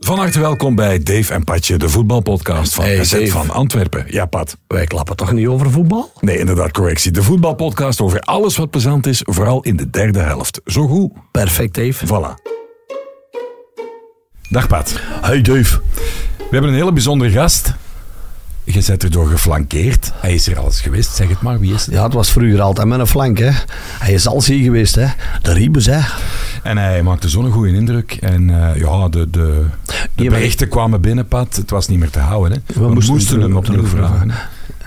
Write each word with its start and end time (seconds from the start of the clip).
Van 0.00 0.18
harte 0.18 0.40
welkom 0.40 0.74
bij 0.74 1.02
Dave 1.02 1.32
en 1.34 1.44
Patje, 1.44 1.76
de 1.76 1.88
voetbalpodcast 1.88 2.74
van 2.74 2.84
Hey, 2.84 3.04
SZ 3.04 3.12
Dave. 3.12 3.26
van 3.26 3.50
Antwerpen. 3.50 4.04
Ja, 4.08 4.26
Pat. 4.26 4.56
Wij 4.66 4.86
klappen 4.86 5.16
toch 5.16 5.32
niet 5.32 5.46
over 5.46 5.70
voetbal? 5.70 6.12
Nee, 6.20 6.38
inderdaad, 6.38 6.70
correctie. 6.72 7.10
De 7.10 7.22
voetbalpodcast 7.22 8.00
over 8.00 8.20
alles 8.20 8.56
wat 8.56 8.70
plezant 8.70 9.06
is, 9.06 9.22
vooral 9.24 9.62
in 9.62 9.76
de 9.76 9.90
derde 9.90 10.18
helft. 10.18 10.60
Zo 10.64 10.86
goed. 10.86 11.12
Perfect, 11.30 11.74
Dave. 11.74 12.06
Voilà. 12.06 12.42
Dag 14.50 14.66
Pat. 14.68 15.00
Hey, 15.20 15.40
Dave. 15.40 15.80
We 16.36 16.44
hebben 16.50 16.70
een 16.70 16.76
hele 16.76 16.92
bijzondere 16.92 17.30
gast. 17.30 17.74
Je 18.74 18.84
bent 18.86 19.02
erdoor 19.02 19.28
geflankeerd. 19.28 20.12
Hij 20.14 20.34
is 20.34 20.48
er 20.48 20.58
al 20.58 20.64
eens 20.64 20.80
geweest. 20.80 21.14
Zeg 21.14 21.28
het 21.28 21.40
maar, 21.40 21.58
wie 21.58 21.74
is 21.74 21.84
het? 21.84 21.94
Ja, 21.94 22.02
het 22.02 22.12
was 22.12 22.30
vroeger 22.30 22.60
altijd 22.60 22.86
met 22.86 22.98
een 22.98 23.06
flank, 23.06 23.38
hè. 23.38 23.50
Hij 23.98 24.12
is 24.12 24.26
al 24.26 24.42
hier 24.44 24.62
geweest, 24.62 24.94
hè. 24.94 25.06
De 25.42 25.52
Riebus, 25.52 25.86
hè. 25.86 26.00
En 26.62 26.78
hij 26.78 27.02
maakte 27.02 27.28
zo'n 27.28 27.50
goede 27.50 27.72
indruk. 27.72 28.12
En 28.12 28.50
eh, 28.50 28.80
ja, 28.80 29.08
de, 29.08 29.30
de, 29.30 29.64
de 30.14 30.28
berichten 30.28 30.68
kwamen 30.68 31.00
binnen, 31.00 31.28
Pat. 31.28 31.56
Het 31.56 31.70
was 31.70 31.88
niet 31.88 31.98
meer 31.98 32.10
te 32.10 32.18
houden. 32.18 32.62
Hè. 32.66 32.80
We, 32.80 32.88
moesten 32.88 33.14
moesten, 33.14 33.40
hem 33.40 33.56
opnieuw 33.56 33.86
vragen. 33.86 34.32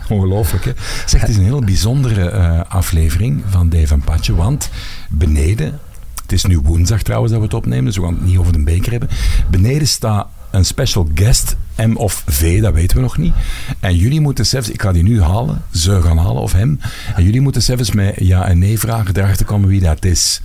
Ongelooflijk, 0.09 0.65
hè? 0.65 0.71
Zeg, 1.05 1.21
het 1.21 1.29
is 1.29 1.37
een 1.37 1.43
heel 1.43 1.63
bijzondere 1.63 2.29
eh, 2.29 2.61
aflevering 2.67 3.43
van 3.49 3.69
Dave 3.69 3.93
en 3.93 4.01
Patje, 4.01 4.35
want 4.35 4.69
beneden... 5.09 5.79
Het 6.21 6.31
is 6.31 6.45
nu 6.45 6.59
woensdag 6.59 7.01
trouwens 7.01 7.31
dat 7.31 7.41
we 7.41 7.47
het 7.47 7.55
opnemen, 7.55 7.85
dus 7.85 7.97
we 7.97 8.03
gaan 8.03 8.13
het 8.13 8.25
niet 8.25 8.37
over 8.37 8.53
de 8.53 8.63
beker 8.63 8.91
hebben. 8.91 9.09
Beneden 9.49 9.87
staat 9.87 10.27
een 10.53 10.65
special 10.65 11.07
guest, 11.13 11.55
M 11.77 11.95
of 11.95 12.23
V, 12.25 12.61
dat 12.61 12.73
weten 12.73 12.95
we 12.95 13.01
nog 13.01 13.17
niet. 13.17 13.33
En 13.79 13.95
jullie 13.95 14.21
moeten 14.21 14.45
zelfs, 14.45 14.69
ik 14.69 14.81
ga 14.81 14.91
die 14.91 15.03
nu 15.03 15.21
halen, 15.21 15.61
ze 15.71 16.01
gaan 16.01 16.17
halen 16.17 16.41
of 16.41 16.51
hem. 16.51 16.79
En 17.15 17.23
jullie 17.23 17.41
moeten 17.41 17.61
zelfs 17.61 17.91
met 17.91 18.15
ja 18.17 18.47
en 18.47 18.59
nee 18.59 18.79
vragen 18.79 19.15
erachter 19.17 19.45
komen 19.45 19.69
wie 19.69 19.81
dat 19.81 20.05
is. 20.05 20.41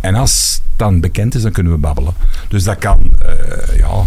En 0.00 0.14
als 0.14 0.60
het 0.68 0.78
dan 0.78 1.00
bekend 1.00 1.34
is, 1.34 1.42
dan 1.42 1.52
kunnen 1.52 1.72
we 1.72 1.78
babbelen. 1.78 2.14
Dus 2.48 2.64
dat 2.64 2.78
kan, 2.78 3.16
eh, 3.18 3.76
ja, 3.76 4.06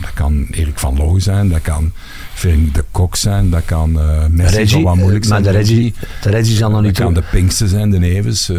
dat 0.00 0.12
kan 0.14 0.46
Erik 0.50 0.78
van 0.78 0.96
Looy 0.96 1.20
zijn, 1.20 1.48
dat 1.48 1.62
kan 1.62 1.92
Frank 2.40 2.74
de 2.74 2.84
Kok 2.90 3.16
zijn, 3.16 3.50
dat 3.50 3.64
kan 3.64 4.00
eh 4.00 4.26
Messi, 4.30 4.56
Reggie, 4.56 4.84
wat 4.84 4.96
moeilijk 4.96 5.24
eh, 5.24 5.30
zijn. 5.30 5.42
maar 5.42 5.52
de 5.52 5.58
Reggie, 5.58 5.94
de 6.22 6.30
Reggie 6.30 6.56
zal 6.56 6.68
nog 6.68 6.76
dat 6.76 6.86
niet 6.86 6.98
kan 6.98 7.14
terug. 7.14 7.30
de 7.30 7.36
Pinksten 7.36 7.68
zijn, 7.68 7.90
de 7.90 7.98
Nevens, 7.98 8.48
eh, 8.48 8.58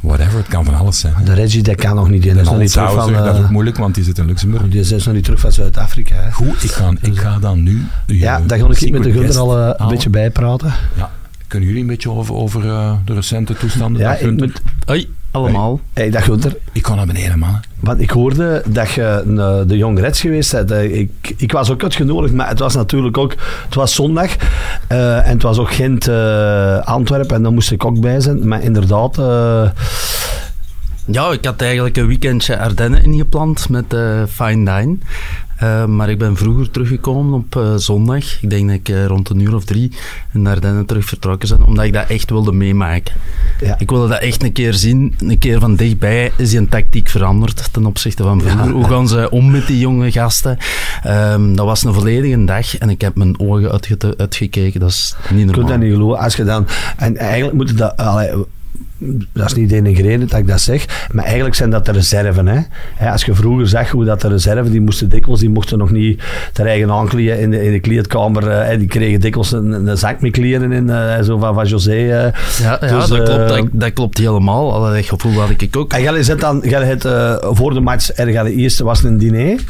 whatever, 0.00 0.38
het 0.38 0.48
kan 0.48 0.64
van 0.64 0.74
alles 0.74 0.98
zijn. 0.98 1.14
De 1.24 1.34
Reggie, 1.34 1.62
dat 1.62 1.74
kan 1.74 1.96
nog 1.96 2.08
niet 2.08 2.26
in. 2.26 2.34
Dat 2.34 2.42
is 2.42 2.50
nog 2.50 2.58
niet 2.58 2.72
terug 2.72 2.92
van... 2.92 3.12
Dat 3.12 3.26
eh, 3.26 3.32
wordt 3.32 3.50
moeilijk, 3.50 3.76
want 3.76 3.94
die 3.94 4.04
zit 4.04 4.18
in 4.18 4.26
Luxemburg. 4.26 4.68
die 4.68 4.80
is 4.80 5.04
nog 5.04 5.14
niet 5.14 5.24
terug 5.24 5.40
van 5.40 5.52
Zuid-Afrika. 5.52 6.30
Goed, 6.30 6.62
ik 6.62 6.70
ga, 6.70 6.92
ik 7.00 7.18
ga 7.18 7.38
dan 7.38 7.62
nu... 7.62 7.86
Ja, 8.06 8.40
daar 8.40 8.58
ga 8.58 8.64
ik 8.64 8.90
met 8.90 9.02
de 9.02 9.12
guest 9.12 9.36
al 9.36 9.58
een 9.58 9.88
beetje 9.88 10.10
bijpraten. 10.10 10.72
Ja. 10.96 11.10
Kunnen 11.46 11.68
jullie 11.68 11.82
een 11.82 11.90
beetje 11.90 12.10
over, 12.10 12.34
over 12.34 12.62
de 13.04 13.14
recente 13.14 13.54
toestanden? 13.54 14.00
Ja, 14.02 14.16
ik, 14.16 14.36
moet, 14.36 14.62
Hoi, 14.84 15.08
allemaal. 15.32 15.80
hey, 15.92 16.10
dag 16.10 16.24
Gunter. 16.24 16.56
ik 16.72 16.82
kan 16.82 16.96
naar 16.96 17.06
beneden, 17.06 17.38
mannen. 17.38 17.60
Want 17.80 18.00
ik 18.00 18.10
hoorde 18.10 18.62
dat 18.66 18.90
je 18.90 19.02
eh, 19.02 19.60
de 19.68 19.76
Young 19.76 19.98
Reds 20.00 20.20
geweest 20.20 20.52
bent. 20.52 20.70
Eh, 20.70 20.98
Ik, 20.98 21.34
ik 21.36 21.52
was 21.52 21.70
ook 21.70 21.82
uitgenodigd, 21.82 22.34
maar 22.34 22.48
het 22.48 22.58
was 22.58 22.74
natuurlijk 22.74 23.18
ook... 23.18 23.34
Het 23.64 23.74
was 23.74 23.94
zondag 23.94 24.36
eh, 24.88 25.26
en 25.26 25.32
het 25.32 25.42
was 25.42 25.58
ook 25.58 25.72
Gent, 25.72 26.08
eh, 26.08 26.78
Antwerpen 26.78 27.36
en 27.36 27.42
daar 27.42 27.52
moest 27.52 27.70
ik 27.70 27.84
ook 27.84 28.00
bij 28.00 28.20
zijn. 28.20 28.48
Maar 28.48 28.62
inderdaad... 28.62 29.18
eh, 29.18 29.68
Ja, 31.06 31.30
ik 31.32 31.44
had 31.44 31.60
eigenlijk 31.62 31.96
een 31.96 32.06
weekendje 32.06 32.58
Ardennen 32.58 33.02
ingepland 33.04 33.68
met 33.68 33.92
eh 33.94 34.22
Fine 34.28 34.64
Dine. 34.80 34.96
Eh, 35.62 35.84
maar 35.84 36.10
ik 36.10 36.18
ben 36.18 36.36
vroeger 36.36 36.70
teruggekomen 36.70 37.32
op 37.34 37.56
eh, 37.56 37.74
zondag. 37.76 38.42
Ik 38.42 38.50
denk 38.50 38.66
dat 38.68 38.76
ik 38.76 38.88
eh, 38.88 39.06
rond 39.06 39.28
een 39.30 39.40
uur 39.40 39.54
of 39.54 39.64
drie 39.64 39.92
in 40.32 40.44
de 40.44 40.50
Ardennen 40.50 40.86
terug 40.86 41.04
vertrokken 41.04 41.56
ben, 41.56 41.66
omdat 41.66 41.84
ik 41.84 41.92
dat 41.92 42.08
echt 42.08 42.30
wilde 42.30 42.52
meemaken. 42.52 43.14
ja. 43.60 43.74
Ik 43.78 43.90
wilde 43.90 44.08
dat 44.08 44.20
echt 44.20 44.42
een 44.42 44.52
keer 44.52 44.74
zien, 44.74 45.14
een 45.18 45.38
keer 45.38 45.60
van 45.60 45.76
dichtbij. 45.76 46.32
Is 46.36 46.50
die 46.50 46.58
een 46.58 46.68
tactiek 46.68 47.08
veranderd 47.08 47.72
ten 47.72 47.86
opzichte 47.86 48.22
van 48.22 48.40
vroeger? 48.40 48.70
Hoe 48.70 48.84
gaan 48.88 49.08
ze 49.08 49.30
om 49.30 49.50
met 49.50 49.66
die 49.66 49.78
jonge 49.78 50.10
gasten? 50.12 50.56
Ehm, 51.02 51.54
dat 51.54 51.66
was 51.66 51.84
een 51.84 51.94
volledige 51.94 52.44
dag 52.44 52.78
en 52.78 52.88
ik 52.90 53.00
heb 53.00 53.16
mijn 53.16 53.40
ogen 53.40 53.70
uitge- 53.72 54.14
uitgekeken. 54.16 54.80
Dat 54.80 54.90
is 54.90 55.14
niet 55.30 55.40
Ik 55.40 55.46
normaal. 55.46 55.64
kan 55.64 55.70
dat 55.80 55.88
niet 55.88 55.92
geloven. 55.96 56.18
Als 56.18 56.36
je 56.36 56.44
dan, 56.44 56.66
en 56.96 57.16
eigenlijk 57.16 57.54
moet 57.56 57.68
je 57.68 57.74
dat... 57.74 57.96
allee, 57.96 58.30
dat 59.32 59.46
is 59.46 59.54
niet 59.54 59.68
denigrerend 59.68 60.30
dat 60.30 60.38
ik 60.40 60.46
dat 60.46 60.60
zeg, 60.60 61.08
maar 61.12 61.24
eigenlijk 61.24 61.54
zijn 61.54 61.70
dat 61.70 61.86
de 61.86 61.92
reserven. 61.92 62.46
Hè? 62.46 62.60
Hè, 62.94 63.10
als 63.10 63.24
je 63.24 63.34
vroeger 63.34 63.68
zag 63.68 63.90
hoe 63.90 64.04
dat 64.04 64.20
de 64.20 64.28
reserven, 64.28 64.70
die 64.70 64.80
moesten 64.80 65.08
dikwijls, 65.08 65.40
die 65.40 65.50
mochten 65.50 65.78
nog 65.78 65.90
niet 65.90 66.22
ter 66.52 66.66
eigen 66.66 66.90
aankleden 66.90 67.40
in 67.40 67.50
de, 67.50 67.64
in 67.64 67.72
de 67.72 67.80
kleedkamer. 67.80 68.48
eh, 68.48 68.66
hè, 68.66 68.78
die 68.78 68.88
kregen 68.88 69.20
dikwijls 69.20 69.52
een, 69.52 69.86
een 69.86 69.98
zak 69.98 70.20
met 70.20 70.30
kleren 70.30 70.72
in, 70.72 70.90
eh, 70.90 71.22
zo 71.22 71.38
van, 71.38 71.54
van 71.54 71.66
José. 71.66 71.90
eh. 71.90 72.06
Ja, 72.08 72.32
ja 72.62 72.76
Dus, 72.78 73.08
dat, 73.08 73.22
klopt, 73.22 73.48
dat, 73.48 73.66
dat 73.72 73.92
klopt 73.92 74.18
helemaal. 74.18 74.80
Dat 74.80 75.04
gevoel 75.04 75.40
had 75.40 75.50
ik 75.56 75.76
ook. 75.76 75.92
En 75.92 76.02
jij 76.02 76.22
zit 76.22 76.40
dan, 76.40 76.62
jij 76.64 76.84
het, 76.84 77.08
voor 77.56 77.74
de 77.74 77.80
match, 77.80 78.10
er 78.14 78.44
de 78.44 78.54
eerste 78.54 78.84
was 78.84 79.02
een 79.02 79.18
diner. 79.18 79.60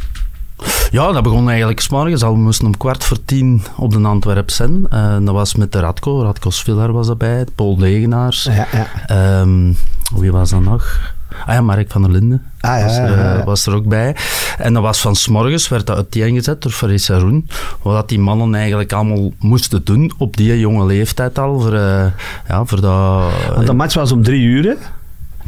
Ja, 0.90 1.12
dat 1.12 1.22
begon 1.22 1.48
eigenlijk 1.48 1.80
s'morgens 1.80 2.22
al. 2.22 2.32
We 2.32 2.38
moesten 2.38 2.66
om 2.66 2.76
kwart 2.76 3.04
voor 3.04 3.24
tien 3.24 3.62
op 3.76 3.92
de 3.92 3.98
Antwerp 3.98 4.50
zijn. 4.50 4.86
Eh, 4.90 5.16
dat 5.20 5.34
was 5.34 5.54
met 5.54 5.72
de 5.72 5.80
Radko. 5.80 6.22
Radko 6.22 6.50
Sviller 6.50 6.92
was 6.92 7.08
erbij. 7.08 7.44
Paul 7.54 7.76
Degenaars. 7.76 8.42
Ja, 8.42 8.66
ja. 8.72 8.86
Ehm, 9.06 9.72
wie 10.14 10.32
was 10.32 10.50
dat 10.50 10.60
nog? 10.60 11.00
Ah 11.46 11.54
ja, 11.54 11.60
Mark 11.60 11.90
van 11.90 12.02
der 12.02 12.10
Linden 12.10 12.42
Ah, 12.60 12.78
ja, 12.78 12.84
was, 12.84 12.96
er, 12.96 13.10
ja, 13.10 13.16
ja. 13.16 13.38
eh, 13.38 13.44
was 13.44 13.66
er 13.66 13.74
ook 13.74 13.84
bij. 13.88 14.16
En 14.58 14.72
dat 14.72 14.82
was 14.82 15.00
van 15.00 15.16
s'morgens, 15.16 15.68
werd 15.68 15.86
dat 15.86 15.96
uiteengezet 15.96 16.62
door 16.62 16.72
Faris 16.72 17.08
Haroun. 17.08 17.48
Wat 17.82 18.08
die 18.08 18.18
mannen 18.18 18.54
eigenlijk 18.54 18.92
allemaal 18.92 19.32
moesten 19.38 19.84
doen 19.84 20.12
op 20.18 20.36
die 20.36 20.58
jonge 20.58 20.86
leeftijd 20.86 21.38
al. 21.38 21.60
Voor, 21.60 21.74
eh, 21.74 22.04
ja, 22.48 22.64
voor 22.64 22.80
dat... 22.80 23.22
Want 23.54 23.66
de 23.66 23.72
match 23.72 23.94
was 23.94 24.12
om 24.12 24.22
drie 24.22 24.42
uur. 24.42 24.64
hè. 24.64 24.74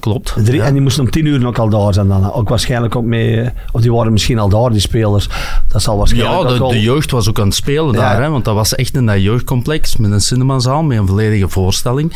Klopt. 0.00 0.34
Drie, 0.44 0.56
ja. 0.56 0.65
En 0.65 0.72
die 0.72 0.82
moesten 0.82 1.05
om 1.05 1.10
tien 1.10 1.27
uur 1.27 1.47
ook 1.47 1.59
al 1.59 1.69
daar 1.69 1.94
zijn 1.94 2.09
dan. 2.09 2.32
Ook 2.32 2.49
waarschijnlijk 2.49 2.97
ook 2.97 3.05
mee... 3.05 3.50
Of 3.72 3.81
die 3.81 3.93
waren 3.93 4.12
misschien 4.12 4.38
al 4.38 4.49
daar, 4.49 4.71
die 4.71 4.81
spelers. 4.81 5.28
Dat 5.69 5.82
zal 5.82 5.97
waarschijnlijk 5.97 6.43
Ja, 6.43 6.49
de, 6.55 6.62
al... 6.62 6.69
de 6.69 6.81
jeugd 6.81 7.10
was 7.10 7.28
ook 7.28 7.38
aan 7.38 7.47
het 7.47 7.55
spelen 7.55 7.93
Ja. 7.93 8.00
daar, 8.00 8.22
hè, 8.22 8.31
want 8.31 8.44
dat 8.44 8.54
was 8.54 8.75
echt 8.75 8.94
in 8.94 9.06
dat 9.06 9.22
jeugdcomplex 9.22 9.97
met 9.97 10.10
een 10.10 10.21
cinemazaal, 10.21 10.83
met 10.83 10.99
een 10.99 11.06
volledige 11.06 11.49
voorstelling. 11.49 12.12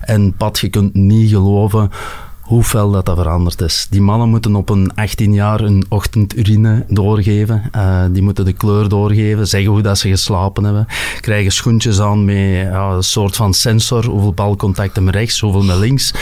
En 0.00 0.34
Pat, 0.36 0.58
je 0.58 0.68
kunt 0.68 0.94
niet 0.94 1.30
geloven 1.30 1.90
hoe 2.42 2.62
fel 2.62 2.90
dat, 2.90 3.06
dat 3.06 3.16
veranderd 3.16 3.60
is. 3.60 3.86
Die 3.90 4.00
mannen 4.00 4.28
moeten 4.28 4.56
op 4.56 4.68
een 4.68 4.90
18 4.94 5.32
jaar 5.32 5.60
een 5.60 5.84
ochtendurine 5.88 6.84
doorgeven. 6.88 7.62
Eh, 7.72 8.02
die 8.10 8.22
moeten 8.22 8.44
de 8.44 8.52
kleur 8.52 8.88
doorgeven, 8.88 9.48
zeggen 9.48 9.70
hoe 9.70 9.82
dat 9.82 9.98
ze 9.98 10.08
geslapen 10.08 10.64
hebben. 10.64 10.86
Krijgen 11.20 11.52
schoentjes 11.52 12.00
aan 12.00 12.24
met 12.24 12.36
ja, 12.70 12.90
een 12.90 13.02
soort 13.02 13.36
van 13.36 13.54
sensor, 13.54 14.06
hoeveel 14.06 14.32
balcontacten 14.32 15.04
met 15.04 15.14
rechts, 15.14 15.40
hoeveel 15.40 15.62
met 15.62 15.76
links. 15.76 16.14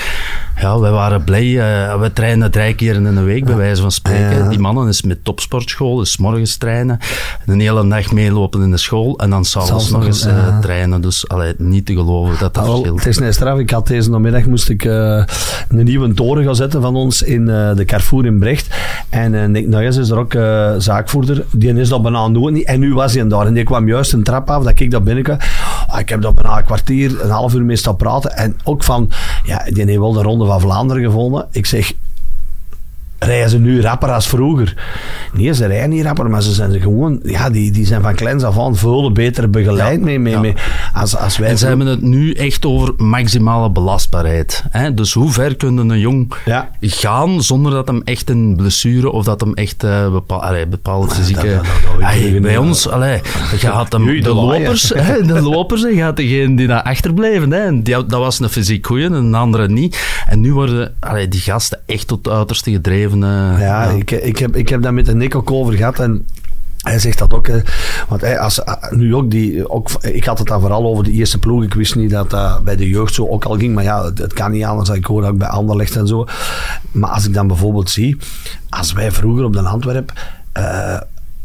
Ja, 0.60 0.78
wij 0.78 0.90
waren 0.90 1.24
blij. 1.24 1.58
eh, 1.60 2.00
we 2.00 2.12
trainen 2.12 2.50
drie 2.50 2.74
keer 2.74 2.94
in 2.94 3.14
de 3.14 3.22
week, 3.22 3.44
bij 3.44 3.56
wijze 3.56 3.80
van 3.82 3.90
spreken. 3.90 4.38
Ja. 4.38 4.48
Die 4.48 4.58
mannen 4.58 4.88
is 4.88 5.02
met 5.02 5.24
topsportschool, 5.24 5.96
dus 5.96 6.10
's 6.10 6.16
morgens 6.16 6.56
trainen, 6.56 6.98
een 7.46 7.60
hele 7.60 7.88
dag 7.88 8.12
meelopen 8.12 8.62
in 8.62 8.70
de 8.70 8.76
school 8.76 9.18
en 9.18 9.30
dan 9.30 9.44
s'avonds 9.44 9.90
nog 9.90 10.04
eens 10.04 10.24
eh, 10.24 10.58
trainen. 10.58 11.00
Dus 11.00 11.28
allee, 11.28 11.54
niet 11.58 11.86
te 11.86 11.92
geloven 11.94 12.38
dat 12.38 12.54
dat 12.54 12.64
verschil 12.64 12.96
het 12.96 13.06
is 13.06 13.18
net 13.18 13.34
straf. 13.34 13.58
Ik 13.58 13.70
had 13.70 13.86
deze 13.86 14.10
namiddag 14.10 14.44
moest 14.46 14.68
ik 14.68 14.84
een 14.84 15.26
nieuwe 15.68 16.09
toren 16.14 16.44
gaan 16.44 16.56
zetten 16.56 16.82
van 16.82 16.96
ons 16.96 17.22
in 17.22 17.48
eh, 17.48 17.74
de 17.74 17.84
Carrefour 17.84 18.26
in 18.26 18.38
Brecht. 18.38 18.74
En 19.08 19.34
eh, 19.34 19.48
Nick 19.48 19.66
Nuyens 19.66 19.96
is 19.96 20.10
er 20.10 20.18
ook 20.18 20.34
eh, 20.34 20.74
zaakvoerder. 20.78 21.44
Die 21.52 21.74
is 21.74 21.88
dat 21.88 22.02
bijna 22.02 22.28
doen. 22.28 22.52
niet. 22.52 22.64
En 22.64 22.80
nu 22.80 22.94
was 22.94 23.14
hij 23.14 23.28
daar. 23.28 23.46
En 23.46 23.54
die 23.54 23.64
kwam 23.64 23.88
juist 23.88 24.12
een 24.12 24.22
trap 24.22 24.50
af 24.50 24.64
dat 24.64 24.80
ik 24.80 24.90
daar 24.90 25.02
binnenkwam. 25.02 25.38
Ah, 25.86 26.00
ik 26.00 26.08
heb 26.08 26.22
daar 26.22 26.34
bijna 26.34 26.58
een 26.58 26.64
kwartier, 26.64 27.22
een 27.22 27.30
half 27.30 27.54
uur 27.54 27.64
mee 27.64 27.76
staan 27.76 27.96
praten. 27.96 28.36
En 28.36 28.56
ook 28.64 28.84
van, 28.84 29.10
ja, 29.44 29.64
die 29.68 29.84
heeft 29.84 29.98
wel 29.98 30.12
de 30.12 30.22
Ronde 30.22 30.46
van 30.46 30.60
Vlaanderen 30.60 31.02
gevonden. 31.02 31.46
Ik 31.50 31.66
zeg, 31.66 31.92
rijden 33.26 33.50
ze 33.50 33.58
nu 33.58 33.80
rapper 33.80 34.10
als 34.10 34.28
vroeger. 34.28 34.74
Nee, 35.32 35.54
ze 35.54 35.66
rijden 35.66 35.90
niet 35.90 36.04
rapper, 36.04 36.30
maar 36.30 36.42
ze 36.42 36.52
zijn 36.52 36.80
gewoon, 36.80 37.20
ja, 37.22 37.50
die, 37.50 37.70
die 37.70 37.86
zijn 37.86 38.02
van 38.02 38.14
kleins 38.14 38.42
af 38.42 38.58
aan 38.58 38.76
veel 38.76 39.12
beter 39.12 39.50
begeleid 39.50 40.00
mee, 40.00 40.18
mee, 40.18 40.32
ja. 40.32 40.40
mee, 40.40 40.54
als, 40.94 41.16
als 41.16 41.38
wij. 41.38 41.48
En 41.48 41.58
ze 41.58 41.66
hebben 41.66 41.86
het 41.86 42.02
nu 42.02 42.32
echt 42.32 42.66
over 42.66 42.92
maximale 42.96 43.70
belastbaarheid. 43.70 44.64
Hè? 44.70 44.94
Dus 44.94 45.12
hoe 45.12 45.30
ver 45.30 45.56
kunnen 45.56 45.88
een 45.88 45.98
jong 45.98 46.32
Ja. 46.44 46.70
gaan 46.80 47.42
zonder 47.42 47.72
dat 47.72 47.86
hem 47.86 48.00
echt 48.04 48.30
een 48.30 48.54
blessure 48.56 49.10
of 49.10 49.24
dat 49.24 49.40
hem 49.40 49.54
echt 49.54 49.84
eh 49.84 50.12
bepaal, 50.12 50.42
allee, 50.42 50.66
bepaalde 50.66 51.14
fysieke... 51.14 51.46
dat- 51.46 51.54
dat- 51.54 51.64
dat 51.64 51.92
weet 51.98 52.00
ik 52.00 52.06
Allee, 52.06 52.32
niet. 52.32 52.42
bij 52.42 52.56
ons, 52.56 52.88
allee, 52.88 53.20
je 53.50 53.56
gaat 53.58 53.92
hem, 53.92 54.20
de, 54.22 54.34
lopers, 54.34 54.92
hè, 54.94 55.22
de 55.26 55.40
lopers, 55.42 55.82
hè, 55.82 55.92
gaat 55.94 56.16
degene 56.16 56.56
die 56.56 56.66
daar 56.66 56.82
achterblijven. 56.82 57.52
Hè? 57.52 57.58
En 57.60 57.82
die, 57.82 57.94
dat 57.94 58.10
was 58.20 58.40
een 58.40 58.48
fysiek 58.48 58.86
goeie 58.86 59.04
en 59.04 59.12
een 59.12 59.34
andere 59.34 59.68
niet. 59.68 60.22
En 60.28 60.40
nu 60.40 60.52
worden 60.52 60.94
allee, 61.00 61.28
die 61.28 61.40
gasten 61.40 61.78
echt 61.86 62.06
tot 62.06 62.24
het 62.24 62.34
uiterste 62.34 62.70
gedreven. 62.70 63.09
Eh, 63.12 63.60
Ja, 63.60 63.84
Ik, 63.84 64.10
ik, 64.10 64.38
heb, 64.38 64.56
ik 64.56 64.68
heb 64.68 64.82
daar 64.82 64.94
met 64.94 65.06
de 65.06 65.14
Nick 65.14 65.34
ook 65.34 65.50
over 65.50 65.74
gehad 65.74 65.98
en 65.98 66.26
hij 66.80 66.98
zegt 66.98 67.18
dat 67.18 67.34
ook. 67.34 67.46
hè. 67.46 67.60
Want 68.08 68.20
hij, 68.20 68.38
als, 68.38 68.64
ah, 68.64 68.90
nu 68.92 69.14
ook 69.14 69.30
die, 69.30 69.70
ook, 69.70 69.90
ik 70.00 70.24
had 70.24 70.38
het 70.38 70.48
dan 70.48 70.60
vooral 70.60 70.84
over 70.84 71.04
de 71.04 71.10
eerste 71.12 71.38
ploeg. 71.38 71.62
Ik 71.64 71.74
wist 71.74 71.94
niet 71.94 72.10
dat 72.10 72.30
dat 72.30 72.64
bij 72.64 72.76
de 72.76 72.88
jeugd 72.88 73.14
zo 73.14 73.28
ook 73.28 73.44
al 73.44 73.58
ging. 73.58 73.74
Maar 73.74 73.84
ja, 73.84 74.04
het, 74.04 74.18
het 74.18 74.32
kan 74.32 74.50
niet 74.50 74.64
anders. 74.64 74.88
Ik 74.88 75.04
hoor 75.04 75.22
dat 75.22 75.30
ook 75.30 75.38
bij 75.38 75.48
Anderlecht 75.48 75.96
en 75.96 76.06
zo. 76.06 76.26
Maar 76.92 77.10
als 77.10 77.26
ik 77.26 77.34
dan 77.34 77.46
bijvoorbeeld 77.46 77.90
zie, 77.90 78.16
als 78.68 78.92
wij 78.92 79.10
vroeger 79.12 79.44
op 79.44 79.52
de 79.52 79.60
Antwerp 79.60 80.12
eh, 80.52 81.00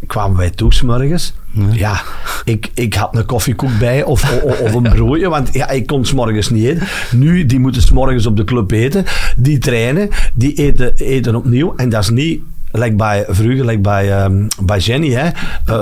kwamen 0.07 0.37
wij 0.37 0.49
toe 0.49 0.73
's 0.73 0.81
morgens 0.81 1.33
Ja, 1.71 2.01
ik, 2.43 2.69
ik 2.73 2.93
had 2.93 3.15
een 3.15 3.25
koffiekoek 3.25 3.77
bij 3.79 4.03
of, 4.03 4.41
of, 4.43 4.59
of 4.59 4.73
een 4.73 4.83
broodje, 4.83 5.29
want 5.29 5.53
ja, 5.53 5.69
ik 5.69 5.87
kon 5.87 6.05
s'morgens 6.05 6.49
niet 6.49 6.65
eten. 6.65 6.87
Nu, 7.11 7.45
die 7.45 7.59
moeten 7.59 7.81
s'morgens 7.81 8.25
op 8.25 8.37
de 8.37 8.43
club 8.43 8.71
eten. 8.71 9.05
Die 9.37 9.57
trainen, 9.57 10.09
die 10.33 10.53
eten, 10.53 10.93
eten 10.95 11.35
opnieuw. 11.35 11.73
En 11.75 11.89
dat 11.89 12.01
is 12.01 12.09
niet 12.09 12.41
like 12.71 12.95
bij 12.95 13.25
vroeger, 13.27 13.65
like 13.65 13.79
bij, 13.79 14.11
ehm, 14.11 14.47
bij 14.61 14.79
Jenny, 14.79 15.11
hè. 15.11 15.29
Uh, 15.69 15.81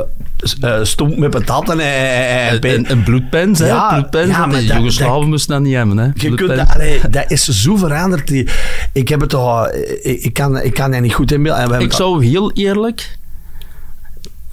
uh, 0.61 0.83
stoem 0.83 1.19
met 1.19 1.29
patatten 1.29 1.79
en, 1.79 2.49
en, 2.49 2.61
en, 2.61 2.85
en 2.85 3.03
bloedpens, 3.03 3.59
hè. 3.59 3.67
Ja, 3.67 3.93
bloedpens, 3.93 4.29
ja, 4.29 4.45
maar 4.45 4.59
de 4.59 4.65
Joegoslaven 4.65 5.29
moesten 5.29 5.53
dat 5.53 5.63
niet 5.63 5.75
hebben, 5.75 5.97
hè. 5.97 6.09
Je 6.13 6.33
kunt 6.35 6.55
dat, 6.55 6.69
allee, 6.73 6.99
dat 7.09 7.31
is 7.31 7.43
zo 7.43 7.75
veranderd. 7.75 8.27
Die, 8.27 8.47
ik 8.93 9.07
heb 9.07 9.19
het 9.19 9.29
toch... 9.29 9.71
Ik, 10.01 10.23
ik 10.23 10.33
kan, 10.33 10.61
ik 10.61 10.73
kan 10.73 10.91
dat 10.91 11.01
niet 11.01 11.13
goed 11.13 11.31
inbeelden. 11.31 11.79
Ik 11.79 11.93
zou 11.93 12.25
heel 12.25 12.51
eerlijk... 12.51 13.17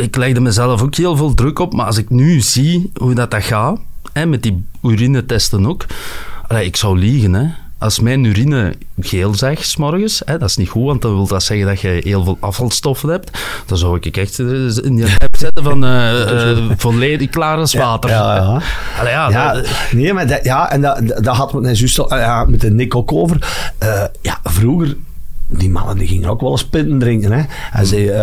Ik 0.00 0.16
legde 0.16 0.40
mezelf 0.40 0.82
ook 0.82 0.94
heel 0.94 1.16
veel 1.16 1.34
druk 1.34 1.58
op, 1.58 1.72
maar 1.74 1.86
als 1.86 1.98
ik 1.98 2.10
nu 2.10 2.40
zie 2.40 2.90
hoe 2.96 3.14
dat, 3.14 3.30
dat 3.30 3.42
gaat, 3.42 3.78
hè, 4.12 4.26
met 4.26 4.42
die 4.42 4.64
urinetesten 4.82 5.66
ook, 5.66 5.86
allee, 6.48 6.64
ik 6.64 6.76
zou 6.76 6.98
liegen, 6.98 7.32
hè. 7.32 7.46
Als 7.78 8.00
mijn 8.00 8.24
urine 8.24 8.74
geel 9.00 9.34
zegt, 9.34 9.66
s'morgens, 9.66 10.22
hè, 10.24 10.38
dat 10.38 10.48
is 10.48 10.56
niet 10.56 10.68
goed, 10.68 10.84
want 10.84 11.02
dan 11.02 11.14
wil 11.14 11.26
dat 11.26 11.42
zeggen 11.42 11.66
dat 11.66 11.80
je 11.80 12.00
heel 12.04 12.24
veel 12.24 12.36
afvalstoffen 12.40 13.08
hebt. 13.08 13.38
Dan 13.66 13.78
zou 13.78 13.96
ik 14.00 14.16
echt 14.16 14.38
eh, 14.38 14.46
in 14.84 14.94
die 14.96 15.04
app 15.18 15.36
zetten 15.36 15.64
van 15.64 15.84
eh, 15.84 16.50
eh, 16.50 16.58
volledig 16.76 17.28
klaar 17.30 17.56
als 17.56 17.74
water. 17.74 18.10
Ja, 18.10 18.36
ja. 18.36 18.60
Allee, 18.98 19.12
ja, 19.12 19.30
Ja, 19.30 19.52
dat- 19.54 19.68
nee, 19.92 20.12
maar 20.12 20.26
dat, 20.26 20.44
ja, 20.44 20.70
en 20.70 20.80
dat, 20.80 21.02
dat 21.06 21.36
had 21.36 21.52
net 21.60 21.78
juist 21.78 21.98
al, 21.98 22.16
ja, 22.16 22.44
met 22.44 22.60
de 22.60 22.70
Nick 22.70 22.94
ook 22.94 23.12
over. 23.12 23.48
Ja, 24.22 24.40
vroeger, 24.44 24.96
die 25.50 25.70
mannen 25.70 25.98
die 25.98 26.08
gingen 26.08 26.28
ook 26.28 26.40
wel 26.40 26.50
eens 26.50 26.66
pitten 26.66 26.98
drinken. 26.98 27.32
Hè. 27.32 27.42
Hij, 27.48 27.84
zei, 27.84 28.08
eh, 28.08 28.18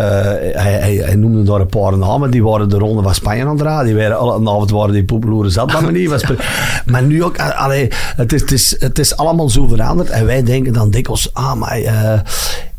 hij, 0.62 0.94
hij, 1.04 1.14
noemde 1.14 1.42
daar 1.42 1.60
een 1.60 1.66
paar 1.66 1.98
namen, 1.98 2.30
die 2.30 2.42
waren 2.42 2.68
de 2.68 2.78
ronde 2.78 3.02
van 3.02 3.14
Spanje 3.14 3.44
aan 3.44 3.66
het. 3.66 3.86
Die 3.86 3.94
waren 3.94 4.18
alle 4.18 4.50
avond 4.50 4.70
waren 4.70 4.92
die 4.92 5.04
poepeloeren 5.04 5.50
zat 5.50 5.80
me 5.80 5.92
niet. 5.92 6.08
Was 6.08 6.22
maar 6.86 7.02
nu 7.02 7.24
ook, 7.24 7.36
eh, 7.36 7.60
allee, 7.60 7.88
het, 8.16 8.32
is, 8.32 8.40
het, 8.40 8.52
is, 8.52 8.76
het 8.78 8.98
is 8.98 9.16
allemaal 9.16 9.48
zo 9.48 9.66
veranderd. 9.66 10.10
En 10.10 10.26
wij 10.26 10.42
denken 10.42 10.72
dan 10.72 10.90
dikwijls, 10.90 11.34
ah, 11.34 11.54
maar... 11.54 11.78
eh, 11.78 12.20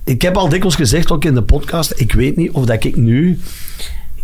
ik 0.04 0.22
heb 0.22 0.38
al 0.38 0.50
dikwijls 0.50 0.76
gezegd, 0.76 1.12
ook 1.12 1.26
in 1.26 1.34
de 1.34 1.44
podcast, 1.44 1.94
ik 1.96 2.14
weet 2.14 2.36
niet 2.36 2.52
of 2.52 2.66
dat 2.66 2.84
ik 2.84 2.96
nu 2.96 3.40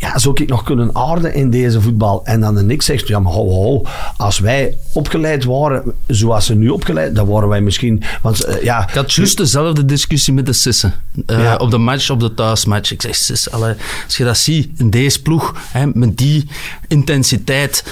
ja, 0.05 0.17
zou 0.17 0.41
ik 0.41 0.49
nog 0.49 0.63
kunnen 0.63 0.89
aarden 0.95 1.33
in 1.33 1.49
deze 1.49 1.81
voetbal? 1.81 2.25
En 2.25 2.39
dan 2.41 2.55
de 2.55 2.63
Nick 2.63 2.81
zegt, 2.81 3.07
ja 3.07 3.19
maar 3.19 3.33
ho, 3.33 3.49
ho, 3.49 3.85
als 4.17 4.39
wij 4.39 4.77
opgeleid 4.93 5.43
waren 5.43 5.83
zoals 6.07 6.45
ze 6.45 6.55
nu 6.55 6.69
opgeleid, 6.69 7.15
dan 7.15 7.27
waren 7.27 7.49
wij 7.49 7.61
misschien, 7.61 8.03
want 8.21 8.43
eh, 8.43 8.63
ja... 8.63 8.87
Ik 8.87 8.93
had 8.93 9.13
juist 9.13 9.37
dezelfde 9.37 9.85
discussie 9.85 10.33
met 10.33 10.45
de 10.45 10.53
Sissen. 10.53 10.93
Eh, 11.25 11.39
Ja. 11.39 11.55
Op 11.55 11.71
de 11.71 11.77
match, 11.77 12.09
op 12.09 12.19
de 12.19 12.33
thuismatch. 12.33 12.91
Ik 12.91 13.01
zeg, 13.01 13.15
Sis, 13.15 13.51
als 13.51 14.17
je 14.17 14.23
dat 14.23 14.37
ziet 14.37 14.79
in 14.79 14.89
deze 14.89 15.21
ploeg, 15.21 15.55
hè, 15.71 15.85
met 15.93 16.17
die 16.17 16.47
intensiteit, 16.87 17.83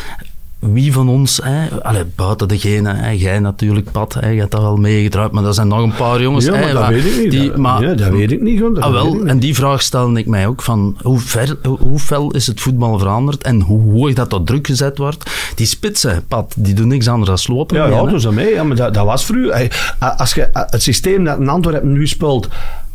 wie 0.71 0.93
van 0.93 1.09
ons, 1.09 1.39
hè, 1.43 1.81
allee, 1.81 2.03
buiten 2.15 2.47
degene, 2.47 2.93
hè, 2.93 3.09
jij 3.09 3.39
natuurlijk, 3.39 3.91
Pat, 3.91 4.13
hè, 4.13 4.29
je 4.29 4.39
hebt 4.39 4.51
dat 4.51 4.61
wel 4.61 4.75
meegedraaid, 4.75 5.31
maar 5.31 5.45
er 5.45 5.53
zijn 5.53 5.67
nog 5.67 5.83
een 5.83 5.95
paar 5.95 6.21
jongens. 6.21 6.45
Ja, 6.45 6.51
maar 6.51 6.61
hè, 6.61 6.73
dat 6.73 6.81
waar- 6.81 6.91
weet 6.91 7.05
ik 7.05 7.21
niet. 7.21 7.31
Die, 7.31 7.47
dat, 7.47 7.57
maar, 7.57 7.81
ja, 7.81 7.93
dat 7.93 8.09
weet 8.09 8.31
ik 8.31 8.41
niet. 8.41 8.63
Ah, 8.63 8.73
dat 8.73 8.91
wel, 8.91 9.13
niet. 9.13 9.23
en 9.23 9.39
die 9.39 9.55
vraag 9.55 9.81
stelde 9.81 10.19
ik 10.19 10.25
mij 10.25 10.47
ook 10.47 10.61
van 10.61 10.97
hoe, 11.01 11.19
ver, 11.19 11.57
hoe, 11.63 11.77
hoe 11.79 11.99
fel 11.99 12.31
is 12.31 12.47
het 12.47 12.61
voetbal 12.61 12.99
veranderd 12.99 13.43
en 13.43 13.61
hoe 13.61 13.91
hoog 13.91 14.13
dat 14.13 14.29
tot 14.29 14.47
druk 14.47 14.67
gezet 14.67 14.97
wordt. 14.97 15.31
Die 15.55 15.67
spitsen, 15.67 16.23
Pat, 16.27 16.53
die 16.57 16.73
doen 16.73 16.87
niks 16.87 17.07
anders 17.07 17.45
dan 17.45 17.55
lopen. 17.55 17.77
Ja, 17.77 17.85
ja, 17.85 18.05
hè. 18.05 18.11
dus 18.11 18.27
aan 18.27 18.33
mee. 18.33 18.53
Ja, 18.53 18.63
maar 18.63 18.75
dat, 18.75 18.93
dat 18.93 19.05
was 19.05 19.25
vroeger. 19.25 19.95
Als 20.17 20.33
je, 20.33 20.49
het 20.53 20.83
systeem 20.83 21.23
dat 21.23 21.39
in 21.39 21.49
Antwerpen 21.49 21.91
nu 21.91 22.07
speelt, 22.07 22.47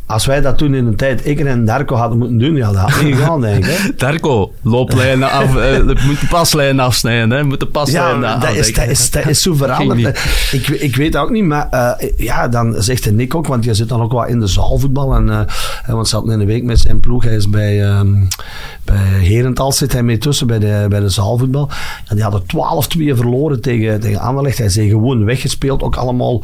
als 0.09 0.25
wij 0.25 0.41
dat 0.41 0.57
toen 0.57 0.73
in 0.73 0.85
een 0.85 0.95
tijd, 0.95 1.25
ik 1.27 1.39
en 1.39 1.65
Darko 1.65 1.95
hadden 1.95 2.17
moeten 2.17 2.37
doen, 2.37 2.55
ja, 2.55 2.71
dat 2.71 2.91
had 2.91 3.03
niet 3.03 3.15
gegaan, 3.15 3.41
denk 3.41 3.65
ik. 3.65 3.71
hè. 3.71 3.93
Darko, 4.05 4.53
looplijnen 4.61 5.31
af, 5.31 5.55
eh, 5.55 5.77
moet 5.85 6.19
de 6.19 6.27
paslijnen 6.29 6.85
afsnijden, 6.85 7.31
hè. 7.31 7.43
Moet 7.43 7.59
de 7.59 7.67
Ja, 7.85 8.37
dat 8.37 8.55
is, 8.55 8.73
dat, 8.73 8.87
is, 8.87 9.11
dat 9.11 9.27
is 9.27 9.41
zo 9.41 9.53
veranderd. 9.53 10.19
Ik, 10.51 10.67
ik 10.67 10.95
weet 10.95 11.17
ook 11.17 11.29
niet, 11.29 11.43
maar 11.43 11.67
eh, 11.69 12.09
ja, 12.17 12.47
dan 12.47 12.75
zegt 12.77 13.03
de 13.03 13.11
Nick 13.11 13.35
ook, 13.35 13.47
want 13.47 13.63
je 13.63 13.73
zit 13.73 13.89
dan 13.89 14.01
ook 14.01 14.11
wel 14.11 14.25
in 14.25 14.39
de 14.39 14.47
zaalvoetbal. 14.47 15.15
En, 15.15 15.29
eh, 15.29 15.93
want 15.93 16.07
ze 16.07 16.15
hadden 16.15 16.33
in 16.33 16.39
de 16.39 16.45
week 16.45 16.63
met 16.63 16.79
zijn 16.79 16.99
ploeg, 16.99 17.23
hij 17.23 17.35
is 17.35 17.49
bij, 17.49 17.85
ehm 17.85 18.13
bij 18.83 18.97
Herentals 18.97 19.77
zit 19.77 19.93
hij 19.93 20.03
mee 20.03 20.17
tussen 20.17 20.47
bij 20.47 20.59
de, 20.59 20.85
bij 20.89 20.99
de 20.99 21.09
zaalvoetbal. 21.09 21.69
En 22.07 22.15
die 22.15 22.23
hadden 22.23 22.41
12-2 22.41 23.15
verloren 23.15 23.61
tegen, 23.61 23.99
tegen 23.99 24.19
Anderlecht. 24.19 24.57
Hij 24.57 24.69
zei 24.69 24.89
gewoon 24.89 25.25
weggespeeld, 25.25 25.83
ook 25.83 25.95
allemaal. 25.95 26.43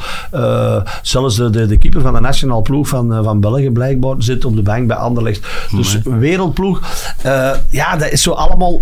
zelfs 1.01 1.35
de, 1.35 1.49
de, 1.49 1.65
de 1.65 1.77
keeper 1.77 2.01
van 2.01 2.13
de 2.13 2.19
nationale 2.19 2.61
ploeg 2.61 2.87
van, 2.87 3.23
van 3.23 3.39
België 3.39 3.54
blijkbaar 3.71 4.15
zit 4.17 4.45
op 4.45 4.55
de 4.55 4.61
bank 4.61 4.87
bij 4.87 4.97
Anderlecht. 4.97 5.47
Dus 5.75 5.93
een 6.03 6.19
wereldploeg. 6.19 6.81
Eh, 7.23 7.51
ja, 7.69 7.95
dat 7.95 8.11
is 8.11 8.21
zo 8.21 8.31
allemaal... 8.31 8.81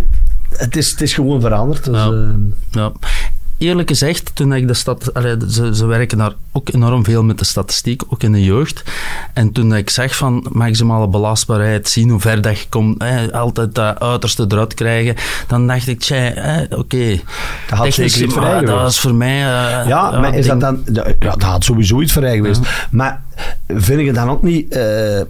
Het 0.50 0.76
is, 0.76 0.92
het 0.92 1.02
is 1.02 1.14
gewoon 1.14 1.42
veranderd. 1.42 1.84
Dus, 1.86 1.96
Ja. 1.96 2.10
eh, 2.12 2.30
Ja. 2.72 2.92
Eerlijk 3.64 3.90
gezegd, 3.90 4.32
toen 4.34 4.54
ik 4.54 4.68
de 4.68 4.74
stad, 4.74 5.14
allee, 5.14 5.36
ze, 5.50 5.76
ze 5.76 5.86
werken 5.86 6.18
daar 6.18 6.32
ook 6.52 6.70
enorm 6.74 7.04
veel 7.04 7.24
met 7.24 7.38
de 7.40 7.46
statistiek, 7.46 8.02
ook 8.10 8.24
in 8.24 8.32
de 8.32 8.44
jeugd. 8.44 8.84
En 9.34 9.52
toen 9.52 9.76
ik 9.76 9.90
zag 9.90 10.16
van 10.16 10.48
maximale 10.52 11.08
belastbaarheid, 11.08 11.90
zien 11.90 12.10
hoe 12.10 12.20
ver 12.20 12.42
dat 12.42 12.60
je 12.60 12.66
komt, 12.70 13.02
hè, 13.04 13.34
altijd 13.34 13.76
dat 13.76 14.00
uiterste 14.00 14.46
eruit 14.48 14.74
krijgen, 14.74 15.16
dan 15.48 15.68
dacht 15.68 15.88
ik, 15.88 16.00
tja, 16.00 16.66
oké. 16.70 17.20
Dat 17.70 17.78
had 17.78 17.94
zeker 17.94 18.22
iets 18.24 18.34
vrij 18.34 18.60
Dat 18.62 18.82
was 18.82 19.00
voor 19.00 19.16
mij... 19.16 19.38
eh, 19.38 19.88
Ja, 19.88 20.20
maar 20.20 20.36
is 20.36 20.48
dat 20.48 20.60
dan... 20.60 20.84
Ja, 20.94 21.06
dat 21.20 21.42
had 21.42 21.64
sowieso 21.64 22.02
iets 22.02 22.12
vrij 22.12 22.36
geweest. 22.36 22.62
Maar 22.92 23.22
vind 23.68 24.02
je 24.02 24.14
dan 24.14 24.30
ook 24.30 24.44
niet... 24.44 24.74
eh 24.74 25.22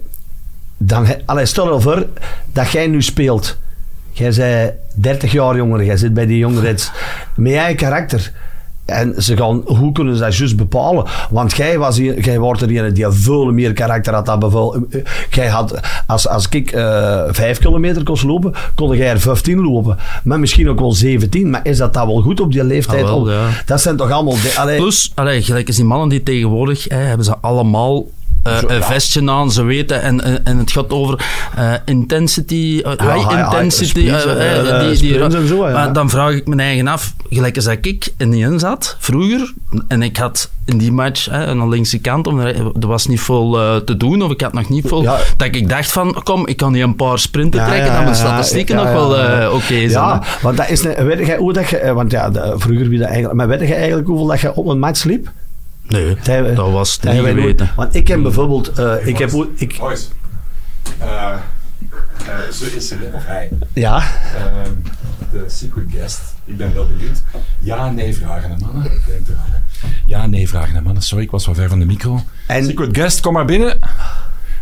dan, 0.76 1.06
allee, 1.24 1.46
stel 1.46 1.74
je 1.74 1.80
voor 1.80 2.06
dat 2.52 2.70
jij 2.70 2.86
nu 2.86 3.02
speelt. 3.02 3.56
Jij 4.14 4.32
zei 4.32 4.70
30 4.94 5.32
jaar 5.32 5.56
jonger, 5.56 5.84
jij 5.84 5.96
zit 5.96 6.14
bij 6.14 6.26
die 6.26 6.38
jongereds. 6.38 6.90
Met 7.36 7.52
jij 7.52 7.74
karakter. 7.74 8.32
En 8.84 9.14
ze 9.22 9.36
gaan, 9.36 9.62
hoe 9.66 9.92
kunnen 9.92 10.16
ze 10.16 10.22
dat 10.22 10.36
juist 10.36 10.56
bepalen? 10.56 11.04
Want 11.30 11.56
jij, 11.56 11.78
was 11.78 11.96
hier, 11.96 12.20
jij 12.20 12.38
wordt 12.38 12.60
er 12.62 12.76
een 12.84 12.94
die 12.94 13.06
veel 13.08 13.52
meer 13.52 13.72
karakter 13.72 14.14
had 14.14 14.26
dan 14.26 14.38
bijvoorbeeld. 14.38 14.94
eh, 14.94 15.00
Jij 15.30 15.46
had, 15.48 15.80
als, 16.06 16.28
als 16.28 16.48
ik 16.50 16.70
eh 16.72 17.22
5 17.28 17.58
kilometer 17.58 18.02
kon 18.02 18.16
lopen, 18.26 18.52
kon 18.74 18.96
jij 18.96 19.08
er 19.10 19.20
15 19.20 19.60
lopen. 19.62 19.96
Maar 20.24 20.40
misschien 20.40 20.68
ook 20.68 20.78
wel 20.78 20.92
17. 20.92 21.50
Maar 21.50 21.60
is 21.66 21.76
dat 21.78 21.94
dan 21.94 22.06
wel 22.06 22.20
goed 22.22 22.40
op 22.40 22.52
die 22.52 22.64
leeftijd? 22.64 23.02
Ah, 23.02 23.08
wel, 23.08 23.18
Om- 23.20 23.30
ja. 23.30 23.48
Dat 23.66 23.80
zijn 23.80 23.96
toch 23.96 24.10
allemaal... 24.10 24.34
de- 24.34 24.54
allee, 24.56 24.76
Plus, 24.80 25.12
allee, 25.14 25.42
gelijk 25.42 25.66
als 25.66 25.76
die 25.76 25.84
mannen 25.84 26.08
die 26.08 26.22
tegenwoordig 26.22 26.84
hè, 26.88 26.96
hebben 26.96 27.24
ze 27.26 27.34
allemaal 27.40 28.04
eh, 28.44 28.58
Zo, 28.58 28.66
een 28.68 28.74
ja. 28.78 28.82
vestje 28.82 29.30
aan, 29.30 29.52
ze 29.52 29.62
weten. 29.62 30.02
En, 30.02 30.44
en, 30.44 30.58
het 30.58 30.72
gaat 30.72 30.90
over 30.90 31.24
eh, 31.56 31.72
intensity, 31.84 32.80
eh, 32.84 32.92
Ja, 32.96 33.14
high 33.14 33.30
intensity. 33.38 33.84
speeds, 33.88 34.24
eh, 34.24 34.32
eh, 34.32 34.58
eh, 34.58 34.70
eh, 34.70 34.80
die, 34.88 34.98
die, 34.98 35.12
sprints 35.14 35.34
en 35.34 35.46
zo, 35.48 35.66
ja. 35.68 35.72
Maar 35.72 35.92
dan 35.92 36.10
vraag 36.10 36.32
ik 36.32 36.46
mijn 36.46 36.60
eigen 36.60 36.88
af, 36.88 37.14
gelijk 37.30 37.56
als 37.56 37.66
ik 37.66 38.12
in 38.18 38.30
die 38.30 38.44
in 38.44 38.58
zat, 38.58 38.96
vroeger, 38.98 39.52
en 39.88 40.02
ik 40.02 40.16
had 40.16 40.50
in 40.64 40.78
die 40.78 40.92
match 40.92 41.28
aan 41.28 41.58
de 41.58 41.68
linkse 41.68 41.98
kant, 41.98 42.26
omdat 42.26 42.46
er, 42.46 42.86
was 42.86 43.06
niet 43.06 43.20
veel 43.20 43.60
eh, 43.60 43.76
te 43.76 43.96
doen, 43.96 44.22
of 44.22 44.30
ik 44.30 44.40
had 44.40 44.52
nog 44.52 44.68
niet 44.68 44.86
veel, 44.88 45.02
dat 45.36 45.48
ik 45.54 45.68
dacht 45.68 45.92
van, 45.92 46.20
kom, 46.22 46.46
ik 46.46 46.56
kan 46.56 46.74
hier 46.74 46.84
een 46.84 46.96
paar 46.96 47.18
sprinten 47.18 47.64
trekken, 47.66 47.92
dat 47.92 48.02
mijn 48.02 48.14
statistieken 48.16 48.76
nog 48.76 48.92
wel 48.92 49.18
eh, 49.18 49.54
oké 49.54 49.64
zijn. 49.66 49.90
Ja, 49.90 50.22
want 50.42 50.56
dat 50.56 50.68
is... 50.70 50.82
Weet 50.82 51.26
jij 51.26 51.36
hoe 51.36 51.52
dat 51.52 51.68
je... 51.68 51.76
eh, 51.78 51.92
Want 51.92 52.10
ja, 52.10 52.30
de- 52.30 52.54
vroeger 52.56 52.88
wie 52.88 52.98
dat 52.98 53.06
eigenlijk... 53.08 53.36
Maar 53.36 53.48
weet 53.48 53.68
je 53.68 53.74
eigenlijk 53.74 54.06
hoeveel 54.06 54.26
dat 54.26 54.40
je 54.40 54.54
op 54.54 54.66
een 54.66 54.78
match 54.78 55.04
liep? 55.04 55.28
Nee, 55.88 56.16
Dat- 56.22 56.56
dat 56.56 56.70
was 56.70 56.92
het 57.00 57.02
niet 57.12 57.22
geweten. 57.24 57.70
Want 57.76 57.94
ik 57.94 58.08
heb 58.08 58.22
bijvoorbeeld... 58.22 58.68
eh, 58.68 59.06
ik 59.06 59.18
heb... 59.18 59.30
Ik, 59.54 59.76
Boys. 59.78 60.08
Eh, 60.98 61.06
eh, 62.26 62.50
zo 62.52 62.64
is 62.76 62.92
of 63.12 63.24
hij. 63.26 63.50
ja, 63.72 63.96
Ehm, 64.36 64.70
de 65.32 65.44
secret 65.46 65.84
guest. 65.90 66.20
Ik 66.44 66.56
ben 66.56 66.74
wel 66.74 66.86
benieuwd. 66.86 67.22
Ja, 67.60 67.90
nee 67.90 68.14
vragen 68.16 68.50
aan 68.52 68.58
mannen. 68.60 68.84
Ik 68.84 69.02
denk 69.06 69.28
eraan, 69.28 69.44
hè. 69.50 69.88
Ja, 70.06 70.26
nee 70.26 70.48
vragen 70.48 70.76
aan 70.76 70.82
mannen. 70.82 71.02
Sorry, 71.02 71.24
ik 71.24 71.30
was 71.30 71.46
wel 71.46 71.54
ver 71.54 71.68
van 71.68 71.78
de 71.78 71.84
micro. 71.84 72.20
En- 72.46 72.64
Secret 72.64 72.96
guest, 72.96 73.20
kom 73.20 73.32
maar 73.32 73.44
binnen. 73.44 73.78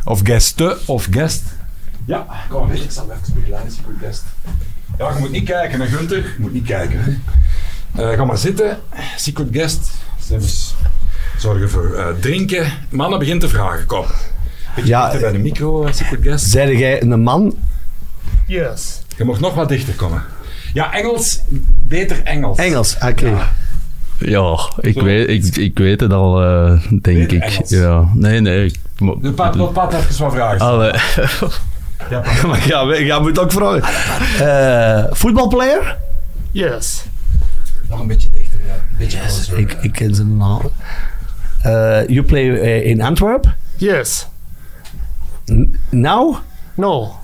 Of 0.04 0.20
gueste, 0.24 0.78
of 0.86 1.06
guest. 1.10 1.42
Ja, 2.04 2.26
kom 2.48 2.58
maar 2.60 2.68
binnen. 2.68 2.84
Ik 2.86 2.92
zal 2.92 3.04
even 3.10 3.34
begeleiden, 3.34 3.72
secret 3.72 3.96
guest. 4.00 4.22
Ja, 4.98 5.12
je 5.12 5.18
moet 5.18 5.30
niet 5.30 5.44
kijken, 5.44 5.80
hè, 5.80 5.86
Gunther. 5.86 6.16
Je 6.18 6.34
moet 6.38 6.52
niet 6.52 6.64
kijken. 6.66 7.22
Eh, 7.94 8.10
ga 8.10 8.24
maar 8.24 8.38
zitten. 8.38 8.78
Secret 9.16 9.48
guest. 9.52 9.90
Sims. 10.26 10.74
Zorgen 11.42 11.70
voor 11.70 11.94
eh, 11.94 12.06
drinken. 12.20 12.66
Mannen, 12.88 13.18
begin 13.18 13.38
te 13.38 13.48
vragen. 13.48 13.86
Kom. 13.86 14.04
Beetje 14.74 14.90
Ja, 14.90 15.02
dichter 15.02 15.20
bij 15.20 15.32
de 15.32 15.38
micro, 15.38 15.84
eh, 15.86 15.92
secret 15.92 16.22
guest. 16.22 16.46
zei 16.50 16.78
jij 16.78 17.02
een 17.02 17.20
man... 17.22 17.56
Yes. 18.46 19.02
Je 19.16 19.24
mag 19.24 19.40
nog 19.40 19.54
wat 19.54 19.68
dichter 19.68 19.94
komen. 19.94 20.22
Ja, 20.74 20.92
Engels. 20.94 21.40
Beter 21.88 22.22
Engels. 22.22 22.58
Engels, 22.58 22.96
oké. 23.08 23.26
Ja. 23.28 23.52
Ja, 24.18 24.58
ik 24.80 25.00
weet, 25.02 25.28
ik, 25.28 25.56
ik 25.56 25.78
weet 25.78 26.00
het 26.00 26.12
al, 26.12 26.42
eh, 26.42 26.80
denk 27.02 27.30
ik. 27.30 27.42
Engels. 27.42 27.68
Ja. 27.70 28.08
Nee, 28.14 28.40
nee. 28.40 28.64
Ik, 28.64 28.74
De 29.20 29.32
Pat, 29.32 29.56
wat 29.56 29.72
Pat 29.72 29.92
even 29.94 30.22
wat 30.24 30.32
vragen. 30.32 30.60
Allee. 30.60 30.92
Ja. 32.10 32.22
Maar 32.46 32.66
ja, 32.66 32.86
we- 32.86 33.04
jij 33.04 33.20
moet 33.20 33.38
ook 33.38 33.52
vragen. 33.52 33.82
Eh 34.46 35.04
voetbalplayer? 35.10 35.96
Yes. 36.50 37.04
Nog 37.88 38.00
een 38.00 38.06
beetje 38.06 38.28
dichter. 38.30 38.60
Ja. 38.66 38.72
Een 38.74 38.96
beetje 38.98 39.18
closer. 39.18 39.58
Ik, 39.58 39.72
ik 39.80 39.92
ken 39.92 40.14
zijn 40.14 40.36
naam. 40.36 40.60
Eh 41.62 42.02
you 42.08 42.22
play 42.22 42.50
eh, 42.60 42.90
in 42.90 43.00
Antwerp? 43.02 43.54
Yes. 43.76 44.26
N- 45.52 45.78
now? 45.90 46.36
No. 46.74 47.16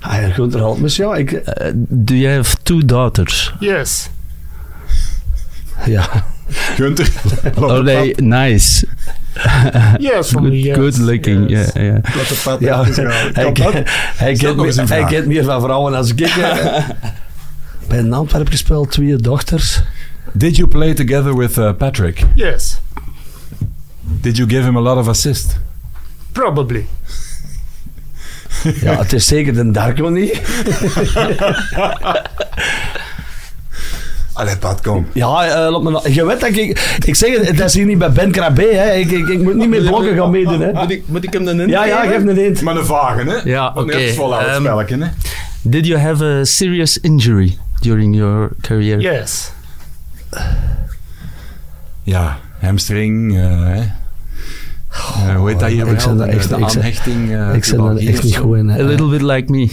Ah, 0.00 0.20
ja, 0.20 0.28
Gunther 0.30 0.60
Haltmes, 0.60 0.96
ja. 0.96 1.14
Ik, 1.14 1.32
Uh, 1.32 1.42
do 1.88 2.14
you 2.14 2.34
have 2.34 2.56
two 2.62 2.84
daughters? 2.84 3.54
Yes. 3.60 4.10
ja. 5.86 6.24
Gunther. 6.76 7.08
Oh, 7.56 7.78
nee, 7.82 8.14
nice. 8.16 8.86
Yes, 9.98 10.30
Good, 10.30 10.42
me, 10.42 10.60
yes. 10.60 10.76
good 10.76 10.96
looking. 10.98 11.50
Yes. 11.50 11.70
Yeah, 11.74 11.84
yeah. 11.84 12.16
Laat 12.16 12.28
de 12.28 12.40
pad 12.44 12.60
Ja, 12.60 12.84
hij, 12.84 13.52
kent, 13.52 13.72
hij, 14.16 14.28
eens 14.28 14.42
meer, 14.42 14.58
een 14.58 14.74
hij 14.76 14.86
vraag. 14.86 15.10
kent 15.10 15.26
meer 15.26 15.44
van 15.44 15.60
vrouwen 15.60 15.94
als 15.94 16.10
ik. 16.10 16.20
eh. 16.20 16.88
Bij 17.88 17.98
een 17.98 18.12
Antwerp 18.12 18.48
gespeeld, 18.48 18.90
twee 18.90 19.16
dochters. 19.16 19.82
Did 20.36 20.56
you 20.56 20.68
play 20.68 20.94
together 20.94 21.32
with 21.36 21.58
uh, 21.58 21.72
Patrick? 21.72 22.24
Yes. 22.34 22.80
Did 24.20 24.36
you 24.36 24.48
give 24.48 24.64
him 24.64 24.76
a 24.76 24.80
lot 24.80 24.98
of 24.98 25.08
assist? 25.08 25.58
Probably. 26.32 26.86
Ja, 28.80 28.98
het 28.98 29.12
is 29.12 29.26
zeker 29.26 29.54
de 29.54 29.70
Darko 29.70 30.08
niet. 30.08 30.40
Allee, 34.32 34.56
Pat, 34.56 34.80
kom. 34.80 35.06
Ja, 35.12 35.44
eh, 35.44 35.70
laat 35.70 35.82
me 35.82 36.12
je 36.12 36.26
weet 36.26 36.40
dat 36.40 36.48
ik... 36.56 36.98
Ik 37.04 37.14
zeg 37.14 37.36
het, 37.46 37.56
dat 37.56 37.66
is 37.66 37.74
hier 37.74 37.84
niet 37.86 37.98
bij 37.98 38.12
Ben 38.12 38.30
Krabbe, 38.30 38.62
hè. 38.62 38.92
Ik, 38.94 39.10
ik, 39.10 39.28
ik 39.28 39.42
moet 39.42 39.54
niet 39.54 39.68
met 39.68 39.86
blokken 39.86 40.16
gaan 40.16 40.30
meedoen, 40.30 40.60
hè. 40.60 40.72
Moet 40.72 40.90
ik, 40.90 41.02
moet 41.06 41.24
ik 41.24 41.32
hem 41.32 41.44
dan 41.44 41.60
in? 41.60 41.68
Ja, 41.68 41.84
ja, 41.86 42.04
geef 42.06 42.24
een 42.24 42.36
hint. 42.36 42.60
Maar 42.62 42.76
een 42.76 42.86
vage, 42.86 43.22
hè? 43.30 43.50
Ja, 43.50 43.72
Want 43.74 43.86
oké. 43.86 43.96
net 43.96 44.08
is 44.08 44.14
volhouden 44.14 44.66
Ehm, 44.66 45.00
hè? 45.00 45.08
Did 45.62 45.86
you 45.86 46.00
have 46.00 46.24
a 46.24 46.44
serious 46.44 46.98
injury 47.00 47.58
during 47.80 48.16
your 48.16 48.50
career? 48.60 49.00
Yes. 49.00 49.52
Ja, 52.02 52.38
hamstring, 52.60 53.36
eh, 53.38 53.60
hè. 53.62 53.80
Eh, 54.88 55.36
hoe 55.36 55.48
heet 55.48 55.60
dat 55.60 55.68
hier 55.68 55.86
ik 55.88 55.98
wel? 56.00 56.08
ben 56.08 56.16
daar 56.16 56.28
echt- 56.28 56.48
de 56.48 56.54
ik 56.54 56.60
ben- 56.60 56.68
aanhechting. 56.76 57.32
eh, 57.32 57.54
Ik 57.54 57.64
zit 57.64 57.78
er 57.78 58.08
echt 58.08 58.22
niet 58.22 58.36
goed 58.36 58.56
in. 58.56 58.70
A 58.70 58.76
little 58.82 59.08
bit 59.08 59.22
like 59.22 59.50
me. 59.52 59.70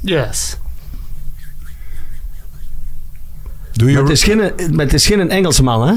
Yes. 0.00 0.56
Doe 3.72 3.84
Maar 3.92 3.96
je... 3.96 3.98
het 4.02 4.10
is 4.10 4.24
geen, 4.24 4.38
maar 4.74 4.84
het 4.84 4.94
is 4.94 5.06
geen 5.06 5.30
Engelsman, 5.30 5.88
hè? 5.88 5.94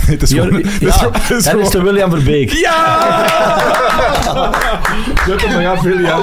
Het 0.06 0.22
is 0.22 0.30
Ja, 0.30 0.42
gewoon... 0.42 0.60
is 0.60 0.94
gewoon- 0.94 1.12
het 1.12 1.30
is 1.30 1.44
dat 1.44 1.58
is 1.58 1.70
de 1.70 1.82
William 1.82 2.10
Verbeek. 2.10 2.52
Ja! 2.52 2.98
Zet 5.26 5.40
hem 5.46 5.62
maar 5.62 5.66
af, 5.66 5.82
William. 5.82 6.22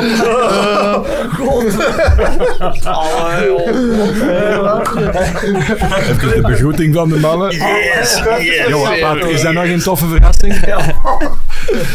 Even 6.10 6.30
de 6.34 6.42
begroeting 6.48 6.94
van 6.94 7.10
de 7.10 7.16
mannen. 7.20 7.52
Yes, 7.52 8.22
yes. 8.40 9.00
Pat, 9.02 9.26
is 9.30 9.42
dat 9.42 9.54
nog 9.54 9.64
een 9.64 9.80
toffe 9.80 10.06
verrassing? 10.08 10.54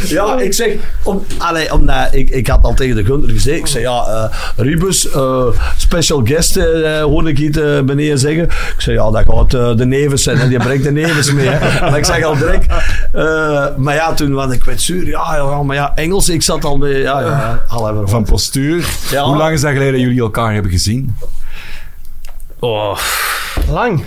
Ja, 0.08 0.38
ik 0.40 0.54
zeg, 0.54 0.68
om, 1.02 1.24
allee, 1.38 1.72
omdat 1.72 2.08
ik, 2.10 2.30
ik 2.30 2.46
had 2.46 2.62
al 2.64 2.74
tegen 2.74 2.96
de 2.96 3.04
Gunther 3.04 3.30
gezegd, 3.30 3.58
ik 3.58 3.66
zei 3.66 3.82
ja, 3.84 4.04
eh 4.06 4.38
Ribus, 4.64 5.10
eh, 5.10 5.44
special 5.76 6.20
guest, 6.24 6.56
eh 6.56 7.02
hoorde 7.02 7.30
ik 7.30 7.38
iets 7.38 7.58
eh, 7.58 7.80
beneden 7.80 8.18
zeggen. 8.18 8.42
Ik 8.44 8.74
zei 8.78 8.96
ja, 8.96 9.10
dat 9.10 9.22
gaat 9.28 9.78
de 9.78 9.86
nevens 9.86 10.22
zijn 10.22 10.38
en 10.38 10.48
die 10.48 10.58
brengt 10.58 10.84
de 10.84 10.92
nevens 10.92 11.32
mee. 11.32 11.48
Hè. 11.48 11.71
Maar 11.80 11.96
ik 11.96 12.04
zeg 12.04 12.24
al 12.24 12.36
direct, 12.36 12.66
eh, 13.12 13.66
maar 13.76 13.94
ja, 13.94 14.12
toen, 14.12 14.32
want 14.32 14.52
ik 14.52 14.64
werd 14.64 14.80
zuur, 14.80 15.06
ja, 15.06 15.34
ja, 15.36 15.62
maar 15.62 15.76
ja, 15.76 15.92
Engels, 15.94 16.28
ik 16.28 16.42
zat 16.42 16.64
al 16.64 16.76
mee, 16.76 16.98
ja, 16.98 17.20
ja, 17.20 17.62
al 17.68 18.02
Van 18.08 18.24
postuur. 18.24 18.86
Ja. 19.10 19.24
Hoe 19.24 19.36
lang 19.36 19.52
is 19.54 19.60
dat 19.60 19.70
geleden 19.70 19.92
dat 19.92 20.00
jullie 20.00 20.20
elkaar 20.20 20.52
hebben 20.52 20.70
gezien? 20.70 21.16
Oh, 22.58 22.98
Lang. 23.68 24.04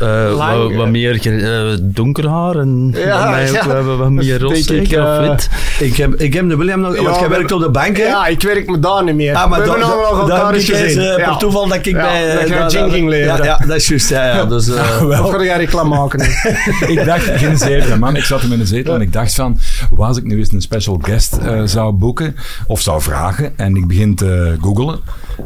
Eh, 0.00 0.34
wat, 0.34 0.74
wat 0.74 0.88
meer 0.88 1.26
eh, 1.26 1.76
donker 1.80 2.28
haar 2.28 2.56
en 2.56 2.94
Ja, 2.96 3.30
mij 3.30 3.48
ook 3.48 3.54
ja. 3.54 3.82
wat, 3.82 4.10
meer 4.10 4.40
roze 4.42 4.80
ik, 4.80 4.90
eh. 4.92 5.34
Ik 5.78 5.96
heb, 5.96 6.14
ik 6.14 6.34
heb 6.34 6.48
de 6.48 6.56
William 6.56 6.80
nog, 6.80 6.96
want 6.96 7.06
Ja, 7.08 7.12
jij 7.20 7.22
we- 7.28 7.34
werkt 7.34 7.52
op 7.52 7.60
de 7.60 7.70
bank, 7.70 7.96
hè? 7.96 8.02
Ja, 8.04 8.26
ik 8.26 8.42
werk 8.42 8.70
me 8.70 8.78
daar 8.78 9.04
niet 9.04 9.14
meer. 9.14 9.34
Ah, 9.34 9.50
maar 9.50 9.60
we 9.60 9.66
da- 9.66 9.70
hebben 9.78 10.26
da- 10.28 10.34
elkaar 10.36 10.54
gezien. 10.54 10.98
eh, 11.00 11.14
per 11.24 11.36
toeval 11.36 11.68
dat 11.68 11.86
ik 11.86 11.92
bij... 11.92 12.46
dat 12.48 12.72
gin 12.72 12.90
ging 12.90 13.08
leveren. 13.08 13.36
Ja, 13.36 13.44
ja, 13.60 13.66
dat 13.66 13.76
is 13.76 13.88
juist, 13.88 14.08
ja. 14.08 14.26
ja 14.26 14.44
dus, 14.44 14.68
Of 15.22 15.30
ga 15.30 15.42
jij 15.44 15.56
reclame 15.56 15.88
maken? 15.96 16.20
Ik 16.94 17.04
dacht, 17.04 17.24
geen 17.24 17.58
zeven 17.58 17.98
man. 17.98 18.16
Ik 18.16 18.24
zat 18.24 18.40
hem 18.40 18.52
in 18.52 18.58
de 18.58 18.66
zetel 18.66 18.94
en 18.94 19.00
ik 19.00 19.12
dacht 19.12 19.34
van, 19.34 19.58
wat 19.90 20.08
als 20.08 20.16
ik 20.16 20.24
nu 20.24 20.38
eens 20.38 20.52
een 20.52 20.60
special 20.62 20.98
guest 21.02 21.36
zou 21.64 21.92
boeken 21.92 22.36
of 22.66 22.80
zou 22.80 23.02
vragen 23.02 23.52
en 23.58 23.76
ik 23.76 23.86
begin 23.86 24.14
te 24.14 24.56
googlen 24.60 25.00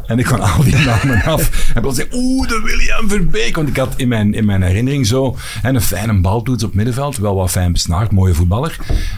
en 0.05 0.19
ik 0.19 0.25
ga 0.25 0.35
al 0.35 0.63
die 0.63 0.75
namen 0.85 1.21
af 1.23 1.71
en 1.75 1.81
dan 1.81 1.93
zeg 1.93 2.05
oeh, 2.11 2.47
de 2.47 2.61
William 2.63 3.09
Verbeek. 3.09 3.55
Want 3.55 3.67
ik 3.69 3.77
had 3.77 3.93
in 3.95 4.07
mijn, 4.07 4.33
in 4.43 4.49
mijn 4.49 4.69
herinnering 4.69 5.07
zo 5.07 5.35
hè, 5.61 5.69
een 5.69 5.81
fijne 5.81 6.21
baltoets 6.21 6.63
op 6.63 6.73
middenveld, 6.73 7.17
wel 7.17 7.35
wat 7.35 7.51
fijn 7.51 7.71
besnaard, 7.71 8.11
mooie 8.11 8.33
voetballer, 8.33 8.77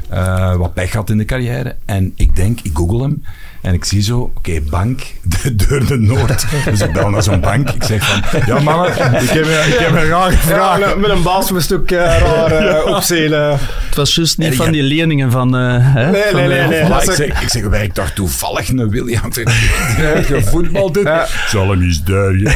eh, 0.09 0.55
wat 0.55 0.73
pech 0.73 0.93
had 0.93 1.09
in 1.09 1.17
de 1.17 1.25
carrière. 1.25 1.75
En 1.85 2.13
ik 2.15 2.35
denk, 2.35 2.59
ik 2.61 2.71
google 2.73 3.01
hem 3.01 3.23
en 3.65 3.73
ik 3.73 3.85
zie 3.85 4.01
zo, 4.01 4.31
oké, 4.37 4.61
bank, 4.69 5.01
de 5.41 5.55
deur 5.55 5.87
de 5.87 5.97
Noord. 5.97 6.45
Dus 6.65 6.81
ik 6.81 6.93
bel 6.93 7.09
naar 7.09 7.23
zo'n 7.23 7.39
bank. 7.39 7.69
Ik 7.69 7.83
zeg 7.83 8.05
van, 8.05 8.39
ja 8.45 8.59
mannen, 8.59 8.89
ik 8.91 9.29
heb, 9.29 9.45
ik 9.45 9.77
heb 9.79 9.91
een 9.91 10.07
rare 10.07 10.37
vraag. 10.37 10.79
Ja, 10.79 10.95
met 10.95 11.09
een 11.09 11.23
baas 11.23 11.45
met 11.51 11.55
een 11.55 11.61
stuk 11.61 11.91
eh, 11.91 11.97
raar 12.19 12.51
eh, 12.51 12.85
opzelen. 12.95 13.51
Het 13.85 13.95
was 13.95 14.15
juist 14.15 14.37
niet 14.37 14.47
En 14.47 14.55
van 14.55 14.71
die 14.71 14.83
leningen 14.83 15.31
van... 15.31 15.55
eh, 15.57 15.77
hè, 15.79 16.11
Nee, 16.11 16.23
van 16.31 16.39
nee, 16.39 16.47
nee, 16.47 16.67
nee. 16.67 16.83
Voilà, 16.83 16.87
dat 16.87 17.03
ik, 17.03 17.11
zeg, 17.11 17.41
ik 17.41 17.49
zeg, 17.49 17.63
werkt 17.63 18.15
toevallig 18.15 18.69
een 18.69 18.89
William 18.89 19.31
heeft 19.33 20.25
gevoetbald 20.25 20.93
doet? 20.93 21.09
Zal 21.47 21.69
hem 21.69 21.81
eens 21.81 22.03
duiden. 22.03 22.53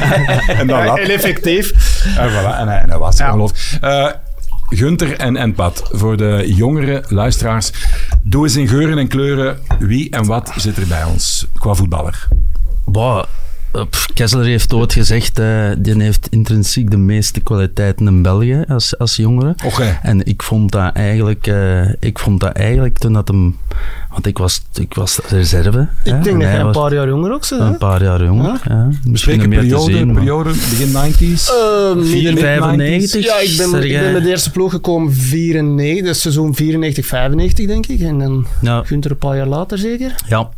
en 0.58 0.66
dan. 0.66 0.98
En 0.98 1.10
effectief. 1.10 1.72
En, 2.18 2.30
voilà, 2.30 2.58
en, 2.58 2.68
hij, 2.68 2.78
en 2.78 2.88
hij 2.88 2.98
was 2.98 3.18
er 3.18 3.26
Ja. 3.26 3.32
ongelooflijk. 3.32 4.22
Gunther 4.68 5.16
en, 5.18 5.36
en 5.36 5.54
Pat, 5.54 5.88
voor 5.92 6.16
de 6.16 6.54
jongere 6.54 7.04
luisteraars, 7.08 7.72
doe 8.22 8.44
eens 8.44 8.56
in 8.56 8.68
geuren 8.68 8.98
en 8.98 9.08
kleuren 9.08 9.58
wie 9.78 10.10
en 10.10 10.26
wat 10.26 10.52
zit 10.56 10.76
er 10.76 10.86
bij 10.86 11.04
ons 11.04 11.46
qua 11.58 11.74
voetballer. 11.74 12.28
Boah, 12.84 13.24
pff, 13.90 14.06
Kessler 14.14 14.44
heeft 14.44 14.72
ooit 14.72 14.92
gezegd, 14.92 15.38
eh 15.38 15.70
die 15.78 16.02
heeft 16.02 16.26
intrinsiek 16.30 16.90
de 16.90 16.96
meeste 16.96 17.40
kwaliteiten 17.40 18.06
in 18.06 18.22
België 18.22 18.64
als, 18.68 18.98
als 18.98 19.16
jongere. 19.16 19.54
Oké. 19.64 19.98
En 20.02 20.24
ik 20.26 20.42
vond 20.42 20.72
dat 20.72 20.92
eigenlijk, 20.94 21.46
eh, 21.46 21.92
ik 22.00 22.18
vond 22.18 22.40
dat 22.40 22.52
eigenlijk 22.52 22.98
toen 22.98 23.12
dat 23.12 23.28
hem, 23.28 23.56
want 24.10 24.26
ik 24.26 24.38
was, 24.38 24.62
ik 24.74 24.94
was 24.94 25.18
reserve. 25.28 25.88
hè, 26.02 26.16
Ik 26.16 26.22
denk 26.22 26.26
en 26.26 26.38
dat 26.38 26.48
hij 26.48 26.60
een 26.60 26.70
paar 26.70 26.94
jaar 26.94 27.08
jonger 27.08 27.32
ook 27.32 27.48
bent. 27.48 27.60
een 27.62 27.78
paar 27.78 28.02
jaar 28.02 28.24
jonger. 28.24 28.60
Ja. 28.68 28.84
Misschien 28.84 29.16
Spreken 29.18 29.48
meer 29.48 29.60
te 29.60 29.66
periode, 29.66 29.92
zien. 29.92 30.12
periode, 30.14 30.48
begin 30.50 30.90
90s. 30.92 31.50
Ehm, 31.50 32.02
4, 32.04 32.32
mid- 32.32 32.42
95. 32.42 33.24
Ja, 33.24 33.38
ik 33.38 33.56
ben, 33.56 33.82
ik 33.84 34.00
ben 34.00 34.12
met 34.12 34.22
de 34.22 34.28
eerste 34.28 34.50
ploeg 34.50 34.70
gekomen 34.70 35.12
94, 35.12 36.04
dus 36.04 36.20
seizoen 36.20 36.54
94, 36.54 37.06
95 37.06 37.66
denk 37.66 37.86
ik. 37.86 38.00
En 38.00 38.18
dan 38.18 38.46
Ja, 38.60 38.82
Gunther 38.84 39.10
een 39.10 39.16
paar 39.18 39.36
jaar 39.36 39.46
later 39.46 39.78
zeker. 39.78 40.14
ja. 40.28 40.48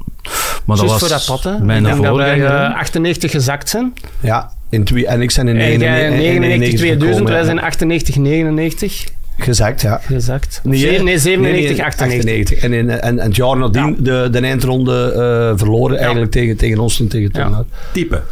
Maar 0.65 0.77
dat 0.77 0.87
was 0.87 0.99
voor 0.99 1.09
dat 1.09 1.25
pad, 1.27 1.43
hè. 1.45 1.59
mijn 1.65 1.79
ik 1.79 1.85
denk 1.85 2.03
dat 2.05 2.17
wij 2.17 2.39
voorganger. 2.41 2.71
eh, 2.71 2.77
98 2.79 3.31
gezakt 3.31 3.69
zijn. 3.69 3.95
ja, 4.21 4.51
in 4.71 4.85
twee, 4.85 5.07
en 5.07 5.21
ik 5.23 5.31
zijn 5.31 5.49
in 5.49 5.57
En 5.57 5.69
jij 5.69 5.77
99, 5.77 6.19
99, 6.19 6.79
2000, 6.79 7.03
gekomen, 7.13 7.31
wij 7.33 7.39
ja. 7.41 7.45
zijn 7.45 7.61
98, 7.61 8.17
99 8.17 9.05
Gezakt, 9.39 9.81
ja. 9.81 10.01
gezakt. 10.03 10.61
Nee, 10.65 10.79
Zeven- 10.79 10.95
nee, 10.95 11.05
nee, 11.05 11.19
97, 11.19 11.77
nee, 11.77 11.87
98. 11.87 12.59
En, 12.59 12.73
in, 12.73 12.91
en, 12.91 13.01
en 13.01 13.19
het 13.19 13.37
jaar 13.37 13.57
nadien 13.57 13.97
de, 13.99 14.29
de 14.33 14.39
eindronde 14.41 15.13
eh, 15.13 15.59
verloren 15.59 15.99
eigenlijk 15.99 16.31
tegen, 16.31 16.57
tegen 16.57 16.79
ons 16.79 17.01
en 17.01 17.09
tegen 17.09 17.31
Ja. 17.33 17.41
Turnhout. 17.43 17.67
Type. 17.93 18.23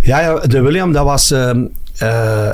Ja, 0.00 0.20
ja, 0.20 0.38
de 0.46 0.60
William, 0.60 0.92
dat 0.92 1.04
was... 1.04 1.30
ehm, 1.30 1.64
eh, 1.98 2.50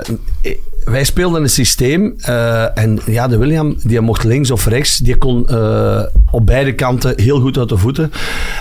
wij 0.85 1.05
speelden 1.05 1.43
een 1.43 1.49
systeem 1.51 2.15
eh, 2.21 2.79
en 2.79 2.99
ja, 3.07 3.29
de 3.29 3.37
William 3.39 3.77
die 3.83 4.01
mocht 4.01 4.25
links 4.25 4.51
of 4.51 4.67
rechts, 4.67 4.99
die 4.99 5.17
kon 5.17 5.49
eh, 5.49 6.03
op 6.31 6.47
beide 6.47 6.73
kanten 6.75 7.13
heel 7.17 7.41
goed 7.41 7.59
uit 7.59 7.69
de 7.69 7.77
voeten. 7.77 8.13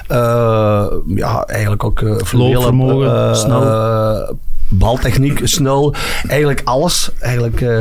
Eh, 0.08 0.86
ja, 1.06 1.44
eigenlijk 1.46 1.84
ook 1.84 2.00
uh, 2.02 2.16
Loopvermogen, 2.32 3.36
snel. 3.36 3.64
eh, 3.64 4.30
baltechniek, 4.68 5.42
snel, 5.44 5.94
eigenlijk 6.28 6.62
alles. 6.64 7.12
Eigenlijk, 7.20 7.62
eh, 7.62 7.78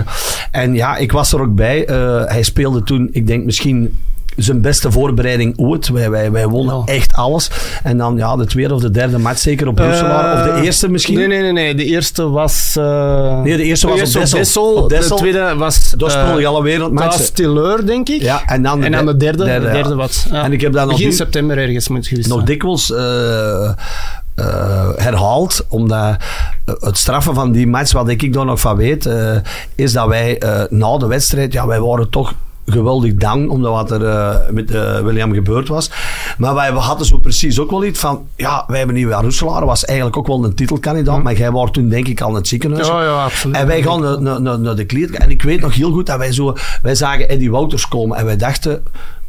en 0.50 0.74
ja, 0.74 0.96
ik 0.96 1.12
was 1.12 1.32
er 1.32 1.40
ook 1.40 1.54
bij. 1.54 1.86
Eh, 1.86 2.22
hij 2.24 2.42
speelde 2.42 2.82
toen, 2.82 3.08
ik 3.12 3.26
denk 3.26 3.44
misschien 3.44 3.98
zijn 4.38 4.60
beste 4.60 4.90
voorbereiding 4.90 5.58
ooit. 5.58 5.88
Wij, 5.88 6.10
wij, 6.10 6.30
wij 6.30 6.46
wonnen 6.46 6.76
Ja. 6.86 6.92
echt 6.92 7.12
alles. 7.14 7.50
En 7.82 7.96
dan 7.98 8.16
ja, 8.16 8.36
de 8.36 8.46
tweede 8.46 8.74
of 8.74 8.80
de 8.80 8.90
derde 8.90 9.18
match 9.18 9.38
zeker 9.38 9.68
op 9.68 9.78
Roeselaar. 9.78 10.36
of 10.38 10.42
de 10.42 10.50
Eh, 10.58 10.64
eerste 10.64 10.88
misschien. 10.88 11.18
Nee, 11.18 11.26
nee, 11.26 11.40
nee, 11.42 11.52
nee. 11.52 11.74
De 11.74 11.84
eerste 11.84 12.28
was... 12.30 12.74
eh, 12.78 13.42
Nee, 13.42 13.56
de 13.56 13.62
eerste 13.62 13.86
was 13.88 14.16
op 14.16 14.30
Dessel. 14.30 14.74
Op 14.74 14.88
De 14.88 15.12
tweede 15.16 15.54
was... 15.56 15.90
Daar 15.96 16.08
eh, 16.10 16.20
speelde 16.20 16.40
je 16.40 16.46
alle 16.46 16.62
wereldmatchen. 16.62 17.14
Klaas 17.14 17.30
Tilleur, 17.30 17.86
denk 17.86 18.08
ik. 18.08 18.22
Ja, 18.22 18.42
en 18.46 18.62
dan 18.62 18.80
de, 18.80 18.86
En 18.86 18.92
dan 18.92 19.06
de 19.06 19.16
derde, 19.16 19.44
de 19.44 19.50
ja. 19.50 19.58
derde 19.60 19.94
was. 19.94 20.26
ja. 20.32 20.42
En 20.44 20.52
ik 20.52 20.60
heb 20.60 20.72
dat 20.72 20.82
nog, 20.82 20.90
Begin 20.92 21.08
die- 21.08 21.16
september 21.16 21.58
ergens 21.58 21.88
moet 21.88 22.06
geweest 22.06 22.28
nog 22.28 22.42
dikwijls 22.42 22.92
eh, 22.92 23.64
eh, 23.64 24.88
herhaald, 24.96 25.64
omdat 25.68 26.16
eh, 26.64 26.74
het 26.80 26.98
straffen 26.98 27.34
van 27.34 27.52
die 27.52 27.66
match, 27.66 27.92
wat 27.92 28.08
ik 28.08 28.32
daar 28.32 28.44
nog 28.44 28.60
van 28.60 28.76
weet, 28.76 29.06
eh, 29.06 29.36
is 29.74 29.92
dat 29.92 30.06
wij 30.06 30.38
eh, 30.38 30.62
na 30.70 30.96
de 30.98 31.06
wedstrijd, 31.06 31.52
ja, 31.52 31.66
wij 31.66 31.80
waren 31.80 32.10
toch 32.10 32.34
geweldig 32.72 33.14
down, 33.14 33.48
omdat 33.48 33.72
wat 33.72 33.90
er 33.90 34.06
eh, 34.06 34.36
met 34.50 34.70
eh, 34.70 35.00
William 35.00 35.32
gebeurd 35.32 35.68
was. 35.68 35.90
Maar 36.38 36.54
wij 36.54 36.70
hadden 36.70 37.06
zo 37.06 37.18
precies 37.18 37.60
ook 37.60 37.70
wel 37.70 37.84
iets 37.84 38.00
van, 38.00 38.26
ja, 38.36 38.64
wij 38.66 38.78
hebben 38.78 38.96
nu 38.96 39.12
aan 39.12 39.22
Roeselaar, 39.22 39.66
was 39.66 39.84
eigenlijk 39.84 40.16
ook 40.16 40.26
wel 40.26 40.44
een 40.44 40.54
titelkandidaat, 40.54 41.22
maar 41.22 41.36
jij 41.36 41.50
was 41.50 41.70
toen 41.70 41.88
denk 41.88 42.08
ik 42.08 42.20
al 42.20 42.28
in 42.28 42.34
het 42.34 42.48
ziekenhuis. 42.48 42.86
Ja, 42.86 43.02
ja, 43.02 43.24
absoluut. 43.24 43.56
En 43.56 43.66
wij 43.66 43.82
gaan 43.82 44.00
naar, 44.00 44.22
naar, 44.22 44.40
naar, 44.40 44.58
naar 44.58 44.76
de 44.76 44.84
kleedkamer. 44.84 45.22
En 45.22 45.30
ik 45.30 45.42
weet 45.42 45.60
nog 45.60 45.74
heel 45.74 45.92
goed 45.92 46.06
dat 46.06 46.18
wij 46.18 46.32
zo... 46.32 46.56
Wij 46.82 46.94
zagen 46.94 47.28
Eddie 47.28 47.50
Wouters 47.50 47.88
komen 47.88 48.16
en 48.18 48.24
wij 48.24 48.36
dachten... 48.36 48.82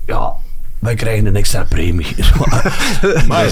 Ja, 0.06 0.34
wij 0.80 0.96
krijgen 0.96 1.26
een 1.26 1.36
extra 1.36 1.64
premie. 1.70 2.16
Maar, 3.28 3.52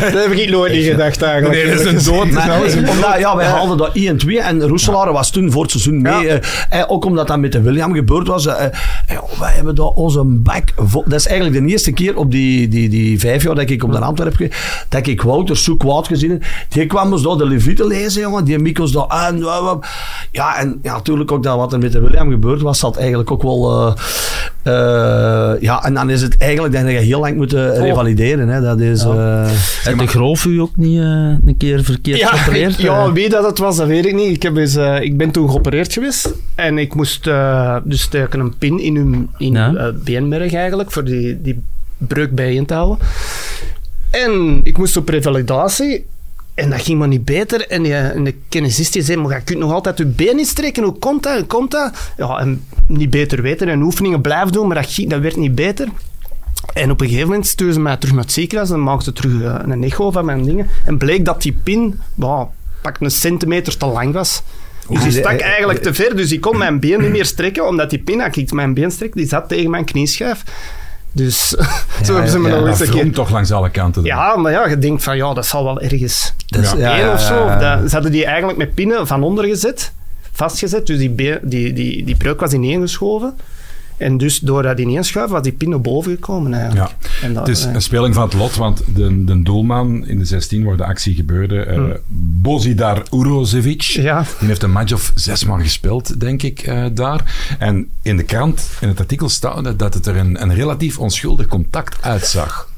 dat 0.00 0.22
heb 0.22 0.30
ik 0.32 0.50
nooit 0.50 0.72
niet 0.72 0.84
gedacht 0.84 1.22
eigenlijk. 1.22 1.64
Nee, 1.64 1.76
dat 1.76 1.86
is 1.86 2.06
een 2.06 2.12
dood. 2.12 2.30
Maar, 2.30 2.60
omdat, 2.62 3.18
ja, 3.18 3.36
wij 3.36 3.46
haalden 3.46 3.76
dat 3.76 3.90
1 3.94 4.06
en 4.08 4.16
2 4.18 4.40
en 4.40 4.62
Roeselaar 4.68 5.12
was 5.12 5.30
toen 5.30 5.52
voor 5.52 5.62
het 5.62 5.70
seizoen 5.70 6.02
mee. 6.02 6.12
Ja. 6.26 6.38
eh, 6.70 6.80
eh, 6.80 6.90
ook 6.90 7.04
omdat 7.04 7.26
dat 7.28 7.38
met 7.38 7.52
de 7.52 7.60
William 7.62 7.94
gebeurd 7.94 8.26
was. 8.28 8.46
eh, 8.46 8.64
eh, 8.64 8.70
ja, 9.08 9.20
wij 9.38 9.52
hebben 9.52 9.74
daar 9.74 9.86
onze 9.86 10.40
vol. 10.76 11.04
Dat 11.06 11.18
is 11.18 11.26
eigenlijk 11.26 11.64
de 11.64 11.70
eerste 11.70 11.92
keer 11.92 12.16
op 12.16 12.30
die, 12.30 12.68
die, 12.68 12.88
die 12.88 13.18
vijf 13.18 13.42
jaar 13.42 13.54
dat 13.54 13.70
ik 13.70 13.84
op 13.84 13.92
de 13.92 13.98
Antwerpen 13.98 14.50
dat 14.88 15.06
ik 15.06 15.22
Wouter 15.22 15.56
Soek 15.56 15.82
Wout 15.82 16.06
gezien 16.06 16.30
heb. 16.30 16.42
Die 16.68 16.86
kwam 16.86 17.10
dus 17.10 17.22
door 17.22 17.38
de 17.38 17.46
Levieten 17.46 17.86
lezen, 17.86 18.20
jongen. 18.20 18.44
Die 18.44 18.58
Mikos 18.58 18.92
daar 18.92 19.08
aan. 19.08 19.38
Ja, 20.32 20.56
en 20.58 20.78
ja, 20.82 20.92
natuurlijk 20.92 21.32
ook 21.32 21.42
dat 21.42 21.56
wat 21.56 21.72
er 21.72 21.78
met 21.78 21.92
de 21.92 22.00
William 22.00 22.30
gebeurd 22.30 22.62
was, 22.62 22.78
zat 22.78 22.96
eigenlijk 22.96 23.30
ook 23.30 23.42
wel... 23.42 23.86
eh, 23.86 23.92
eh, 24.62 25.60
ja, 25.60 25.84
en 25.84 25.94
dan 25.94 26.10
is 26.10 26.22
het 26.22 26.36
eigenlijk 26.48 26.74
dat 26.74 26.90
je 26.92 26.98
heel 26.98 27.20
lang 27.20 27.36
moet 27.36 27.52
eh, 27.52 27.78
revalideren. 27.78 28.48
Hè. 28.48 28.60
Dat 28.60 28.80
is... 28.80 29.04
eh, 29.04 29.50
Heb 29.82 29.98
de 29.98 30.06
Groof 30.06 30.44
u 30.44 30.60
ook 30.60 30.76
niet 30.76 30.98
eh, 31.00 31.04
een 31.46 31.54
keer 31.58 31.84
verkeerd 31.84 32.18
Ja, 32.18 32.28
geopereerd? 32.28 32.76
ja, 32.80 33.04
Eh, 33.04 33.12
wie 33.12 33.28
dat 33.28 33.44
het 33.46 33.58
was, 33.58 33.76
dat 33.76 33.86
weet 33.86 34.06
ik 34.06 34.14
niet. 34.14 34.30
Ik, 34.34 34.42
heb 34.42 34.56
eens, 34.56 34.76
eh, 34.76 35.00
ik 35.00 35.16
ben 35.16 35.30
toen 35.30 35.50
geopereerd 35.50 35.92
geweest. 35.92 36.34
En 36.54 36.78
ik 36.78 36.94
moest 36.94 37.26
eh, 37.26 37.76
dus 37.84 38.00
steken 38.00 38.40
een 38.40 38.54
pin 38.58 38.78
in 38.80 38.96
uw, 38.96 39.26
in 39.38 39.52
Ja. 39.52 39.74
eh, 39.74 39.86
beenmerg 40.04 40.52
eigenlijk, 40.54 40.90
voor 40.90 41.04
die, 41.04 41.42
die 41.42 41.60
breuk 41.98 42.34
bijeen 42.34 42.66
te 42.66 42.74
houden. 42.74 42.98
En 44.10 44.60
ik 44.62 44.78
moest 44.78 44.96
op 44.96 45.08
revalidatie. 45.08 46.04
En 46.54 46.70
dat 46.70 46.80
ging 46.82 46.98
maar 46.98 47.08
niet 47.08 47.24
beter. 47.24 47.66
En, 47.68 47.82
die, 47.82 47.94
en 47.94 48.24
de 48.24 48.34
kinesist 48.48 48.92
die 48.92 49.02
zei, 49.02 49.18
maar 49.20 49.36
je 49.36 49.42
kunt 49.44 49.58
nog 49.58 49.72
altijd 49.72 49.98
je 49.98 50.06
been 50.06 50.36
niet 50.36 50.46
strekken. 50.48 50.82
Hoe 50.82 50.98
komt 50.98 51.22
dat? 51.22 51.36
Hoe 51.36 51.46
komt 51.46 51.70
dat? 51.70 51.92
Ja, 52.16 52.38
en 52.38 52.62
niet 52.86 53.10
beter 53.10 53.42
weten. 53.42 53.68
En 53.68 53.82
oefeningen 53.82 54.20
blijven 54.20 54.52
doen, 54.52 54.66
maar 54.66 54.76
dat, 54.76 54.92
ging, 54.92 55.10
dat 55.10 55.20
werd 55.20 55.36
niet 55.36 55.54
beter. 55.54 55.88
En 56.74 56.90
op 56.90 57.00
een 57.00 57.06
gegeven 57.06 57.28
moment 57.28 57.46
stuurden 57.46 57.74
ze 57.74 57.80
mij 57.80 57.96
terug 57.96 58.14
naar 58.14 58.24
het 58.24 58.32
ziekenhuis 58.32 58.70
en 58.70 58.82
maakten 58.82 59.04
ze 59.04 59.12
terug 59.12 59.42
eh, 59.42 59.54
een 59.72 59.84
echo 59.84 60.10
van 60.10 60.24
mijn 60.24 60.44
dingen. 60.44 60.66
En 60.84 60.98
bleek 60.98 61.24
dat 61.24 61.42
die 61.42 61.58
pin, 61.62 62.00
wow, 62.14 62.48
pak 62.82 62.96
een 63.00 63.10
centimeter 63.10 63.76
te 63.76 63.86
lang 63.86 64.12
was. 64.12 64.42
Dus 64.88 65.02
die 65.02 65.12
stak 65.12 65.38
de- 65.38 65.44
eigenlijk 65.44 65.82
te 65.82 65.94
ver, 65.94 66.16
dus 66.16 66.32
ik 66.32 66.40
kon 66.40 66.58
mijn 66.58 66.80
been 66.80 67.00
niet 67.00 67.10
meer 67.16 67.24
strekken, 67.24 67.66
omdat 67.66 67.90
die 67.90 67.98
pin, 67.98 68.20
als 68.22 68.36
ik 68.36 68.52
mijn 68.52 68.74
been 68.74 68.90
strek, 68.90 69.12
die 69.14 69.26
zat 69.28 69.48
tegen 69.48 69.70
mijn 69.70 69.84
knieschijf. 69.84 70.42
Dus 71.12 71.48
zo 72.04 72.12
hebben 72.12 72.30
ze 72.30 72.38
me 72.38 72.48
ja, 72.48 72.58
nog 72.58 72.66
eens 72.68 72.80
een 72.80 72.90
keer... 72.90 73.12
toch 73.12 73.30
langs 73.30 73.50
alle 73.52 73.70
kanten. 73.70 74.02
dan. 74.02 74.16
Ja, 74.16 74.36
maar 74.36 74.52
ja, 74.52 74.68
je 74.68 74.78
denkt 74.78 75.02
van, 75.02 75.16
ja, 75.16 75.34
dat 75.34 75.46
zal 75.46 75.64
wel 75.64 75.80
ergens 75.80 76.34
dat 76.46 76.62
is- 76.62 76.70
Ja. 76.70 76.76
ja, 76.78 76.96
één 76.96 77.06
ja, 77.06 77.12
of 77.12 77.20
zo. 77.20 77.34
ja, 77.34 77.60
ja. 77.60 77.76
dat- 77.76 77.88
ze 77.88 77.94
hadden 77.94 78.12
die 78.12 78.24
eigenlijk 78.24 78.58
met 78.58 78.74
pinnen 78.74 79.06
van 79.06 79.22
onder 79.22 79.44
gezet, 79.44 79.92
vastgezet, 80.32 80.86
dus 80.86 80.98
die, 80.98 81.14
die, 81.42 81.72
die, 81.72 82.04
die 82.04 82.16
breuk 82.16 82.40
was 82.40 82.52
ineengeschoven. 82.52 83.36
En 83.98 84.18
dus 84.18 84.38
door 84.38 84.62
dat 84.62 84.78
ineenschuiven 84.78 85.34
was 85.34 85.42
die 85.44 85.52
pin 85.52 85.68
naar 85.68 85.80
boven 85.80 86.12
gekomen 86.12 86.54
eigenlijk. 86.54 86.90
En 87.22 87.34
dat, 87.34 87.46
Het 87.46 87.56
is 87.56 87.64
eh, 87.64 87.72
een 87.74 87.82
speling 87.82 88.14
van 88.14 88.24
het 88.24 88.32
lot, 88.34 88.56
want 88.56 88.82
de, 88.94 89.24
de 89.24 89.42
doelman 89.42 90.06
in 90.06 90.18
de 90.18 90.24
16 90.24 90.64
waar 90.64 90.76
de 90.76 90.84
actie 90.84 91.14
gebeurde, 91.14 91.60
eh 91.62 91.82
Bozidar 92.40 93.02
Urozevic, 93.14 93.82
Ja. 93.82 94.24
die 94.38 94.48
heeft 94.48 94.62
een 94.62 94.70
match 94.72 94.92
of 94.92 95.12
zes 95.14 95.44
man 95.44 95.62
gespeeld, 95.62 96.20
denk 96.20 96.42
ik, 96.42 96.60
eh, 96.60 96.84
daar. 96.92 97.56
En 97.58 97.88
in 98.02 98.16
de 98.16 98.22
krant, 98.22 98.68
in 98.80 98.88
het 98.88 98.98
artikel 99.00 99.28
staat 99.28 99.78
dat 99.78 99.94
het 99.94 100.06
er 100.06 100.16
een, 100.16 100.42
een 100.42 100.54
relatief 100.54 100.98
onschuldig 100.98 101.46
contact 101.46 102.02
uitzag. 102.02 102.68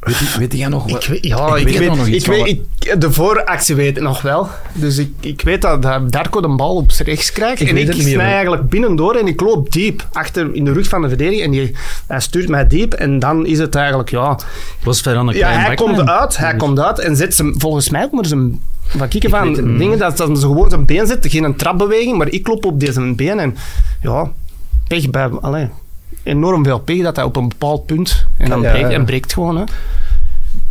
Weet, 0.00 0.36
weet 0.36 0.52
jij 0.52 0.68
nog 0.68 0.90
wat? 0.90 1.02
Ik 1.02 1.08
weet, 1.08 1.26
ja, 1.26 1.56
ik, 1.56 1.64
weet 1.64 1.78
weet, 1.78 1.88
nog 1.88 2.06
iets 2.06 2.16
ik 2.16 2.24
van 2.24 2.34
weet 2.34 2.58
ik, 2.78 3.00
de 3.00 3.12
vooractie 3.12 3.74
weet 3.74 3.96
ik 3.96 4.02
nog 4.02 4.22
wel. 4.22 4.48
Dus 4.72 4.98
ik, 4.98 5.10
ik 5.20 5.42
weet 5.42 5.62
dat, 5.62 5.82
dat 5.82 6.12
Darko 6.12 6.40
de 6.40 6.48
bal 6.48 6.76
op 6.76 6.90
rechts 7.04 7.32
krijgt. 7.32 7.62
En 7.62 7.76
ik 7.76 7.92
snij 7.92 8.32
eigenlijk 8.32 8.68
binnendoor 8.68 9.14
en 9.14 9.26
ik 9.26 9.40
loop 9.40 9.72
diep. 9.72 10.08
Achter 10.12 10.54
in 10.54 10.64
de 10.64 10.72
rug 10.72 10.88
van 10.88 11.02
de 11.02 11.08
verdediger. 11.08 11.44
En 11.44 11.50
die, 11.50 11.72
hij 12.06 12.20
stuurt 12.20 12.48
mij 12.48 12.66
diep. 12.66 12.94
En 12.94 13.18
dan 13.18 13.46
is 13.46 13.58
het 13.58 13.74
eigenlijk, 13.74 14.10
ja... 14.10 14.38
Was 14.82 15.00
Ferran 15.00 15.28
een 15.28 15.36
Ja, 15.36 15.48
hij 15.48 15.74
komt 15.74 16.08
uit. 16.08 16.36
Hij 16.36 16.56
komt 16.56 16.80
uit 16.80 16.98
en 16.98 17.16
zet 17.16 17.34
zijn... 17.34 17.54
Volgens 17.58 17.90
mij 17.90 18.08
maar 18.12 18.26
zijn... 18.26 18.60
Weet 18.98 19.12
het 19.22 19.64
niet. 19.64 19.78
dingen, 19.78 19.98
dat, 19.98 20.16
dat 20.16 20.38
ze 20.38 20.46
gewoon 20.46 20.70
zijn 20.70 20.86
been 20.86 21.06
zet. 21.06 21.26
Geen 21.28 21.44
een 21.44 21.56
trapbeweging, 21.56 22.18
maar 22.18 22.28
ik 22.28 22.46
loop 22.46 22.64
op 22.64 22.80
deze 22.80 23.14
been. 23.14 23.38
En 23.38 23.56
ja, 24.00 24.32
pech 24.88 25.10
bij... 25.10 25.28
Allee, 25.28 25.68
enorm 26.26 26.64
veel 26.64 26.78
pech 26.78 27.02
dat 27.02 27.16
hij 27.16 27.24
op 27.24 27.36
een 27.36 27.48
bepaald 27.48 27.86
punt... 27.86 28.26
En 28.36 28.48
dan 28.48 28.60
Ja, 28.60 28.70
breekt, 28.70 28.90
ja. 28.90 28.94
en 28.96 29.04
breekt 29.04 29.32
gewoon, 29.32 29.56
hè. 29.56 29.64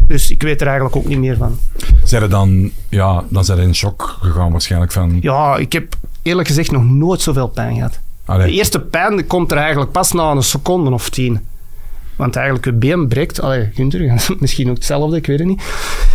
Dus 0.08 0.32
ik 0.32 0.42
weet 0.42 0.62
er 0.62 0.68
eigenlijk 0.68 0.96
ook 0.96 1.08
niet 1.08 1.20
meer 1.20 1.38
van. 1.38 1.60
Zijn 2.04 2.22
er 2.22 2.30
dan, 2.30 2.72
ja, 2.90 3.24
dan 3.30 3.46
zijn 3.46 3.58
er 3.58 3.64
in 3.64 3.76
shock 3.76 4.18
gegaan 4.22 4.52
waarschijnlijk 4.52 4.92
van... 4.92 5.18
Ja, 5.22 5.56
ik 5.58 5.74
heb 5.74 5.96
eerlijk 6.22 6.48
gezegd 6.48 6.72
nog 6.72 6.84
nooit 6.84 7.22
zoveel 7.22 7.48
pijn 7.48 7.76
gehad. 7.76 8.00
Allee, 8.26 8.48
De 8.48 8.54
eerste 8.54 8.80
pijn 8.82 9.28
komt 9.28 9.52
er 9.52 9.58
eigenlijk 9.58 9.92
pas 9.92 10.12
na 10.12 10.32
een 10.32 10.44
seconde 10.44 10.92
of 10.92 11.10
tien. 11.10 11.40
Want 12.16 12.36
eigenlijk, 12.36 12.66
je 12.66 12.74
been 12.74 13.08
breekt. 13.08 13.42
Allee, 13.42 13.70
Gunther, 13.74 14.24
misschien 14.40 14.70
ook 14.70 14.76
hetzelfde, 14.76 15.18
ik 15.18 15.26
weet 15.26 15.40
het 15.40 15.48
niet. 15.48 15.64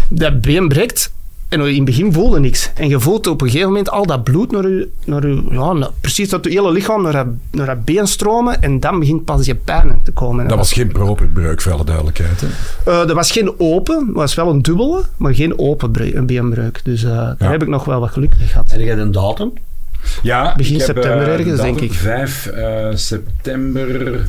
Dat 0.08 0.40
been 0.40 0.68
breekt 0.68 1.12
en 1.50 1.60
in 1.60 1.74
het 1.74 1.84
begin 1.84 2.12
voelde 2.12 2.40
niks. 2.40 2.70
En 2.74 2.88
je 2.88 3.00
voelt 3.00 3.26
op 3.26 3.40
een 3.40 3.46
gegeven 3.46 3.68
moment 3.68 3.90
al 3.90 4.06
dat 4.06 4.24
bloed 4.24 4.50
naar 4.52 4.68
je, 4.68 4.88
naar 5.04 5.26
je 5.28 5.42
ja, 5.50 5.72
naar- 5.72 5.90
precies 6.00 6.28
dat 6.28 6.44
je 6.44 6.50
hele 6.50 6.72
lichaam 6.72 7.02
naar 7.02 7.12
dat, 7.12 7.26
naar 7.50 7.66
dat 7.66 7.84
been 7.84 8.06
stromen. 8.06 8.62
En 8.62 8.80
dan 8.80 8.98
begint 8.98 9.24
pas 9.24 9.46
je 9.46 9.54
pijn 9.54 10.00
te 10.04 10.10
komen. 10.12 10.48
dat 10.48 10.56
was 10.58 10.72
geen 10.72 10.92
proper 10.92 11.26
breuk, 11.26 11.60
voor 11.60 11.72
alle 11.72 11.84
duidelijkheid. 11.84 12.40
Hè? 12.40 12.46
Eh, 12.90 12.98
dat 13.06 13.12
was 13.12 13.30
geen 13.30 13.54
open, 13.60 14.06
het 14.06 14.14
was 14.14 14.34
wel 14.34 14.48
een 14.50 14.62
dubbele, 14.62 15.02
maar 15.16 15.34
geen 15.34 15.58
open 15.58 15.90
bre- 15.90 16.14
een 16.14 16.26
beenbreuk. 16.26 16.80
Dus 16.84 17.04
eh, 17.04 17.10
daar 17.10 17.36
Ja. 17.38 17.50
heb 17.50 17.62
ik 17.62 17.68
nog 17.68 17.84
wel 17.84 18.00
wat 18.00 18.10
geluk 18.10 18.32
mee 18.38 18.48
gehad. 18.48 18.70
Heb 18.70 18.80
jij 18.80 18.98
een 18.98 19.12
datum? 19.12 19.52
Ja, 20.22 20.54
Begin 20.56 20.74
ik 20.74 20.80
heb, 20.80 20.96
september 20.96 21.26
eh, 21.26 21.32
ergens, 21.32 21.56
datum 21.56 21.76
denk 21.76 21.80
ik. 21.90 21.92
5 21.98 22.46
eh, 22.46 22.86
september. 22.94 24.26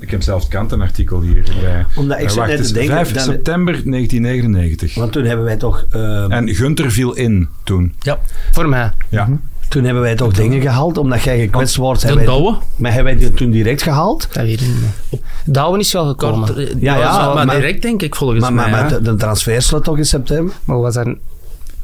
Ik 0.00 0.10
heb 0.10 0.22
zelfs 0.22 0.44
het 0.44 0.52
kantenartikel 0.52 1.20
hier. 1.20 1.42
Bij. 1.60 1.84
Omdat 1.96 2.18
ik 2.20 2.30
wacht, 2.30 2.36
net 2.38 2.48
het 2.48 2.56
te 2.58 2.62
is 2.64 2.72
denken, 2.72 2.94
5 2.94 3.12
dan- 3.12 3.24
september 3.24 3.72
1999. 3.72 4.94
Want 4.94 5.12
toen 5.12 5.24
hebben 5.24 5.44
wij 5.44 5.56
toch... 5.56 5.86
eh, 5.90 6.32
En 6.32 6.48
Gunter 6.54 6.90
viel 6.90 7.12
in 7.14 7.48
toen. 7.64 7.94
Ja, 7.98 8.18
Voor 8.52 8.68
mij. 8.68 8.90
Ja. 9.08 9.28
Toen 9.68 9.84
hebben 9.84 10.02
wij 10.02 10.14
toch 10.14 10.32
dingen 10.32 10.60
gehaald, 10.60 10.98
omdat 10.98 11.22
jij 11.22 11.38
gekwetst 11.40 11.76
wordt. 11.76 12.00
de 12.00 12.06
hebben 12.06 12.24
wij- 12.26 12.34
Douwe. 12.34 12.56
Maar 12.76 12.92
hebben 12.92 13.14
wij 13.14 13.22
die 13.22 13.32
toen 13.34 13.50
direct 13.50 13.82
gehaald? 13.82 14.28
Dat 14.32 14.42
weet 14.44 14.60
ik 14.60 14.66
niet 14.66 14.76
meer. 14.80 15.20
Douwen 15.44 15.80
is 15.80 15.92
wel 15.92 16.06
gekomen. 16.06 16.54
Ja, 16.80 16.96
ja, 16.98 17.34
maar, 17.34 17.46
maar- 17.46 17.54
direct 17.56 17.82
denk 17.82 18.02
ik 18.02 18.14
volgens 18.14 18.40
Maar, 18.40 18.52
mij. 18.52 18.70
maar 18.70 18.88
de, 18.88 19.02
de 19.02 19.14
transferslot 19.14 19.84
toch 19.84 19.96
in 19.98 20.04
september? 20.06 20.54
Maar 20.64 20.78
was 20.80 20.96
er, 20.96 21.16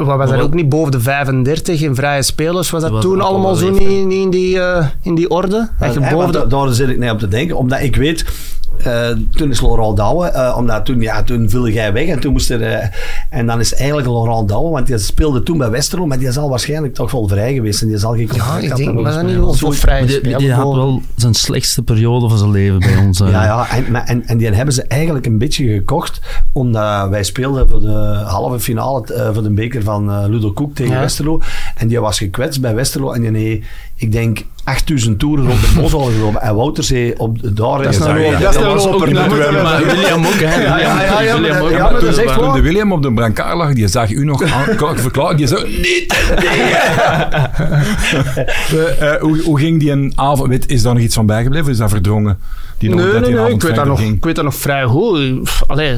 wat 0.07 0.17
was 0.17 0.31
wat- 0.31 0.41
ook 0.41 0.55
niet 0.55 0.69
boven 0.69 0.93
de 0.93 1.01
35 1.01 1.81
in 1.83 1.95
vrije 1.95 2.23
spelers? 2.23 2.71
Was 2.71 2.83
dat 2.83 2.93
Dat 2.93 3.03
was 3.03 3.13
toen 3.13 3.21
allemaal 3.21 3.55
zo 3.55 3.71
niet, 3.71 4.07
niet 4.07 4.23
in, 4.25 4.31
die, 4.31 4.61
eh, 4.61 4.87
in 5.03 5.15
die 5.15 5.31
orde? 5.31 5.69
Dat 5.79 5.95
Ja, 5.95 6.11
boven 6.13 6.33
de, 6.33 6.47
daar 6.47 6.69
zit 6.73 6.89
ik 6.89 6.99
niet 6.99 7.11
op 7.11 7.19
te 7.19 7.29
denken. 7.29 7.57
Omdat 7.57 7.81
ik 7.81 7.97
weet, 7.97 8.25
eh, 8.83 9.09
toen 9.31 9.51
is 9.51 9.61
Laurent 9.61 9.97
Douwe, 9.97 10.27
eh, 10.27 10.55
omdat 10.57 10.85
toen, 10.85 11.01
ja, 11.01 11.23
toen 11.23 11.51
viel 11.51 11.69
jij 11.69 11.93
weg 11.93 12.07
en 12.09 12.21
toen 12.21 12.33
moest 12.33 12.51
er... 12.51 12.63
eh, 12.63 12.89
en 13.31 13.47
dan 13.47 13.61
is 13.61 13.75
eigenlijk 13.75 14.09
Laurent 14.09 14.49
Douwe, 14.49 14.71
want 14.71 14.87
die 14.87 14.99
speelde 14.99 15.43
toen 15.43 15.59
bij 15.59 15.71
Westerlo, 15.71 16.07
maar 16.07 16.19
die 16.19 16.33
zal 16.33 16.49
waarschijnlijk 16.49 16.95
toch 16.95 17.11
wel 17.11 17.29
vrij 17.29 17.55
geweest 17.55 17.83
en 17.83 17.89
die 17.89 17.99
zal 17.99 18.13
geen 18.15 18.29
ja, 18.35 18.59
ik 18.59 18.77
denk, 18.77 18.93
volgens 18.93 19.15
dat 19.15 19.25
niet 19.25 19.61
wel 19.61 19.73
vrije 19.73 20.07
die, 20.07 20.37
die 20.37 20.53
had 20.53 20.75
wel 20.75 21.03
zijn 21.17 21.35
slechtste 21.35 21.83
periode 21.83 22.29
van 22.29 22.39
zijn 22.39 22.51
leven 22.51 22.79
bij 22.79 22.97
ons. 22.97 23.19
Ja, 23.19 23.29
ja 23.45 23.71
en, 23.71 23.91
maar- 23.91 24.05
en, 24.07 24.27
en 24.27 24.39
die 24.39 24.49
hebben 24.49 24.75
ze 24.75 24.83
eigenlijk 24.83 25.27
een 25.27 25.39
beetje 25.39 25.67
gekocht, 25.67 26.21
omdat 26.53 27.09
wij 27.09 27.23
speelden 27.23 27.69
voor 27.69 27.81
de 27.81 28.23
halve 28.27 28.61
finale 28.61 29.31
voor 29.33 29.43
de 29.43 29.51
beker 29.51 29.83
van 29.83 30.27
Ludo 30.31 30.53
Koek 30.53 30.75
tegen 30.75 30.93
Ja. 30.95 31.01
Westerlo. 31.01 31.41
En 31.77 31.89
die 31.89 32.01
was 32.01 32.19
gekwetst 32.19 32.61
bij 32.61 32.75
Westerlo 32.75 33.13
en 33.13 33.21
die 33.21 33.31
nee, 33.31 33.65
ik 34.01 34.13
denk 34.13 34.39
8000 34.65 35.19
toeren 35.19 35.47
op 35.51 35.61
de 35.61 35.81
bos 35.81 35.93
al 35.93 36.05
gelopen. 36.05 36.41
En 36.43 36.55
Wouter 36.55 36.85
zei 36.85 37.15
op 37.17 37.43
de 37.43 37.53
daar... 37.53 37.83
Dat 37.83 37.93
is 37.93 37.99
loper. 37.99 38.21
ja, 38.21 38.39
Dat 38.39 38.55
is 38.55 38.61
wel- 38.61 38.99
Maar 39.63 39.85
William 39.85 40.27
ook, 40.27 40.33
hè. 40.41 40.63
Ja, 40.63 40.79
ja, 40.79 41.03
ja, 41.03 41.21
ja, 41.21 41.35
William 41.35 41.55
maar- 41.55 41.63
ook. 41.63 41.71
ja, 41.71 41.83
Maar 41.83 41.93
dat 41.93 42.03
is 42.03 42.09
echt 42.09 42.17
waren- 42.17 42.35
Toen 42.35 42.47
waar. 42.47 42.57
de 42.57 42.63
William 42.63 42.93
op 42.93 43.03
de 43.03 43.13
brancard 43.13 43.57
lag, 43.57 43.73
die 43.73 43.89
zag 43.89 44.11
u 44.11 44.25
nog 44.25 44.43
verklaren. 44.97 45.37
Die 45.37 45.47
zei, 45.47 45.65
niet 45.65 46.15
eh, 49.01 49.15
hoe, 49.21 49.43
hoe 49.43 49.59
ging 49.59 49.81
die 49.81 49.91
een 49.91 50.13
avond? 50.17 50.49
Weet, 50.49 50.71
is 50.71 50.83
daar 50.83 50.95
nog 50.95 51.03
iets 51.03 51.15
van 51.15 51.27
bijgebleven? 51.27 51.71
Is 51.71 51.79
dat 51.79 51.91
verdrongen? 51.91 52.39
Die 52.79 52.91
nog- 52.91 52.99
Nee, 53.01 53.13
dat 53.13 53.21
nee, 53.21 53.31
nee, 53.31 53.39
avond 53.41 53.63
ik 53.63 53.69
weet, 53.69 53.77
dat 53.77 53.87
nog, 53.87 53.99
ging? 53.99 54.17
ik 54.17 54.25
weet 54.25 54.35
dat 54.35 54.45
nog 54.45 54.55
vrij 54.55 54.85
goed. 54.85 55.51
Allee, 55.67 55.97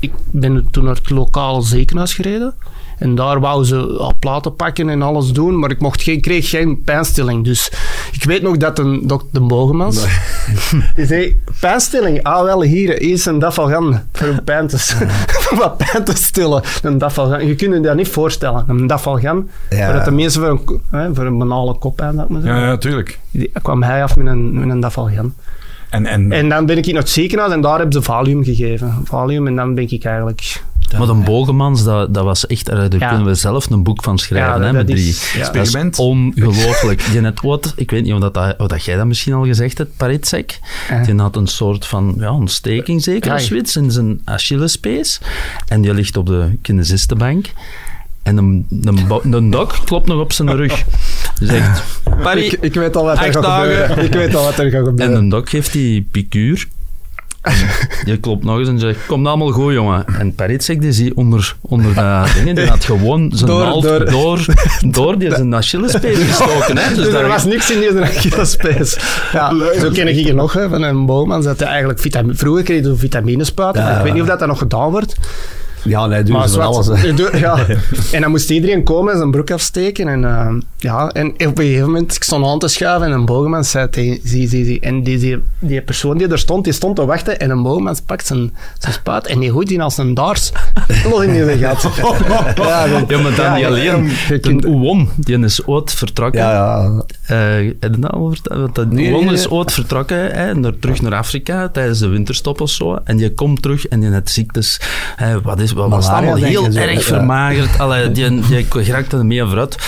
ik 0.00 0.12
ben 0.30 0.68
toen 0.70 0.84
naar 0.84 0.94
het 0.94 1.10
lokale 1.10 1.62
ziekenhuis 1.62 2.14
gereden. 2.14 2.54
En 3.00 3.14
daar 3.14 3.40
wouden 3.40 3.66
ze 3.66 3.76
al 3.98 4.14
platen 4.18 4.56
pakken 4.56 4.88
en 4.88 5.02
alles 5.02 5.32
doen, 5.32 5.58
maar 5.58 5.70
ik 5.70 5.80
mocht 5.80 6.02
geen, 6.02 6.20
kreeg 6.20 6.48
geen 6.48 6.82
pijnstilling. 6.82 7.44
Dus 7.44 7.72
ik 8.12 8.24
weet 8.24 8.42
nog 8.42 8.56
dat 8.56 8.78
een 8.78 9.06
dokter 9.06 9.28
de 9.32 9.40
Bogemans... 9.40 10.04
Die 10.96 11.06
zei, 11.06 11.40
pijnstilling, 11.60 12.22
ah 12.22 12.42
wel, 12.44 12.62
hier 12.62 13.00
is 13.00 13.24
een 13.26 13.38
dafalgan 13.38 14.00
voor 14.12 14.28
een 14.28 14.44
pijn 14.44 14.66
te, 14.66 14.78
voor 15.42 15.58
wat 15.58 15.76
pijn 15.76 16.04
te 16.04 16.16
stillen. 16.16 16.62
Een 16.82 16.98
dafalgan. 16.98 17.46
Je 17.46 17.54
kunt 17.54 17.74
je 17.74 17.80
dat 17.80 17.96
niet 17.96 18.08
voorstellen. 18.08 18.64
Een 18.68 18.86
dafalgan, 18.86 19.48
Ja. 19.70 19.84
voor 19.84 19.94
dat 19.94 20.04
de 20.04 20.10
mensen 20.10 20.40
voor 20.40 20.50
een, 20.50 20.80
hè, 21.00 21.14
voor 21.14 21.24
een 21.24 21.38
banale 21.38 21.74
koppijn, 21.78 22.16
dat 22.16 22.24
ik 22.24 22.30
maar 22.30 22.40
zeggen. 22.40 22.60
Ja, 22.60 22.66
ja, 22.66 22.76
tuurlijk. 22.76 23.18
Die- 23.30 23.50
kwam 23.62 23.82
hij 23.82 24.02
af 24.02 24.16
met 24.16 24.26
een, 24.26 24.52
met 24.60 24.68
een 24.68 24.80
dafalgan. 24.80 25.34
En, 25.90 26.06
en, 26.06 26.32
En 26.32 26.48
dan 26.48 26.66
ben 26.66 26.78
ik 26.78 26.86
naar 26.86 26.94
het 26.94 27.10
ziekenhuis 27.10 27.52
en 27.52 27.60
daar 27.60 27.76
hebben 27.76 27.92
ze 27.92 28.02
Valium 28.02 28.44
gegeven. 28.44 28.94
Valium 29.04 29.46
en 29.46 29.56
dan 29.56 29.74
ben 29.74 29.90
ik 29.90 30.04
eigenlijk 30.04 30.62
Maar 30.98 31.06
de 31.06 31.14
Bogemans, 31.14 31.84
dat, 31.84 32.14
dat 32.14 32.24
was 32.24 32.46
echt... 32.46 32.66
Daar 32.66 32.92
Ja. 32.98 33.08
kunnen 33.08 33.26
we 33.26 33.34
zelf 33.34 33.70
een 33.70 33.82
boek 33.82 34.02
van 34.02 34.18
schrijven, 34.18 34.48
Ja, 34.50 34.56
hè, 34.58 34.64
dat 34.64 34.72
met 34.72 34.86
drie. 34.86 35.08
is-. 35.08 35.32
Dat 35.52 35.56
is 35.56 35.98
ongelooflijk. 35.98 37.04
Die 37.10 37.20
net 37.20 37.40
wat, 37.40 37.72
ik 37.76 37.90
weet 37.90 38.02
niet 38.04 38.12
of, 38.12 38.18
dat, 38.30 38.54
of 38.58 38.66
dat 38.66 38.84
jij 38.84 38.96
dat 38.96 39.06
misschien 39.06 39.32
al 39.32 39.44
gezegd 39.44 39.78
hebt, 39.78 39.96
Paritsek. 39.96 40.58
Die 41.06 41.14
had 41.14 41.36
een 41.36 41.46
soort 41.46 41.86
van 41.86 42.14
ja, 42.18 42.32
ontsteking 42.32 43.02
zeker 43.02 43.34
of 43.34 43.40
zoiets 43.40 43.76
in 43.76 43.90
zijn 43.90 44.20
Achillespees. 44.24 45.20
En 45.68 45.80
die 45.80 45.94
ligt 45.94 46.16
op 46.16 46.26
de 46.26 46.58
kinesistenbank. 46.62 47.46
En 48.22 48.36
een, 48.36 48.66
een, 48.82 49.32
een 49.32 49.50
dok 49.50 49.74
klopt 49.84 50.06
nog 50.06 50.20
op 50.20 50.32
zijn 50.32 50.56
rug. 50.56 50.84
Zegt, 51.40 51.82
Parry, 52.22 52.44
Ik, 52.44 52.52
ik 52.60 52.74
weet 52.74 52.96
al 52.96 53.04
wat 53.04 53.18
er 53.24 53.32
gaat 53.32 53.42
dagen. 53.42 53.70
gebeuren. 53.86 54.04
Ik 54.04 54.12
weet 54.12 54.34
al 54.34 54.44
wat 54.44 54.58
er 54.58 54.70
gaat 54.70 54.80
En 54.80 54.84
gebeuren. 54.86 55.16
een 55.16 55.28
dok 55.28 55.48
geeft 55.48 55.72
die 55.72 56.06
piekuur. 56.10 56.68
Die 58.04 58.16
klopt 58.18 58.44
nog 58.44 58.58
eens 58.58 58.68
en 58.68 58.78
zegt, 58.78 59.06
komt 59.06 59.26
allemaal 59.26 59.50
goed, 59.50 59.72
jongen. 59.72 60.04
En 60.18 60.34
Paritsek, 60.34 60.80
die 60.80 60.92
zie 60.92 61.16
onder, 61.16 61.56
onder 61.60 61.94
dat 61.94 62.28
ding, 62.44 62.56
die 62.56 62.66
had 62.66 62.84
gewoon 62.84 63.30
zijn 63.34 63.50
Door- 63.50 63.64
half 63.64 63.82
door- 63.84 64.10
door, 64.10 64.44
door, 64.90 65.18
die 65.18 65.30
zijn 65.34 65.54
Achillespees 65.54 66.18
gestoken. 66.18 66.76
Hè. 66.78 66.88
Dus 66.94 66.96
Dus 66.96 67.06
er 67.06 67.12
daar- 67.12 67.28
was 67.28 67.44
niks 67.44 67.70
in 67.70 67.80
die 67.80 68.00
Achillespees. 68.02 68.98
Ja, 69.32 69.52
zo 69.80 69.90
ken 69.90 70.08
ik 70.08 70.14
hier 70.14 70.34
nog 70.34 70.52
hè, 70.52 70.68
van 70.68 70.82
een 70.82 71.06
boomman. 71.06 71.42
Dat 71.42 71.58
hij 71.58 71.68
eigenlijk 71.68 71.98
vitamine, 72.00 72.34
vroeger 72.34 72.62
kreeg 72.64 72.84
je 72.84 72.96
vitaminespuiten, 72.96 73.82
maar 73.82 73.96
ik 73.96 74.02
weet 74.02 74.12
niet 74.12 74.22
of 74.22 74.28
dat, 74.28 74.38
dat 74.38 74.48
nog 74.48 74.58
gedaan 74.58 74.90
wordt. 74.90 75.14
Ja, 75.84 76.06
nee, 76.06 76.22
doen 76.22 76.36
Maar 76.36 76.48
ze 76.48 76.60
alles. 76.60 76.86
hè. 76.86 77.06
je 77.06 77.30
ja. 77.38 77.66
En 78.12 78.20
dan 78.20 78.30
moest 78.30 78.50
iedereen 78.50 78.82
komen 78.84 79.12
en 79.12 79.18
zijn 79.18 79.30
broek 79.30 79.50
afsteken. 79.50 80.08
En, 80.08 80.24
eh, 80.24 80.48
ja, 80.76 81.08
en 81.08 81.26
op 81.30 81.38
een 81.58 81.64
gegeven 81.64 81.86
moment, 81.86 82.14
ik 82.16 82.22
stond 82.22 82.46
aan 82.46 82.58
te 82.58 82.68
schuiven 82.68 83.06
en 83.06 83.12
een 83.12 83.24
boogman 83.24 83.64
zei 83.64 83.88
tegen, 83.90 84.18
zie, 84.24 84.48
zie, 84.48 84.64
zie. 84.64 84.80
En 84.80 85.02
die, 85.02 85.18
die, 85.18 85.38
die 85.58 85.82
persoon 85.82 86.18
die 86.18 86.28
er 86.28 86.38
stond, 86.38 86.64
die 86.64 86.72
stond 86.72 86.96
te 86.96 87.04
wachten 87.06 87.40
en 87.40 87.50
een 87.50 87.62
boogman 87.62 87.96
pakt 88.06 88.26
zijn, 88.26 88.54
zijn 88.78 88.92
spuit 88.92 89.26
en 89.26 89.38
die 89.38 89.50
gooit 89.50 89.68
die 89.68 89.82
als 89.82 89.98
een 89.98 90.14
daars 90.14 90.52
nog 91.04 91.22
in 91.22 91.32
die 91.32 91.58
gat. 91.58 91.88
Ja, 92.56 92.84
Ja, 93.08 93.18
maar 93.18 93.34
dan 93.34 93.44
ja, 93.44 93.52
niet 93.52 93.60
je- 93.60 93.66
alleen. 93.66 94.10
je 94.28 94.38
kunt- 94.40 94.64
Oewon, 94.66 95.08
die 95.16 95.38
is 95.38 95.66
ooit 95.66 95.92
vertrokken. 95.92 96.40
Ja, 96.40 96.52
ja. 96.52 97.02
Eh, 97.26 97.66
heb 97.80 97.94
je 97.94 97.98
dat? 97.98 98.12
Want 98.42 98.92
Nee, 98.92 99.06
Oewon 99.06 99.24
nee, 99.24 99.34
is 99.34 99.40
nee. 99.44 99.50
ooit 99.50 99.72
vertrokken 99.72 100.30
hè, 100.30 100.54
naar, 100.54 100.78
terug 100.80 101.00
naar 101.02 101.14
Afrika 101.14 101.68
tijdens 101.68 101.98
de 101.98 102.08
winterstop 102.08 102.60
of 102.60 102.70
zo. 102.70 102.98
En 103.04 103.16
die 103.16 103.34
komt 103.34 103.62
terug 103.62 103.86
en 103.86 104.00
die 104.00 104.10
heeft 104.10 104.30
ziektes. 104.30 104.80
hè, 105.16 105.40
wat 105.40 105.60
is, 105.60 105.69
wat 105.72 105.88
was 105.88 106.04
het 106.04 106.12
Malaria, 106.14 106.30
allemaal 106.32 106.48
heel 106.50 106.72
zo. 106.72 106.78
erg 106.78 106.92
Ja. 106.92 107.00
vermagerd. 107.00 107.78
Allee, 107.78 108.10
die, 108.10 108.40
die 108.40 108.66
geraakte 108.70 109.16
er 109.16 109.26
mee 109.26 109.44
vooruit. 109.44 109.78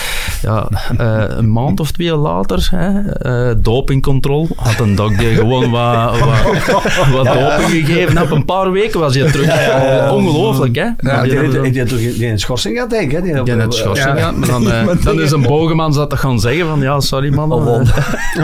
Ja, 0.42 0.68
eh, 0.96 1.24
een 1.28 1.52
maand 1.52 1.80
of 1.80 1.90
twee 1.90 2.14
later, 2.16 2.68
hè, 2.70 3.10
eh, 3.10 3.54
dopingcontrole, 3.58 4.46
had 4.56 4.78
een 4.80 4.94
dok 4.94 5.18
die 5.18 5.34
gewoon 5.34 5.70
wat, 5.70 6.18
wat, 6.18 7.06
wat 7.12 7.24
doping 7.24 7.86
gegeven. 7.86 8.22
Op 8.22 8.30
een 8.30 8.44
paar 8.44 8.72
weken 8.72 9.00
was 9.00 9.14
hij 9.14 9.30
terug. 9.30 10.10
Ongelooflijk, 10.12 10.74
hè? 10.76 10.82
Ja, 10.82 10.94
Maar 11.00 11.22
die, 11.22 11.70
die 11.70 11.84
die, 11.84 12.26
een 12.26 12.38
schorsing 12.38 12.78
gaat 12.78 12.90
denk 12.90 13.12
ik. 13.12 13.24
hè. 13.24 13.42
Die, 13.44 13.66
schorsing 13.68 14.08
Ja. 14.08 14.14
gehad, 14.16 14.36
maar 14.36 14.48
dan, 14.48 14.70
eh, 14.72 14.88
dan 15.04 15.20
is 15.20 15.30
een 15.30 15.42
bogenman 15.42 15.92
zat 15.92 16.10
te 16.10 16.16
gaan 16.16 16.40
zeggen 16.40 16.66
van 16.66 16.80
ja, 16.80 17.00
sorry 17.00 17.34
man. 17.34 17.52
Oh, 17.52 17.66
eh, 17.74 17.80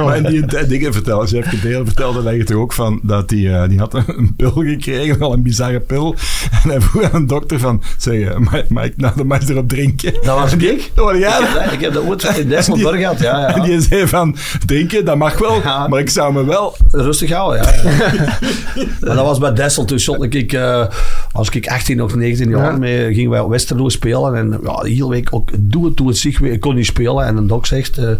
oh. 0.01 0.05
Maar 0.05 0.23
die 0.23 0.47
die 0.47 0.67
dingen 0.67 0.93
vertellen, 0.93 1.27
Jeff 1.27 1.49
Kedeel 1.51 1.85
vertelde 1.85 2.23
dat 2.23 2.35
je 2.35 2.45
toch 2.45 2.57
ook 2.57 2.73
van, 2.73 3.01
dat 3.03 3.29
die, 3.29 3.67
die 3.69 3.79
had 3.79 3.95
een 3.95 4.35
pil 4.37 4.51
gekregen, 4.51 5.19
wel 5.19 5.33
een 5.33 5.43
bizarre 5.43 5.81
pil. 5.81 6.15
En 6.63 6.69
hij 6.71 6.81
vroeg 6.81 7.13
aan 7.13 7.27
dokter 7.29 7.59
van, 7.59 7.83
zeg, 7.99 8.21
eh, 8.21 8.37
mag, 8.37 8.69
mag 8.69 8.85
ik 8.85 8.97
nou 8.97 9.13
de 9.17 9.25
maar 9.25 9.43
erop 9.49 9.69
drinken? 9.69 10.13
Dat 10.23 10.39
was 10.39 10.53
ik. 10.53 10.91
Dat 10.95 11.05
was. 11.05 11.15
Ik 11.15 11.23
heb 11.25 11.73
Ik 11.73 11.81
heb 11.81 11.93
dat 11.93 12.05
ooit 12.05 12.37
in 12.39 12.49
Desmond 12.49 12.81
gehad, 12.83 13.21
ja. 13.21 13.47
En 13.47 13.61
ja. 13.61 13.67
die 13.67 13.81
zei 13.81 14.07
van, 14.07 14.37
drinken, 14.67 15.05
dat 15.05 15.17
mag 15.17 15.39
wel, 15.39 15.55
Ja. 15.63 15.89
maar 15.89 16.01
ik 16.01 16.11
zou 16.11 16.33
me 16.33 16.45
wel... 16.45 16.77
Rustig 16.91 17.31
houden, 17.33 17.63
ja. 17.63 17.83
maar 19.01 19.15
dat 19.17 19.25
was 19.25 19.39
bij 19.39 19.53
Dessel. 19.53 19.85
Toen 19.85 19.99
stond 19.99 20.35
ik, 20.35 20.53
eh, 20.53 20.87
als 21.33 21.49
ik 21.51 21.67
18 21.69 22.03
of 22.03 22.15
19 22.15 22.51
jaar 22.51 22.73
Ja. 22.73 22.79
mee, 22.79 23.15
gingen 23.15 23.31
wij 23.31 23.41
op 23.41 23.51
Westerlo 23.51 23.89
spelen. 23.89 24.35
En 24.35 24.61
ja, 24.65 24.77
de 24.83 24.89
hele 24.89 25.09
week 25.09 25.29
ook, 25.35 25.51
doe 25.59 25.85
het, 25.85 25.97
doe 25.97 26.09
het 26.09 26.17
zich. 26.19 26.41
Ik 26.41 26.61
kon 26.61 26.75
niet 26.75 26.87
spelen. 26.87 27.27
En 27.27 27.37
een 27.37 27.47
dok 27.47 27.67
zegt, 27.67 27.99
eh, 27.99 28.11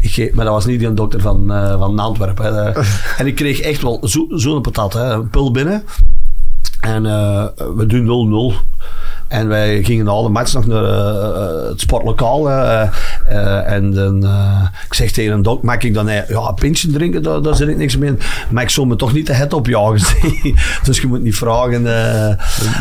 ik 0.00 0.10
geef, 0.10 0.32
maar 0.32 0.44
dat 0.44 0.54
was 0.54 0.66
niet 0.66 0.78
die 0.80 0.94
dokter 0.94 1.20
van, 1.20 1.44
van 1.78 1.98
Antwerpen. 1.98 2.74
en 3.18 3.26
ik 3.26 3.34
kreeg 3.34 3.60
echt 3.60 3.82
wel 3.82 4.00
zo- 4.02 4.26
zo'n 4.30 4.60
patat, 4.62 4.92
hè, 4.92 5.12
een 5.12 5.30
pil 5.30 5.50
binnen. 5.50 5.82
En 6.80 7.06
eh, 7.06 7.44
we 7.76 7.86
doen 7.86 8.52
0-0. 8.54 8.66
En 9.28 9.48
wij 9.48 9.82
gingen 9.84 10.04
na 10.04 10.22
de 10.22 10.28
match 10.28 10.52
nog 10.52 10.66
naar 10.66 10.84
eh, 10.84 11.68
het 11.68 11.80
sportlokaal. 11.80 12.50
eh, 12.50 12.82
eh, 13.28 13.72
en 13.72 13.90
dan, 13.94 14.24
eh, 14.26 14.62
ik 14.86 14.94
zeg 14.94 15.10
tegen 15.10 15.32
een 15.32 15.42
dok, 15.42 15.62
mag 15.62 15.78
ik 15.82 15.94
dan 15.94 16.08
eh, 16.08 16.28
ja, 16.28 16.48
een 16.48 16.54
pintje 16.54 16.90
drinken? 16.90 17.22
Daar, 17.22 17.42
daar 17.42 17.54
zit 17.56 17.68
ik 17.68 17.76
niks 17.76 17.96
mee 17.96 18.08
in. 18.10 18.18
Maar 18.50 18.62
ik 18.62 18.70
zal 18.70 18.84
me 18.84 18.96
toch 18.96 19.12
niet 19.12 19.26
de 19.26 19.32
het 19.34 19.52
opjagen. 19.52 20.16
dus 20.84 21.00
je 21.00 21.06
moet 21.06 21.22
niet 21.22 21.36
vragen. 21.36 21.86
eh 21.86 22.34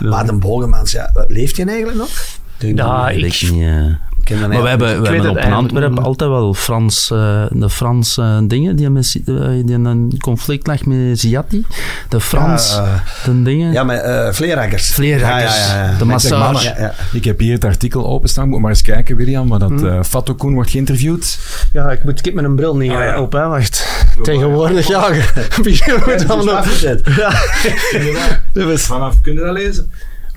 maar 0.10 0.26
de 0.26 0.34
bogenmans, 0.34 0.92
ja, 0.92 1.12
leeft 1.28 1.58
hij 1.58 1.66
eigenlijk 1.66 1.98
nog? 1.98 2.10
Denk 2.58 2.78
Ja, 2.78 3.10
ik- 3.10 3.34
eh. 3.42 3.86
Ken 4.28 4.40
dat 4.40 4.50
Maar 4.50 4.62
we 4.62 4.70
hebben, 4.70 5.02
we 5.02 5.08
hebben 5.08 5.30
op 5.30 5.38
een 5.38 5.54
Antwerpen 5.54 6.04
altijd 6.04 6.30
wel 6.30 6.54
Frans, 6.54 7.12
eh, 7.12 7.46
de 7.50 7.70
Franse 7.70 8.44
dingen 8.48 8.76
die, 8.76 8.90
met, 8.90 9.20
eh, 9.26 9.48
die 9.48 9.63
in 9.74 9.86
een 9.86 10.13
conflict 10.22 10.68
lag 10.68 10.86
met 10.86 11.20
Ziatti. 11.20 11.66
De 12.10 12.22
Frans, 12.22 12.74
Ja, 12.76 12.84
eh, 12.84 13.26
de 13.26 13.42
dingen. 13.42 13.72
Ja, 13.72 13.84
met 13.84 14.04
uh, 14.06 14.28
vleerakkers. 14.32 14.94
Vleerakkers. 14.94 15.58
Ja, 15.68 15.76
ja, 15.78 15.84
ja. 15.86 15.92
De 15.92 15.98
Met 15.98 16.08
massage. 16.08 16.63
Ja, 16.68 16.76
ja. 16.80 16.94
Ik 17.13 17.24
heb 17.24 17.40
hier 17.40 17.54
het 17.54 17.66
artikel 17.66 18.06
openstaan, 18.08 18.50
moet 18.50 18.62
maar 18.62 18.70
eens 18.70 18.82
kijken, 18.82 19.16
William, 19.16 19.48
waar 19.48 19.60
dat 19.60 19.84
eh 19.84 20.00
Fatou 20.04 20.38
Koen 20.38 20.54
wordt 20.54 20.70
geïnterviewd. 20.70 21.40
Ja, 21.74 21.92
ik, 21.92 22.04
moet, 22.04 22.20
ik 22.20 22.26
heb 22.26 22.34
mijn 22.34 22.56
bril 22.56 22.76
niet 22.76 22.92
Ah, 22.92 23.04
ja. 23.04 23.22
op, 23.22 23.32
hè. 23.32 23.48
Wacht. 23.48 24.06
Tegenwoordig, 24.22 24.88
ja. 24.88 25.06
Ja, 25.63 25.96
allemaal- 26.28 26.63
Vanaf, 28.78 29.22
kun 29.22 29.34
je 29.34 29.40
dat 29.40 29.54
lezen? 29.54 29.92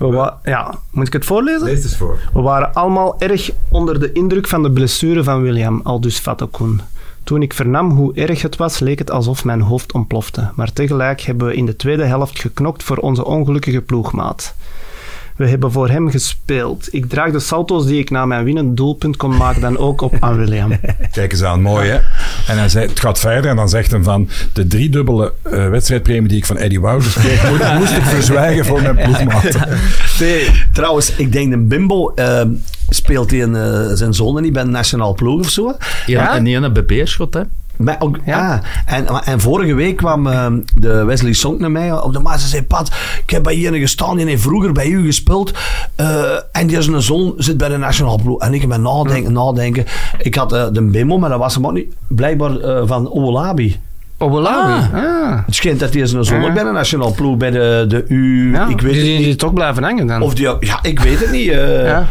We 0.09 0.33
ja, 0.43 0.79
moet 0.91 1.07
ik 1.07 1.13
het 1.13 1.25
voorlezen? 1.25 1.63
Lees 1.63 1.83
eens 1.83 1.97
voor. 1.97 2.19
We 2.33 2.41
waren 2.41 2.73
allemaal 2.73 3.15
erg 3.19 3.51
onder 3.69 3.99
de 3.99 4.11
indruk 4.11 4.47
van 4.47 4.63
de 4.63 4.71
blessure 4.71 5.23
van 5.23 5.41
William, 5.41 5.81
aldus 5.83 6.19
Fatokun. 6.19 6.81
Toen 7.23 7.41
ik 7.41 7.53
vernam 7.53 7.91
hoe 7.91 8.13
erg 8.13 8.41
het 8.41 8.55
was, 8.55 8.79
leek 8.79 8.99
het 8.99 9.11
alsof 9.11 9.45
mijn 9.45 9.61
hoofd 9.61 9.93
ontplofte. 9.93 10.51
Maar 10.55 10.73
tegelijk 10.73 11.21
hebben 11.21 11.47
we 11.47 11.55
in 11.55 11.65
de 11.65 11.75
tweede 11.75 12.03
helft 12.03 12.39
geknokt 12.39 12.83
voor 12.83 12.97
onze 12.97 13.25
ongelukkige 13.25 13.81
ploegmaat. 13.81 14.55
We 15.41 15.47
hebben 15.47 15.71
voor 15.71 15.89
hem 15.89 16.09
gespeeld. 16.09 16.87
Ik 16.91 17.09
draag 17.09 17.31
de 17.31 17.39
salto's 17.39 17.85
die 17.85 17.99
ik 17.99 18.09
na 18.09 18.25
mijn 18.25 18.43
winnend 18.43 18.77
doelpunt 18.77 19.17
kon 19.17 19.37
maken 19.37 19.61
dan 19.61 19.77
ook 19.77 20.01
op 20.01 20.13
aan 20.19 20.37
William. 20.37 20.71
Kijk 21.11 21.31
eens 21.31 21.43
aan, 21.43 21.61
mooi 21.61 21.89
hè. 21.89 21.95
En 22.47 22.57
hij 22.57 22.69
zei, 22.69 22.87
het 22.87 22.99
gaat 22.99 23.19
verder 23.19 23.49
en 23.49 23.55
dan 23.55 23.69
zegt 23.69 23.91
hij 23.91 24.03
van, 24.03 24.29
de 24.53 24.67
driedubbele 24.67 25.33
eh 25.43 25.69
wedstrijdpremie 25.69 26.27
die 26.29 26.37
ik 26.37 26.45
van 26.45 26.57
Eddie 26.57 26.79
Wouters 26.81 27.13
kreeg, 27.13 27.49
moet- 27.49 27.73
moest 27.79 27.97
ik 27.97 28.03
verzwijgen 28.03 28.65
voor 28.65 28.81
mijn 28.81 28.95
ploegmaat. 28.95 29.57
Nee, 30.19 30.49
trouwens, 30.73 31.15
ik 31.15 31.31
denk 31.31 31.51
dat 31.51 31.67
Bimbo 31.67 32.11
ehm, 32.15 32.49
speelt 32.89 33.31
hij 33.31 33.39
in, 33.39 33.55
eh, 33.55 33.85
zijn 33.93 34.13
zoon 34.13 34.41
niet 34.41 34.53
bij 34.53 34.63
de 34.63 34.69
nationaal 34.69 35.13
ploeg 35.13 35.39
of 35.39 35.49
zo. 35.49 35.75
Ja, 36.05 36.35
en 36.35 36.43
die 36.43 36.55
ene 36.55 36.71
bij 36.71 36.85
Beerschot, 36.85 37.33
hè. 37.33 37.41
Ook, 37.99 38.17
Ja. 38.25 38.37
ja. 38.37 38.61
en, 38.85 39.07
en 39.07 39.39
vorige 39.39 39.73
week 39.73 39.97
kwam 39.97 40.27
ehm, 40.27 40.59
de 40.75 41.03
Wesley 41.03 41.33
Song 41.33 41.59
naar 41.59 41.71
mij 41.71 41.91
op 42.01 42.13
de 42.13 42.19
maat. 42.19 42.39
Ze 42.41 42.47
zei, 42.47 42.63
Pat, 42.63 42.91
ik 43.23 43.29
heb 43.29 43.43
bij 43.43 43.53
hier 43.53 43.73
gestaan. 43.73 44.17
Die 44.17 44.25
heeft 44.25 44.41
vroeger 44.41 44.71
bij 44.71 44.87
u 44.87 45.05
gespeeld. 45.05 45.51
eh, 45.95 46.21
en 46.51 46.67
die 46.67 46.81
zijn 46.81 47.01
zoon 47.01 47.33
zit 47.37 47.57
bij 47.57 47.69
de 47.69 47.77
nationaal 47.77 48.19
ploeg. 48.21 48.39
En 48.41 48.53
ik 48.53 48.61
heb 48.61 48.69
me 48.69 48.77
nadenken, 48.77 49.33
nadenken. 49.33 49.85
Ik 50.17 50.35
had 50.35 50.53
eh, 50.53 50.65
de 50.71 50.81
Bimbo, 50.81 51.17
maar 51.17 51.29
dat 51.29 51.39
was 51.39 51.53
hem 51.55 51.65
ook 51.65 51.73
niet. 51.73 51.93
Blijkbaar 52.07 52.59
eh, 52.59 52.81
van 52.85 53.07
Owolabi. 54.21 54.85
Obolabi. 54.87 55.07
Ah. 55.07 55.39
Het 55.45 55.55
schijnt 55.55 55.79
dat 55.79 55.93
zoon 56.09 56.23
Ja. 56.41 56.47
ook 56.47 56.53
bij 56.53 56.63
de 56.63 56.71
nationaal 56.71 57.11
ploeg, 57.13 57.37
bij 57.37 57.51
de, 57.51 57.85
de 57.87 58.05
U... 58.07 58.51
Ja, 58.53 58.67
ik 58.67 58.81
weet 58.81 58.93
die, 58.93 59.01
het 59.01 59.17
die, 59.17 59.25
die 59.25 59.35
toch 59.35 59.53
blijven 59.53 59.83
hangen 59.83 60.07
dan. 60.07 60.21
Of 60.21 60.33
die, 60.33 60.47
ja, 60.59 60.79
ik 60.81 60.99
weet 60.99 61.19
het 61.19 61.31
niet. 61.31 61.47
eh. 61.49 61.85
ja. 61.85 62.05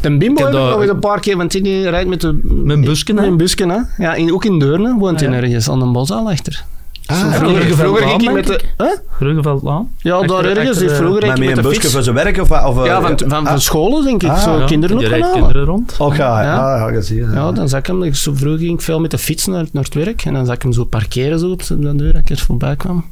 De 0.00 0.16
Bimbo 0.16 0.44
heb 0.44 0.52
ik 0.54 0.58
nog 0.60 0.80
eens 0.80 0.90
een 0.90 0.98
paar 0.98 1.20
keer, 1.20 1.36
want 1.36 1.50
die 1.52 1.88
rijdt 1.90 2.08
met 2.08 2.20
de... 2.20 2.40
Met 2.42 2.76
een 2.76 2.84
busken? 2.84 3.14
Met 3.14 3.24
een 3.24 3.36
busken, 3.36 3.68
hè. 3.68 3.78
Ja, 3.98 4.14
in, 4.14 4.32
ook 4.32 4.44
in 4.44 4.58
Deurne 4.58 4.94
woont 4.98 5.20
hij 5.20 5.28
ergens, 5.32 5.70
aan 5.70 5.82
een 5.82 5.92
bosaal 5.92 6.30
achter. 6.30 6.64
Ah, 7.06 7.32
vroeger, 7.34 7.76
vroeger 7.76 8.06
ging 8.08 8.22
ik 8.22 8.28
aan, 8.28 8.34
met 8.34 8.46
de... 8.46 8.60
Huh? 8.78 8.86
Ruggeveldlaan. 9.18 9.90
Ja, 9.98 10.14
Achter- 10.14 10.42
daar 10.42 10.56
ergens. 10.56 10.78
vroeger 10.78 11.20
reed 11.20 11.30
ik 11.30 11.38
met 11.38 11.48
een 11.48 11.54
de 11.54 11.62
busje 11.62 11.80
fiets. 11.80 11.92
voor 11.92 12.02
zijn 12.02 12.14
werk? 12.14 12.40
Of, 12.40 12.50
of, 12.50 12.84
Ja, 12.86 13.00
van, 13.00 13.10
eh, 13.16 13.28
van, 13.28 13.44
ah, 13.44 13.50
van 13.50 13.60
scholen 13.60 14.04
denk 14.04 14.22
ik. 14.22 14.30
Ah, 14.30 14.38
zo 14.42 14.58
ja, 14.58 14.64
kinderen 14.66 14.96
ophalen. 14.98 15.32
kinderen 15.32 15.64
rond. 15.64 15.94
Oh, 15.98 16.14
ja, 16.16 16.42
Ja. 16.42 16.78
ja. 16.88 17.00
ja. 17.08 17.32
Ja, 17.32 17.52
dan 17.52 17.68
zag 17.68 17.78
ik 17.80 17.86
hem. 17.86 18.14
Zo 18.14 18.32
vroeg 18.34 18.58
ging 18.58 18.72
ik 18.72 18.80
veel 18.80 19.00
met 19.00 19.10
de 19.10 19.18
fiets 19.18 19.46
naar, 19.46 19.64
naar 19.72 19.82
het 19.84 19.94
werk. 19.94 20.22
En 20.24 20.32
dan 20.32 20.46
zag 20.46 20.54
ik 20.54 20.62
hem 20.62 20.72
zo 20.72 20.84
parkeren 20.84 21.38
zo 21.38 21.50
op 21.50 21.66
de 21.66 21.96
deur 21.96 22.12
dat 22.12 22.20
ik 22.22 22.30
er 22.30 22.38
voorbij 22.38 22.76
kwam. 22.76 23.04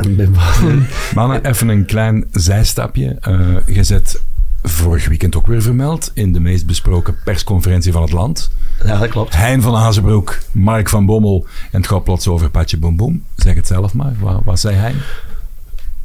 Mannen, 1.14 1.44
even 1.44 1.68
een 1.68 1.84
klein 1.84 2.24
zijstapje. 2.32 3.16
Eh 3.20 3.38
je 3.66 3.82
zet 3.84 4.22
vorig 4.62 5.08
weekend 5.08 5.36
ook 5.36 5.46
weer 5.46 5.62
vermeld 5.62 6.10
in 6.14 6.32
de 6.32 6.40
meest 6.40 6.66
besproken 6.66 7.16
persconferentie 7.24 7.92
van 7.92 8.02
het 8.02 8.12
land. 8.12 8.50
Ja, 8.84 8.98
dat 8.98 9.08
klopt. 9.08 9.36
Hein 9.36 9.62
van 9.62 9.76
Azenbroek, 9.76 10.38
Mark 10.52 10.88
van 10.88 11.06
Bommel 11.06 11.46
en 11.70 11.80
het 11.80 11.90
gaat 11.90 12.04
plots 12.04 12.28
over 12.28 12.50
Patje 12.50 12.78
Boom 12.78 12.96
Boom. 12.96 13.24
Zeg 13.36 13.54
het 13.54 13.66
zelf 13.66 13.94
maar. 13.94 14.14
Wat, 14.20 14.40
wat 14.44 14.60
zei 14.60 14.76
hij? 14.76 14.94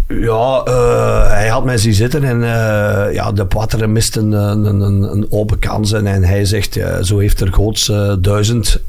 Ja, 0.08 0.62
eh, 0.66 1.30
hij 1.30 1.48
had 1.48 1.66
mij 1.66 1.78
zien 1.78 1.94
zitten 1.94 2.24
en 2.24 2.44
eh, 2.44 3.14
ja, 3.14 3.32
de 3.32 3.46
Patteren 3.46 3.92
mist 3.92 4.16
een, 4.16 4.32
een, 4.32 4.66
een, 4.66 5.02
een 5.12 5.28
open 5.30 5.60
kans. 5.60 5.92
En, 5.92 6.08
en 6.08 6.24
hij 6.24 6.46
zegt, 6.46 6.74
ja, 6.74 7.04
zo 7.04 7.18
heeft 7.18 7.40
er 7.40 7.54
Goots 7.54 7.90
eh, 7.90 8.14
duizend 8.20 8.82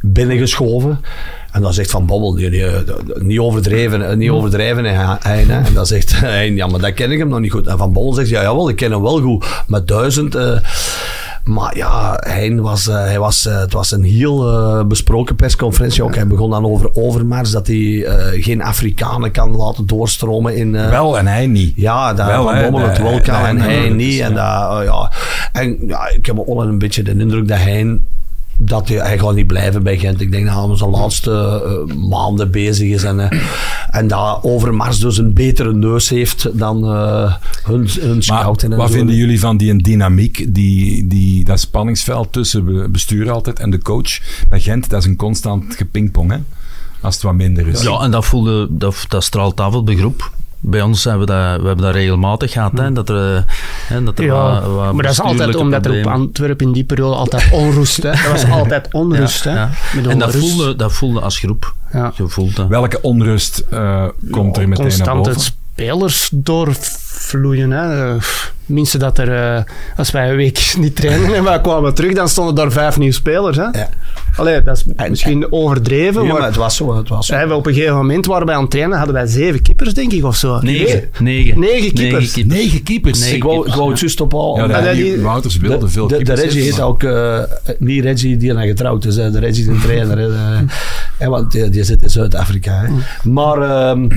binnengeschoven. 0.00 1.00
En 1.52 1.62
dan 1.62 1.72
zegt 1.74 1.90
Van 1.90 2.06
die, 2.36 2.64
niet 3.18 3.38
overdreven, 3.38 4.08
eh, 4.10 4.16
niet 4.16 4.30
overdreven 4.30 4.84
hè, 4.84 5.04
Hein. 5.20 5.50
En 5.50 5.74
dan 5.74 5.86
zegt 5.86 6.20
hij, 6.20 6.52
ja, 6.52 6.66
maar 6.66 6.80
dat 6.80 6.94
ken 6.94 7.10
ik 7.10 7.18
hem 7.18 7.28
nog 7.28 7.40
niet 7.40 7.50
goed. 7.52 7.66
En 7.66 7.78
Van 7.78 7.92
Bommel 7.92 8.12
zegt, 8.12 8.28
ja, 8.28 8.42
jawel, 8.42 8.68
ik 8.68 8.76
ken 8.76 8.90
hem 8.90 9.02
wel 9.02 9.20
goed. 9.20 9.62
Met 9.66 9.88
duizend... 9.88 10.34
eh, 10.34 10.56
maar 11.44 11.76
ja, 11.76 12.16
hij 12.20 12.54
was, 12.60 12.88
eh, 12.88 12.94
hij 12.94 13.18
was, 13.18 13.44
het 13.44 13.72
was 13.72 13.90
een 13.90 14.02
heel 14.02 14.84
besproken 14.86 15.36
persconferentie 15.36 16.02
ook. 16.02 16.14
Hij 16.14 16.26
begon 16.26 16.50
dan 16.50 16.64
over 16.66 16.90
Overmars, 16.94 17.50
dat 17.50 17.66
hij 17.66 18.06
geen 18.40 18.62
Afrikanen 18.62 19.30
kan 19.30 19.56
laten 19.56 19.86
doorstromen 19.86 20.56
in... 20.56 20.72
Wel 20.72 21.18
en 21.18 21.26
hij 21.26 21.46
niet. 21.46 21.72
ja, 21.76 22.14
dat 22.14 22.26
Wel, 22.26 22.42
Van 22.44 22.62
Bommel 22.62 22.88
het 22.88 22.98
wel 22.98 23.20
kan 23.20 23.44
en 23.46 23.60
hij- 23.60 23.88
niet. 23.88 24.20
En, 24.20 24.34
dat, 24.34 24.78
eh, 24.80 24.84
ja. 24.84 25.12
en 25.52 25.76
ja, 25.86 26.08
ik 26.08 26.26
heb 26.26 26.38
ook 26.38 26.46
wel 26.46 26.62
een 26.62 26.78
beetje 26.78 27.02
de 27.02 27.10
indruk 27.18 27.48
dat 27.48 27.58
hij 27.58 27.98
dat 28.60 28.88
hij, 28.88 28.96
hij 28.98 29.18
gaat 29.18 29.34
niet 29.34 29.46
blijven 29.46 29.82
bij 29.82 29.98
Gent. 29.98 30.20
Ik 30.20 30.30
denk 30.30 30.44
dat 30.46 30.54
hij 30.54 30.62
aan 30.62 30.76
zijn 30.76 30.90
laatste 30.90 31.62
eh, 31.88 31.94
maanden 31.96 32.50
bezig 32.50 32.88
is. 32.88 33.02
En, 33.02 33.20
eh, 33.30 33.38
en 33.90 34.08
dat 34.08 34.38
Overmars 34.42 34.98
dus 34.98 35.18
een 35.18 35.34
betere 35.34 35.74
neus 35.74 36.08
heeft 36.08 36.58
dan 36.58 36.84
eh, 36.84 37.34
hun, 37.62 37.88
hun 38.00 38.12
Maar 38.14 38.22
scouten. 38.22 38.72
en 38.72 38.78
wat 38.78 38.88
zo. 38.90 38.94
vinden 38.96 39.14
jullie 39.16 39.40
van 39.40 39.56
die 39.56 39.82
dynamiek, 39.82 40.54
die, 40.54 41.06
die, 41.06 41.44
dat 41.44 41.60
spanningsveld 41.60 42.32
tussen 42.32 42.64
be- 42.64 42.88
bestuur 42.88 43.30
altijd 43.30 43.58
en 43.58 43.70
de 43.70 43.82
coach? 43.82 44.18
Bij 44.48 44.60
Gent, 44.60 44.90
dat 44.90 45.00
is 45.00 45.06
een 45.06 45.16
constant 45.16 45.74
gepingpong, 45.76 46.30
hè? 46.30 46.38
Als 47.00 47.14
het 47.14 47.22
wat 47.24 47.34
minder 47.34 47.66
is. 47.68 47.82
Ja, 47.82 48.00
en 48.00 48.10
dat, 48.10 48.24
voelde, 48.24 48.66
dat, 48.70 49.04
dat 49.08 49.24
straalt 49.24 49.60
af 49.60 49.74
op 49.74 49.86
de 49.86 49.96
groep. 49.96 50.30
Bij 50.60 50.82
ons 50.82 51.04
hebben 51.04 51.26
we 51.26 51.32
dat, 51.32 51.60
we 51.60 51.66
hebben 51.66 51.84
dat 51.84 51.94
regelmatig 51.94 52.52
gehad, 52.52 52.72
hè, 52.78 52.92
dat 52.92 53.08
er, 53.08 53.44
hè, 53.86 54.04
dat 54.04 54.18
er 54.18 54.24
Ja, 54.24 54.32
wat, 54.60 54.72
wat 54.74 54.92
maar 54.92 55.02
dat 55.02 55.12
is 55.12 55.20
altijd 55.20 55.56
omdat 55.56 55.84
er 55.84 55.90
op 55.90 55.96
problemen- 55.96 56.12
Antwerpen 56.20 56.66
in 56.66 56.72
die 56.72 56.84
periode 56.84 57.14
altijd 57.16 57.48
onrust 57.62 58.02
hè. 58.02 58.08
Er 58.08 58.30
was 58.30 58.50
altijd 58.50 58.88
onrust, 58.92 59.44
Ja, 59.44 59.50
hè. 59.50 59.56
ja. 59.56 59.70
Met 59.94 60.06
En 60.06 60.18
dat 60.18 60.34
voelde, 60.36 60.76
dat 60.76 60.92
voelde 60.92 61.20
als 61.20 61.38
groep. 61.38 61.74
Ja. 61.92 62.12
Je 62.16 62.28
voelt 62.28 62.56
dat. 62.56 62.68
Welke 62.68 63.00
onrust 63.02 63.64
eh, 63.70 64.04
komt 64.30 64.56
er 64.56 64.68
meteen 64.68 64.98
naar 64.98 65.16
boven? 65.16 65.36
Spelers 65.88 66.28
doorvloeien. 66.32 67.70
Hè. 67.70 68.08
Eh, 68.14 68.22
Minstens 68.66 69.02
dat 69.02 69.18
er, 69.18 69.32
eh, 69.56 69.62
als 69.96 70.10
wij 70.10 70.30
een 70.30 70.36
week 70.36 70.72
niet 70.78 70.96
trainen 70.96 71.34
en 71.34 71.44
wij 71.44 71.60
kwamen 71.60 71.94
terug, 71.94 72.12
dan 72.14 72.28
stonden 72.28 72.54
daar 72.54 72.72
vijf 72.72 72.98
nieuwe 72.98 73.14
spelers. 73.14 73.56
Hè. 73.56 73.62
Ja. 73.62 73.88
Allee, 74.36 74.62
dat 74.62 74.76
is 74.76 74.84
En- 74.96 75.10
misschien 75.10 75.52
overdreven, 75.52 76.22
Ja, 76.22 76.28
maar, 76.28 76.38
maar 76.38 76.46
het 76.48 76.56
was 76.56 76.76
zo. 76.76 76.96
Het 76.96 77.08
was 77.08 77.26
zo. 77.26 77.54
op 77.54 77.66
een 77.66 77.74
gegeven 77.74 77.96
moment 77.96 78.26
waren 78.26 78.46
wij 78.46 78.54
aan 78.54 78.60
het 78.62 78.70
trainen, 78.70 78.96
hadden 78.96 79.14
wij 79.14 79.26
zeven 79.26 79.62
keepers, 79.62 79.94
denk 79.94 80.12
ik, 80.12 80.24
of 80.24 80.36
zo. 80.36 80.58
Negen. 80.60 81.08
Negen. 81.18 81.58
Negen 81.60 81.92
keepers. 81.92 82.36
Negen 82.44 82.82
keepers. 82.82 83.18
Nee, 83.20 83.34
ik 83.34 83.42
wou, 83.42 83.66
ik 83.68 83.74
wou 83.74 83.90
het 83.90 84.00
juist 84.00 84.20
op 84.20 84.34
al. 84.34 84.68
Ja, 84.68 84.92
die, 84.92 85.02
die- 85.04 85.20
Wouters 85.20 85.56
wilde 85.56 85.88
veel 85.88 86.06
de, 86.08 86.12
de, 86.18 86.18
de 86.18 86.24
keepers 86.24 86.44
Reggie 86.44 86.62
heet 86.62 86.76
hebben, 86.76 86.86
ook 86.94 87.02
eh, 87.02 87.74
niet 87.78 88.02
Reggie 88.04 88.36
die 88.36 88.54
er 88.54 88.66
getrouwd 88.66 89.04
is. 89.04 89.16
Hè. 89.16 89.30
De 89.30 89.38
Reggie 89.38 89.62
is 89.62 89.68
een 89.68 89.80
trainer. 89.80 90.18
Hè. 91.18 91.28
Want 91.30 91.52
die, 91.52 91.68
die 91.68 91.84
zit 91.84 92.02
in 92.02 92.10
Zuid-Afrika. 92.10 92.80
hè. 92.80 92.92
Maar 93.30 93.62
ehm, 93.62 94.08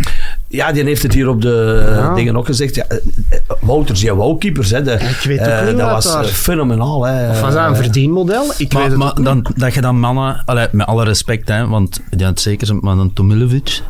ja, 0.52 0.72
die 0.72 0.84
heeft 0.84 1.04
het 1.04 1.14
hier 1.14 1.28
op 1.30 1.42
de 1.42 1.84
eh, 1.88 1.96
Ja. 1.96 2.14
dingen 2.14 2.38
ook 2.38 2.46
gezegd. 2.46 2.76
Ja, 2.76 2.86
eh, 2.88 2.98
Wouters, 3.60 4.02
ja, 4.02 4.16
wou 4.16 4.38
keepers. 4.38 4.70
Hè. 4.70 4.82
De, 4.82 4.92
ik 4.92 5.22
weet 5.24 5.40
ook 5.40 5.66
niet 5.68 5.78
dat 5.78 5.90
was 5.92 6.06
daar- 6.06 6.26
fenomenaal. 6.26 7.06
Hè. 7.06 7.30
Of 7.30 7.42
was 7.42 7.54
dat 7.54 7.68
een 7.70 7.76
verdienmodel? 7.76 8.44
Ik 8.58 8.58
weet 8.58 8.74
Maar, 8.74 8.84
het 8.84 8.98
maar 8.98 9.10
ook 9.10 9.18
niet. 9.18 9.26
dan, 9.26 9.46
dat 9.56 9.74
je 9.74 9.82
dan 9.82 10.00
mannen, 10.00 10.42
allee, 10.46 10.68
met 10.72 10.88
alle 10.88 11.04
respect, 11.04 11.48
hè, 11.50 11.68
want 11.68 12.00
ja, 12.18 12.28
het 12.30 12.40
zeker 12.42 12.76
maar 12.76 12.98
een 12.98 13.14
Tomilovic. 13.14 13.82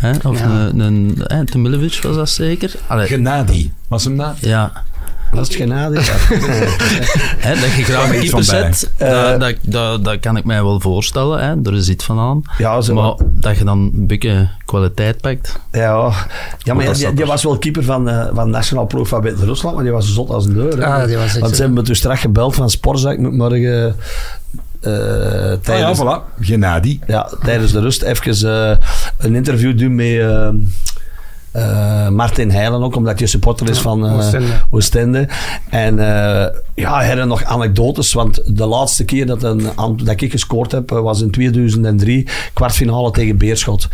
Hè, 0.00 0.10
of 0.28 0.38
Ja. 0.38 0.70
een, 0.74 1.14
een 1.16 1.46
Tomilovic 1.46 1.98
was 2.02 2.16
dat 2.16 2.28
zeker. 2.30 2.74
Allee, 2.86 3.06
Genadi. 3.06 3.72
Was 3.88 4.04
hem 4.04 4.16
dat? 4.16 4.36
ja, 4.40 4.72
Dat 5.32 5.48
is 5.48 5.56
genade. 5.56 5.94
Ja. 5.94 6.00
dat 7.60 7.72
je 7.72 7.84
graag 7.84 8.12
een 8.12 8.20
keeper 8.20 8.44
zet, 8.44 8.90
Eh, 8.96 9.38
dat, 9.38 9.54
dat, 9.62 10.04
dat, 10.04 10.20
kan 10.20 10.36
ik 10.36 10.44
mij 10.44 10.62
wel 10.62 10.80
voorstellen. 10.80 11.40
Hè, 11.40 11.70
er 11.70 11.76
is 11.76 11.88
iets 11.88 12.04
van 12.04 12.18
aan. 12.18 12.42
Ja, 12.58 12.80
zo. 12.80 12.94
Maar 12.94 13.14
dat 13.32 13.58
je 13.58 13.64
dan 13.64 13.78
een 13.78 14.06
beetje 14.06 14.48
kwaliteit 14.64 15.20
pakt. 15.20 15.58
Ja, 15.72 16.12
ja 16.58 16.74
maar 16.74 16.94
die, 16.94 17.06
er. 17.06 17.26
was 17.26 17.42
wel 17.42 17.58
keeper 17.58 17.84
van, 17.84 18.08
eh 18.08 18.26
van 18.34 18.50
nationaal 18.50 18.86
ploeg 18.86 19.08
van 19.08 19.20
Wit-Rusland, 19.20 19.74
maar 19.74 19.84
die 19.84 19.92
was 19.92 20.14
zot 20.14 20.30
als 20.30 20.46
een 20.46 20.54
deur. 20.54 20.84
Ah, 20.84 21.06
die 21.06 21.16
was 21.16 21.38
Want 21.38 21.54
ze 21.54 21.62
hebben 21.62 21.78
me 21.78 21.86
toen 21.86 21.94
straks 21.94 22.20
gebeld 22.20 22.54
van 22.54 22.70
Sporza, 22.70 23.10
ik 23.10 23.18
moet 23.18 23.32
morgen 23.32 23.96
eh, 24.80 24.92
Ah, 24.92 24.92
ja, 24.92 25.56
tijdens, 25.56 26.00
voilà. 26.02 26.40
Genadi. 26.40 27.00
ja, 27.06 27.30
tijdens 27.44 27.72
de 27.72 27.80
rust 27.80 28.02
even 28.02 28.70
eh, 28.70 28.76
een 29.18 29.34
interview 29.34 29.78
doen 29.78 29.94
met 29.94 30.20
Martin 32.10 32.50
Heilen 32.50 32.82
ook, 32.82 32.96
omdat 32.96 33.18
hij 33.18 33.28
supporter 33.28 33.70
is 33.70 33.78
van 33.78 34.06
eh, 34.06 34.16
Oostende. 34.16 34.52
Oostende. 34.70 35.28
En 35.70 35.98
eh, 35.98 36.46
ja, 36.76 37.04
had 37.16 37.26
nog 37.26 37.44
anekdotes, 37.44 38.12
want 38.12 38.40
de 38.56 38.66
laatste 38.66 39.04
keer 39.04 39.26
dat, 39.26 39.42
een, 39.42 39.66
dat 40.04 40.20
ik 40.20 40.30
gescoord 40.30 40.72
heb, 40.72 40.90
eh, 40.92 41.00
was 41.00 41.20
in 41.20 41.30
2003, 41.30 42.26
kwartfinale 42.52 43.10
tegen 43.10 43.36
Beerschot. 43.36 43.88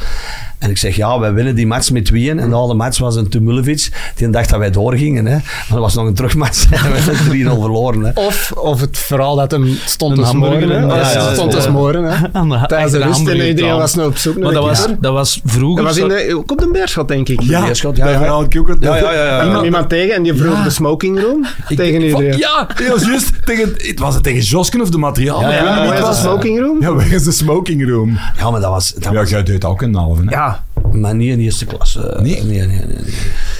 En 0.58 0.70
ik 0.70 0.78
zeg, 0.78 0.96
ja, 0.96 1.18
wij 1.18 1.32
winnen 1.32 1.54
die 1.54 1.66
match 1.66 1.90
met 1.90 2.04
tweeën. 2.04 2.38
En 2.38 2.48
de 2.48 2.54
andere 2.54 2.78
match 2.78 2.98
was 2.98 3.16
een 3.16 3.28
Tumulevic. 3.28 3.88
Die 4.16 4.30
dacht 4.30 4.48
dat 4.50 4.58
wij 4.58 4.70
doorgingen. 4.70 5.26
Hè. 5.26 5.32
Maar 5.34 5.66
dat 5.68 5.78
was 5.78 5.94
nog 5.94 6.06
een 6.06 6.14
terugmatch. 6.14 6.64
En 6.72 6.92
we 6.92 6.98
hebben 6.98 7.56
3-0 7.56 7.60
verloren. 7.60 8.00
Hè. 8.04 8.10
Of, 8.14 8.52
of 8.56 8.80
het 8.80 8.98
verhaal 8.98 9.36
dat 9.36 9.50
hem 9.50 9.76
stond 9.84 10.18
Een 10.18 10.24
te 10.24 10.30
smoren. 10.30 10.68
ja, 10.68 10.80
Ja, 10.96 10.96
ja, 11.12 11.32
stond 11.34 11.52
ja. 11.52 11.58
te 11.58 11.64
smoren. 11.64 12.04
hè. 12.04 12.66
Tijdens 12.66 12.92
de 12.92 12.98
rust 12.98 13.26
en 13.28 13.46
iedereen 13.46 13.76
was 13.76 13.94
nou 13.94 14.08
op 14.08 14.16
zoek 14.16 14.34
naar 14.34 14.42
Maar 14.44 14.52
dat 14.52 14.62
de 14.62 14.68
was, 14.68 14.86
dat 15.00 15.12
was 15.12 15.40
vroeger... 15.44 15.84
Dat 15.84 15.94
was 15.94 16.02
in 16.02 16.08
de, 16.08 16.36
ook 16.36 16.50
op 16.52 16.58
de 16.58 16.68
Beerschot, 16.72 17.08
denk 17.08 17.28
ik. 17.28 17.40
Ja. 17.40 17.64
Beerschot, 17.64 17.96
ja, 17.96 18.04
ja, 18.08 18.12
ja. 18.12 18.46
Ja, 18.80 18.96
ja, 18.96 19.12
ja, 19.12 19.12
ja. 19.12 19.40
Er 19.40 19.48
kwam 19.50 19.64
iemand 19.64 19.88
tegen 19.88 20.14
en 20.14 20.22
die 20.22 20.34
vroeg 20.34 20.54
Ja. 20.56 20.62
de 20.64 20.70
smoking 20.70 21.20
room 21.20 21.46
Ik- 21.68 21.76
tegen 21.76 22.02
iedereen. 22.02 22.38
Ja, 22.38 22.66
was 22.90 23.04
juist 23.04 23.30
tegen... 23.46 23.72
Het 23.76 23.98
was 23.98 24.14
het 24.14 24.22
tegen 24.22 24.40
Josken 24.42 24.80
of 24.80 24.90
de 24.90 24.98
materiaal? 24.98 25.40
Ja, 25.40 25.82
is 25.82 25.88
de 25.88 25.94
het 25.94 26.00
was. 26.04 26.20
smoking 26.20 26.58
room? 26.58 26.80
Ja, 26.80 26.92
waar 26.94 27.12
is 27.12 27.22
de 27.24 27.32
smoking 27.32 27.88
room? 27.88 28.18
Ja, 28.38 28.50
maar 28.50 28.60
dat 28.60 28.70
was... 28.70 28.92
Dat 28.92 29.04
Ja, 29.04 29.12
was 29.12 29.30
jij 29.30 29.42
deed 29.42 29.64
ook 29.64 29.82
een 29.82 29.94
halve. 29.94 30.22
Hè? 30.24 30.30
Ja, 30.30 30.64
maar 30.92 31.14
niet 31.14 31.30
in 31.30 31.40
eerste 31.40 31.64
klas. 31.66 31.96
eh, 31.96 32.20
Nee? 32.20 32.42
Nee, 32.44 32.58
nee, 32.58 32.66
nee. 32.66 32.86
nee. 32.86 33.14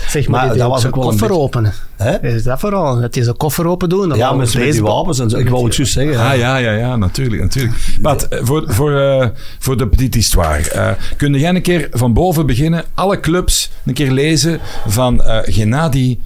zeg 0.08 0.28
maar, 0.28 0.46
Maar 0.46 0.56
dat 0.56 0.68
was 0.68 0.84
een 0.84 0.90
koffer 0.90 1.28
beetje- 1.28 1.42
openen. 1.42 1.72
Hè? 1.96 2.22
Is 2.34 2.42
dat 2.42 2.60
vooral? 2.60 3.00
Dat 3.00 3.14
hij 3.14 3.24
zijn 3.24 3.36
koffer 3.36 3.66
open 3.66 3.88
doen? 3.88 4.08
dan 4.08 4.18
Ja, 4.18 4.32
met, 4.32 4.54
met 4.54 4.72
die 4.72 4.82
wapens 4.82 5.18
en 5.18 5.30
zo. 5.30 5.36
Ik 5.38 5.48
wou 5.48 5.64
het 5.64 5.76
juist 5.76 5.92
zeggen. 5.92 6.16
Ah, 6.18 6.36
ja, 6.36 6.56
ja, 6.56 6.72
ja, 6.72 6.96
natuurlijk. 6.96 7.42
natuurlijk. 7.42 7.74
Pat, 8.02 8.22
eh, 8.28 8.38
voor, 8.42 8.64
voor, 8.66 9.00
eh, 9.00 9.26
voor 9.58 9.76
de 9.76 9.88
petite 9.88 10.18
histoire. 10.18 10.70
eh 10.70 10.90
kun 11.16 11.34
jij 11.34 11.54
een 11.54 11.62
keer 11.62 11.88
van 11.92 12.12
boven 12.12 12.46
beginnen, 12.46 12.84
alle 12.94 13.20
clubs 13.20 13.70
een 13.84 13.94
keer 13.94 14.10
lezen 14.10 14.60
van 14.86 15.22
eh 15.22 15.38
Gennady 15.42 16.18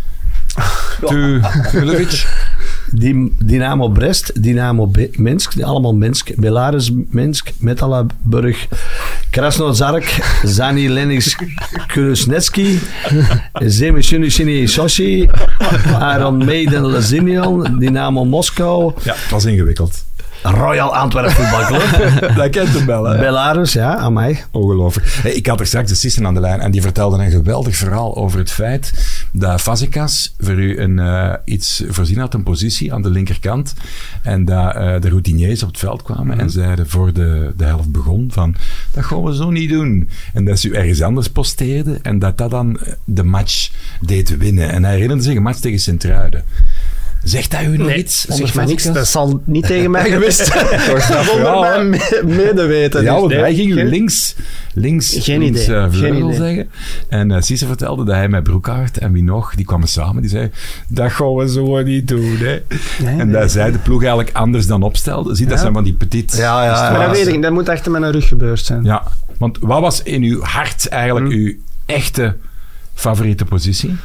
Tulovic? 1.70 2.26
Dynamo 3.38 3.88
Brest, 3.88 4.32
Dynamo 4.42 4.90
Minsk, 5.16 5.62
allemaal 5.62 5.94
Minsk, 5.94 6.32
Belarus 6.36 6.90
Minsk, 7.10 7.52
Metalaburg, 7.60 8.68
Krasnozark, 9.30 10.04
Zani 10.44 10.88
Lenis 10.88 11.36
Kurusnetski, 11.92 12.80
Zemishunishini 13.66 14.66
Sochi, 14.66 15.28
Iron 16.16 16.44
Maiden 16.44 16.82
Lazinion, 16.82 17.78
Dynamo 17.78 18.24
Moskou, 18.24 18.92
Ja, 19.04 19.14
het 19.14 19.30
was 19.30 19.44
ingewikkeld. 19.44 20.04
Royal 20.42 20.96
Antwerp 20.96 21.30
Voetbalclub, 21.30 22.20
Dat 22.36 22.50
kent 22.50 22.68
hem 22.68 22.86
wel, 22.86 23.04
hè? 23.04 23.18
Belarus, 23.18 23.72
ja, 23.72 23.96
aan 23.96 24.12
mij. 24.12 24.44
Ongelooflijk. 24.50 25.08
Hey, 25.22 25.32
ik 25.32 25.46
had 25.46 25.60
er 25.60 25.66
straks 25.66 25.88
de 25.88 25.94
Sissen 25.94 26.26
aan 26.26 26.34
de 26.34 26.40
lijn 26.40 26.60
en 26.60 26.70
die 26.70 26.82
vertelde 26.82 27.24
een 27.24 27.30
geweldig 27.30 27.76
verhaal 27.76 28.16
over 28.16 28.38
het 28.38 28.50
feit 28.50 28.92
dat 29.32 29.60
Fazekas 29.60 30.34
voor 30.38 30.54
u 30.54 30.78
een, 30.78 30.98
eh, 30.98 31.32
iets 31.44 31.82
voorzien 31.88 32.18
had, 32.18 32.34
een 32.34 32.42
positie 32.42 32.92
aan 32.92 33.02
de 33.02 33.10
linkerkant. 33.10 33.74
En 34.22 34.44
dat 34.44 34.74
eh, 34.74 35.00
de 35.00 35.08
routiniers 35.08 35.62
op 35.62 35.68
het 35.68 35.78
veld 35.78 36.02
kwamen 36.02 36.40
en 36.40 36.50
zeiden 36.50 36.88
voor 36.88 37.12
de, 37.12 37.52
de 37.56 37.64
helft 37.64 37.92
begon 37.92 38.28
van 38.32 38.54
dat 38.90 39.04
gaan 39.04 39.22
we 39.22 39.34
zo 39.34 39.50
niet 39.50 39.70
doen. 39.70 40.08
En 40.34 40.44
dat 40.44 40.58
ze 40.58 40.68
u 40.68 40.72
ergens 40.72 41.02
anders 41.02 41.28
posteerde 41.28 41.98
en 42.02 42.18
dat 42.18 42.38
dat 42.38 42.50
dan 42.50 42.78
de 43.04 43.24
match 43.24 43.70
deed 44.00 44.36
winnen. 44.36 44.70
En 44.70 44.84
hij 44.84 44.92
herinnerde 44.92 45.22
zich 45.22 45.36
een 45.36 45.42
match 45.42 45.58
tegen 45.58 45.78
Sint-Truiden. 45.78 46.44
Zegt 47.28 47.50
dat 47.50 47.60
u 47.62 47.76
nog 47.76 47.86
Nee, 47.86 47.96
iets? 47.98 48.24
zeg 48.28 48.54
maar 48.54 48.66
niks. 48.66 48.84
Dat 48.84 49.06
zal 49.06 49.40
niet 49.44 49.66
tegen 49.66 49.90
mij 49.90 50.10
geweest 50.10 50.46
zijn. 50.46 50.66
Zonder 51.24 51.60
mijn 51.60 51.88
me- 51.90 52.20
medeweten. 52.24 53.02
Ja, 53.02 53.12
Dus 53.12 53.20
want 53.20 53.32
hij 53.32 53.54
ging 53.54 53.72
geen- 53.72 53.86
links, 53.88 54.34
links, 54.74 55.16
Geen 55.18 55.38
links 55.38 55.62
idee. 55.64 55.76
eh, 55.76 55.82
Geen 55.82 55.92
vleugel 55.92 56.18
idee. 56.28 56.36
zeggen. 56.36 56.68
En 57.08 57.30
uh, 57.30 57.40
Cisse 57.40 57.66
vertelde 57.66 58.04
dat 58.04 58.14
hij 58.14 58.28
met 58.28 58.42
Broekhaart 58.42 58.98
en 58.98 59.12
wie 59.12 59.22
nog, 59.24 59.54
die 59.54 59.64
kwamen 59.64 59.88
samen. 59.88 60.22
Die 60.22 60.30
zei, 60.30 60.50
dat 60.88 61.12
gaan 61.12 61.34
we 61.34 61.48
zo 61.50 61.82
niet 61.82 62.08
doen. 62.08 62.36
Hè. 62.36 62.44
Nee, 62.44 62.60
en 62.98 63.16
nee. 63.16 63.40
dat 63.40 63.50
zij 63.50 63.70
de 63.70 63.78
ploeg 63.78 64.00
eigenlijk 64.00 64.36
anders 64.36 64.66
dan 64.66 64.82
opstelde. 64.82 65.34
Zie, 65.34 65.46
dat 65.46 65.54
Ja. 65.54 65.60
zijn 65.60 65.72
van 65.72 65.84
die 65.84 65.94
petit. 65.94 66.36
Ja, 66.36 66.64
ja, 66.64 66.90
Maar 66.90 67.06
dat 67.06 67.16
weet 67.16 67.26
ik. 67.34 67.42
Dat 67.42 67.52
moet 67.52 67.68
achter 67.68 67.90
mijn 67.90 68.10
rug 68.12 68.28
gebeurd 68.28 68.60
zijn. 68.60 68.84
Ja, 68.84 69.02
want 69.38 69.58
wat 69.60 69.80
was 69.80 70.02
in 70.02 70.22
uw 70.22 70.42
hart 70.42 70.88
eigenlijk 70.88 71.26
Hm. 71.26 71.32
uw 71.38 71.52
echte 71.86 72.36
favoriete 72.94 73.44
positie? 73.44 73.96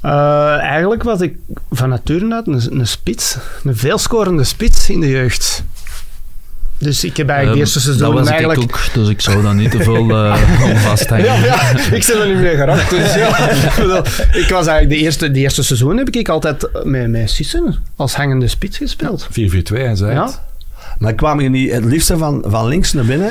Eh, 0.00 0.56
eigenlijk 0.58 1.02
was 1.02 1.20
ik 1.20 1.34
van 1.70 1.88
nature 1.88 2.34
uit 2.34 2.46
een, 2.46 2.78
een 2.78 2.86
spits. 2.86 3.36
Een 3.64 3.76
veelscorende 3.76 4.44
spits 4.44 4.90
in 4.90 5.00
de 5.00 5.08
jeugd. 5.08 5.64
Dus 6.78 7.04
ik 7.04 7.16
heb 7.16 7.28
eigenlijk 7.28 7.48
Ehm, 7.48 7.52
de 7.52 7.58
eerste 7.58 7.80
seizoen 7.80 8.06
Dat 8.06 8.18
was 8.18 8.28
eigenlijk... 8.28 8.60
ik 8.60 8.74
ook, 8.74 8.94
dus 8.94 9.08
ik 9.08 9.20
zou 9.20 9.42
daar 9.42 9.54
niet 9.54 9.70
te 9.70 9.82
veel 9.82 10.10
eh 10.10 10.42
om 10.70 10.76
vasthangen. 10.76 11.24
Ja, 11.24 11.34
ja, 11.44 11.70
ik 11.92 12.02
zit 12.02 12.14
er 12.14 12.26
niet 12.26 12.40
meer 12.40 12.56
geraakt. 12.56 12.90
Dus 12.90 13.14
ja, 13.14 13.38
ik 14.42 14.48
was 14.50 14.66
eigenlijk 14.66 14.88
de 14.88 14.96
eerste, 14.96 15.30
de 15.30 15.38
eerste 15.38 15.62
seizoen 15.62 15.96
heb 15.96 16.08
ik 16.10 16.28
altijd 16.28 16.68
met, 16.84 17.08
met 17.10 17.30
Sissen 17.30 17.76
als 17.96 18.14
hangende 18.14 18.48
spits 18.48 18.76
gespeeld. 18.76 19.28
4-4-2, 19.30 19.32
hij 19.72 19.96
zei 19.96 20.12
Ja. 20.12 20.24
het. 20.26 20.40
Maar 20.98 21.14
kwam 21.14 21.40
je 21.40 21.48
niet 21.48 21.72
het 21.72 21.84
liefste 21.84 22.18
van, 22.18 22.44
van 22.46 22.66
links 22.68 22.92
naar 22.92 23.04
binnen? 23.04 23.30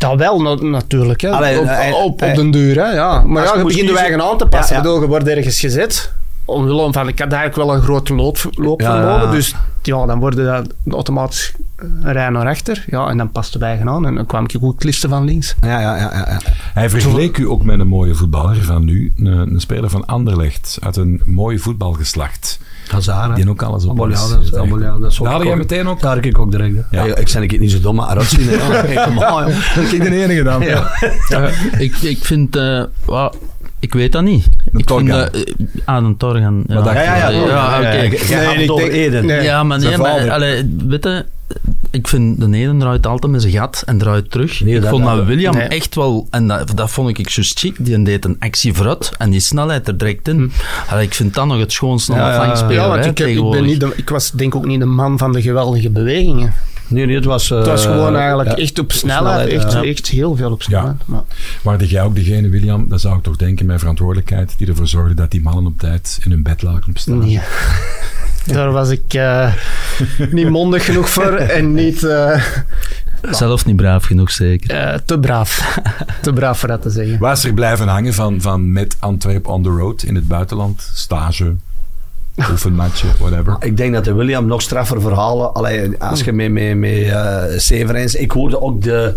Dat 0.00 0.18
wel, 0.18 0.40
na- 0.40 0.54
natuurlijk. 0.54 1.20
Hè. 1.20 1.30
Allee, 1.30 1.58
op, 1.60 1.66
hij- 1.66 1.92
op, 1.92 2.18
den 2.18 2.50
duur, 2.50 2.76
hè. 2.76 2.92
Ja. 2.92 3.22
Maar 3.22 3.42
ja, 3.44 3.48
je 3.48 3.62
begint 3.62 3.74
je 3.74 3.80
kiezen- 3.80 3.96
eigen 4.04 4.22
aan 4.22 4.38
te 4.38 4.46
passen. 4.46 4.76
Ja, 4.76 4.82
ja. 4.82 4.88
Bedoel, 4.88 5.00
je 5.02 5.08
wordt 5.08 5.28
ergens 5.28 5.60
gezet. 5.60 6.12
Omwille 6.44 6.92
van, 6.92 7.08
ik 7.08 7.18
had 7.18 7.32
eigenlijk 7.32 7.68
wel 7.68 7.76
een 7.76 7.82
groot 7.82 8.08
loop, 8.08 8.38
loopvermogen. 8.54 9.10
Ja, 9.12 9.22
ja. 9.22 9.30
Dus 9.30 9.54
ja, 9.82 10.06
dan 10.06 10.18
worden 10.18 10.44
dat 10.44 10.94
automatisch 10.94 11.52
een 11.78 12.12
rij 12.12 12.28
naar 12.28 12.42
rechter. 12.42 12.84
Ja, 12.86 13.08
en 13.08 13.16
dan 13.16 13.30
paste 13.32 13.58
wij 13.58 13.80
aan. 13.84 14.06
En 14.06 14.14
dan 14.14 14.26
kwam 14.26 14.44
ik 14.44 14.56
goed 14.60 14.78
klisten 14.78 15.08
van 15.08 15.24
links. 15.24 15.54
Ja, 15.60 15.80
ja, 15.80 15.96
ja. 15.96 16.10
ja, 16.12 16.26
ja. 16.28 16.38
Hij 16.74 16.90
vergeleek 16.90 17.38
u 17.38 17.48
ook 17.48 17.64
met 17.64 17.80
een 17.80 17.86
mooie 17.86 18.14
voetballer 18.14 18.56
van 18.64 18.84
nu. 18.84 19.12
Een, 19.16 19.26
een 19.26 19.60
speler 19.60 19.90
van 19.90 20.06
Anderlecht. 20.06 20.78
Uit 20.80 20.96
een 20.96 21.22
mooi 21.24 21.58
voetbalgeslacht. 21.58 22.58
Hazard. 22.92 23.36
Die 23.36 23.48
ook 23.50 23.62
alles 23.62 23.84
op 23.84 23.88
Allemaal, 23.88 24.06
alles 24.06 24.20
ja, 24.20 24.28
dat 24.28 24.36
is 24.38 24.44
heeft 24.44 24.56
allemaal, 24.56 24.80
ja, 24.80 24.98
dat 24.98 25.10
is 25.10 25.18
ook- 25.20 25.26
Daar 25.26 25.34
had 25.36 25.44
jij 25.46 25.56
meteen 25.56 25.88
ook... 25.88 26.00
Daar 26.00 26.14
heb 26.14 26.24
ik 26.24 26.38
ook 26.38 26.50
direct. 26.50 26.74
Ja. 26.90 27.04
Ja. 27.04 27.16
Ik 27.16 27.28
zei 27.28 27.44
ik 27.44 27.60
niet 27.60 27.70
zo 27.70 27.80
dom, 27.80 27.94
maar. 27.96 28.16
Ja, 28.90 29.04
kom 29.04 29.14
maar, 29.14 29.30
joh. 29.30 29.74
Dat 29.74 29.92
ik 29.92 30.02
de 30.02 30.22
enige 30.22 30.42
dan. 30.42 30.62
Ja. 30.62 30.90
Eh, 31.28 31.80
ik, 31.80 31.96
ik 31.96 32.24
vind... 32.24 32.56
eh, 32.56 32.82
ik 33.78 33.94
weet 33.94 34.12
dat 34.12 34.22
niet. 34.22 34.46
Ik 34.72 34.88
vind, 34.88 35.08
eh, 35.08 35.84
ah, 35.84 36.04
een 36.04 36.16
Torgan. 36.16 36.64
Ja, 36.66 36.74
Ja, 36.84 36.92
ja, 36.92 37.02
ja. 37.02 37.28
ja, 37.30 37.38
ja, 37.48 37.78
oké. 37.78 38.16
ja, 38.28 38.52
Nee, 38.54 39.10
nee. 39.22 39.42
Ja, 39.42 39.62
maar 39.62 39.78
nee, 39.78 39.88
weet 40.88 41.04
je, 41.04 41.24
ik 41.90 42.08
vind 42.08 42.40
de 42.40 42.48
Nederlander 42.48 42.86
draait 42.86 43.06
altijd 43.06 43.32
met 43.32 43.40
zijn 43.40 43.52
gat 43.54 43.82
en 43.86 43.98
draait 43.98 44.30
terug. 44.30 44.60
Nee, 44.60 44.74
ik 44.74 44.80
dat- 44.80 44.90
vond 44.90 45.04
dat, 45.04 45.24
William 45.24 45.54
nee. 45.54 45.62
echt 45.68 45.94
wel, 45.94 46.26
en 46.30 46.46
dat, 46.48 46.72
dat 46.76 46.90
vond 46.90 47.18
ik 47.18 47.28
juist 47.30 47.58
chic, 47.58 47.74
die 47.84 48.02
deed 48.02 48.24
een 48.24 48.36
actie 48.38 48.72
vooruit 48.74 49.12
en 49.18 49.30
die 49.30 49.40
snelheid 49.40 49.88
er 49.88 49.98
direct 49.98 50.28
in. 50.28 50.52
Allee, 50.88 51.04
ik 51.06 51.14
vind 51.14 51.34
dat 51.34 51.46
nog 51.46 51.58
het 51.58 51.72
schoonste 51.72 52.12
Ja, 52.12 52.18
een 52.26 52.34
ja, 52.34 52.42
flankspeler, 52.42 52.74
Ja, 52.82 52.88
want 52.88 53.04
hè, 53.04 53.10
ik, 53.10 53.18
heb, 53.18 53.28
ik, 53.28 53.50
ben 53.50 53.64
niet 53.64 53.80
de- 53.80 53.92
ik 53.96 54.08
was 54.08 54.30
denk 54.30 54.54
ook 54.54 54.66
niet 54.66 54.80
de 54.80 54.86
man 54.86 55.18
van 55.18 55.32
de 55.32 55.42
geweldige 55.42 55.90
bewegingen. 55.90 56.52
Nee, 56.86 57.06
nee, 57.06 57.14
het 57.14 57.24
was... 57.24 57.50
eh, 57.50 57.58
Het 57.58 57.66
was 57.66 57.84
gewoon 57.86 58.16
eigenlijk 58.16 58.48
ja, 58.48 58.56
echt 58.56 58.78
op 58.78 58.92
snelheid. 58.92 59.48
snelheid, 59.48 59.64
echt, 59.64 59.72
ja. 59.84 59.90
echt 59.90 60.06
heel 60.08 60.36
veel 60.36 60.50
op 60.52 60.62
snelheid. 60.62 60.96
Maar- 61.04 61.22
Waarde 61.62 61.86
jij 61.86 62.02
ook 62.02 62.14
degene, 62.14 62.48
William, 62.48 62.88
dat 62.88 63.00
zou 63.00 63.16
ik 63.16 63.22
toch 63.22 63.36
denken, 63.36 63.66
met 63.66 63.78
verantwoordelijkheid, 63.78 64.54
die 64.58 64.66
ervoor 64.68 64.86
zorgde 64.88 65.14
dat 65.14 65.30
die 65.30 65.42
mannen 65.42 65.66
op 65.66 65.78
tijd 65.78 66.18
in 66.24 66.30
hun 66.30 66.42
bed 66.42 66.62
lagen 66.62 66.84
op 66.88 66.98
staan. 66.98 67.18
Nee. 67.18 67.40
Daar 68.46 68.72
was 68.72 68.88
ik 68.90 69.14
eh, 69.14 69.52
niet 70.30 70.48
mondig 70.48 70.84
genoeg 70.84 71.08
voor 71.08 71.34
en 71.36 71.74
niet 71.74 72.02
eh, 72.02 72.42
Zelf 73.30 73.66
niet 73.66 73.76
braaf 73.76 74.04
genoeg, 74.04 74.30
zeker. 74.30 74.70
eh, 74.70 74.98
te 75.04 75.18
braaf. 75.18 75.78
te 76.22 76.32
braaf 76.32 76.58
voor 76.58 76.68
dat 76.68 76.82
te 76.82 76.90
zeggen. 76.90 77.18
Was 77.18 77.44
er 77.44 77.54
blijven 77.54 77.88
hangen 77.88 78.14
van, 78.14 78.40
van 78.40 78.72
met 78.72 78.96
Antwerp 78.98 79.46
on 79.46 79.62
the 79.62 79.68
road 79.68 80.02
in 80.02 80.14
het 80.14 80.28
buitenland? 80.28 80.90
Stage, 80.94 81.54
oefenmatje, 82.50 83.06
whatever. 83.18 83.56
Ik 83.60 83.76
denk 83.76 83.94
dat 83.94 84.04
de 84.04 84.14
William 84.14 84.46
nog 84.46 84.62
straffer 84.62 85.00
verhalen. 85.00 85.52
Allee, 85.54 85.90
als 85.98 86.20
je 86.22 86.32
met, 86.32 86.50
met, 86.50 86.76
met 86.76 86.90
eh, 86.90 87.42
Severins. 87.56 88.14
Ik 88.14 88.30
hoorde 88.30 88.62
ook 88.62 88.82
de 88.82 89.14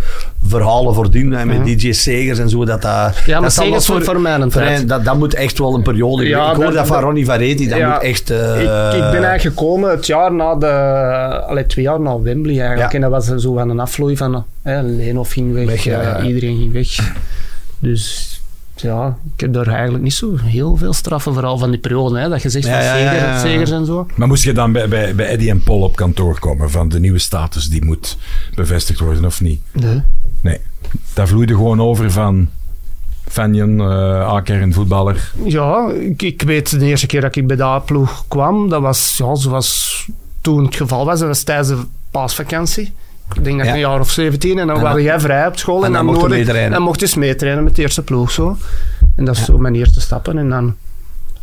verhalen 0.48 0.94
voordien 0.94 1.32
hè, 1.32 1.46
met 1.46 1.66
DJ 1.66 1.92
Segers 1.92 2.40
en 2.40 2.50
zo. 2.50 2.66
Dat 2.66 2.82
dat, 2.82 3.18
Ja, 3.26 3.40
maar 3.40 3.52
Segers 3.52 3.88
nog 3.88 4.04
voor, 4.04 4.86
dat, 4.86 5.06
dat 5.06 5.18
moet 5.18 5.34
echt 5.34 5.58
wel 5.60 5.76
een 5.76 5.82
periode. 5.82 6.28
Ja, 6.28 6.50
ik 6.50 6.56
hoor 6.56 6.66
dat, 6.66 6.74
dat- 6.74 6.88
van 6.88 7.00
Ronnie 7.02 7.26
Varetti. 7.26 7.68
Dat 7.68 7.78
Ja, 7.78 7.94
moet 7.94 8.02
echt. 8.04 8.30
eh, 8.30 8.56
ik, 8.56 8.94
ik 8.94 9.12
ben 9.12 9.24
eigenlijk 9.24 9.42
gekomen 9.42 9.90
het 9.90 10.06
jaar 10.06 10.34
na 10.34 10.56
de... 10.56 10.68
Allee, 11.48 11.66
twee 11.66 11.86
jaar 11.86 12.00
na 12.02 12.20
Wembley 12.22 12.60
eigenlijk. 12.60 12.92
Ja. 12.92 12.96
En 12.96 13.02
dat 13.02 13.12
was 13.12 13.42
zo 13.42 13.54
van 13.54 13.70
een 13.70 13.80
afvloei 13.80 14.18
van... 14.18 14.46
eh 14.64 14.80
Leenhoff 14.84 15.32
ging 15.32 15.54
weg, 15.54 15.86
iedereen 16.26 16.58
ging 16.58 16.72
weg. 16.74 17.14
Dus... 17.80 18.33
Ja, 18.84 19.17
ik 19.34 19.39
heb 19.41 19.54
daar 19.54 19.67
eigenlijk 19.67 20.04
niet 20.04 20.13
zo 20.13 20.36
heel 20.38 20.78
veel 20.78 20.93
straffen, 20.93 21.34
vooral 21.34 21.58
van 21.58 21.69
die 21.72 21.80
periode, 21.80 22.19
hè, 22.19 22.30
dat 22.30 22.41
je 22.41 22.50
zegt 22.50 22.65
Ja, 22.65 22.72
van 22.74 22.84
ja, 22.84 22.96
ja, 22.96 23.10
Seger- 23.12 23.28
ja. 23.28 23.39
Segers 23.39 23.72
en 23.72 23.86
zo. 23.86 24.08
Maar 24.15 24.28
moest 24.28 24.43
je 24.43 24.54
dan 24.54 24.72
bij, 24.72 24.88
bij, 24.88 25.15
bij 25.15 25.28
Eddie 25.28 25.50
en 25.50 25.63
Paul 25.63 25.82
op 25.82 25.96
kantoor 25.96 26.39
komen 26.39 26.72
van 26.72 26.89
de 26.89 27.00
nieuwe 27.00 27.19
status 27.19 27.69
die 27.69 27.86
moet 27.86 28.17
bevestigd 28.56 29.00
worden 29.00 29.26
of 29.26 29.41
niet? 29.41 29.62
Nee. 29.72 30.02
Nee. 30.41 30.58
Dat 31.13 31.28
vloeide 31.30 31.54
gewoon 31.54 31.82
over 31.82 32.12
van 32.12 32.50
Fanjen, 33.28 33.80
eh 33.80 34.28
Aker 34.28 34.62
en 34.62 34.74
voetballer. 34.74 35.32
Ja, 35.46 35.89
ik, 35.91 36.22
ik 36.22 36.41
weet 36.41 36.80
de 36.80 36.86
eerste 36.86 37.08
keer 37.08 37.22
dat 37.22 37.36
ik 37.36 37.48
bij 37.48 37.56
de 37.56 37.63
A-ploeg 37.63 38.26
kwam, 38.28 38.69
dat 38.69 38.82
was 38.82 39.13
ja, 39.17 39.36
zoals 39.36 40.06
toen 40.41 40.65
het 40.65 40.76
geval 40.76 41.06
was, 41.06 41.19
dat 41.19 41.28
was 41.28 41.43
tijdens 41.43 41.67
de 41.67 41.78
paasvakantie. 42.12 42.93
Ik 43.38 43.43
denk 43.43 43.58
dat 43.58 43.65
ik 43.67 43.72
Ja. 43.74 43.74
een 43.74 43.89
jaar 43.91 44.00
of 44.00 44.12
17 44.12 44.60
en 44.60 44.67
dan 44.67 44.76
En 44.76 44.82
waren 44.82 44.98
dan- 44.98 45.06
jij 45.06 45.19
vrij 45.19 45.48
op 45.48 45.58
school 45.58 45.80
en 45.80 45.86
en, 45.86 45.91
dan 45.93 46.06
dan, 46.06 46.15
mocht 46.15 46.28
meetrainen. 46.30 46.72
dan 46.72 46.82
mocht 46.82 47.00
je 47.00 47.06
eens 47.06 47.15
meetrainen 47.15 47.63
met 47.63 47.76
de 47.76 47.82
eerste 47.82 48.02
ploeg. 48.02 48.32
Zo. 48.32 48.58
En 49.15 49.26
dat 49.26 49.36
is 49.38 49.46
zo 49.46 49.58
mijn 49.58 49.76
eerste 49.76 50.02
stappen. 50.02 50.38
En 50.38 50.50
dan, 50.50 50.76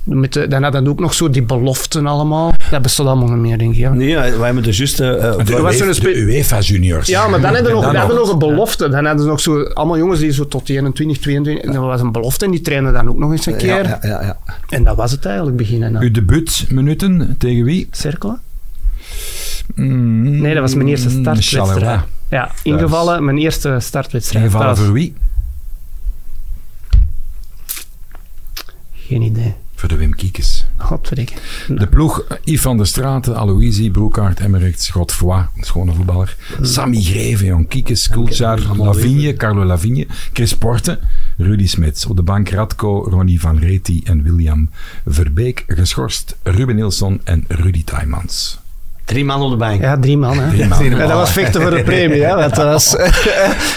met 0.04 0.32
de, 0.32 0.48
dan 0.48 0.62
had 0.62 0.72
dan 0.72 0.88
ook 0.88 1.00
nog 1.00 1.14
zo 1.14 1.30
die 1.30 1.42
beloften 1.42 2.06
allemaal. 2.06 2.52
Dat 2.70 2.82
bestond 2.82 3.08
allemaal 3.08 3.28
niet 3.28 3.38
meer, 3.38 3.58
denk 3.58 3.70
ik. 3.72 3.76
Ja. 3.78 3.92
Nee, 3.92 4.14
wij 4.16 4.44
hebben 4.44 4.62
de 4.62 4.72
juiste. 4.72 5.16
eh, 5.16 5.44
De, 5.46 5.60
was 5.60 5.74
UEFA, 5.74 5.84
zo'n 5.84 5.94
spe- 5.94 6.12
de 6.12 6.18
UEFA 6.18 6.58
juniors. 6.60 7.06
Ja, 7.08 7.28
maar 7.28 7.40
dan 7.40 7.54
hadden 7.54 7.64
we 7.68 7.72
nog, 7.80 7.84
Dan 7.84 7.94
hadden 7.94 8.16
nog. 8.16 8.32
een 8.32 8.38
belofte. 8.38 8.88
Dan 8.88 9.04
hadden 9.04 9.22
ze 9.24 9.28
nog 9.30 9.40
zo, 9.40 9.62
allemaal 9.62 9.98
jongens 9.98 10.20
die 10.20 10.32
zo 10.32 10.48
tot 10.48 10.66
die 10.66 10.76
21, 10.76 11.18
22... 11.18 11.64
En 11.64 11.72
dat 11.72 11.82
was 11.82 12.00
een 12.00 12.12
belofte 12.12 12.44
en 12.44 12.50
die 12.50 12.60
trainen 12.60 12.92
dan 12.92 13.08
ook 13.08 13.18
nog 13.18 13.30
eens 13.32 13.46
een 13.46 13.56
keer. 13.56 13.68
ja, 13.84 13.98
ja, 14.02 14.08
ja, 14.08 14.22
ja. 14.22 14.36
En 14.68 14.84
dat 14.84 14.96
was 14.96 15.10
het 15.10 15.24
eigenlijk, 15.26 15.56
beginnen. 15.56 15.92
dan. 15.92 16.02
Uw 16.02 16.10
debuutminuten 16.10 17.34
tegen 17.38 17.64
wie? 17.64 17.88
Cirkelen? 17.90 18.40
Mm, 19.74 20.40
Nee, 20.40 20.52
dat 20.54 20.62
was 20.62 20.74
mijn 20.74 20.88
eerste 20.88 21.08
startwedstrijd. 21.10 21.66
Charleroi. 21.68 22.00
Ja, 22.30 22.50
ingevallen, 22.62 23.24
mijn 23.24 23.38
eerste 23.38 23.76
startwedstrijd. 23.80 24.44
Ingevallen 24.44 24.68
was- 24.76 24.84
voor 24.84 24.92
wie? 24.92 25.14
Geen 28.92 29.22
idee. 29.22 29.54
Voor 29.74 29.88
de 29.88 29.96
Wim 29.96 30.14
Kiekes. 30.14 30.66
Godverdikke. 30.76 31.34
De 31.68 31.86
ploeg 31.86 32.24
Yves 32.44 32.60
van 32.62 32.76
der 32.76 32.86
Straten, 32.86 33.36
Aloisi, 33.36 33.90
Broekaert, 33.90 34.40
Emmerichs, 34.40 34.88
Godfroy, 34.90 35.46
een 35.56 35.64
schone 35.64 35.92
voetballer. 35.92 36.36
Sammy 36.60 37.00
Greven, 37.00 37.46
Jon 37.46 37.66
Kiekes, 37.66 38.08
Kulchar, 38.08 38.58
Lavigne, 38.76 39.32
Carlo 39.34 39.64
Lavigne, 39.64 40.06
Chris 40.32 40.56
Porte, 40.56 40.98
Rudy 41.36 41.66
Smits. 41.66 42.06
Op 42.06 42.16
de 42.16 42.22
bank 42.22 42.48
Radko, 42.48 43.04
Ronnie 43.08 43.40
van 43.40 43.58
Reti 43.58 44.00
en 44.04 44.22
William 44.22 44.70
Verbeek. 45.06 45.64
Geschorst 45.66 46.36
Ruben 46.42 46.76
Nilsson 46.76 47.20
en 47.24 47.44
Rudy 47.48 47.84
Taimans. 47.84 48.58
Drie 49.10 49.24
man 49.24 49.42
op 49.42 49.50
de 49.50 49.56
bank. 49.56 49.80
Ja, 49.80 49.96
drie 49.98 50.16
man. 50.18 50.38
Hè. 50.38 50.48
Drie 50.50 50.66
man. 50.66 50.84
Ja, 50.84 50.96
dat 51.06 51.12
was 51.12 51.30
vechten 51.30 51.62
voor 51.62 51.70
de 51.70 51.82
premie. 51.82 52.22
Hè. 52.24 52.36
Dat 52.36 52.56
was... 52.56 52.96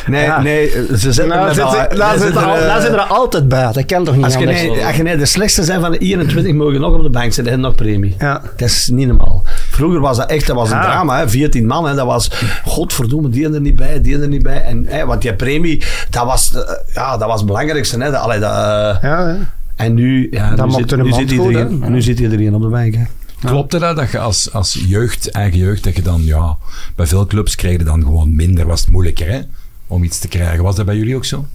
Nee, 0.08 0.24
Ja. 0.24 0.42
nee, 0.42 0.70
ze 0.70 0.98
zetten 0.98 1.28
Nou, 1.28 1.46
met 1.46 1.56
zit, 1.56 1.66
zit, 1.70 1.80
zitten, 2.22 2.44
er, 2.50 2.82
zit 2.82 2.92
er 2.92 3.00
altijd 3.00 3.48
bij. 3.48 3.72
Dat 3.72 3.86
kan 3.86 4.04
toch 4.04 4.16
niet 4.16 4.24
Als 4.24 4.34
je, 4.34 4.46
nee, 4.46 4.86
als 4.86 4.96
je 4.96 5.04
nee 5.04 5.18
de 5.18 5.26
slechtste 5.26 5.64
zijn 5.64 5.82
van 5.82 5.92
de 5.92 5.98
21, 5.98 6.54
mogen 6.54 6.82
nog 6.82 6.94
op 6.94 7.04
de 7.04 7.10
bank 7.10 7.34
zitten 7.34 7.54
en 7.54 7.60
nog 7.60 7.76
premie. 7.76 8.16
Ja. 8.20 8.42
Dat 8.58 8.68
is 8.70 8.90
niet 8.92 9.08
normaal. 9.08 9.44
Vroeger 9.72 10.00
was 10.00 10.18
dat 10.18 10.30
echt 10.30 10.48
dat 10.48 10.56
was 10.56 10.72
een 10.72 10.78
Ja. 10.78 10.84
drama. 10.84 11.18
Hè. 11.20 11.30
14 11.30 11.66
man, 11.66 11.86
hè. 11.88 11.96
dat 11.96 12.06
was 12.06 12.32
godverdomme, 12.66 13.30
die 13.30 13.54
er 13.54 13.62
niet 13.62 13.76
bij, 13.76 14.02
die 14.02 14.20
er 14.22 14.28
niet 14.28 14.44
bij. 14.44 14.64
En, 14.64 14.86
hè, 14.90 15.06
want 15.06 15.22
die 15.22 15.34
premie, 15.34 15.84
dat 16.10 16.26
was, 16.26 16.56
eh, 16.56 16.62
ja, 16.94 17.18
dat 17.18 17.28
was 17.28 17.38
het 17.38 17.46
belangrijkste. 17.48 18.00
Hè. 18.00 18.12
Dat, 18.12 18.22
allee, 18.22 18.40
dat, 18.40 18.52
eh, 18.52 18.98
Ja, 19.02 19.26
hè. 19.28 19.36
en 19.76 19.94
nu, 19.94 20.28
ja, 20.32 20.66
nu, 20.66 20.72
zit, 20.72 20.92
er 20.92 21.04
nu, 21.04 21.12
zit 21.12 21.32
iedereen, 21.32 21.84
nu 21.88 22.02
zit 22.02 22.20
iedereen 22.20 22.56
op 22.56 22.62
de 22.62 22.68
bank. 22.68 22.94
Hè. 22.96 23.02
Klopte 23.50 23.80
dat 23.80 23.96
dat 23.96 24.12
je 24.12 24.20
als, 24.20 24.52
als 24.54 24.84
jeugd, 24.88 25.32
eigen 25.32 25.60
jeugd, 25.60 25.84
dat 25.84 25.96
je 25.96 26.02
dan, 26.02 26.24
ja, 26.24 26.58
bij 26.96 27.08
veel 27.08 27.26
clubs 27.26 27.56
kreeg 27.56 27.78
je 27.78 27.84
dan 27.84 28.02
gewoon 28.02 28.36
minder, 28.36 28.66
was 28.66 28.82
het 28.82 28.90
moeilijker 28.90 29.32
hè, 29.32 29.42
om 29.88 30.04
iets 30.04 30.20
te 30.20 30.28
krijgen. 30.28 30.64
Was 30.64 30.76
dat 30.76 30.86
bij 30.86 30.96
jullie 30.96 31.16
ook 31.16 31.26
zo? 31.26 31.46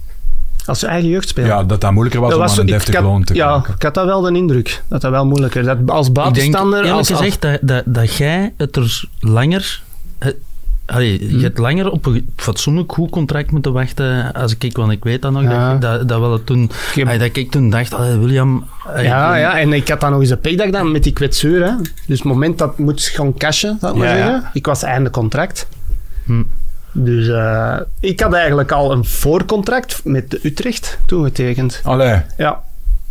Als 0.65 0.79
je 0.79 0.87
eigen 0.87 1.09
jeugd 1.09 1.27
speelt. 1.29 1.47
Ja, 1.47 1.63
dat 1.63 1.81
dat 1.81 1.91
moeilijker 1.91 2.21
was 2.21 2.29
Dat 2.29 2.39
om 2.39 2.45
was 2.45 2.53
aan 2.53 2.59
een 2.59 2.65
deftig 2.65 3.01
loon 3.01 3.23
te 3.23 3.33
Ja, 3.33 3.63
ik 3.75 3.81
had 3.83 3.93
dat 3.93 4.05
wel 4.05 4.21
de 4.21 4.37
indruk. 4.37 4.83
Dat 4.87 5.01
dat 5.01 5.11
wel 5.11 5.25
moeilijker 5.25 5.63
Dat 5.63 5.77
als 5.89 6.07
Ik 6.07 6.13
denk 6.13 6.25
buitenstander... 6.25 6.79
eerlijk 6.79 6.97
als, 6.97 7.09
als- 7.11 7.19
gezegd 7.19 7.41
dat, 7.41 7.59
dat, 7.61 7.83
dat 7.85 8.15
jij 8.15 8.53
het 8.57 8.75
er 8.75 9.03
langer... 9.19 9.81
allee, 10.89 11.17
Hm. 11.29 11.37
Je 11.37 11.43
hebt 11.43 11.57
langer 11.57 11.91
op 11.91 12.05
een 12.05 12.29
fatsoenlijk 12.35 12.91
goed 12.91 13.09
contract 13.09 13.51
moeten 13.51 13.73
wachten 13.73 14.33
als 14.33 14.55
ik, 14.59 14.75
want 14.77 14.91
ik 14.91 15.03
weet 15.03 15.21
dat 15.21 15.31
nog, 15.31 15.41
Ja. 15.43 15.71
dat, 15.71 15.81
dat, 15.81 16.07
dat 16.07 16.19
wel 16.19 16.43
toen, 16.43 16.71
heb- 16.95 17.05
allee, 17.07 17.17
dat 17.19 17.35
ik 17.35 17.51
toen 17.51 17.69
dacht, 17.69 17.93
allee, 17.93 18.17
William... 18.17 18.65
allee, 18.85 19.03
Ja, 19.05 19.35
ja, 19.35 19.59
en 19.59 19.73
ik 19.73 19.87
had 19.87 19.99
dan 20.01 20.11
nog 20.11 20.19
eens 20.21 20.29
een 20.29 20.39
paydag 20.39 20.69
dan 20.69 20.91
met 20.91 21.03
die 21.03 21.13
kwetsuur. 21.13 21.65
Hè. 21.65 21.71
Dus 22.07 22.17
het 22.17 22.23
moment 22.23 22.57
dat 22.57 22.71
ik 22.71 22.77
moet 22.77 23.01
gaan 23.01 23.33
cashen, 23.37 23.75
ik 23.75 23.81
maar 23.81 23.95
Ja, 23.95 24.03
ja. 24.15 24.25
zeggen. 24.25 24.49
Ik 24.53 24.65
was 24.65 24.83
einde 24.83 25.09
contract. 25.09 25.67
Hm. 26.25 26.43
Dus 26.91 27.27
eh, 27.27 27.77
ik 27.99 28.19
had 28.19 28.33
eigenlijk 28.33 28.71
al 28.71 28.91
een 28.91 29.05
voorcontract 29.05 30.01
met 30.03 30.31
de 30.31 30.39
Utrecht 30.43 30.99
toegetekend. 31.05 31.81
Allee, 31.83 32.21
Ja. 32.37 32.59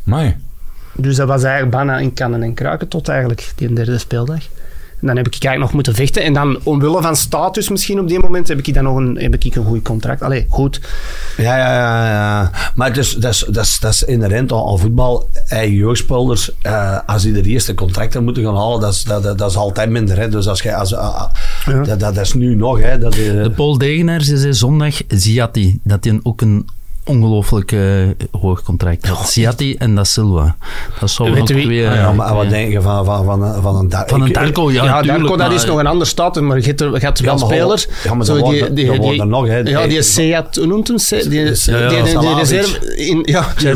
mai. 0.03 0.37
Dus 0.95 1.17
dat 1.17 1.29
was 1.29 1.43
eigenlijk 1.43 1.77
bijna 1.77 1.99
in 1.99 2.13
kannen 2.15 2.43
en 2.43 2.55
kruiken 2.55 2.89
tot 2.89 3.09
eigenlijk 3.09 3.53
die 3.57 3.73
derde 3.73 3.99
speeldag. 3.99 4.39
En 5.01 5.07
dan 5.07 5.17
heb 5.17 5.27
ik 5.27 5.33
eigenlijk 5.33 5.61
nog 5.61 5.73
moeten 5.73 5.95
vechten. 5.95 6.23
En 6.23 6.33
dan 6.33 6.59
omwille 6.63 7.03
van 7.03 7.17
status 7.17 7.69
misschien 7.69 8.01
op 8.01 8.09
die 8.09 8.19
moment 8.19 8.49
heb 8.49 8.59
ik 8.59 8.75
dan 8.75 8.85
nog 8.85 8.97
een, 8.97 9.17
heb 9.21 9.35
ik 9.35 9.55
een 9.55 9.65
goed 9.65 9.83
contract. 9.83 10.23
Allee, 10.23 10.47
goed. 10.49 10.81
Ja, 11.37 11.57
ja, 11.57 11.75
ja, 11.75 12.07
ja. 12.09 12.51
Maar 12.75 12.97
is, 12.99 13.13
dat, 13.15 13.33
is, 13.33 13.45
dat, 13.49 13.65
is, 13.65 13.79
dat 13.81 13.93
is 13.93 14.03
inherent 14.03 14.53
aan, 14.53 14.67
aan 14.67 14.79
voetbal. 14.79 15.29
Eigen 15.49 15.77
jeugdspelers, 15.77 16.51
eh, 16.63 16.99
als 17.07 17.23
die 17.23 17.33
de 17.33 17.43
eerste 17.43 17.75
contracten 17.75 18.25
moeten 18.25 18.45
gaan 18.45 18.57
halen, 18.57 18.81
dat 18.81 18.93
is, 18.93 19.05
dat, 19.05 19.23
dat, 19.23 19.39
dat 19.39 19.51
is 19.51 19.57
altijd 19.57 19.91
minder. 19.91 20.19
Hè. 20.19 20.29
Dus 20.29 20.49
als 20.49 20.63
je, 20.63 20.75
als, 20.75 20.91
Ja. 20.91 21.31
dat, 21.85 22.01
dat 22.01 22.17
is 22.17 22.35
nu 22.35 22.55
nog. 22.55 22.81
Hè, 22.81 22.99
dat, 22.99 23.15
eh, 23.15 23.43
De 23.43 23.53
Paul 23.57 23.79
Degenaars 23.79 24.27
zei 24.27 24.55
zondag, 24.55 24.95
Ziati, 25.09 25.79
dat 25.83 26.05
hij 26.05 26.21
ook 26.23 26.41
een 26.41 26.67
ongelooflijk 27.09 27.73
eh, 27.73 27.81
hoog 28.41 28.63
contract 28.63 29.07
had. 29.09 29.31
Ciatti 29.31 29.75
en 29.77 29.95
Da 29.95 30.05
Silva. 30.05 30.57
Dat 31.01 31.15
je 31.17 31.33
wie- 31.33 31.43
twee... 31.45 31.73
Ja, 31.75 31.95
eh, 31.95 32.13
maar 32.15 32.35
wat 32.35 32.49
denk 32.49 32.73
je 32.73 32.81
van, 32.81 33.05
van, 33.05 33.25
van, 33.25 33.63
van 33.63 33.77
een... 33.77 33.89
Dar- 33.89 34.09
van 34.09 34.23
een 34.23 34.33
Darko, 34.33 34.71
ja, 34.71 34.85
Ja, 34.85 35.03
Darko, 35.03 35.37
dat 35.37 35.53
is 35.53 35.65
nog 35.65 35.79
een 35.79 35.87
ander 35.87 36.07
status, 36.07 36.43
maar 36.43 36.57
je 36.61 36.75
hebt, 37.01 37.19
je 37.19 37.25
wel 37.25 37.39
spelers. 37.39 37.87
ja, 38.05 38.15
maar 38.15 38.27
Zo 38.27 38.39
dat 38.39 38.51
die, 38.51 38.73
die, 38.73 39.01
die- 39.01 39.21
er 39.21 39.27
nog, 39.27 39.47
hè. 39.47 39.59
Ja, 39.59 39.87
die 39.87 40.03
Seat, 40.03 40.57
hoe 40.57 40.67
noemt 40.67 40.89
hem? 40.89 40.97
Die, 41.09 41.29
die, 41.29 41.41
ja, 41.65 41.89
die, 42.21 42.35
reserve... 42.35 42.97
In, 42.97 43.23
ja, 43.25 43.47
ja. 43.57 43.75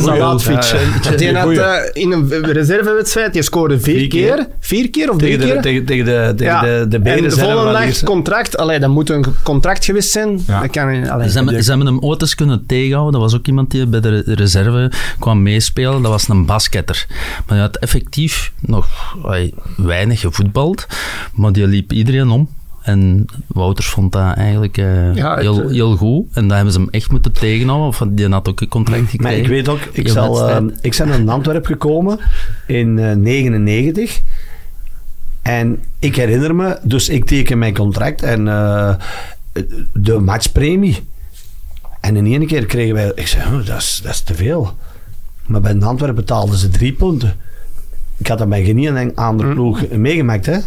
Die 1.16 1.36
had 1.36 1.50
eh, 1.56 2.02
in 2.02 2.12
een 2.12 2.28
reservewedstrijd, 2.52 3.32
die 3.32 3.42
scoorde 3.42 3.80
vier, 3.80 3.98
Vier 3.98 4.08
keer. 4.08 4.34
keer. 4.34 4.46
Vier 4.60 4.90
keer 4.90 5.10
of 5.10 5.16
drie 5.16 5.38
Tegen 5.38 5.46
de, 5.46 5.52
keer? 5.52 5.62
tegen, 5.62 5.84
tegen 5.84 6.04
de, 6.04 6.32
de, 6.36 6.86
de 6.88 6.96
en 6.96 7.02
benen 7.02 7.22
de 7.22 7.30
zijn 7.30 7.46
volgende 7.50 7.72
dag 7.72 8.02
contract. 8.02 8.56
Allee, 8.56 8.78
dat 8.78 8.90
moet 8.90 9.10
een 9.10 9.24
contract 9.42 9.84
geweest 9.84 10.10
zijn. 10.10 10.40
Dat 10.46 10.70
kan, 10.70 11.08
allee, 11.08 11.28
Ze 11.30 11.36
hebben, 11.36 11.62
ze 11.64 11.68
hebben 11.70 11.86
hem 11.88 12.00
ooit 12.00 12.20
eens 12.20 12.34
kunnen 12.34 12.64
tegenhouden. 12.66 13.20
Was 13.22 13.34
ook 13.34 13.46
iemand 13.46 13.70
die 13.70 13.86
bij 13.86 14.00
de 14.00 14.08
re- 14.08 14.34
reserve 14.34 14.90
kwam 15.18 15.42
meespelen. 15.42 16.02
Dat 16.02 16.10
was 16.10 16.28
een 16.28 16.46
basketter. 16.46 17.06
Maar 17.46 17.56
hij 17.56 17.58
had 17.58 17.76
effectief 17.76 18.52
nog 18.60 19.16
weinig 19.76 20.20
gevoetbald. 20.20 20.86
Maar 21.34 21.52
die 21.52 21.66
liep 21.66 21.92
iedereen 21.92 22.28
om. 22.30 22.48
En 22.82 23.26
Wouters 23.46 23.86
vond 23.88 24.12
dat 24.12 24.36
eigenlijk 24.36 24.78
eh, 24.78 25.14
Ja, 25.14 25.30
het, 25.34 25.40
heel, 25.40 25.62
eh, 25.62 25.70
heel 25.70 25.96
goed. 25.96 26.26
En 26.32 26.46
daar 26.46 26.56
hebben 26.56 26.74
ze 26.74 26.80
hem 26.80 26.88
echt 26.90 27.10
moeten 27.10 27.32
tegenhouden. 27.32 27.88
Of 27.88 28.02
die 28.08 28.28
had 28.28 28.48
ook 28.48 28.60
een 28.60 28.68
contract 28.68 29.10
gekregen. 29.10 29.22
Maar 29.22 29.34
ik 29.34 29.46
weet 29.46 29.68
ook, 29.68 29.80
ik, 29.92 30.08
zal, 30.08 30.48
eh, 30.48 30.62
ik 30.80 30.96
ben 30.98 31.08
in 31.08 31.28
Antwerpen 31.28 31.70
gekomen 31.70 32.18
in 32.66 32.98
eh 32.98 33.16
99. 33.16 34.20
En 35.42 35.78
ik 35.98 36.16
herinner 36.16 36.54
me, 36.54 36.78
dus 36.82 37.08
ik 37.08 37.24
teken 37.24 37.58
mijn 37.58 37.74
contract 37.74 38.22
en 38.22 38.44
de 39.92 40.18
matchpremie. 40.18 41.10
En 42.02 42.16
in 42.16 42.26
één 42.26 42.46
keer 42.46 42.66
kregen 42.66 42.94
wij, 42.94 43.12
ik 43.14 43.26
zei, 43.26 43.44
oh, 43.44 43.66
dat, 43.66 43.78
is, 43.78 44.00
dat 44.02 44.12
is 44.12 44.20
te 44.20 44.34
veel. 44.34 44.76
Maar 45.46 45.60
bij 45.60 45.78
de 45.78 45.84
Antwerpen 45.84 46.16
betaalden 46.16 46.58
ze 46.58 46.68
drie 46.68 46.92
punten. 46.92 47.36
Ik 48.16 48.26
had 48.26 48.38
dat 48.38 48.48
bij 48.48 48.64
geen 48.64 48.78
ene 48.78 49.12
andere 49.14 49.52
ploeg 49.52 49.88
meegemaakt, 49.88 50.46
hè? 50.46 50.58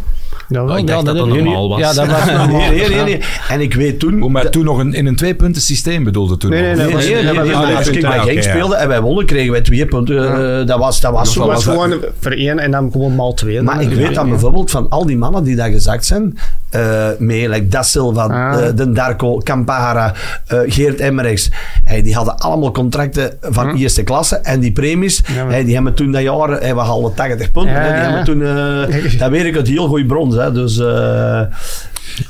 Ja, 0.48 0.64
wel, 0.64 0.72
Oh, 0.74 0.78
ik 0.78 0.88
ja, 0.88 0.94
dacht 0.94 1.06
dat 1.06 1.16
dat 1.16 1.26
normaal 1.28 1.68
was. 1.68 1.78
Ja, 1.78 1.92
dat 1.92 2.06
was 2.06 2.24
normaal. 2.30 2.46
Nee, 2.46 2.70
nee, 2.70 2.88
nee, 2.88 3.04
nee. 3.04 3.20
En 3.48 3.60
ik 3.60 3.74
weet 3.74 3.98
toen... 3.98 4.22
Oh, 4.22 4.30
maar 4.30 4.50
toen 4.50 4.64
nog 4.64 4.78
een, 4.78 4.94
in 4.94 5.06
een 5.06 5.16
twee-punten 5.16 5.62
systeem 5.62 6.04
bedoelde 6.04 6.36
toen 6.36 6.50
Nee, 6.50 6.74
nee, 6.74 6.94
Nee, 6.94 7.54
Als 7.76 7.88
ik 7.88 8.00
bij 8.00 8.18
Genk 8.18 8.42
speelde 8.42 8.74
en 8.74 8.88
wij 8.88 9.00
wonnen, 9.00 9.26
kregen 9.26 9.52
wij 9.52 9.60
twee 9.60 9.86
punten. 9.86 10.32
Eh, 10.60 10.66
dat 10.66 10.78
was, 10.78 11.00
dat 11.00 11.12
was 11.12 11.32
zo. 11.32 11.46
was 11.46 11.64
het 11.64 11.72
gewoon 11.74 11.94
voor 12.20 12.30
één 12.32 12.58
en 12.58 12.70
dan 12.70 12.90
gewoon 12.92 13.14
maal 13.14 13.34
twee. 13.34 13.62
Maar 13.62 13.82
ik 13.82 13.90
weet 13.92 14.14
dan 14.14 14.28
bijvoorbeeld 14.28 14.70
van 14.70 14.88
al 14.88 15.06
die 15.06 15.16
mannen 15.16 15.44
die 15.44 15.56
daar 15.56 15.70
gezakt 15.70 16.04
zijn, 16.06 16.38
eh 16.70 17.08
mee, 17.18 17.48
like 17.48 17.68
Da 17.68 17.82
Silva, 17.82 18.24
Ah. 18.26 18.66
eh, 18.68 18.76
Den 18.76 18.94
Darko, 18.94 19.38
Campara, 19.38 20.14
eh, 20.46 20.58
Geert 20.66 21.00
Emmerichs, 21.00 21.50
hey, 21.84 22.02
die 22.02 22.14
hadden 22.14 22.38
allemaal 22.38 22.70
contracten 22.70 23.32
van 23.40 23.76
eerste 23.76 24.02
klasse 24.02 24.36
en 24.36 24.60
die 24.60 24.72
premies, 24.72 25.22
Hm. 25.26 25.32
Ja, 25.34 25.42
maar- 25.44 25.52
hey, 25.52 25.64
die 25.64 25.74
hebben 25.74 25.94
toen 25.94 26.12
dat 26.12 26.22
jaar, 26.22 26.48
hey, 26.48 26.74
we 26.74 26.80
hadden 26.80 27.14
80 27.14 27.50
punten, 27.50 27.72
Ja, 27.74 27.82
die 27.82 28.00
hebben 28.00 28.24
toen, 28.24 28.42
eh, 28.42 29.18
dat 29.20 29.30
weet 29.30 29.44
ik 29.44 29.56
uit 29.56 29.68
heel 29.68 29.86
goed 29.88 30.06
hè, 30.34 30.52
dus 30.52 30.78
eh 30.78 31.40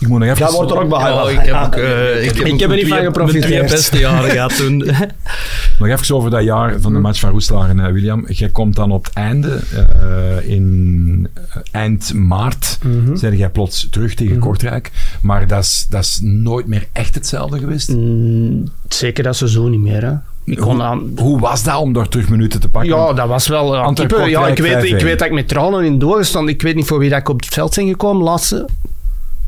Ik 0.01 0.09
moet 0.09 0.19
nog 0.19 0.29
even... 0.29 0.41
dat 0.41 0.53
wordt 0.55 0.71
er 0.71 0.79
ook. 0.79 0.91
Ja, 0.91 1.29
ik 1.29 1.39
heb, 1.47 1.65
ook, 1.65 1.75
eh, 1.75 2.25
ik 2.25 2.37
heb 2.37 2.47
Ik 2.47 2.53
ook 2.53 2.61
heb 2.61 2.71
er 2.71 2.77
niet 2.77 2.89
van 2.89 2.99
twee- 2.99 3.11
mijn 3.11 3.13
twee 3.13 3.27
geprofiteerd. 3.27 3.71
beste 3.71 3.99
jaren 3.99 4.31
gehad 4.31 4.57
toen. 4.57 4.77
Nog 5.79 5.89
even 5.89 6.15
over 6.17 6.31
dat 6.31 6.45
jaar 6.45 6.81
van 6.81 6.93
de 6.93 6.99
match 6.99 7.21
van 7.21 7.31
Roeslaar 7.31 7.69
en 7.69 7.81
eh, 7.81 7.93
William. 7.93 8.25
Jij 8.29 8.49
komt 8.49 8.77
dan 8.77 8.93
op 8.93 9.05
het 9.05 9.15
einde, 9.15 9.59
eh, 9.75 10.49
in 10.51 11.29
eind 11.71 12.15
maart, 12.15 12.79
zeg 13.15 13.37
jij 13.37 13.49
plots 13.51 13.87
terug 13.91 14.15
tegen 14.15 14.39
Kortrijk. 14.39 14.91
Maar 15.23 15.47
dat 15.47 15.63
is, 15.63 15.87
dat 15.91 16.03
is 16.05 16.19
nooit 16.23 16.67
meer 16.67 16.87
echt 16.93 17.15
hetzelfde 17.15 17.59
geweest. 17.59 17.89
Mm, 17.93 18.65
Zeker 18.89 19.25
dat 19.25 19.37
seizoen 19.37 19.71
niet 19.71 19.81
meer. 19.81 20.03
Hè. 20.05 20.13
Ik 20.47 20.57
kon 20.59 20.75
Hoe, 20.75 20.83
aan, 20.83 21.13
hoe 21.17 21.41
was 21.41 21.63
dat 21.63 21.77
om 21.77 21.93
daar 21.93 22.09
terug 22.09 22.29
minuten 22.29 22.61
te 22.61 22.69
pakken? 22.69 22.91
ja, 22.97 23.13
dat 23.13 23.29
was 23.29 23.49
wel... 23.49 23.77
Antwerp 23.77 24.11
keeper, 24.11 24.29
ja, 24.29 24.47
ik, 24.47 24.59
weet, 24.59 24.85
ik 24.85 25.01
5-1. 25.01 25.05
weet 25.05 25.19
dat 25.19 25.29
ik 25.29 25.35
met 25.35 25.49
tranen 25.49 25.85
in 25.85 25.99
doorgestaan. 25.99 26.49
Ik 26.49 26.63
weet 26.63 26.75
niet 26.75 26.87
voor 26.87 26.99
wie 26.99 27.11
dat 27.11 27.19
ik 27.19 27.29
op 27.29 27.41
het 27.41 27.55
veld 27.55 27.75
ben 27.75 27.87
gekomen. 27.89 28.19
De 28.25 28.31
laatste 28.31 28.67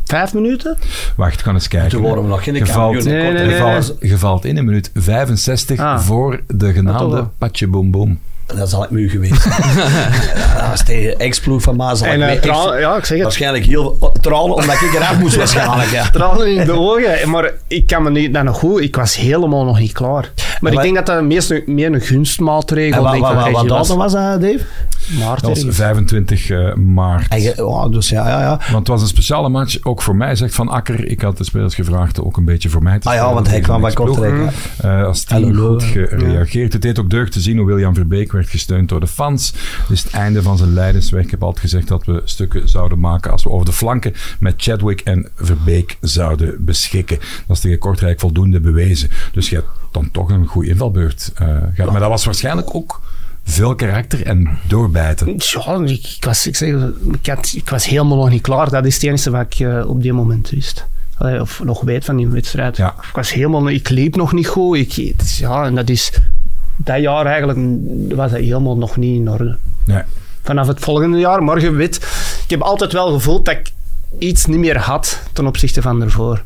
vijf 0.04 0.34
minuten. 0.34 0.76
Wacht, 1.16 1.42
ga 1.42 1.52
eens 1.52 1.68
kijken. 1.68 1.90
Toen 1.90 2.02
waren 2.02 2.22
we 2.22 2.28
nog 2.28 2.44
geen 2.44 2.54
Je 2.54 2.66
valt, 2.66 2.92
kampioen. 2.92 3.12
Nee, 3.14 3.22
nee, 3.32 3.32
je 4.00 4.16
nee. 4.40 4.40
in 4.42 4.56
een 4.56 4.64
minuut 4.64 4.90
65 4.94 5.78
Ah. 5.78 5.98
voor 5.98 6.40
de 6.46 6.72
genaamde 6.72 7.28
Patje 7.38 7.66
Boom 7.66 7.90
Boom. 7.90 8.18
Dat 8.56 8.70
zal 8.70 8.84
ik 8.84 8.90
mu 8.90 9.08
geweest 9.10 9.42
zijn. 9.42 9.62
Was 10.70 10.84
tegen 10.84 11.18
ex-ploeg 11.18 11.62
van 11.62 11.76
Maas. 11.76 12.00
En 12.00 12.22
eh, 12.22 12.42
ja, 12.80 12.96
ik 12.96 13.04
zeg 13.04 13.08
het. 13.08 13.22
Waarschijnlijk 13.22 13.64
heel 13.64 14.12
tranen, 14.20 14.54
omdat 14.54 14.74
ik 14.74 14.94
eraf 14.94 15.18
moest 15.18 15.36
waarschijnlijk. 15.36 15.90
Ja. 15.90 16.10
Tranen 16.10 16.46
in 16.46 16.66
de 16.66 16.72
ogen. 16.72 17.30
Maar 17.30 17.52
ik 17.66 17.86
kan 17.86 18.02
me 18.02 18.10
niet... 18.10 18.34
Dat 18.34 18.44
nog 18.44 18.58
goed. 18.58 18.80
Ik 18.80 18.96
was 18.96 19.16
helemaal 19.16 19.64
nog 19.64 19.78
niet 19.78 19.92
klaar. 19.92 20.30
Maar 20.60 20.72
ik 20.72 20.80
denk 20.80 20.94
dat 20.94 21.06
dat 21.06 21.22
meest, 21.22 21.66
meer 21.66 21.92
een 21.92 22.00
gunstmaatregel 22.00 23.06
En 23.06 23.20
wat, 23.20 23.34
wat, 23.34 23.50
wat, 23.50 23.66
was. 23.66 23.88
datum 23.88 23.96
was 23.96 24.12
dat, 24.12 24.40
Dave? 24.40 24.60
Maart 25.18 25.40
Dat 25.40 25.48
was 25.50 25.58
ergens. 25.58 25.76
25 25.76 26.50
eh, 26.50 26.74
maart. 26.74 27.60
Oh, 27.60 27.90
dus 27.90 28.08
ja, 28.08 28.28
ja, 28.28 28.40
ja. 28.40 28.56
Want 28.56 28.78
het 28.78 28.88
was 28.88 29.02
een 29.02 29.08
speciale 29.08 29.48
match, 29.48 29.78
ook 29.82 30.02
voor 30.02 30.16
mij, 30.16 30.36
zegt 30.36 30.54
Van 30.54 30.68
Akker. 30.68 31.06
Ik 31.06 31.20
had 31.20 31.38
de 31.38 31.44
spelers 31.44 31.74
gevraagd 31.74 32.22
ook 32.22 32.36
een 32.36 32.44
beetje 32.44 32.68
voor 32.68 32.82
mij 32.82 32.98
te 32.98 33.08
Ah 33.08 33.14
ja, 33.14 33.34
want 33.34 33.48
hij 33.48 33.60
kwam 33.60 33.80
bij. 33.80 33.92
Kortrijk. 33.92 34.34
hè. 34.76 34.98
Eh, 34.98 35.06
als 35.06 35.24
team 35.24 35.54
goed 35.54 35.82
gereageerd. 35.82 36.72
Het 36.72 36.82
deed 36.82 36.98
ook 36.98 37.10
deugd 37.10 37.32
te 37.32 37.40
zien 37.40 37.56
hoe 37.56 37.66
William 37.66 37.94
Verbeek 37.94 38.32
werd 38.38 38.50
gesteund 38.50 38.88
door 38.88 39.00
de 39.00 39.06
fans. 39.06 39.52
Het 39.52 39.90
is 39.90 40.02
het 40.02 40.12
einde 40.12 40.42
van 40.42 40.56
zijn 40.56 40.72
leidensweg. 40.72 41.24
Ik 41.24 41.30
heb 41.30 41.42
altijd 41.42 41.60
gezegd 41.60 41.88
dat 41.88 42.04
we 42.04 42.22
stukken 42.24 42.68
zouden 42.68 42.98
maken 42.98 43.30
als 43.30 43.42
we 43.42 43.50
over 43.50 43.66
de 43.66 43.72
flanken 43.72 44.14
met 44.40 44.54
Chadwick 44.56 45.00
en 45.00 45.28
Verbeek 45.34 45.96
zouden 46.00 46.64
beschikken. 46.64 47.18
Dat 47.46 47.56
is 47.56 47.62
tegen 47.62 47.78
Kortrijk 47.78 48.20
voldoende 48.20 48.60
bewezen. 48.60 49.10
Dus 49.32 49.48
je 49.48 49.54
hebt 49.54 49.68
dan 49.92 50.10
toch 50.10 50.30
een 50.30 50.46
goede 50.46 50.68
invalbeurt 50.68 51.32
eh, 51.34 51.46
gehad. 51.74 51.90
Maar 51.90 52.00
dat 52.00 52.10
was 52.10 52.24
waarschijnlijk 52.24 52.74
ook 52.74 53.00
veel 53.44 53.74
karakter 53.74 54.26
en 54.26 54.58
doorbijten. 54.66 55.26
Ja, 55.26 55.80
ik, 55.84 56.06
ik 56.16 56.24
was, 56.24 56.46
ik, 56.46 56.56
zeg, 56.56 56.74
ik, 57.12 57.26
had, 57.26 57.52
ik 57.56 57.68
was 57.68 57.84
helemaal 57.84 58.16
nog 58.16 58.30
niet 58.30 58.42
klaar. 58.42 58.70
Dat 58.70 58.86
is 58.86 58.94
het 58.94 59.02
enige 59.02 59.30
wat 59.30 59.42
ik 59.42 59.58
eh, 59.60 59.88
op 59.88 60.02
die 60.02 60.12
moment 60.12 60.50
wist. 60.50 60.86
Allee, 61.18 61.40
of 61.40 61.60
nog 61.64 61.80
weet 61.80 62.04
van 62.04 62.16
die 62.16 62.28
wedstrijd. 62.28 62.76
Ja. 62.76 62.94
Ik 63.08 63.14
was 63.14 63.32
helemaal... 63.32 63.68
Ik 63.68 63.88
liep 63.88 64.16
nog 64.16 64.32
niet 64.32 64.48
goed. 64.48 64.76
Ik, 64.76 65.14
ja, 65.38 65.64
en 65.64 65.74
dat 65.74 65.88
is... 65.88 66.12
Dat 66.88 67.00
jaar 67.00 67.26
eigenlijk 67.26 67.58
was 68.14 68.30
dat 68.30 68.40
helemaal 68.40 68.76
nog 68.76 68.96
niet 68.96 69.20
in 69.20 69.30
orde. 69.30 69.56
Nee. 69.84 70.02
Vanaf 70.42 70.66
het 70.66 70.80
volgende 70.80 71.18
jaar, 71.18 71.42
morgen 71.42 71.76
wit. 71.76 71.96
Ik 72.44 72.50
heb 72.50 72.60
altijd 72.60 72.92
wel 72.92 73.12
gevoeld 73.12 73.44
dat 73.44 73.54
ik 73.54 73.70
iets 74.18 74.46
niet 74.46 74.58
meer 74.58 74.78
had 74.78 75.20
ten 75.32 75.46
opzichte 75.46 75.82
van 75.82 76.02
ervoor. 76.02 76.42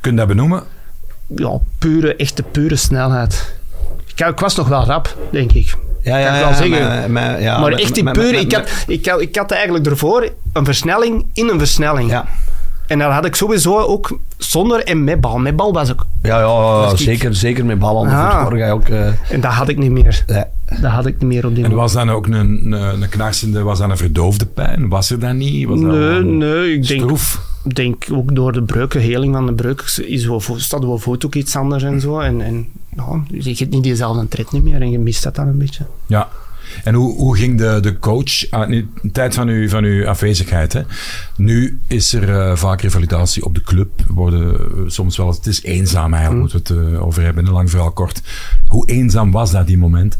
Kun 0.00 0.10
je 0.10 0.16
dat 0.16 0.26
benoemen? 0.28 0.62
Ja, 1.26 1.58
pure, 1.78 2.16
echte 2.16 2.42
pure 2.42 2.76
snelheid. 2.76 3.54
Ik, 4.14 4.26
ik 4.26 4.38
was 4.38 4.56
nog 4.56 4.68
wel 4.68 4.84
rap, 4.84 5.16
denk 5.30 5.52
ik. 5.52 5.74
Ja, 6.02 6.16
ja, 6.18 6.26
Kan 6.26 6.34
ik 6.38 6.44
ja, 6.44 6.54
zeggen. 6.54 6.88
maar, 6.88 7.10
maar, 7.10 7.40
ja, 7.42 7.58
maar 7.60 7.70
met- 7.70 7.80
echt 7.80 7.94
die 7.94 8.10
pure... 8.10 8.40
ik, 8.40 8.52
had, 8.52 8.68
ik, 8.86 9.06
had, 9.06 9.20
ik 9.20 9.36
had 9.36 9.50
eigenlijk 9.50 9.86
ervoor 9.86 10.28
een 10.52 10.64
versnelling 10.64 11.26
in 11.32 11.48
een 11.48 11.58
versnelling. 11.58 12.10
Ja, 12.10 12.26
En 12.88 12.98
dat 12.98 13.12
had 13.12 13.24
ik 13.24 13.34
sowieso 13.34 13.78
ook 13.78 14.18
zonder 14.36 14.84
en 14.84 15.04
met 15.04 15.20
bal. 15.20 15.38
Met 15.38 15.56
bal 15.56 15.72
was 15.72 15.88
ik... 15.90 16.00
ja, 16.22 16.38
ja, 16.38 16.46
Was 16.46 16.92
ik- 16.92 16.98
zeker, 16.98 17.34
zeker 17.34 17.64
met 17.64 17.78
bal 17.78 17.98
aan 18.06 18.08
de 18.48 18.62
Ah. 18.62 18.72
ook, 18.74 18.88
eh, 18.88 19.06
En 19.32 19.40
dat 19.40 19.52
had 19.52 19.68
ik 19.68 19.78
niet 19.78 19.90
meer. 19.90 20.24
ja. 20.26 20.48
Dat 20.80 20.90
had 20.90 21.06
ik 21.06 21.12
niet 21.18 21.28
meer 21.28 21.46
op 21.46 21.54
die 21.54 21.64
En 21.64 21.70
moment. 21.70 21.92
was 21.92 22.04
dan 22.04 22.10
ook 22.14 22.26
een, 22.26 22.32
een, 22.34 22.72
een 23.02 23.08
knarsende, 23.08 23.62
was 23.62 23.78
dat 23.78 23.90
een 23.90 23.96
verdoofde 23.96 24.46
pijn? 24.46 24.88
Was 24.88 25.10
er 25.10 25.18
dat 25.18 25.34
niet? 25.34 25.66
Was 25.68 25.80
dat 25.80 25.90
Nee, 25.90 26.00
een 26.00 26.38
nee, 26.38 26.72
ik 26.74 26.86
denk, 26.88 27.00
stroef? 27.00 27.40
denk 27.74 28.04
ook 28.12 28.34
door 28.34 28.52
de 28.52 28.62
breuken, 28.62 29.00
heling 29.00 29.34
van 29.34 29.46
de 29.46 29.52
breuk, 29.52 29.80
is 30.06 30.26
wel, 30.26 30.42
staat 30.56 30.84
wel 30.84 30.98
voet 30.98 31.26
ook 31.26 31.34
iets 31.34 31.56
anders 31.56 31.82
en 31.82 32.00
zo. 32.00 32.18
En, 32.18 32.40
en 32.40 32.66
ja, 32.96 33.22
je 33.30 33.54
hebt 33.58 33.70
niet 33.70 33.82
diezelfde 33.82 34.28
tred 34.28 34.52
niet 34.52 34.62
meer 34.62 34.80
en 34.80 34.90
je 34.90 34.98
mist 34.98 35.22
dat 35.22 35.34
dan 35.34 35.48
een 35.48 35.58
beetje. 35.58 35.84
Ja. 36.06 36.28
En 36.84 36.94
hoe, 36.94 37.14
hoe 37.14 37.36
ging 37.36 37.58
de, 37.58 37.78
de 37.80 37.98
coach 37.98 38.48
in 38.50 38.90
de 39.02 39.10
tijd 39.10 39.34
van 39.34 39.48
uw, 39.48 39.68
van 39.68 39.84
uw 39.84 40.08
afwezigheid? 40.08 40.72
Hè? 40.72 40.82
Nu 41.36 41.80
is 41.86 42.12
er 42.12 42.36
eh, 42.36 42.56
vaak 42.56 42.80
revalidatie 42.80 43.44
op 43.44 43.54
de 43.54 43.62
club. 43.62 43.90
Worden 44.06 44.54
eh, 44.54 44.60
soms 44.86 45.16
wel 45.16 45.28
het 45.28 45.46
is 45.46 45.62
eenzaam 45.62 46.14
eigenlijk, 46.14 46.52
moeten 46.52 46.76
we 46.76 46.84
het 46.84 46.94
eh, 46.94 47.06
over 47.06 47.22
hebben. 47.22 47.46
Een 47.46 47.52
lang 47.52 47.70
verhaal 47.70 47.92
kort. 47.92 48.22
Hoe 48.66 48.88
eenzaam 48.88 49.30
was 49.30 49.50
dat 49.50 49.66
die 49.66 49.78
moment? 49.78 50.18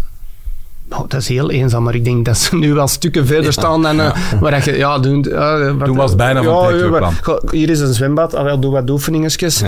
Nou, 0.89 1.05
dat 1.09 1.21
is 1.21 1.29
heel 1.29 1.51
eenzaam, 1.51 1.83
maar 1.83 1.95
ik 1.95 2.05
denk 2.05 2.25
dat 2.25 2.39
ze 2.39 2.57
nu 2.59 2.73
wel 2.75 2.87
stukken 2.89 3.27
verder 3.27 3.53
staan 3.53 3.83
dan 3.83 4.01
eh, 4.01 4.17
waar 4.41 4.51
dat 4.51 4.65
je... 4.65 4.77
Ja, 4.77 4.99
doen, 4.99 5.27
ja, 5.29 5.73
wat- 5.75 5.85
Toen 5.87 5.97
was 5.97 6.09
het 6.09 6.19
bijna 6.19 6.43
van 6.43 6.53
ja, 6.53 6.61
het 6.63 6.71
hek 7.03 7.27
ja, 7.27 7.41
Hier 7.51 7.71
is 7.71 7.81
een 7.81 7.95
zwembad, 7.95 8.35
ah, 8.35 8.45
wel, 8.45 8.59
doe 8.61 8.73
wat 8.73 8.91
oefeningetjes. 8.91 9.63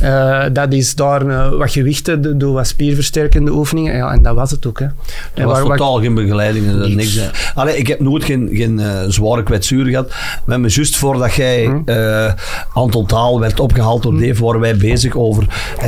Ja. 0.00 0.44
Eh, 0.44 0.50
dat 0.52 0.72
is 0.72 0.94
daar 0.94 1.26
eh, 1.26 1.48
wat 1.58 1.70
gewichten, 1.72 2.38
doe- 2.38 2.52
wat 2.52 2.66
spierversterkende 2.66 3.50
oefeningen. 3.50 3.96
Ja, 3.96 4.12
en 4.12 4.22
dat 4.22 4.34
was 4.34 4.50
het 4.50 4.66
ook. 4.66 4.78
Hè. 4.78 4.84
Er 4.84 4.92
En 5.34 5.44
was 5.46 5.58
waar- 5.58 5.66
waar- 5.68 5.76
totaal 5.76 6.00
geen 6.00 6.14
begeleiding. 6.14 6.66
en 6.66 6.78
Niks. 6.78 6.94
Niks. 6.94 7.52
Allee, 7.54 7.76
ik 7.76 7.86
heb 7.86 8.00
nooit 8.00 8.24
geen, 8.24 8.48
geen 8.52 8.78
eh, 8.80 8.86
zware 9.08 9.42
kwetsuur 9.42 9.84
gehad. 9.86 10.12
Maar 10.44 10.60
me 10.60 10.68
juist 10.68 10.96
voordat 10.96 11.34
jij 11.34 11.64
Hm. 11.64 11.80
eh, 11.84 12.32
aan 12.74 12.90
totaal 12.90 13.40
werd 13.40 13.60
opgehaald 13.60 14.02
door 14.02 14.18
Dave, 14.20 14.44
waren 14.44 14.60
wij 14.60 14.76
bezig 14.76 15.16
over 15.16 15.46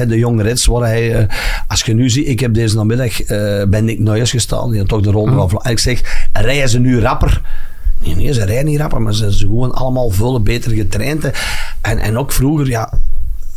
de 0.09 0.19
jonge 0.19 0.43
reds. 0.43 0.67
Waar 0.67 0.83
hij, 0.83 1.15
eh, 1.15 1.25
als 1.69 1.83
je 1.83 1.95
nu 1.95 2.11
ziet, 2.11 2.29
ik 2.29 2.41
heb 2.41 2.55
deze 2.55 2.77
namiddag 2.77 3.23
eh 3.23 3.63
bij 3.69 3.81
Nick 3.81 3.99
Nuyers 3.99 4.31
gestaan. 4.31 4.77
Die 4.79 4.87
toch 4.87 5.03
de 5.03 5.11
ronde 5.11 5.49
van 5.49 5.65
ik 5.71 5.79
zeg, 5.79 6.29
rijden 6.33 6.69
ze 6.69 6.79
nu 6.79 7.01
rapper? 7.01 7.43
Nee, 8.05 8.15
nee, 8.15 8.33
ze 8.33 8.45
rijden 8.45 8.65
niet 8.65 8.81
rapper, 8.81 9.03
maar 9.03 9.15
ze 9.15 9.31
zijn 9.31 9.51
gewoon 9.51 9.73
allemaal 9.73 10.11
veel 10.11 10.43
beter 10.43 10.73
getraind. 10.73 11.31
En, 11.81 11.99
en 11.99 12.19
ook 12.19 12.33
vroeger, 12.33 12.67
ja, 12.67 12.93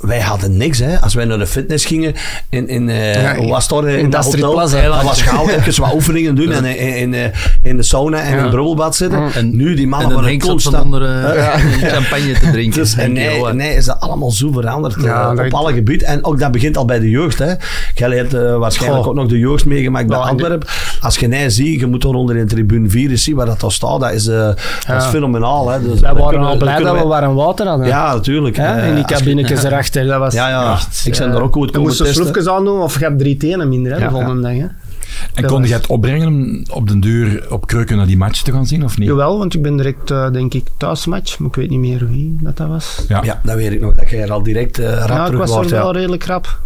wij 0.01 0.19
hadden 0.19 0.57
niks. 0.57 0.79
Hè. 0.79 1.01
Als 1.01 1.13
wij 1.13 1.25
naar 1.25 1.37
de 1.37 1.47
fitness 1.47 1.85
gingen 1.85 2.13
in, 2.49 2.67
in, 2.67 2.89
eh, 2.89 3.13
Ja, 3.37 3.47
was 3.47 3.67
in, 3.71 3.87
in 3.87 4.09
dat 4.09 4.25
hotel, 4.25 4.51
Plaza. 4.51 4.81
dat 4.81 5.03
was 5.03 5.21
gauw 5.21 5.49
even 5.65 5.81
wat 5.81 5.93
oefeningen 5.93 6.35
doen 6.35 6.51
en 6.51 6.65
in, 6.65 6.95
in, 6.95 7.13
in, 7.13 7.31
in 7.61 7.77
de 7.77 7.83
sauna 7.83 8.19
en 8.21 8.29
in 8.29 8.35
Ja. 8.35 8.41
het 8.41 8.49
brubbelbad 8.49 8.95
zitten. 8.95 9.33
En- 9.33 9.55
nu, 9.55 9.73
die 9.73 9.83
En 9.83 9.89
mannen 9.89 10.09
dan 10.09 10.21
waren 10.23 10.39
constant... 10.39 10.83
onder 10.83 11.03
eh, 11.03 11.55
champagne 11.93 12.31
te 12.39 12.51
drinken. 12.51 12.79
Dus, 12.79 12.95
en 12.95 13.13
nee, 13.13 13.43
nee, 13.53 13.75
is 13.75 13.85
dat 13.85 13.99
allemaal 13.99 14.31
zo 14.31 14.51
veranderd 14.51 14.95
eh, 14.95 15.03
Ja, 15.03 15.31
op 15.31 15.53
alle 15.53 15.73
gebieden. 15.73 16.07
En 16.07 16.25
ook 16.25 16.39
dat 16.39 16.51
begint 16.51 16.77
al 16.77 16.85
bij 16.85 16.99
de 16.99 17.09
jeugd. 17.09 17.39
Hè. 17.39 17.53
Jij 17.95 18.09
hebt 18.17 18.33
eh, 18.33 18.55
waarschijnlijk 18.57 19.01
Goh. 19.03 19.11
ook 19.11 19.17
nog 19.19 19.27
de 19.29 19.39
jeugd 19.39 19.65
meegemaakt 19.65 20.07
bij 20.07 20.17
Nou, 20.17 20.29
Antwerpen. 20.29 20.67
Als 21.01 21.17
je 21.17 21.27
nee 21.27 21.49
ziet, 21.49 21.79
je 21.79 21.85
moet 21.87 22.03
er 22.03 22.09
onder 22.13 22.37
in 22.37 22.47
tribune 22.47 22.89
4 22.89 23.09
eens 23.09 23.23
zien 23.23 23.35
waar 23.35 23.45
dat 23.45 23.59
daar 23.59 23.71
staat. 23.71 23.99
Dat 23.99 24.11
is, 24.11 24.27
eh, 24.27 24.47
dat 24.87 25.01
is 25.01 25.05
fenomenaal. 25.05 25.69
Hè. 25.69 25.81
Dus 25.81 25.99
Wij 25.99 26.13
waren 26.13 26.39
al 26.43 26.57
blij 26.57 26.79
dat 26.79 26.97
we 26.97 27.03
warm 27.03 27.35
water 27.35 27.67
hadden. 27.67 27.87
Ja, 27.87 28.13
natuurlijk. 28.13 28.57
Eh, 28.57 28.87
in 28.87 28.95
die 28.95 29.03
als 29.05 29.19
je- 29.19 29.59
Dat 29.91 30.19
was 30.19 30.33
Ja, 30.33 30.49
ja. 30.49 30.71
echt, 30.73 31.01
Ik 31.05 31.17
ben 31.17 31.29
eh, 31.29 31.35
er 31.35 31.41
ook 31.41 31.53
goed 31.53 31.65
Je 31.65 31.71
komen 31.71 31.87
moest 31.87 31.97
de 31.97 32.03
testen. 32.03 32.23
sloefjes 32.23 32.47
aandoen 32.47 32.81
of 32.81 32.99
je 32.99 33.03
hebt 33.05 33.19
drie 33.19 33.37
tenen 33.37 33.69
minder 33.69 33.91
hè, 33.91 33.97
Ja, 33.97 34.03
de 34.05 34.11
volgende 34.11 34.41
dag. 34.41 34.51
Hè. 34.51 34.57
En 34.57 35.41
Dat 35.41 35.45
kon 35.51 35.59
was- 35.59 35.69
je 35.69 35.73
het 35.75 35.87
opbrengen 35.87 36.27
om 36.27 36.63
op 36.69 36.87
den 36.87 36.99
duur 36.99 37.45
op 37.49 37.67
Kreuken 37.67 37.97
naar 37.97 38.05
die 38.05 38.17
match 38.17 38.41
te 38.41 38.51
gaan 38.51 38.65
zien, 38.67 38.83
of 38.83 38.97
niet? 38.97 39.07
Jawel, 39.07 39.37
want 39.37 39.53
ik 39.53 39.61
ben 39.61 39.77
direct, 39.77 40.11
eh, 40.11 40.31
denk 40.31 40.53
ik, 40.53 40.67
thuismatch. 40.77 41.39
Maar 41.39 41.47
ik 41.49 41.55
weet 41.55 41.69
niet 41.69 41.79
meer 41.79 42.07
wie 42.09 42.37
dat, 42.41 42.57
dat 42.57 42.67
was. 42.67 43.05
Ja. 43.07 43.23
Ja, 43.23 43.39
dat 43.43 43.55
weet 43.55 43.71
ik 43.71 43.81
nog. 43.81 43.95
Dat 43.95 44.09
je 44.09 44.17
er 44.17 44.31
al 44.31 44.43
direct 44.43 44.79
eh 44.79 44.85
rap 44.97 45.07
Ja, 45.09 45.19
ik 45.19 45.25
terug 45.31 45.39
was 45.49 45.65
er 45.65 45.75
Ja. 45.75 45.81
wel 45.83 45.93
redelijk 45.93 46.23
rap. 46.25 46.59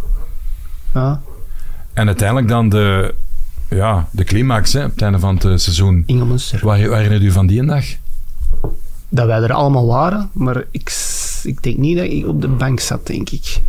Ja, 0.94 1.20
En 1.92 2.06
uiteindelijk 2.06 2.48
dan 2.48 2.68
de, 2.68 3.14
ja, 3.70 4.08
de 4.10 4.24
climax 4.24 4.72
hè, 4.72 4.84
op 4.84 4.90
het 4.90 5.02
einde 5.02 5.18
van 5.18 5.34
het 5.34 5.60
seizoen. 5.62 6.02
Ingelmunster. 6.06 6.60
Waar, 6.62 6.88
waar 6.88 6.96
herinnert 6.96 7.22
u 7.22 7.30
van 7.30 7.46
die 7.46 7.64
dag? 7.66 7.84
Dat 9.08 9.26
wij 9.26 9.42
er 9.42 9.52
allemaal 9.52 9.86
waren, 9.86 10.30
maar 10.32 10.64
ik, 10.70 10.88
ik 11.46 11.62
denk 11.62 11.76
niet 11.76 11.96
dat 11.96 12.06
ik 12.06 12.26
op 12.26 12.40
de 12.40 12.48
bank 12.48 12.80
zat, 12.80 13.06
denk 13.06 13.30
ik. 13.30 13.60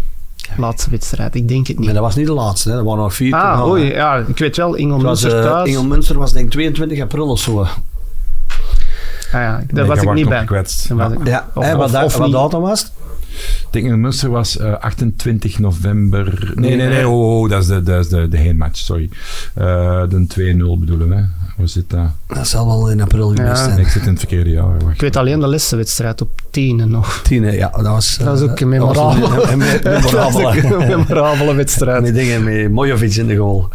Laatste 0.58 0.90
wedstrijd, 0.90 1.36
ik 1.36 1.48
denk 1.48 1.68
het 1.68 1.76
Maar 1.78 1.86
niet. 1.86 1.94
dat 1.96 2.04
was 2.04 2.16
niet 2.16 2.26
de 2.26 2.34
laatste. 2.34 2.70
Hè. 2.72 2.78
Er 2.78 2.84
waren 2.84 3.04
nog 3.04 3.14
vier 3.14 3.34
Ah, 3.36 3.68
oei, 3.68 3.84
ja, 3.86 4.16
ik 4.28 4.38
weet 4.38 4.58
wel, 4.58 4.66
Het 4.72 4.76
was, 4.76 4.82
Ingelmunster 4.86 5.38
eh, 5.38 5.44
thuis. 5.44 5.70
Ingelmunster 5.70 6.18
was 6.18 6.34
denk 6.34 6.46
ik 6.46 6.52
22 6.52 7.02
april 7.02 7.28
of 7.30 7.40
zo. 7.40 7.60
Ah, 7.60 7.68
ja, 9.32 9.52
daar 9.52 9.66
Nee, 9.70 9.84
was 9.86 10.02
ik 10.02 10.14
niet 10.14 10.30
bij. 10.30 10.46
Ja. 10.50 11.12
ik- 11.12 11.26
Ja, 11.28 11.48
Of- 11.54 11.72
wat, 11.74 11.92
datum 12.32 12.62
was 12.62 12.82
het? 12.82 12.92
Ik 13.62 13.68
denk 13.72 13.86
in 13.86 14.02
Münster 14.02 14.30
was 14.30 14.58
eh, 14.58 14.74
28 14.74 15.60
november. 15.60 16.52
Nee, 16.56 16.76
nee, 16.76 16.88
nee, 16.88 17.08
oh, 17.08 17.40
oh, 17.42 17.50
dat 17.50 17.62
is 17.62 17.68
de, 17.68 17.82
dat 17.84 18.00
is 18.00 18.10
de, 18.10 18.28
de 18.28 18.38
heenmatch, 18.38 18.78
sorry. 18.78 19.10
Eh, 19.54 20.04
de 20.10 20.26
2-0 20.28 20.80
bedoelen 20.80 21.10
we. 21.10 21.26
Hoe 21.58 21.68
zit 21.68 21.90
dat? 21.90 22.08
Dat 22.28 22.48
zal 22.48 22.68
wel 22.68 22.90
in 22.92 23.02
april 23.02 23.28
geweest 23.28 23.48
Ja. 23.48 23.56
zijn. 23.56 23.80
Ik 23.80 23.88
zit 23.88 24.02
in 24.02 24.10
het 24.10 24.20
verkeerde 24.20 24.50
jaar. 24.50 24.78
Wacht. 24.80 24.94
Ik 24.94 25.02
weet 25.02 25.16
alleen 25.16 25.40
de 25.40 25.48
laatste 25.48 25.76
wedstrijd 25.76 26.22
op 26.22 26.42
10 26.52 26.90
nog. 26.92 27.20
Tien, 27.24 27.44
hè, 27.44 27.52
ja, 27.52 27.70
dat 27.70 27.86
was... 27.86 28.18
Dat 28.18 28.42
eh, 28.42 28.50
ook 28.52 28.60
een 28.60 28.70
memorabele, 28.70 29.30
was 29.36 29.44
een- 29.50 29.52
een 29.52 29.84
memorabele. 29.84 30.86
memorabele 30.88 31.54
wedstrijd. 31.54 32.02
Met 32.02 32.14
dingen 32.14 32.44
met 32.44 32.72
Mojovic 32.72 33.16
in 33.16 33.28
de 33.28 33.36
goal. 33.36 33.70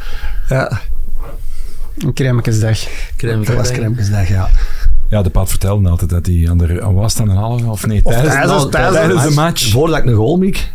Ja. 0.49 0.81
Een 1.99 2.13
crèmekesdag. 2.15 2.79
crème 3.17 3.45
Dat 3.45 3.55
was 3.57 3.67
crème. 3.69 3.81
Krempjesdag, 3.81 4.29
ja. 4.29 4.49
Ja, 5.09 5.23
de 5.23 5.31
Paat 5.31 5.49
vertelde 5.49 5.89
altijd 5.89 6.11
dat 6.11 6.27
hij 6.27 6.47
aan 6.51 6.59
de... 6.59 6.83
aan 6.83 6.95
Was 6.95 7.21
aan 7.21 7.29
een 7.29 7.37
halve 7.37 7.67
of 7.67 7.87
nee? 7.87 8.03
tijdens, 8.03 8.33
tijdens- 8.35 8.67
tijdens- 8.71 8.97
tijdens 8.97 9.23
de 9.23 9.31
match. 9.31 9.71
Voordat 9.71 9.99
ik 9.99 10.05
een 10.05 10.15
goal 10.15 10.37
miek. 10.37 10.73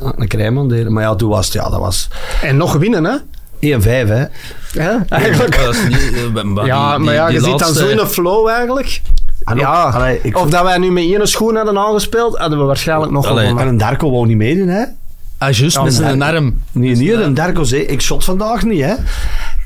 Ja, 0.00 0.12
Een 0.16 0.28
crème 0.28 0.68
deed. 0.68 0.88
Maar 0.88 1.02
ja, 1.02 1.14
toen 1.14 1.28
was 1.30 1.44
het, 1.44 1.54
ja, 1.54 1.68
dat 1.70 1.80
was 1.80 2.08
En 2.42 2.56
nog 2.56 2.72
winnen, 2.76 3.04
hè? 3.04 3.16
1-5, 3.60 4.08
hè. 4.08 4.24
Ja, 4.72 5.04
eigenlijk. 5.08 5.56
Ja, 5.56 5.64
dat 5.64 5.74
is 5.74 5.82
niet, 5.88 6.12
eh, 6.34 6.42
maar 6.42 6.66
Ja, 6.66 6.96
die- 6.96 7.04
maar 7.04 7.14
ja, 7.14 7.26
die 7.26 7.34
je 7.40 7.44
zit 7.44 7.58
dan 7.58 7.74
zo 7.74 7.86
in 7.88 7.98
een 7.98 8.06
flow 8.06 8.48
eigenlijk. 8.48 9.00
En 9.44 9.52
ook- 9.54 9.60
Ja. 9.60 9.82
allee, 9.82 10.18
ik 10.22 10.36
Of 10.38 10.50
dat 10.50 10.62
wij 10.62 10.78
nu 10.78 10.90
met 10.90 11.02
één 11.04 11.28
schoen 11.28 11.56
hadden 11.56 11.78
aangespeeld, 11.78 12.38
hadden 12.38 12.58
we 12.58 12.64
waarschijnlijk 12.64 13.12
nog 13.12 13.26
Allee. 13.26 13.38
gewonnen. 13.38 13.62
En 13.62 13.68
een 13.68 13.78
Darko 13.78 14.10
wou 14.10 14.26
niet 14.26 14.36
meedoen, 14.36 14.68
hè. 14.68 14.84
Ah, 15.38 15.52
juist, 15.52 15.76
Ja, 15.76 15.82
met 15.82 15.94
zijn 15.94 16.22
arm. 16.22 16.62
Nee, 16.72 16.96
niet 16.96 17.10
een 17.12 17.34
Darko 17.34 17.62
zei, 17.64 17.82
ik 17.82 18.00
shot 18.00 18.24
vandaag 18.24 18.62
niet, 18.62 18.84
hè. 18.84 18.94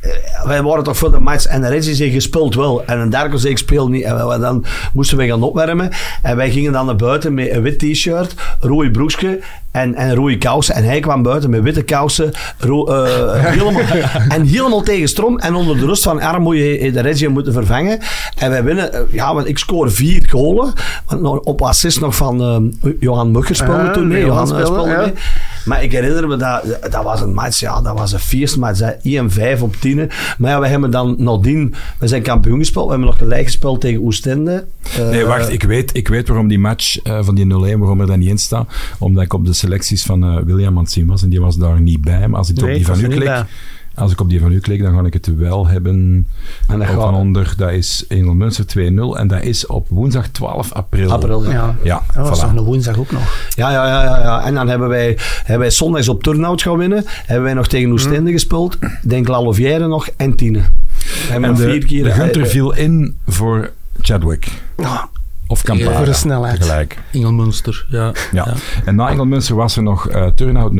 Eh, 0.03 0.11
Wij 0.47 0.63
waren 0.63 0.85
toch 0.85 0.97
voor 0.97 1.11
de 1.11 1.19
match 1.19 1.45
en 1.47 1.61
de 1.61 1.69
Reggie 1.69 1.95
zei, 1.95 2.13
je 2.13 2.21
speelt 2.21 2.55
wel. 2.55 2.85
En 2.87 2.99
een 2.99 3.11
Darko 3.11 3.37
zei, 3.37 3.53
ik 3.53 3.59
speel 3.59 3.89
niet. 3.89 4.03
En 4.03 4.27
wij- 4.27 4.39
dan 4.39 4.65
moesten 4.93 5.17
wij 5.17 5.27
gaan 5.29 5.43
opwarmen. 5.43 5.91
En 6.23 6.37
wij 6.37 6.51
gingen 6.51 6.73
dan 6.73 6.87
naar 6.87 6.97
buiten 6.97 7.35
met 7.35 7.51
een 7.51 7.63
wit 7.63 7.79
t-shirt, 7.79 8.35
rode 8.61 8.91
broekje 8.91 9.41
en, 9.71 9.95
en 9.95 10.15
rode 10.15 10.39
kousen. 10.39 10.75
En 10.75 10.85
hij 10.85 11.01
kwam 11.01 11.23
buiten 11.23 11.51
met 11.51 11.63
witte 11.63 11.83
kousen, 11.83 12.31
ro- 12.59 12.87
eh, 12.87 13.45
helemaal, 13.55 13.83
en 14.29 14.45
helemaal 14.45 14.83
tegen 14.83 15.09
stroom. 15.09 15.39
En 15.39 15.55
onder 15.55 15.79
de 15.79 15.87
rust 15.87 16.03
van 16.03 16.21
arm 16.21 16.43
moet 16.43 16.57
je 16.57 16.91
de 16.93 17.01
Reggie 17.01 17.29
moeten 17.29 17.53
vervangen. 17.53 17.99
En 18.39 18.51
wij 18.51 18.65
winnen, 18.65 18.93
eh, 18.93 19.01
ja, 19.11 19.35
want 19.35 19.47
ik 19.49 19.59
scoor 19.59 19.93
vier 19.93 20.27
golen. 20.29 20.73
Op 21.43 21.63
assist 21.63 22.01
nog 22.01 22.17
van 22.17 22.73
Johan 23.01 23.31
Mugger 23.31 23.57
speelde 23.57 23.83
Ja, 23.85 23.91
toen 23.91 24.09
mee. 24.09 24.25
Johan 24.25 24.47
Johan 24.49 24.67
speelde, 24.67 24.91
ja. 24.91 25.11
Maar 25.65 25.83
ik 25.83 25.93
herinner 25.93 26.29
me 26.29 26.37
dat, 26.37 26.65
dat 26.91 27.05
was 27.05 27.21
een 27.21 27.35
match, 27.35 27.61
ja, 27.61 27.81
dat 27.81 27.99
was 27.99 28.13
een 28.13 28.19
feestmatch. 28.19 28.81
hè. 28.81 29.55
1-5 29.57 29.61
op 29.61 29.77
10. 29.77 30.11
Maar 30.39 30.51
ja, 30.51 30.61
we 30.61 30.67
hebben 30.67 30.91
dan 30.91 31.15
nadien, 31.19 31.75
we 31.99 32.09
zijn 32.09 32.23
kampioen 32.23 32.59
gespeeld. 32.59 32.85
We 32.85 32.91
hebben 32.91 33.09
nog 33.09 33.19
gelijk 33.19 33.45
gespeeld 33.45 33.81
tegen 33.81 34.03
Oostende. 34.05 34.67
Eh, 34.97 35.09
Nee, 35.09 35.25
wacht, 35.25 35.53
ik 35.53 35.63
weet, 35.63 35.97
ik 35.97 36.09
weet 36.09 36.29
waarom 36.29 36.49
die 36.49 36.59
match 36.59 37.03
eh, 37.03 37.19
van 37.23 37.35
die 37.35 37.45
0-1, 37.45 37.49
waarom 37.79 38.01
er 38.01 38.07
daar 38.07 38.19
niet 38.19 38.29
in 38.29 38.39
staat. 38.39 38.73
Omdat 38.99 39.25
ik 39.25 39.33
op 39.33 39.47
de 39.47 39.53
selecties 39.53 40.03
van 40.05 40.25
eh, 40.25 40.37
William 40.45 40.77
aan 40.77 40.83
het 40.83 40.93
zien 40.93 41.07
was 41.07 41.23
en 41.23 41.29
die 41.29 41.41
was 41.41 41.57
daar 41.57 41.81
niet 41.81 42.01
bij. 42.01 42.29
Maar 42.29 42.39
als 42.39 42.51
ik 42.51 42.57
Nee, 42.57 42.71
op 42.71 42.77
die 42.77 42.87
van 42.87 43.01
u 43.01 43.09
klik. 43.09 43.45
Als 43.95 44.13
ik 44.13 44.21
op 44.21 44.29
die 44.29 44.41
van 44.41 44.53
u 44.53 44.61
klik, 44.61 44.83
dan 44.83 44.95
ga 44.95 45.05
ik 45.05 45.13
het 45.13 45.37
wel 45.37 45.67
hebben. 45.67 46.27
En 46.69 46.79
dat 46.79 46.89
van 46.89 47.15
onder, 47.15 47.55
dat 47.57 47.71
is 47.71 48.05
Engel 48.09 48.35
Münster 48.35 48.65
2-0 48.65 49.19
en 49.19 49.29
dat 49.29 49.43
is 49.43 49.67
op 49.67 49.87
woensdag 49.89 50.29
12 50.29 50.73
april. 50.73 51.11
April, 51.11 51.45
ja. 51.45 51.51
Ja, 51.51 51.75
Ja, 51.83 52.03
dat 52.15 52.29
was 52.29 52.39
voilà. 52.39 52.43
nog 52.43 52.57
een 52.57 52.65
woensdag 52.65 52.99
ook 52.99 53.11
nog. 53.11 53.49
Ja, 53.57 53.71
ja, 53.71 53.87
ja, 53.87 54.03
ja, 54.03 54.19
ja. 54.19 54.45
En 54.45 54.55
dan 54.55 54.69
hebben 54.69 54.89
wij, 54.89 55.19
hebben 55.39 55.59
wij 55.59 55.71
zondags 55.71 56.09
op 56.09 56.23
Turnhout 56.23 56.63
gaan 56.63 56.77
winnen. 56.77 57.05
Hebben 57.07 57.45
wij 57.45 57.55
nog 57.55 57.69
tegen 57.69 57.93
Oostende 57.93 58.33
gespeeld. 58.33 58.79
Denk 59.03 59.29
Lalovière 59.29 59.87
nog 59.87 60.09
en 60.17 60.35
hebben 61.29 61.51
En 61.51 61.55
de, 61.57 61.63
vier 61.63 61.87
keer... 61.87 62.05
de 62.05 62.11
Gunter 62.11 62.43
eh, 62.43 62.49
viel 62.49 62.75
in 62.75 63.17
voor 63.27 63.71
Chadwick. 64.01 64.49
Ja, 64.77 65.09
Of 65.53 65.63
Campara. 65.63 65.97
voor 65.97 66.05
de 66.05 66.13
snelheid. 66.13 66.61
Tegelijk. 66.61 66.99
Ingelmunster, 67.11 67.87
ja. 67.89 68.13
Ja. 68.33 68.55
En 68.85 68.95
na 68.95 69.09
Engelmunster 69.09 69.57
was 69.57 69.77
er 69.77 69.83
nog 69.83 70.09
eh 70.09 70.27
Turnhout 70.27 70.73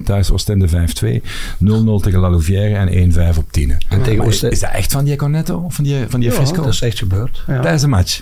0-1, 0.00 0.04
thuis 0.04 0.30
Oostende 0.30 0.68
5-2, 0.68 0.70
0-0 0.70 0.78
tegen 2.02 2.18
La 2.18 2.30
Louvière 2.30 2.74
en 2.74 3.12
1-5 3.34 3.38
op 3.38 3.52
10. 3.52 3.70
En 3.88 4.02
tegen 4.02 4.18
Maar 4.18 4.26
Oostende... 4.26 4.54
Is 4.54 4.60
dat 4.60 4.70
echt 4.70 4.92
van 4.92 5.04
die 5.04 5.16
Cornetto 5.16 5.56
of 5.58 5.74
van 5.74 5.84
die, 5.84 6.04
van 6.08 6.20
die 6.20 6.28
Ja, 6.28 6.34
Frisco? 6.34 6.62
dat 6.62 6.72
is 6.72 6.80
echt 6.80 6.98
gebeurd. 6.98 7.42
Ja. 7.46 7.60
Tijdens 7.60 7.82
de 7.82 7.88
match. 7.88 8.20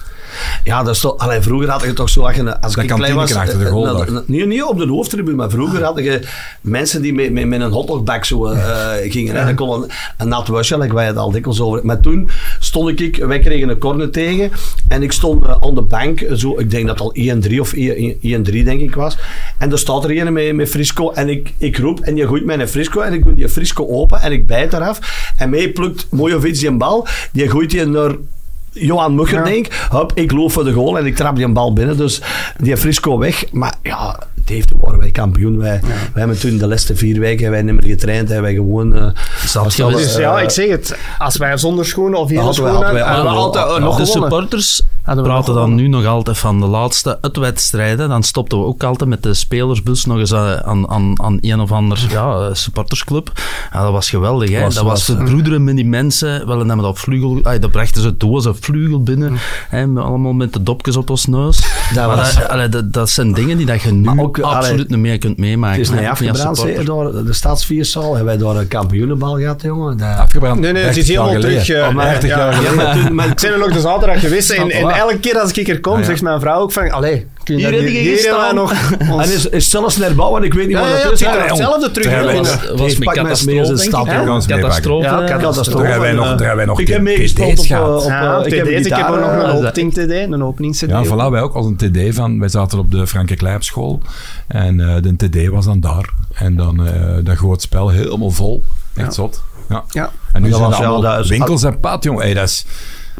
Ja, 0.65 0.83
dat 0.83 0.95
is 0.95 1.01
toch... 1.01 1.17
Allee, 1.17 1.41
vroeger 1.41 1.71
had 1.71 1.83
je 1.83 1.93
toch 1.93 2.09
zo... 2.09 2.23
Als, 2.23 2.37
je, 2.37 2.61
als 2.61 2.75
Dat 2.75 2.85
ik 2.85 2.91
klein 2.91 3.15
was... 3.15 3.35
achter 3.35 3.59
de 3.59 3.65
eh, 3.65 3.71
goal 3.71 4.05
eh, 4.05 4.47
niet 4.47 4.63
op 4.63 4.79
de 4.79 4.87
hoofdtribune, 4.87 5.37
maar 5.37 5.51
vroeger 5.51 5.83
had 5.83 5.99
je 5.99 6.21
mensen 6.61 7.03
die 7.03 7.15
met, 7.15 7.33
met, 7.33 7.47
met 7.47 7.61
een 7.61 7.71
hotdogbak 7.71 8.25
zo 8.25 8.47
eh, 8.47 8.93
gingen. 9.11 9.35
En 9.35 9.47
dan 9.47 9.55
kon 9.55 9.83
een, 9.83 9.91
een 10.17 10.29
nat 10.29 10.49
wasje, 10.49 10.79
like 10.79 10.95
wij 10.95 11.07
het 11.07 11.17
al 11.17 11.31
dikwijls 11.31 11.61
over. 11.61 11.81
Maar 11.83 12.01
toen 12.01 12.29
stond 12.59 13.01
ik... 13.01 13.17
Wij 13.17 13.39
kregen 13.39 13.69
een 13.69 13.79
corner 13.79 14.11
tegen. 14.11 14.51
En 14.89 15.03
ik 15.03 15.13
stond 15.13 15.47
aan 15.61 15.75
de 15.75 15.83
bank. 15.89 16.27
Zo, 16.35 16.59
ik 16.59 16.71
denk 16.71 16.87
dat 16.87 16.99
het 16.99 17.09
al 17.09 17.15
1-3 17.51 17.59
of 17.61 17.75
1-3 17.75 17.79
denk 18.65 18.81
ik 18.81 18.95
was. 18.95 19.19
En 19.59 19.73
er 19.73 19.79
staat 19.79 20.05
er 20.05 20.19
een 20.21 20.33
met, 20.33 20.55
met 20.55 20.69
Frisco. 20.69 21.11
En 21.11 21.29
ik, 21.29 21.53
ik 21.59 21.79
roep 21.79 22.01
en 22.01 22.17
je 22.17 22.27
gooit 22.27 22.45
mij 22.45 22.59
een 22.59 22.69
Frisco. 22.69 23.01
En 23.01 23.13
ik 23.13 23.25
doe 23.25 23.35
die 23.35 23.49
Frisco 23.49 23.87
open 23.89 24.21
en 24.21 24.33
ik 24.33 24.47
bijt 24.47 24.73
eraf. 24.73 25.33
En 25.37 25.51
mij 25.51 25.71
plukt 25.71 26.07
Mojovic 26.11 26.55
die 26.55 26.69
een 26.69 26.79
bal. 26.79 27.07
Die 27.33 27.51
gooit 27.51 27.71
die 27.71 27.85
naar... 27.85 28.15
Johan 28.79 29.15
Mugger, 29.15 29.39
Ja. 29.39 29.45
denk 29.45 29.67
ik. 29.67 29.87
Hup, 29.91 30.13
ik 30.15 30.33
loop 30.33 30.53
voor 30.53 30.65
de 30.65 30.73
goal 30.73 30.99
en 30.99 31.07
ik 31.07 31.17
trap 31.17 31.37
die 31.37 31.45
een 31.45 31.53
bal 31.53 31.73
binnen. 31.73 31.97
Dus 31.97 32.23
die 32.59 32.77
Frisco 32.77 33.19
weg. 33.19 33.53
Maar 33.53 33.75
ja, 33.83 34.19
heeft 34.49 34.73
waren 34.81 34.99
wij 34.99 35.11
kampioen. 35.11 35.59
Wij, 35.59 35.81
wij 35.81 35.91
hebben 36.15 36.39
toen 36.39 36.59
de 36.59 36.67
laatste 36.67 36.97
vier 36.97 37.19
weken 37.21 37.43
hebben 37.43 37.65
wij 37.65 37.73
niet 37.73 37.83
meer 37.85 37.91
getraind. 37.97 38.29
Hebben 38.29 38.43
wij 38.47 38.55
gewoon... 38.55 38.95
eh, 38.95 39.07
Zat. 39.47 39.77
Dus 39.77 40.17
ja, 40.17 40.41
ik 40.41 40.51
zeg 40.51 40.69
het. 40.69 40.99
Als 41.19 41.37
wij 41.37 41.57
zonder 41.57 41.87
schoenen 41.87 42.19
of 42.19 42.29
hier 42.29 42.41
Hadden 42.41 42.63
we- 42.65 42.69
schoenen 42.71 42.87
hadden 42.87 43.03
wij- 43.05 43.15
hadden 43.15 43.33
we 43.33 43.39
hadden 43.39 43.53
we- 43.53 43.59
altijd 43.61 43.79
eh, 43.79 43.85
nog 43.85 43.97
de 43.97 44.05
gewonnen. 44.07 44.31
supporters 44.31 44.83
praten 45.23 45.55
dan 45.55 45.75
nu 45.75 45.89
nog 45.89 46.05
altijd 46.07 46.39
van 46.39 46.61
de 46.61 46.67
laatste 46.67 47.19
uitwedstrijden. 47.21 48.09
Dan 48.09 48.23
stopten 48.23 48.59
we 48.59 48.65
ook 48.65 48.83
altijd 48.83 49.11
met 49.11 49.23
de 49.23 49.35
spelersbus 49.35 50.05
nog 50.05 50.19
eens 50.19 50.35
aan, 50.35 50.65
aan, 50.65 50.91
aan, 50.91 51.23
aan 51.23 51.39
een 51.41 51.61
of 51.61 51.73
ander 51.73 52.07
ja, 52.11 52.35
eh, 52.39 52.47
supportersclub. 52.55 53.31
Ja, 53.73 53.83
dat 53.83 53.93
was 53.93 54.11
geweldig. 54.11 54.51
Hè? 54.51 54.61
Was- 54.61 54.75
dat 54.75 54.85
was 54.85 54.93
was, 54.93 55.17
verbroederen 55.17 55.65
met 55.65 55.77
die 55.77 55.85
mensen. 55.87 56.47
Wel, 56.47 56.61
en 56.61 56.67
dan 56.69 56.79
dat 56.79 56.99
vlugel, 56.99 57.39
ah, 57.43 57.61
dat 57.61 57.71
brachten 57.71 58.03
ze 58.03 58.17
doos 58.17 58.45
een 58.45 58.57
vlugel 58.61 59.03
binnen. 59.03 59.37
Hè, 59.69 59.87
met, 59.87 60.05
allemaal 60.05 60.33
met 60.33 60.53
de 60.53 60.63
dopjes 60.63 60.97
op 60.97 61.11
ons 61.11 61.27
neus. 61.27 61.61
Dat 61.95 62.07
was- 62.17 62.35
dat, 62.35 62.49
allee, 62.49 62.69
dat, 62.69 62.93
dat 62.93 63.11
zijn 63.11 63.33
dingen 63.33 63.57
die 63.57 63.67
dat 63.67 63.83
je 63.83 63.93
nu 63.93 64.03
Maar 64.05 64.19
ook, 64.45 64.53
absoluut 64.53 64.73
allee, 64.87 64.87
niet 64.89 64.99
meer 64.99 65.19
kunt 65.19 65.39
meemaken. 65.39 65.81
het 65.81 65.91
is 65.91 65.99
niet 66.01 66.09
afgebrand. 66.09 66.87
door 66.87 67.25
de 67.25 67.33
stadsvierzaal. 67.33 68.15
Hebben 68.17 68.39
wij 68.39 68.47
daar 68.47 68.57
een 68.63 68.69
kampioenenbal 68.69 69.37
gehad, 69.37 69.63
jongen. 69.63 69.97
Dat- 69.97 70.17
Afgebrand. 70.17 70.61
Nee, 70.61 70.73
nee, 70.73 70.83
het 70.85 70.95
30 70.95 71.13
is 71.13 71.19
helemaal 71.19 71.41
terug. 71.41 71.89
Oh, 71.89 71.95
maar 71.95 72.11
30 72.11 72.31
ja, 72.31 72.37
jaar 72.39 72.63
ja, 72.63 72.73
maar 72.73 72.93
toen- 72.95 73.15
maar- 73.15 73.27
Ik 73.29 73.41
ben 73.41 73.53
er 73.53 73.59
nog 73.59 73.73
de 73.73 73.81
zaterdag 73.81 74.21
geweest 74.21 74.51
en, 74.51 74.71
elke 74.71 75.19
keer 75.19 75.39
als 75.39 75.53
ik 75.53 75.69
er 75.69 75.81
kom, 75.81 75.93
Ah, 75.93 75.99
ja. 75.99 76.05
zegt 76.05 76.23
mijn 76.23 76.41
vrouw 76.41 76.61
ook 76.61 76.73
van, 76.73 76.91
allee, 76.91 77.27
Kun 77.47 77.59
je 77.59 77.67
Hier 77.67 78.05
heb 78.11 78.17
gestaan. 78.17 78.55
nog 78.55 78.71
ons- 79.11 79.27
En 79.27 79.33
is, 79.35 79.47
is 79.49 79.71
zelfs 79.71 79.97
naar 79.97 80.15
bouwen, 80.15 80.43
ik 80.43 80.55
weet 80.55 80.67
niet 80.67 80.77
Ja, 80.77 80.83
wat 80.83 80.99
ja, 80.99 81.03
dat 81.05 81.13
is. 81.13 81.19
Ja, 81.19 81.47
hetzelfde 81.47 81.91
terug. 81.91 82.33
Was, 82.77 82.99
met 82.99 83.15
pak 83.15 83.23
mes 83.23 83.45
mee 83.45 83.57
catastrofe? 83.61 84.11
Gaan. 84.11 84.43
Catastrofe. 84.47 85.05
Ja, 85.07 85.23
eh, 85.23 85.29
catastrofe. 85.29 85.71
Daar 85.83 85.87
hebben 85.91 86.57
wij 86.57 86.65
nog, 86.65 86.77
eh, 86.79 86.83
Ik 86.87 86.89
heb 86.93 87.03
meegespeeld 87.03 87.59
op, 87.59 87.65
gehad. 87.67 88.07
eh, 88.07 88.39
eh, 88.39 88.47
ik 88.47 88.53
heb 88.55 88.65
TD's, 88.67 88.69
ik 88.69 88.73
heb 88.73 88.99
gitaar, 89.07 89.11
nog 89.21 89.31
eh, 89.31 89.37
een 89.55 89.63
dat- 89.63 89.67
opening-TD, 89.69 90.11
een 90.33 90.45
opening-CD. 90.45 90.89
Ja, 90.89 91.05
voilà, 91.05 91.31
wij 91.31 91.41
ook 91.41 91.55
als 91.55 91.67
een 91.67 91.77
TD 91.77 92.15
van... 92.15 92.39
Wij 92.41 92.49
zaten 92.49 92.79
op 92.79 92.91
de 92.91 93.07
Franke 93.07 93.37
Kleipschool 93.37 94.01
en 94.47 94.81
eh, 94.81 94.95
de 95.03 95.17
TD 95.17 95.49
was 95.49 95.65
dan 95.65 95.81
daar. 95.81 96.11
En 96.35 96.57
dan 96.57 96.87
eh, 96.87 96.93
dat 97.23 97.37
groot 97.37 97.63
spel 97.63 97.89
helemaal 97.89 98.31
vol. 98.31 98.63
Echt 98.95 99.15
zot. 99.15 99.43
Ja. 99.69 99.85
Ja. 99.91 100.11
En 100.33 100.43
nu 100.43 100.51
zijn 100.51 100.63
er 100.73 100.75
allemaal 100.87 101.23
winkels 101.27 101.63
en 101.63 101.81
pad, 101.81 102.05
jong. 102.05 102.21
Hey, 102.21 102.35
dat 102.35 102.49
is... 102.49 102.65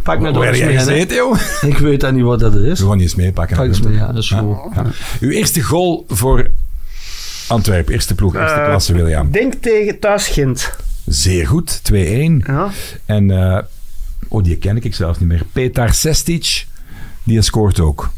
Pak 0.07 0.21
me 0.21 0.33
door 0.33 0.45
eens 0.45 0.61
mee, 0.61 0.79
gezeten, 0.79 1.17
jong? 1.17 1.39
Ik 1.73 1.79
weet 1.79 2.01
dat 2.01 2.13
niet 2.13 2.23
wat 2.23 2.41
dat 2.41 2.55
is. 2.55 2.81
We 2.81 2.87
gaan 2.87 2.95
niet 2.97 3.07
eens 3.07 3.15
meepakken. 3.15 3.57
Pak 3.57 3.67
eens 3.67 3.81
mee, 3.81 3.95
ja, 3.95 4.07
dat 4.07 4.23
is 4.23 4.29
Ja. 4.29 4.39
goed. 4.39 4.75
Ja. 4.75 4.85
Uw 5.21 5.31
eerste 5.31 5.61
goal 5.61 6.05
voor 6.09 6.51
Antwerpen. 7.49 7.93
Eerste 7.93 8.15
ploeg, 8.15 8.35
eerste 8.35 8.57
Eh, 8.61 8.65
klasse, 8.67 8.93
William. 8.93 9.31
Denk 9.31 9.55
tegen 9.55 9.99
thuis 9.99 10.29
Gent. 10.29 10.73
Zeer 11.07 11.47
goed, 11.47 11.81
2-1. 11.85 12.43
Ja. 12.47 12.71
En, 13.05 13.31
eh, 13.31 13.63
oh, 14.29 14.45
die 14.45 14.57
ken 14.57 14.83
ik 14.83 14.95
zelfs 14.95 15.19
niet 15.19 15.29
meer. 15.29 15.43
Petar 15.53 15.95
Sestic, 15.95 16.67
die 17.23 17.43
scoort 17.43 17.81
ook. 17.81 18.11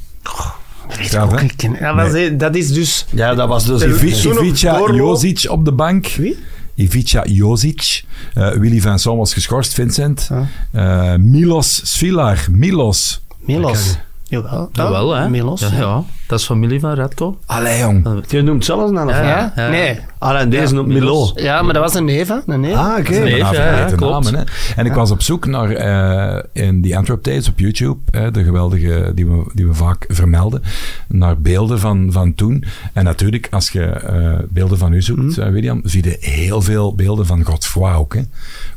Ik 0.98 1.04
Straf, 1.04 1.32
ook. 1.32 1.50
Ja, 1.78 2.30
dat 2.30 2.54
is 2.54 2.72
dus... 2.72 3.06
Ja, 3.10 3.34
dat 3.34 3.48
was 3.48 3.66
dus... 3.66 3.82
Ivica. 3.82 4.92
Jozic 4.92 5.44
op 5.50 5.64
de 5.64 5.72
bank. 5.72 6.06
Wie? 6.06 6.38
Ivica 6.78 7.24
Jozic. 7.26 8.04
Eh, 8.34 8.60
Willy 8.60 8.82
Vincent 8.82 9.18
was 9.18 9.34
geschorst, 9.34 9.76
Vincent. 9.76 10.30
Ja. 10.30 11.14
Eh, 11.14 11.18
Milos 11.18 11.76
Svilar. 11.84 12.38
Milos. 12.50 13.20
Milos. 13.46 13.98
Jawel. 14.30 14.68
Jawel, 14.72 15.14
hè? 15.14 15.28
Milos. 15.28 15.60
Ja, 15.60 15.68
ja, 15.72 16.02
dat 16.26 16.38
is 16.38 16.44
familie 16.44 16.80
van 16.80 16.94
Radko. 16.94 17.38
Allee, 17.46 17.78
jong. 17.78 18.24
Je 18.28 18.42
noemt 18.42 18.64
zelfs 18.64 18.90
een 18.90 19.08
Ja, 19.08 19.22
Ja? 19.22 19.52
ja. 19.56 19.68
Nee. 19.68 20.00
En 20.18 20.50
deze 20.50 20.74
noemt 20.74 20.88
Milo. 20.88 21.30
Ja, 21.34 21.62
maar 21.62 21.72
dat 21.74 21.82
was 21.82 21.94
een 21.94 22.04
neef, 22.04 22.28
hè? 22.28 22.36
Een 22.46 22.60
neef. 22.60 22.74
Ah, 22.74 22.98
oké. 22.98 23.16
Ja, 23.16 23.26
ja, 23.36 23.48
vergeten 23.48 23.96
klopt. 23.96 24.24
namen, 24.24 24.38
hè. 24.40 24.44
En 24.76 24.86
ik 24.86 24.92
was 24.92 25.10
op 25.10 25.22
zoek 25.22 25.46
naar 25.46 25.70
eh, 25.70 26.42
in 26.64 26.80
die 26.80 26.96
Antwerp 26.96 27.24
Days 27.24 27.48
op 27.48 27.58
YouTube, 27.58 27.98
hè, 28.18 28.30
de 28.30 28.44
geweldige 28.44 29.12
die 29.14 29.26
we, 29.26 29.50
die 29.54 29.66
we 29.66 29.74
vaak 29.74 30.04
vermelden, 30.08 30.62
naar 31.08 31.40
beelden 31.40 31.78
van, 31.80 32.08
van 32.12 32.34
toen. 32.34 32.64
En 32.92 33.04
natuurlijk, 33.04 33.48
als 33.50 33.68
je 33.70 33.84
eh, 33.84 34.38
beelden 34.48 34.78
van 34.78 34.92
u 34.92 35.02
zoekt, 35.02 35.20
Mhm. 35.36 35.40
eh, 35.40 35.50
William, 35.50 35.80
zie 35.84 36.04
je 36.04 36.16
heel 36.20 36.62
veel 36.62 36.94
beelden 36.94 37.26
van 37.26 37.44
Godfroy 37.44 37.92
ook. 37.92 38.14
Hè. 38.14 38.20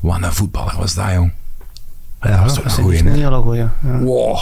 Wat 0.01 0.17
een 0.23 0.33
voetballer 0.33 0.75
was 0.77 0.93
dat, 0.93 1.05
jong. 1.13 1.31
dat 2.19 2.39
was 2.39 2.53
toch 2.53 2.63
Dat 2.63 2.63
een 2.63 2.69
is 2.69 2.73
goeie, 2.83 2.97
echt 2.97 3.05
een 3.05 3.13
hele 3.23 3.41
goeie. 3.41 3.59
Ja. 3.83 3.99
Wow. 3.99 4.39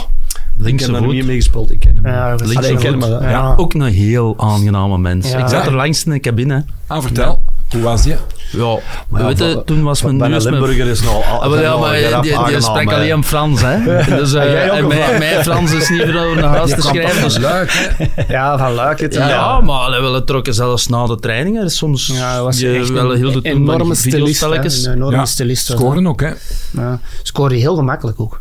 Ik 0.60 0.66
Linkse 0.66 0.92
heb 0.92 1.00
daar 1.02 1.12
niet 1.12 1.26
mee 1.26 1.36
gespeeld, 1.36 1.72
ik 1.72 1.80
ken 1.80 1.98
hem. 2.02 2.06
Ja, 2.12 2.32
Allee, 2.32 2.70
ik 2.72 2.78
ken 2.78 3.00
hem. 3.00 3.22
Ja. 3.22 3.54
Ook 3.56 3.74
een 3.74 3.82
heel 3.82 4.34
aangename 4.38 4.98
mens. 4.98 5.30
Ja. 5.30 5.38
Ik 5.38 5.48
zat 5.48 5.66
er 5.66 5.74
langs 5.74 6.04
in 6.04 6.12
de 6.12 6.20
cabine. 6.20 6.64
Ah, 6.86 7.02
vertel. 7.02 7.42
Hoe 7.70 7.82
was 7.82 8.02
die? 8.02 8.16
Ja, 8.52 8.78
Maar 9.08 9.20
ja, 9.20 9.26
weet 9.26 9.38
je, 9.38 9.62
toen 9.66 9.82
was 9.82 10.02
mijn 10.02 10.16
met... 10.16 10.44
Limburger 10.44 10.86
is 10.86 11.02
nou... 11.02 11.22
Ah, 11.24 11.48
wel, 11.50 11.60
ja, 11.60 11.76
maar 11.76 11.94
die, 12.22 12.32
die, 12.36 12.44
die 12.46 12.60
spreekt 12.60 12.92
alleen 12.92 13.24
Frans, 13.24 13.60
hè. 13.62 13.84
Dus 14.16 14.32
eh, 14.32 14.76
En 14.76 14.86
mijn, 14.86 15.00
wat? 15.10 15.18
mijn 15.18 15.42
Frans 15.44 15.72
is 15.72 15.88
niet 15.88 16.02
voor 16.02 16.34
naar 16.36 16.44
huis 16.56 16.74
te 16.74 16.80
schrijven. 16.80 17.22
Dus, 17.22 17.36
Leuk, 17.38 17.72
hè? 17.96 18.22
Ja, 18.28 18.58
van 18.58 18.72
Luik. 18.72 19.00
het- 19.00 19.14
ja, 19.14 19.60
maar 19.60 19.90
wel, 19.90 20.14
het 20.14 20.26
trokken 20.26 20.54
zelfs 20.54 20.86
na 20.88 21.06
de 21.06 21.16
trainingen. 21.16 21.70
Soms 21.70 22.06
Ja, 22.06 22.42
was 22.42 22.58
je 22.60 22.70
echt 22.72 22.90
wel 22.90 23.10
heel 23.10 23.32
de 23.32 23.40
enorme 23.42 23.94
stilist. 23.94 24.42
Een 24.42 24.92
enorme 24.92 25.16
Ja, 25.16 25.24
stilist. 25.24 25.66
Scoren 25.66 26.06
ook, 26.06 26.20
hè? 26.20 26.30
Ja. 26.70 27.00
Scoorde 27.22 27.54
heel 27.54 27.74
gemakkelijk 27.76 28.20
ook. 28.20 28.40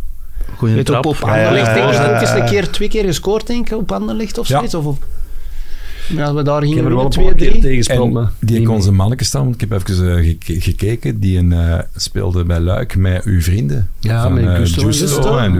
Goeie 0.57 0.75
Weet 0.75 0.89
op, 0.89 0.93
trap. 1.01 1.05
op 1.05 1.15
Anderlecht 1.21 1.65
ja, 1.67 1.73
denk 1.73 1.87
ik 1.87 1.93
ja, 1.93 2.13
ook 2.15 2.19
eens 2.21 2.29
ja. 2.29 2.37
een 2.37 2.45
keer, 2.45 2.69
twee 2.69 2.87
keer 2.89 3.03
gescoord, 3.03 3.47
denk 3.47 3.69
ik, 3.69 3.77
op 3.77 3.91
Anderlecht 3.91 4.37
of 4.37 4.47
Ja. 4.47 4.55
zoiets. 4.55 4.75
Of 4.75 4.85
op... 4.85 5.05
Ja, 6.15 6.33
we 6.33 6.43
daar 6.43 6.61
gingen 6.61 6.85
er 6.85 6.91
paar 7.01 7.09
twee, 7.09 7.25
keer 7.25 7.35
drie. 7.35 7.61
tegen 7.61 7.83
die 8.39 8.59
mee. 8.67 8.75
onze 8.75 8.91
manneke 8.91 9.23
staan, 9.23 9.43
want 9.43 9.61
ik 9.61 9.69
heb 9.69 9.81
even 9.89 10.17
eh, 10.17 10.23
gek- 10.39 10.63
gekeken. 10.63 11.19
Die 11.19 11.37
een, 11.37 11.53
eh, 11.53 11.79
speelde 11.95 12.43
bij 12.43 12.59
Luik 12.59 12.95
met 12.95 13.23
uw 13.23 13.41
vrienden. 13.41 13.89
Ja, 13.99 14.21
van, 14.23 14.33
met 14.33 14.43
eh, 14.45 14.55
Gusto 14.55 14.81
en 14.81 14.87
Justo 14.87 15.05
Gusto. 15.05 15.37
en 15.37 15.51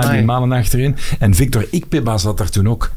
die 0.00 0.10
Amai. 0.10 0.24
mannen 0.24 0.58
achterin. 0.58 0.96
En 1.18 1.34
Victor 1.34 1.66
Ikpeba 1.70 2.18
zat 2.18 2.38
daar 2.38 2.50
toen 2.50 2.68
ook. 2.68 2.90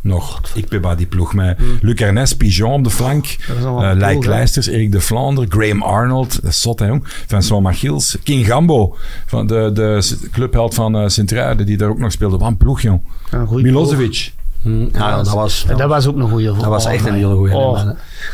Nog. 0.00 0.40
Ikpeba, 0.54 0.94
die 0.94 1.06
ploeg 1.06 1.34
met 1.34 1.58
Luc 1.80 1.94
Ernest, 1.94 2.36
Pigeon 2.36 2.72
op 2.72 2.84
de 2.84 2.90
flank. 2.90 3.36
Allemaal 3.60 3.82
eh 3.82 3.96
Lijk? 3.96 4.24
Leisters, 4.24 4.66
Erik 4.66 4.92
de 4.92 5.00
Vlaanderen, 5.00 5.50
Graham 5.50 5.82
Arnold. 5.82 6.42
Dat 6.42 6.50
is 6.50 6.60
zot, 6.60 6.78
hè, 6.78 6.86
jong. 6.86 7.04
Machils. 7.62 8.18
King 8.22 8.46
Gambo, 8.46 8.96
van 9.26 9.46
de, 9.46 9.70
de 9.74 10.16
clubheld 10.32 10.74
van 10.74 10.96
eh 10.96 11.08
Sint-Truiden, 11.08 11.66
die 11.66 11.76
daar 11.76 11.88
ook 11.88 11.98
nog 11.98 12.12
speelde. 12.12 12.38
Wat 12.38 12.48
een 12.48 12.56
ploeg, 12.56 12.80
jong. 12.80 13.00
Ploeg. 13.30 13.62
Milosevic. 13.62 14.32
Ja, 14.92 15.16
dat 15.16 15.28
was... 15.28 15.66
Dat 15.76 15.88
was 15.88 16.06
ook 16.06 16.16
een 16.16 16.28
goeie 16.28 16.46
Dat 16.46 16.64
was 16.64 16.86
echt 16.86 17.06
een 17.06 17.14
hele 17.14 17.34
goeie. 17.34 17.54
Oh, 17.54 17.90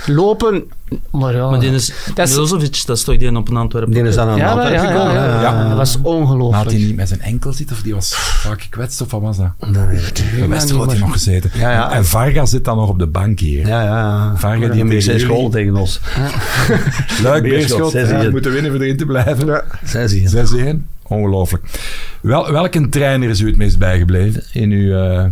lopen, 0.06 0.64
maar 1.10 1.34
ja. 1.34 1.50
Maar 1.50 1.60
die 1.60 1.70
is, 1.70 1.92
Dat 2.14 2.28
is- 2.28 2.34
Milosevic, 2.34 2.82
dat 2.86 2.96
is 2.96 3.04
toch 3.04 3.16
die 3.16 3.36
op 3.36 3.48
een 3.48 3.56
Antwerpen? 3.56 3.92
Die 3.92 4.02
is 4.02 4.14
dan 4.14 4.28
aan 4.28 4.34
de 4.34 4.40
ja, 4.40 4.46
ja, 4.46 4.52
Antwerpen 4.52 4.82
ja, 4.82 4.90
ja, 4.92 4.98
gekomen. 4.98 5.14
ja, 5.22 5.40
Ja. 5.42 5.68
Dat 5.68 5.76
was 5.76 5.96
Maar 5.98 6.06
had 6.12 6.20
ongelooflijk. 6.20 6.70
hij 6.70 6.78
niet 6.78 6.96
met 6.96 7.08
zijn 7.08 7.20
enkel 7.20 7.52
zitten 7.52 7.76
of 7.76 7.82
die 7.82 7.94
was 7.94 8.14
vaak 8.14 8.62
gekwetst 8.62 9.00
of 9.00 9.10
wat 9.10 9.20
was 9.20 9.36
dat? 9.36 9.50
Dat 9.58 9.86
weet 9.86 10.06
ik 10.08 10.20
niet. 10.32 10.38
Bij 10.38 10.48
Westerlo 10.48 10.80
had 10.82 10.90
hij 10.90 11.00
nog 11.00 11.12
gezeten. 11.12 11.50
Ja, 11.54 11.70
ja. 11.70 11.92
En 11.92 12.04
Varga 12.06 12.46
zit 12.46 12.64
dan 12.64 12.76
nog 12.76 12.88
op 12.88 12.98
de 12.98 13.06
bank 13.06 13.38
hier. 13.40 13.66
Ja, 13.66 13.82
ja. 13.82 14.32
Varga 14.36 14.68
die 14.68 15.00
zes 15.00 15.04
jullie- 15.20 15.26
goal 15.36 15.50
tegen 15.50 15.76
ons. 15.76 16.00
Leuk, 17.22 17.42
Beerschot, 17.42 17.92
hier. 17.92 18.30
moeten 18.30 18.52
winnen 18.52 18.70
voor 18.72 18.80
erin 18.80 18.96
te 18.96 19.04
blijven. 19.06 19.62
Zes 19.84 20.12
hier. 20.12 20.28
6-1. 20.28 20.86
Ongelooflijk. 21.02 21.64
Wel, 22.20 22.52
welke 22.52 22.88
trainer 22.88 23.28
is 23.28 23.40
u 23.40 23.46
het 23.46 23.56
meest 23.56 23.78
bijgebleven 23.78 24.42
in 24.52 24.70
uw 24.70 24.94
eh, 24.96 25.24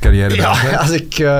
carrière? 0.00 0.34
Ja, 0.34 0.76
als 0.76 0.90
ik 0.90 1.18
eh, 1.18 1.38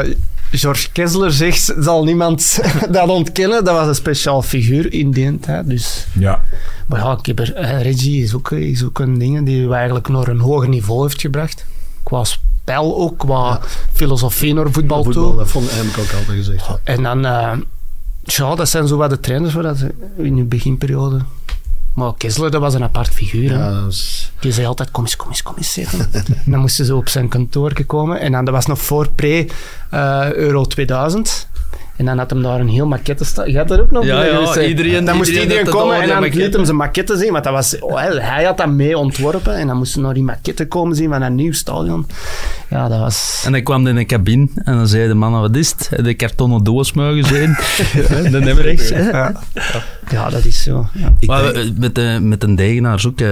George 0.51 0.89
Kessler 0.93 1.33
zeg, 1.33 1.55
zal 1.79 2.05
niemand 2.05 2.61
dat 2.91 3.09
ontkennen. 3.09 3.65
Dat 3.65 3.75
was 3.75 3.87
een 3.87 3.95
speciaal 3.95 4.43
figuur 4.43 4.93
in 4.93 5.11
die 5.11 5.39
tijd. 5.39 5.69
Dus. 5.69 6.07
ja. 6.13 6.43
Maar 6.87 7.01
ja, 7.01 7.17
ik 7.19 7.27
heb 7.27 7.39
er, 7.39 7.55
eh, 7.55 7.83
Reggie 7.83 8.23
is 8.23 8.35
ook, 8.35 8.51
is 8.51 8.85
ook 8.85 8.99
een 8.99 9.19
ding 9.19 9.47
die 9.47 9.69
we 9.69 9.75
eigenlijk 9.75 10.09
naar 10.09 10.29
een 10.29 10.41
hoger 10.41 10.69
niveau 10.69 11.03
heeft 11.03 11.21
gebracht. 11.21 11.67
Qua 12.03 12.25
spel 12.25 12.97
ook, 12.99 13.19
qua 13.19 13.61
filosofie 13.93 14.55
naar 14.55 14.71
voetbal, 14.71 15.05
Voetbal, 15.05 15.29
toe. 15.29 15.37
dat 15.37 15.49
vond, 15.49 15.71
ik 15.71 15.99
ook 15.99 16.13
altijd 16.13 16.37
gezegd. 16.37 16.69
En 16.85 17.03
dan, 17.03 17.27
eh, 17.27 17.53
ja, 18.23 18.55
dat 18.55 18.69
zijn 18.69 18.87
zo 18.87 18.97
wat 18.97 19.11
de 19.11 19.21
trainers 19.21 19.53
voor 19.53 19.63
dat 19.63 19.79
in 20.17 20.37
de 20.37 20.45
beginperiode. 20.45 21.21
Maar 21.95 22.13
Kessler, 22.19 22.51
dat 22.51 22.61
was 22.61 22.75
een 22.75 22.83
apart 22.83 23.09
figuur. 23.09 23.51
hè. 23.51 23.57
Ja, 23.59 23.83
Die 24.41 24.53
zei 24.53 24.67
altijd, 24.67 24.91
kom 24.91 25.03
eens, 25.05 25.17
kom 25.17 25.29
eens, 25.29 25.43
kom 25.43 25.55
eens 25.57 25.73
zitten. 25.73 26.09
en 26.13 26.25
dan 26.53 26.61
moesten 26.61 26.85
ze 26.85 26.95
op 26.95 27.09
zijn 27.09 27.29
kantoor 27.29 27.85
komen. 27.87 28.21
En 28.21 28.33
dan, 28.33 28.45
dat 28.45 28.55
was 28.55 28.67
nog 28.67 28.79
voor 28.83 29.09
pre-Euro 29.15 30.65
2000. 30.65 31.49
En 31.97 32.07
dan 32.07 32.19
had 32.19 32.31
hem 32.31 32.43
daar 32.43 32.61
een 32.61 32.69
heel 32.69 32.87
maquette 32.87 33.25
staan. 33.25 33.51
Je 33.51 33.57
had 33.57 33.69
dat 33.69 33.81
ook 33.81 33.91
nog 33.91 34.05
Ja, 34.05 34.25
ja, 34.25 34.61
iedereen- 34.61 35.05
Dan 35.05 35.17
moest 35.17 35.31
iedereen 35.31 35.65
komen 35.67 36.01
en 36.01 36.09
dan 36.09 36.17
maquette. 36.21 36.39
liet 36.39 36.55
hem 36.55 36.65
zijn 36.65 36.77
maquette 36.77 37.17
zien. 37.17 37.33
Want 37.33 37.45
dat 37.45 37.53
was, 37.53 37.79
oh, 37.79 37.95
hij, 37.99 38.17
hij 38.17 38.45
had 38.45 38.57
dat 38.57 38.69
mee 38.69 38.99
ontworpen. 38.99 39.55
En 39.57 39.67
dan 39.67 39.77
moesten 39.77 40.03
naar 40.03 40.15
die 40.15 40.23
maquette 40.23 40.67
komen 40.67 40.97
zien 40.97 41.11
van 41.11 41.23
een 41.23 41.35
nieuw 41.35 41.53
stadion. 41.53 42.07
Ja, 42.71 42.89
dat 42.89 42.99
was... 42.99 43.43
En 43.47 43.53
dan 43.53 43.63
kwam 43.63 43.81
hij 43.83 43.91
in 43.91 43.97
de 43.99 44.05
cabine 44.05 44.49
en 44.55 44.77
dan 44.77 44.87
zei 44.89 45.09
de 45.09 45.15
man, 45.15 45.41
wat 45.41 45.57
is 45.57 45.71
het? 45.79 46.05
De 46.05 46.15
kartonnen 46.15 46.65
doos 46.65 46.93
mogen 46.93 47.25
zijn. 47.25 47.59
Dan 48.33 48.43
hebben 48.43 48.55
we 48.57 48.63
rechts. 48.63 48.89
Ja, 48.89 49.33
dat 50.11 50.45
is 50.45 50.63
zo. 50.63 50.87
Ja. 50.95 51.13
Ik 51.19 51.29
Maar 51.29 51.43
denk- 51.43 51.55
we- 51.55 51.73
met, 51.79 51.95
de, 51.95 52.19
met 52.23 52.43
een 52.43 52.55
degenaars 52.57 53.07
ook, 53.07 53.21
eh, 53.21 53.29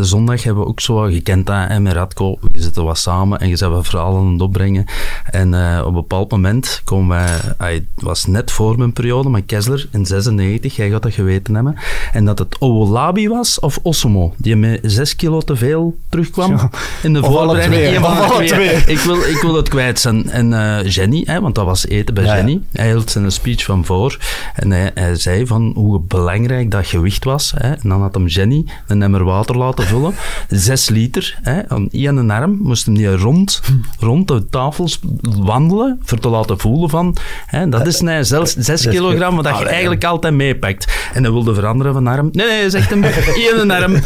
zondag 0.00 0.42
hebben 0.42 0.62
we 0.62 0.68
ook 0.68 0.80
zo 0.80 0.96
gekend 1.00 1.46
dat, 1.46 1.68
hè, 1.68 1.80
met 1.80 1.92
Radko. 1.92 2.38
Je 2.52 2.62
zitten 2.62 2.84
wat 2.84 2.98
samen 2.98 3.40
en 3.40 3.48
je 3.48 3.68
wat 3.68 3.86
verhalen 3.86 4.20
aan 4.20 4.32
het 4.32 4.40
opbrengen. 4.42 4.84
En 5.30 5.54
eh, 5.54 5.80
op 5.80 5.86
een 5.86 5.92
bepaald 5.94 6.30
moment 6.30 6.80
komen 6.84 7.08
wij, 7.08 7.28
hij 7.58 7.74
het 7.74 7.84
was 8.04 8.26
net 8.26 8.50
voor 8.50 8.78
mijn 8.78 8.92
periode, 8.92 9.28
maar 9.28 9.42
Kessler 9.42 9.88
in 9.92 10.06
96, 10.06 10.76
jij 10.76 10.90
gaat 10.90 11.02
dat 11.02 11.12
geweten 11.14 11.54
hebben. 11.54 11.76
En 12.12 12.24
dat 12.24 12.38
het 12.38 12.58
Owolabi 12.58 13.28
was 13.28 13.60
of 13.60 13.78
Osimo, 13.82 14.34
die 14.36 14.56
met 14.56 14.78
6 14.82 15.16
kilo 15.16 15.40
te 15.40 15.56
veel 15.56 15.96
terugkwam 16.08 16.50
Ja. 16.50 16.70
in 17.02 17.12
de 17.12 17.18
Of 17.22 17.26
alle 17.26 17.36
voorbereiding. 17.36 18.04
alle 18.04 18.44
twee. 18.44 18.48
twee. 18.48 18.76
Ik, 18.86 18.98
wil, 18.98 19.16
ik 19.16 19.38
wil 19.42 19.54
het 19.54 19.68
kwijt 19.68 20.00
zijn. 20.00 20.30
En 20.30 20.52
eh, 20.52 20.90
Jenny, 20.90 21.22
hè, 21.26 21.40
want 21.40 21.54
dat 21.54 21.64
was 21.64 21.86
eten 21.86 22.14
bij 22.14 22.24
Ja, 22.24 22.30
ja. 22.30 22.36
Jenny, 22.36 22.60
hij 22.72 22.86
hield 22.88 23.10
zijn 23.10 23.32
speech 23.32 23.64
van 23.64 23.84
voor. 23.84 24.18
En 24.54 24.70
hij, 24.70 24.90
hij 24.94 25.14
zei 25.16 25.46
van 25.46 25.72
hoe 25.74 26.00
belangrijk 26.00 26.20
dat 26.68 26.86
gewicht 26.86 27.24
was. 27.24 27.52
Hè. 27.56 27.68
En 27.72 27.88
dan 27.88 28.00
had 28.00 28.14
hem 28.14 28.26
Jenny 28.26 28.64
een 28.86 29.02
emmer 29.02 29.24
water 29.24 29.58
laten 29.58 29.84
vullen. 29.84 30.14
Zes 30.48 30.88
liter. 30.88 31.38
Hè. 31.42 31.68
Aan 31.68 31.88
één 31.90 32.30
arm 32.30 32.58
moest 32.60 32.84
hem 32.84 32.94
die 32.94 33.16
rond, 33.16 33.62
rond 33.98 34.28
de 34.28 34.48
tafels 34.48 35.00
wandelen. 35.20 36.00
Voor 36.02 36.18
te 36.18 36.28
laten 36.28 36.58
voelen 36.58 36.90
van... 36.90 37.16
Hè, 37.46 37.68
dat 37.68 37.86
is 37.86 38.00
nee, 38.00 38.24
zelfs 38.24 38.54
zes 38.68 38.88
kilogram 38.88 39.34
wat 39.34 39.44
dat 39.44 39.58
je 39.58 39.64
eigenlijk 39.64 40.04
altijd 40.04 40.34
meepakt. 40.34 40.92
En 41.12 41.22
hij 41.22 41.32
wilde 41.32 41.54
veranderen 41.54 41.92
van 41.92 42.06
arm. 42.06 42.28
Nee, 42.32 42.46
nee, 42.46 42.70
zegt 42.70 42.90
hem 42.90 43.04
één 43.04 43.70
arm. 43.70 43.96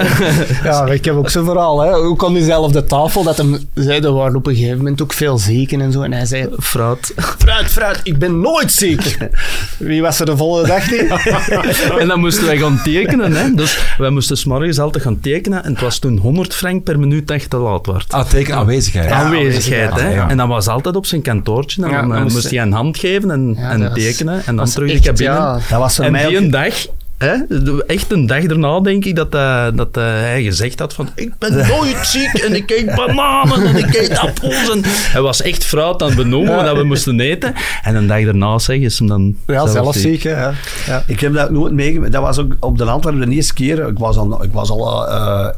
Ja, 0.62 0.86
ik 0.86 1.04
heb 1.04 1.14
ook 1.14 1.30
zo'n 1.30 1.44
verhaal. 1.44 1.80
Hè. 1.80 1.94
Ook 1.94 2.24
aan 2.24 2.34
diezelfde 2.34 2.84
tafel, 2.84 3.22
dat 3.22 3.36
hem 3.36 3.68
zei, 3.74 4.00
er 4.00 4.12
waren 4.12 4.36
op 4.36 4.46
een 4.46 4.54
gegeven 4.54 4.76
moment 4.76 5.02
ook 5.02 5.12
veel 5.12 5.38
zieken 5.38 5.80
en 5.80 5.92
zo. 5.92 6.02
En 6.02 6.12
hij 6.12 6.26
zei, 6.26 6.48
Fruit. 6.58 7.12
fruit, 7.16 7.66
fruit, 7.66 8.00
ik 8.02 8.18
ben 8.18 8.40
nooit 8.40 8.72
ziek. 8.72 9.16
Wie 9.78 10.02
was 10.02 10.20
er 10.20 10.26
de 10.26 10.36
volgende 10.36 10.68
dag 10.68 10.90
niet? 10.90 11.08
En 12.02 12.08
dan 12.08 12.20
moesten 12.20 12.44
wij 12.46 12.58
gaan 12.58 12.80
tekenen. 12.84 13.32
Hè. 13.32 13.54
Dus 13.54 13.94
wij 13.98 14.10
moesten 14.10 14.36
's 14.36 14.44
morgens 14.44 14.78
altijd 14.78 15.04
gaan 15.04 15.20
tekenen. 15.20 15.64
En 15.64 15.72
het 15.72 15.80
was 15.80 15.98
toen 15.98 16.18
100 16.18 16.54
frank 16.54 16.82
per 16.84 16.98
minuut 16.98 17.26
dat 17.28 17.42
je 17.42 17.48
te 17.48 17.56
laat 17.56 17.86
werd. 17.86 18.12
Ah, 18.12 18.26
teken 18.28 18.54
aanwezigheid. 18.54 19.10
Aanwezigheid, 19.10 19.94
hè. 20.00 20.08
Ja. 20.14 20.28
En 20.28 20.36
dat 20.36 20.48
was 20.48 20.68
altijd 20.68 20.96
op 20.96 21.06
zijn 21.06 21.22
kantoortje. 21.22 21.82
En 21.82 21.90
Ja, 21.90 22.00
dan 22.00 22.08
dan 22.08 22.22
moest 22.22 22.50
hij 22.50 22.60
een 22.60 22.72
hand 22.72 22.98
geven 22.98 23.30
en, 23.30 23.54
Ja, 23.58 23.70
en 23.70 23.92
tekenen. 23.94 24.42
En 24.46 24.56
dan 24.56 24.66
terug 24.66 24.88
de 24.88 24.94
echt, 24.94 25.04
cabine. 25.04 25.30
ja. 25.30 25.52
Dat 25.70 25.78
was 25.78 25.98
En 25.98 26.12
die 26.12 26.36
een 26.36 26.50
dag, 26.50 26.74
hè, 27.18 27.34
echt 27.86 28.12
een 28.12 28.26
dag 28.26 28.44
daarna 28.44 28.80
denk 28.80 29.04
ik 29.04 29.16
dat, 29.16 29.34
eh, 29.34 29.66
dat 29.74 29.96
eh, 29.96 30.02
hij 30.04 30.42
gezegd 30.42 30.78
had 30.78 30.94
van 30.94 31.08
ik 31.14 31.32
ben 31.38 31.56
nooit 31.68 32.06
ziek 32.06 32.32
en 32.34 32.54
ik 32.54 32.70
eet 32.70 32.94
bananen 32.94 33.66
en 33.66 33.76
ik 33.76 33.94
eet 33.94 34.18
appels. 34.18 34.70
En 34.70 34.80
hij 34.84 35.20
was 35.20 35.42
echt 35.42 35.64
fruit 35.64 36.02
aan 36.02 36.08
het 36.08 36.16
benoemen 36.16 36.64
dat 36.64 36.76
we 36.76 36.84
moesten 36.84 37.20
eten. 37.20 37.54
En 37.82 37.94
een 37.94 38.06
dag 38.06 38.24
daarna 38.24 38.58
zeg 38.58 38.78
is 38.78 38.98
hem 38.98 39.08
dan 39.08 39.36
Ja, 39.46 39.54
zelf 39.66 39.70
zelf 39.70 39.94
ziek. 39.96 40.22
hè. 40.22 40.30
Ja. 40.30 40.52
Ja. 40.86 41.02
Ik 41.06 41.20
heb 41.20 41.34
dat 41.34 41.50
nooit 41.50 41.72
meegemaakt. 41.72 42.12
Dat 42.12 42.22
was 42.22 42.38
ook 42.38 42.56
op 42.60 42.78
de 42.78 42.84
Antwerpen 42.84 43.28
de 43.28 43.34
eerste 43.34 43.54
keer. 43.54 43.88
Ik 43.88 43.98
was 43.98 44.16
al, 44.16 44.42
ik 44.44 44.52
was 44.52 44.70
al, 44.70 45.08
eh, 45.08 45.48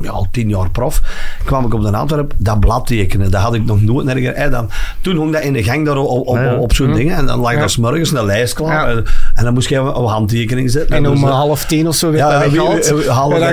ja, 0.00 0.10
al 0.10 0.26
tien 0.30 0.48
jaar 0.48 0.70
prof. 0.70 1.00
Kwam 1.44 1.64
ik 1.66 1.74
op 1.74 1.82
de 1.82 1.92
Antwerpen 1.96 2.36
dat 2.38 2.60
blad 2.60 2.86
tekenen. 2.86 3.30
Dat 3.30 3.40
had 3.40 3.54
ik 3.54 3.64
nog 3.64 3.82
nooit 3.82 4.06
nergens. 4.06 4.50
dan, 4.50 4.70
toen 5.00 5.16
hong 5.16 5.32
dat 5.32 5.42
in 5.42 5.52
de 5.52 5.62
gang 5.62 5.86
daar 5.86 5.96
op, 5.96 6.26
op, 6.28 6.36
Ja, 6.36 6.42
ja. 6.42 6.54
op 6.56 6.74
zo'n 6.74 6.92
ding. 6.94 7.12
En 7.14 7.26
dan 7.26 7.40
lag 7.40 7.52
Ja. 7.52 7.58
daar 7.58 7.70
's 7.70 7.76
morgens 7.76 8.12
een 8.12 8.24
lijst 8.24 8.54
klaar. 8.54 8.88
Ja. 8.90 8.96
En, 8.96 9.04
en 9.34 9.44
dan 9.44 9.54
moest 9.54 9.68
je 9.68 9.76
een 9.76 10.04
handtekening 10.04 10.70
zetten. 10.70 10.96
En 10.96 11.02
dus, 11.02 11.12
om 11.12 11.24
eh, 11.28 11.34
half 11.34 11.64
tien 11.64 11.88
of 11.88 11.94
zo 11.94 12.06
werd 12.10 12.18
ja, 12.18 12.32
ja, 12.32 12.38
weggehaald. 12.38 13.06
haalde 13.08 13.34
En 13.34 13.40
dan 13.40 13.48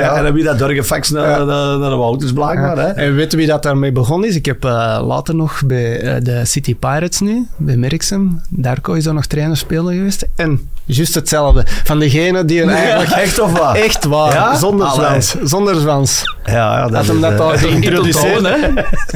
Ja, 0.00 0.22
dan 0.22 0.32
wie 0.32 0.44
dat 0.44 0.58
doorgefaxt 0.58 1.12
naar, 1.12 1.28
Ja. 1.38 1.44
naar, 1.44 1.78
naar 1.78 1.90
de 1.90 1.96
Wouters 1.96 2.32
blijkbaar. 2.32 2.76
Hè. 2.76 2.86
En 2.88 3.14
weet 3.14 3.34
wie 3.34 3.46
dat 3.46 3.62
daarmee 3.62 3.92
begonnen 3.92 4.28
is? 4.28 4.34
Ik 4.34 4.46
heb 4.46 4.64
eh, 4.64 5.00
later 5.06 5.34
nog 5.34 5.62
bij 5.66 6.00
eh, 6.00 6.24
de 6.24 6.44
City 6.44 6.76
Pirates 6.76 7.20
nu, 7.20 7.46
bij 7.56 7.76
Merksem, 7.76 8.40
Darko 8.48 8.92
is 8.92 9.04
daar 9.04 9.14
nog 9.14 9.26
trainer-speler 9.26 9.92
geweest. 9.94 10.26
En 10.36 10.68
juist 10.84 11.14
hetzelfde. 11.14 11.62
Van 11.84 11.98
degene 11.98 12.44
die 12.44 12.62
een 12.62 12.68
eigenlijk... 12.70 13.10
Echt 13.10 13.40
of 13.40 13.58
wat? 13.58 13.74
Echt 13.76 14.04
waar, 14.04 14.32
Ja? 14.32 14.56
zonder 14.56 14.86
Allee. 14.86 15.20
Zonder 15.50 15.74
zwans. 15.80 16.22
Ja, 16.44 16.52
ja, 16.52 16.82
dat 16.82 16.92
Had 16.92 17.02
is, 17.02 17.08
hem 17.08 17.20
dat 17.20 17.32
eh, 17.32 17.40
al 17.40 17.48
geïntroduceerd. 17.56 18.42
hè? 18.42 18.56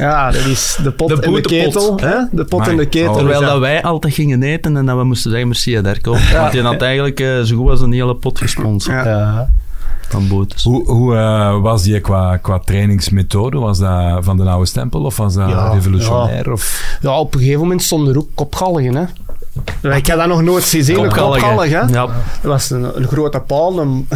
Ja, 0.03 0.31
dat 0.31 0.45
is 0.45 0.77
de 0.83 0.91
pot 0.91 1.07
De 1.09 1.21
en 1.21 1.33
de 1.33 1.41
ketel. 1.41 1.97
hè? 2.01 2.15
De 2.31 2.45
pot 2.45 2.67
en 2.67 2.77
de 2.77 2.85
ketel. 2.85 3.15
Terwijl 3.15 3.39
Dus 3.39 3.49
dat 3.49 3.59
wij 3.59 3.83
altijd 3.83 4.13
gingen 4.13 4.43
eten 4.43 4.77
en 4.77 4.85
dat 4.85 4.97
we 4.97 5.03
moesten 5.03 5.31
zeggen 5.31 5.47
merci 5.47 5.77
à 5.77 5.81
Derko. 5.81 6.11
Want 6.33 6.51
die 6.51 6.61
had 6.61 6.81
eigenlijk 6.81 7.19
eh, 7.19 7.41
zo 7.41 7.55
goed 7.57 7.69
als 7.69 7.81
een 7.81 7.91
hele 7.91 8.15
pot 8.15 8.37
gesponsord 8.39 9.03
Ja. 9.05 9.09
ja. 9.11 9.49
van 10.07 10.27
boetes. 10.27 10.63
Hoe, 10.63 10.89
hoe 10.91 11.15
eh, 11.15 11.61
was 11.61 11.83
die 11.83 11.99
qua, 11.99 12.37
qua 12.37 12.59
trainingsmethode? 12.59 13.57
Was 13.57 13.79
dat 13.79 14.23
van 14.23 14.37
de 14.37 14.43
oude 14.43 14.65
stempel 14.65 15.01
of 15.03 15.17
was 15.17 15.33
dat 15.33 15.49
Ja, 15.49 15.71
revolutionair? 15.73 16.51
Of? 16.51 16.97
Ja, 17.01 17.19
op 17.19 17.33
een 17.33 17.39
gegeven 17.39 17.61
moment 17.61 17.81
stonden 17.83 18.13
er 18.13 18.19
ook 18.19 18.29
kopgalgen, 18.35 18.95
hè. 18.95 19.03
Ik 19.81 20.05
heb 20.05 20.17
dat 20.17 20.27
nog 20.27 20.41
nooit 20.41 20.63
gezien, 20.63 20.99
een 20.99 21.11
kopgalg, 21.11 21.65
hè. 21.69 21.79
Ja. 21.79 21.87
Dat 21.87 22.07
was 22.41 22.69
een, 22.69 22.97
een 22.97 23.07
grote 23.07 23.39
paal, 23.39 23.79
een, 23.79 24.07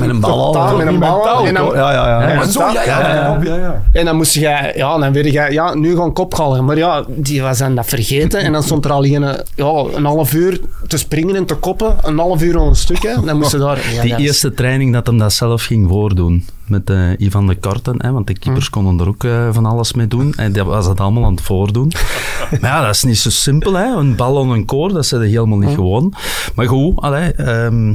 Met 0.00 0.08
een 0.08 0.20
bal. 0.20 0.76
Met 0.76 0.86
een 0.86 0.98
bal. 0.98 1.46
En 1.46 1.54
dan, 1.54 1.66
Ja, 1.74 1.92
ja, 1.92 2.06
ja. 2.08 2.22
Ja, 2.28 2.32
ja. 2.34 2.44
zo, 2.46 2.60
ja, 2.60 2.72
ja, 2.84 3.00
ja, 3.14 3.38
ja, 3.44 3.54
ja. 3.56 3.82
En 3.92 4.04
dan 4.04 4.16
moest 4.16 4.34
je, 4.34 4.72
ja, 4.74 4.98
dan 4.98 5.12
werd 5.12 5.26
je, 5.32 5.46
ja, 5.50 5.74
nu 5.74 5.90
gewoon 5.90 6.12
kopgalgen. 6.12 6.64
Maar 6.64 6.76
ja, 6.76 7.04
die 7.08 7.42
was 7.42 7.58
dan 7.58 7.74
dat 7.74 7.86
vergeten. 7.86 8.40
En 8.40 8.52
dan 8.52 8.62
stond 8.62 8.84
er 8.84 8.90
al 8.90 9.04
een, 9.04 9.22
ja, 9.54 9.84
een 9.94 10.04
half 10.04 10.32
uur 10.32 10.60
te 10.86 10.96
springen 10.98 11.36
en 11.36 11.46
te 11.46 11.54
koppen. 11.54 11.96
Een 12.02 12.18
half 12.18 12.42
uur 12.42 12.58
al 12.58 12.66
een 12.68 12.76
stuk, 12.76 13.02
hè. 13.02 13.14
Dan 13.24 13.36
moest 13.38 13.50
je 13.52 13.58
daar... 13.58 13.78
Ja, 13.94 14.00
Die 14.00 14.10
dat 14.10 14.20
is- 14.20 14.26
eerste 14.26 14.54
training 14.54 14.92
dat 14.92 15.06
hem 15.06 15.18
dat 15.18 15.32
zelf 15.32 15.62
ging 15.62 15.88
voordoen. 15.88 16.46
Met 16.66 16.90
eh, 16.90 17.10
Ivan 17.18 17.46
de 17.46 17.56
Korten, 17.56 17.94
hè, 17.98 18.12
want 18.12 18.26
de 18.26 18.38
keepers 18.38 18.70
konden 18.70 19.00
er 19.00 19.08
ook 19.08 19.24
eh, 19.24 19.48
van 19.52 19.66
alles 19.66 19.92
mee 19.92 20.06
doen. 20.06 20.34
En 20.34 20.52
dat 20.52 20.66
was 20.66 20.86
het 20.86 21.00
allemaal 21.00 21.24
aan 21.24 21.34
het 21.34 21.44
voordoen. 21.44 21.92
maar 22.50 22.70
ja, 22.70 22.80
dat 22.84 22.94
is 22.94 23.02
niet 23.02 23.18
zo 23.18 23.30
simpel. 23.30 23.74
Hè. 23.74 23.96
Een 23.96 24.16
bal 24.16 24.42
aan 24.42 24.50
een 24.50 24.64
koor, 24.64 24.92
dat 24.92 25.10
er 25.10 25.20
helemaal 25.20 25.58
niet 25.58 25.74
gewoon. 25.74 26.14
Maar 26.54 26.66
goed, 26.66 27.00
allee, 27.00 27.32
ehm, 27.32 27.94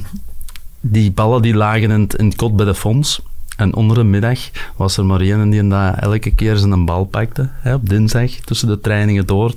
die 0.80 1.11
ballen 1.11 1.41
die 1.41 1.55
lagen 1.55 1.91
in 1.91 2.01
het, 2.01 2.15
in 2.15 2.26
het 2.26 2.36
kot 2.36 2.55
bij 2.55 2.65
de 2.65 2.76
fonds. 2.76 3.22
En 3.55 3.76
onder 3.76 3.97
de 3.97 4.03
middag 4.03 4.39
was 4.76 4.97
er 4.97 5.05
maar 5.05 5.22
één 5.22 5.49
die 5.49 5.67
dat 5.67 5.95
elke 5.99 6.32
keer 6.32 6.57
zijn 6.57 6.86
bal 6.86 7.05
pakte. 7.05 7.49
Hè, 7.51 7.74
op 7.74 7.89
dinsdag, 7.89 8.32
tussen 8.32 8.67
de 8.67 8.80
trainingen 8.80 9.26
door. 9.26 9.53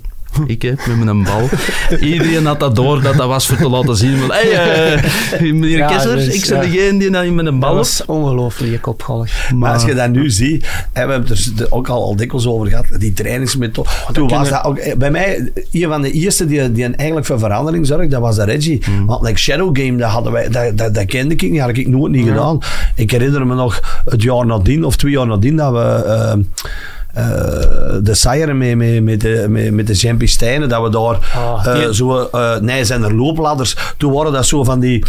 Ik 0.46 0.62
hè, 0.62 0.70
met 0.70 1.04
mijn 1.04 1.22
bal. 1.22 1.48
Iedereen 2.00 2.46
had 2.46 2.60
dat 2.60 2.76
door 2.76 3.02
dat 3.02 3.16
dat 3.16 3.26
was 3.26 3.46
voor 3.46 3.56
te 3.56 3.68
laten 3.68 3.96
zien. 3.96 4.18
Hé, 4.18 4.50
hey, 4.50 4.94
eh, 5.32 5.40
meneer 5.40 5.78
Ja, 5.78 5.86
Kessler, 5.86 6.16
dus, 6.16 6.26
ik 6.42 6.48
ben 6.48 6.56
ja. 6.62 6.70
degene 6.70 6.98
die 6.98 7.10
dat 7.10 7.26
met 7.26 7.38
een 7.38 7.44
Dat 7.44 7.58
bal 7.60 7.74
was 7.74 8.02
ongelooflijk, 8.06 8.70
die 8.70 8.80
kopgalg. 8.80 9.28
Maar 9.54 9.72
als 9.72 9.84
je 9.84 9.94
dat 9.94 10.10
nu 10.10 10.30
ziet, 10.30 10.66
hè, 10.92 11.06
we 11.06 11.12
hebben 11.12 11.30
het 11.30 11.60
er 11.60 11.66
ook 11.70 11.88
al, 11.88 12.02
al 12.02 12.16
dikwijls 12.16 12.46
over 12.46 12.66
gehad, 12.66 12.86
die 12.98 13.12
trainingsmethode. 13.12 13.88
Toen 14.12 14.28
was 14.28 14.42
kunnen- 14.42 14.62
dat 14.62 14.64
ook, 14.64 14.76
eh, 14.76 14.96
bij 14.96 15.10
mij, 15.10 15.50
een 15.72 15.88
van 15.88 16.02
de 16.02 16.10
eerste 16.10 16.46
die, 16.46 16.72
die 16.72 16.84
eigenlijk 16.84 17.26
voor 17.26 17.38
verandering 17.38 17.86
zorgde, 17.86 18.08
dat 18.08 18.20
was 18.20 18.36
de 18.36 18.44
Reggie. 18.44 18.82
Want 19.06 19.22
like 19.26 19.38
Shadow 19.38 19.78
Game, 19.78 19.96
dat, 19.96 20.10
hadden 20.10 20.32
wij, 20.32 20.48
dat, 20.48 20.78
dat, 20.78 20.94
dat 20.94 21.04
kende 21.04 21.34
ik 21.34 21.50
niet, 21.50 21.60
had 21.60 21.76
ik 21.76 21.88
nooit 21.88 22.12
niet 22.12 22.26
gedaan. 22.28 22.58
Ik 22.94 23.10
herinner 23.10 23.46
me 23.46 23.54
nog 23.54 24.02
het 24.04 24.22
jaar 24.22 24.46
nadien, 24.46 24.84
of 24.84 24.96
twee 24.96 25.12
jaar 25.12 25.26
nadien, 25.26 25.56
dat 25.56 25.72
we... 25.72 25.78
eh, 25.78 26.32
de 28.02 28.14
Sire 28.14 28.54
met, 28.54 28.76
met, 28.76 29.02
met, 29.02 29.20
de, 29.20 29.46
met, 29.48 29.70
met 29.72 29.86
de 29.86 29.92
Jean 29.92 30.18
Stijnen, 30.24 30.68
dat 30.68 30.82
we 30.82 30.90
daar 30.90 31.02
Ah, 31.34 31.66
eh, 31.66 31.74
die- 31.84 31.94
zo, 31.94 32.28
eh, 32.32 32.56
nee, 32.58 32.84
zijn 32.84 33.02
er 33.02 33.14
loopladders. 33.14 33.76
Toen 33.96 34.12
waren 34.12 34.32
dat 34.32 34.46
zo 34.46 34.64
van 34.64 34.80
die, 34.80 35.04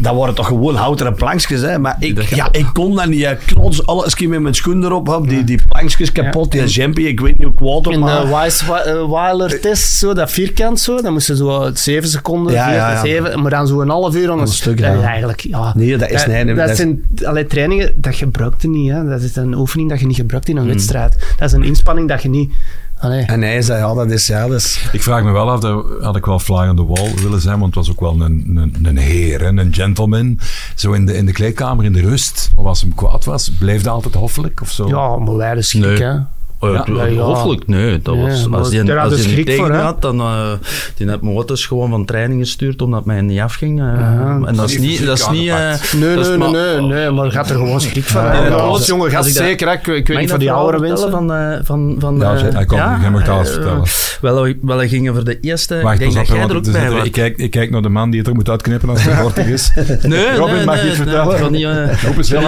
dat 0.00 0.14
waren 0.14 0.34
toch 0.34 0.46
gewoon 0.46 0.74
houten 0.74 1.14
plankjes, 1.14 1.60
hè. 1.60 1.78
Maar 1.78 1.96
ik, 1.98 2.22
ja, 2.22 2.48
ik 2.52 2.66
kon 2.72 2.96
dat 2.96 3.06
niet. 3.06 3.20
Ik 3.22 3.38
knots 3.46 3.86
alles 3.86 4.14
keer 4.14 4.28
met 4.28 4.40
mijn 4.40 4.54
schoen 4.54 4.84
erop, 4.84 5.06
hop, 5.06 5.28
die, 5.28 5.44
die 5.44 5.60
plankjes 5.68 6.12
kapot, 6.12 6.52
die 6.52 6.64
Jean 6.66 6.94
ik 6.94 7.20
weet 7.20 7.38
niet 7.38 7.46
hoe 7.46 7.56
kwaad 7.56 7.86
op, 7.86 7.92
In 7.92 7.98
maar... 8.00 8.20
de 8.26 8.82
eh, 8.84 9.10
Weiler 9.10 9.60
test, 9.60 9.92
zo, 9.96 10.14
dat 10.14 10.30
vierkant 10.30 10.80
zo, 10.80 11.00
dan 11.02 11.12
moesten 11.12 11.36
ze 11.36 11.70
7 11.74 12.08
seconden, 12.08 12.52
Ja, 12.52 12.64
vier, 12.64 12.74
ja, 12.74 12.90
ja. 12.92 13.00
zeven, 13.00 13.42
maar 13.42 13.50
dan 13.50 13.66
zo 13.66 13.80
een 13.80 13.88
half 13.88 14.14
uur 14.14 14.30
aan 14.30 14.40
een, 14.40 14.46
stuk. 14.46 14.78
ja. 14.78 15.00
eigenlijk, 15.02 15.40
ja. 15.40 15.72
Nee, 15.76 15.96
dat 15.96 16.10
is- 16.10 16.26
nee, 16.26 16.44
nee, 16.44 16.54
dat 16.54 16.56
dat 16.56 16.68
is- 16.70 16.76
zijn 16.76 17.04
allee, 17.24 17.46
trainingen, 17.46 17.92
dat 17.96 18.14
gebruikt 18.14 18.62
je 18.62 18.68
niet. 18.68 18.90
Hè. 18.92 19.08
Dat 19.08 19.20
is 19.20 19.36
een 19.36 19.54
oefening 19.54 19.90
dat 19.90 20.00
je 20.00 20.06
niet 20.06 20.16
gebruikt 20.16 20.48
in 20.48 20.56
een 20.56 20.66
wedstrijd. 20.66 21.16
Dat 21.42 21.50
is 21.50 21.56
een 21.56 21.64
inspanning 21.64 22.08
dat 22.08 22.22
je 22.22 22.28
niet... 22.28 22.52
Allee. 22.98 23.22
En 23.22 23.42
hij 23.42 23.62
zei, 23.62 23.78
ja, 23.78 23.94
dat 23.94 24.10
is... 24.10 24.26
Ja, 24.26 24.46
dat 24.46 24.56
is 24.56 24.88
Ik 24.92 25.02
vraag 25.02 25.22
me 25.22 25.30
wel 25.30 25.50
af, 25.50 25.60
dat 25.60 25.84
had 26.00 26.16
ik 26.16 26.24
wel 26.26 26.38
fly 26.38 26.68
on 26.68 26.76
the 26.76 26.86
wall 26.86 27.14
willen 27.14 27.40
zijn, 27.40 27.58
want 27.58 27.74
het 27.74 27.86
was 27.86 27.90
ook 27.90 28.00
wel 28.00 28.20
een, 28.20 28.50
een, 28.54 28.76
een 28.82 28.96
heer, 28.96 29.40
hè, 29.40 29.46
een 29.46 29.74
gentleman. 29.74 30.38
Zo 30.76 30.92
in 30.92 31.06
de, 31.06 31.16
in 31.16 31.26
de 31.26 31.32
kleedkamer, 31.32 31.84
in 31.84 31.92
de 31.92 32.00
rust, 32.00 32.50
of 32.54 32.64
als 32.66 32.80
hem 32.80 32.94
kwaad 32.94 33.24
was, 33.24 33.50
bleef 33.58 33.82
dat 33.82 33.92
altijd 33.94 34.14
hoffelijk 34.14 34.60
of 34.60 34.70
zo? 34.70 34.88
Ja, 34.88 35.16
maar 35.16 35.36
wij 35.36 35.54
de 35.54 35.62
schrik, 35.62 35.82
Nee. 35.84 36.02
hè. 36.02 36.18
Oh, 36.62 36.72
Ja, 36.72 36.84
ja, 36.86 36.94
ja, 37.04 37.04
ja. 37.04 37.20
Hoffelijk, 37.20 37.66
nee. 37.66 38.00
Dat 38.02 38.14
Nee, 38.14 38.24
was, 38.24 38.48
maar 38.48 38.58
als 38.58 38.70
die, 38.70 38.82
daar 38.82 38.98
als 38.98 39.16
die 39.24 39.36
niet 39.36 39.46
tegen 39.46 39.74
had, 39.74 40.02
dan 40.02 40.20
uh, 40.20 40.52
die 40.96 41.08
had 41.08 41.22
me 41.22 41.34
altijd 41.36 41.60
gewoon 41.60 41.90
van 41.90 42.04
training 42.04 42.40
gestuurd 42.40 42.82
omdat 42.82 43.04
mij 43.04 43.20
niet 43.20 43.40
afging. 43.40 43.80
eh. 43.80 43.86
Ja, 43.86 44.40
en 44.46 44.54
dat 44.56 44.68
is 44.68 44.76
die 44.78 44.88
niet... 44.88 45.06
Dat 45.06 45.18
is 45.18 45.28
niet 45.28 45.48
eh. 45.48 45.56
Nee, 45.96 46.14
dat 46.16 46.28
nee, 46.28 46.36
maar- 46.36 46.50
nee, 46.50 46.76
nee, 46.80 46.80
nee, 46.88 47.10
maar 47.10 47.30
gaat 47.30 47.50
er 47.50 47.56
gewoon 47.56 47.80
schrik 47.80 48.04
van. 48.04 48.24
Ja, 48.24 48.44
Ja, 48.44 48.48
als- 48.54 48.86
jongen, 48.86 49.10
gaat 49.10 49.26
zeker, 49.26 49.72
ik, 49.72 49.86
ik 49.86 50.06
weet 50.06 50.18
niet 50.18 50.30
voor 50.30 50.38
die 50.38 50.52
oudere 50.52 50.78
verhaal 50.78 51.08
mensen. 51.08 51.10
vertellen 51.10 51.10
Van, 51.10 51.32
eh, 51.32 51.58
van, 51.64 51.96
van, 51.98 52.18
Ja. 52.18 52.36
Hij 52.52 52.66
jij 53.00 53.10
mag 53.10 53.20
het 53.20 53.28
alles 53.30 53.50
vertellen. 53.50 53.82
Wel, 54.20 54.42
we- 54.42 54.58
wel, 54.62 54.76
we 54.78 54.88
gingen 54.88 55.14
voor 55.14 55.24
de 55.24 55.40
eerste... 55.40 55.80
Wacht, 55.82 55.94
ik 55.94 56.00
denk 56.00 56.14
dat 56.14 56.36
er 56.36 56.56
ook 56.56 56.72
bij 56.72 56.90
was. 56.90 57.04
ik, 57.04 57.12
kijk, 57.12 57.36
ik 57.36 57.50
kijk 57.50 57.70
naar 57.70 57.82
de 57.82 57.88
man 57.88 58.10
die 58.10 58.18
het 58.18 58.28
er 58.28 58.34
moet 58.34 58.48
uitknippen 58.48 58.88
als 58.88 59.02
het 59.04 59.14
gortig 59.14 59.46
is. 59.46 59.72
Nee, 60.02 60.36
Robin 60.36 60.64
mag 60.64 60.74
nee, 60.76 60.86
iets 60.86 60.96
vertellen. 60.96 61.44
ik 61.44 61.50
niet, 61.50 61.66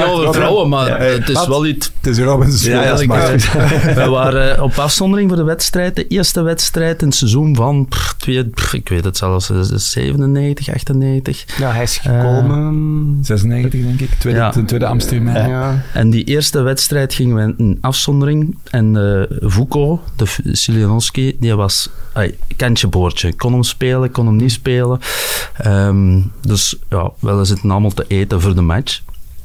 over 0.09 0.35
vrouwen, 0.35 0.69
maar 0.69 1.01
het 1.01 1.29
is 1.29 1.47
wel 1.47 1.67
iets... 1.67 1.93
Het 2.01 2.07
is 2.19 2.25
Robin's 2.25 2.63
schuld. 2.63 2.83
Ja, 3.95 4.04
Wij 4.05 4.13
waren 4.13 4.57
eh, 4.57 4.63
op 4.63 4.79
afzondering 4.79 5.29
voor 5.29 5.39
de 5.39 5.45
wedstrijd. 5.45 5.97
De 5.97 6.07
eerste 6.07 6.43
wedstrijd 6.43 7.01
in 7.03 7.09
het 7.09 7.17
seizoen 7.17 7.57
van, 7.57 7.87
pff, 7.89 8.15
twee, 8.19 8.45
pff, 8.45 8.73
ik 8.75 8.89
weet 8.89 9.05
het 9.05 9.17
zelfs, 9.17 9.51
eh, 9.51 9.59
97, 9.63 10.69
98. 10.75 11.45
Ja, 11.59 11.71
hij 11.73 11.83
is 11.83 11.97
gekomen. 11.99 13.19
96 13.23 13.83
denk 13.83 14.01
ik, 14.01 14.11
tweede, 14.19 14.39
Ja. 14.39 14.51
de 14.51 14.65
tweede 14.65 14.87
Amsterdam. 14.87 15.35
ja. 15.37 15.83
En 15.93 16.11
die 16.11 16.25
eerste 16.25 16.61
wedstrijd 16.63 17.15
gingen 17.15 17.37
we 17.37 17.55
in 17.57 17.79
afzondering. 17.81 18.57
En 18.71 18.97
eh 18.97 19.37
Vuko, 19.51 20.03
de 20.17 20.25
Silianowski, 20.53 21.37
die 21.41 21.55
was 21.55 21.89
ay, 22.13 22.37
kantje 22.57 22.87
boordje. 22.89 23.35
Kon 23.35 23.53
hem 23.53 23.63
spelen, 23.63 24.11
kon 24.11 24.27
hem 24.27 24.37
niet 24.37 24.53
spelen. 24.53 24.99
Ehm, 25.57 26.21
dus 26.41 26.77
ja, 26.91 27.11
we 27.19 27.45
zitten 27.45 27.71
allemaal 27.71 27.91
te 27.91 28.05
eten 28.09 28.41
voor 28.41 28.55
de 28.55 28.61
match. 28.61 29.01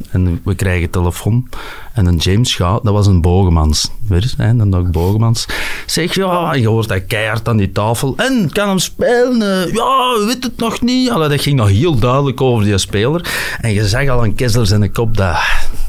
En 0.09 0.41
we 0.43 0.55
krijgen 0.55 0.89
telefoon. 0.89 1.49
En 1.93 2.05
een 2.05 2.17
James 2.17 2.51
Schouw, 2.51 2.79
dat 2.83 2.93
was 2.93 3.07
een 3.07 3.21
Bogemans. 3.21 3.91
Weer, 4.07 4.33
hè, 4.37 4.55
dan 4.55 4.75
ook 4.75 4.91
Bogemans. 4.91 5.45
Zeg, 5.85 6.15
ja, 6.15 6.53
je 6.53 6.67
hoort 6.67 6.87
dat 6.87 7.05
keihard 7.05 7.47
aan 7.47 7.57
die 7.57 7.71
tafel. 7.71 8.13
En, 8.17 8.49
kan 8.51 8.67
hem 8.67 8.79
spelen? 8.79 9.73
Ja, 9.73 10.25
weet 10.25 10.43
het 10.43 10.57
nog 10.57 10.81
niet. 10.81 11.09
Allee, 11.09 11.29
dat 11.29 11.41
ging 11.41 11.55
nog 11.55 11.69
heel 11.69 11.99
duidelijk 11.99 12.41
over 12.41 12.65
die 12.65 12.77
speler. 12.77 13.29
En 13.61 13.73
je 13.73 13.87
zag 13.87 14.07
al 14.07 14.21
aan 14.21 14.35
Kessler 14.35 14.67
zijn 14.67 14.91
kop, 14.91 15.17
dat, 15.17 15.37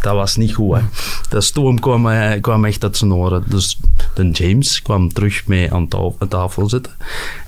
dat 0.00 0.14
was 0.14 0.36
niet 0.36 0.54
goed. 0.54 0.76
Hè. 0.76 0.82
De 1.28 1.40
stoom 1.40 1.80
kwam, 1.80 2.08
eh, 2.08 2.40
kwam 2.40 2.64
echt 2.64 2.82
uit 2.82 2.96
zijn 2.96 3.12
oren. 3.12 3.44
Dus 3.46 3.80
de 4.14 4.30
James 4.30 4.82
kwam 4.82 5.12
terug 5.12 5.46
mee 5.46 5.72
aan 5.72 5.88
tafel, 5.88 6.28
tafel 6.28 6.68
zitten. 6.68 6.92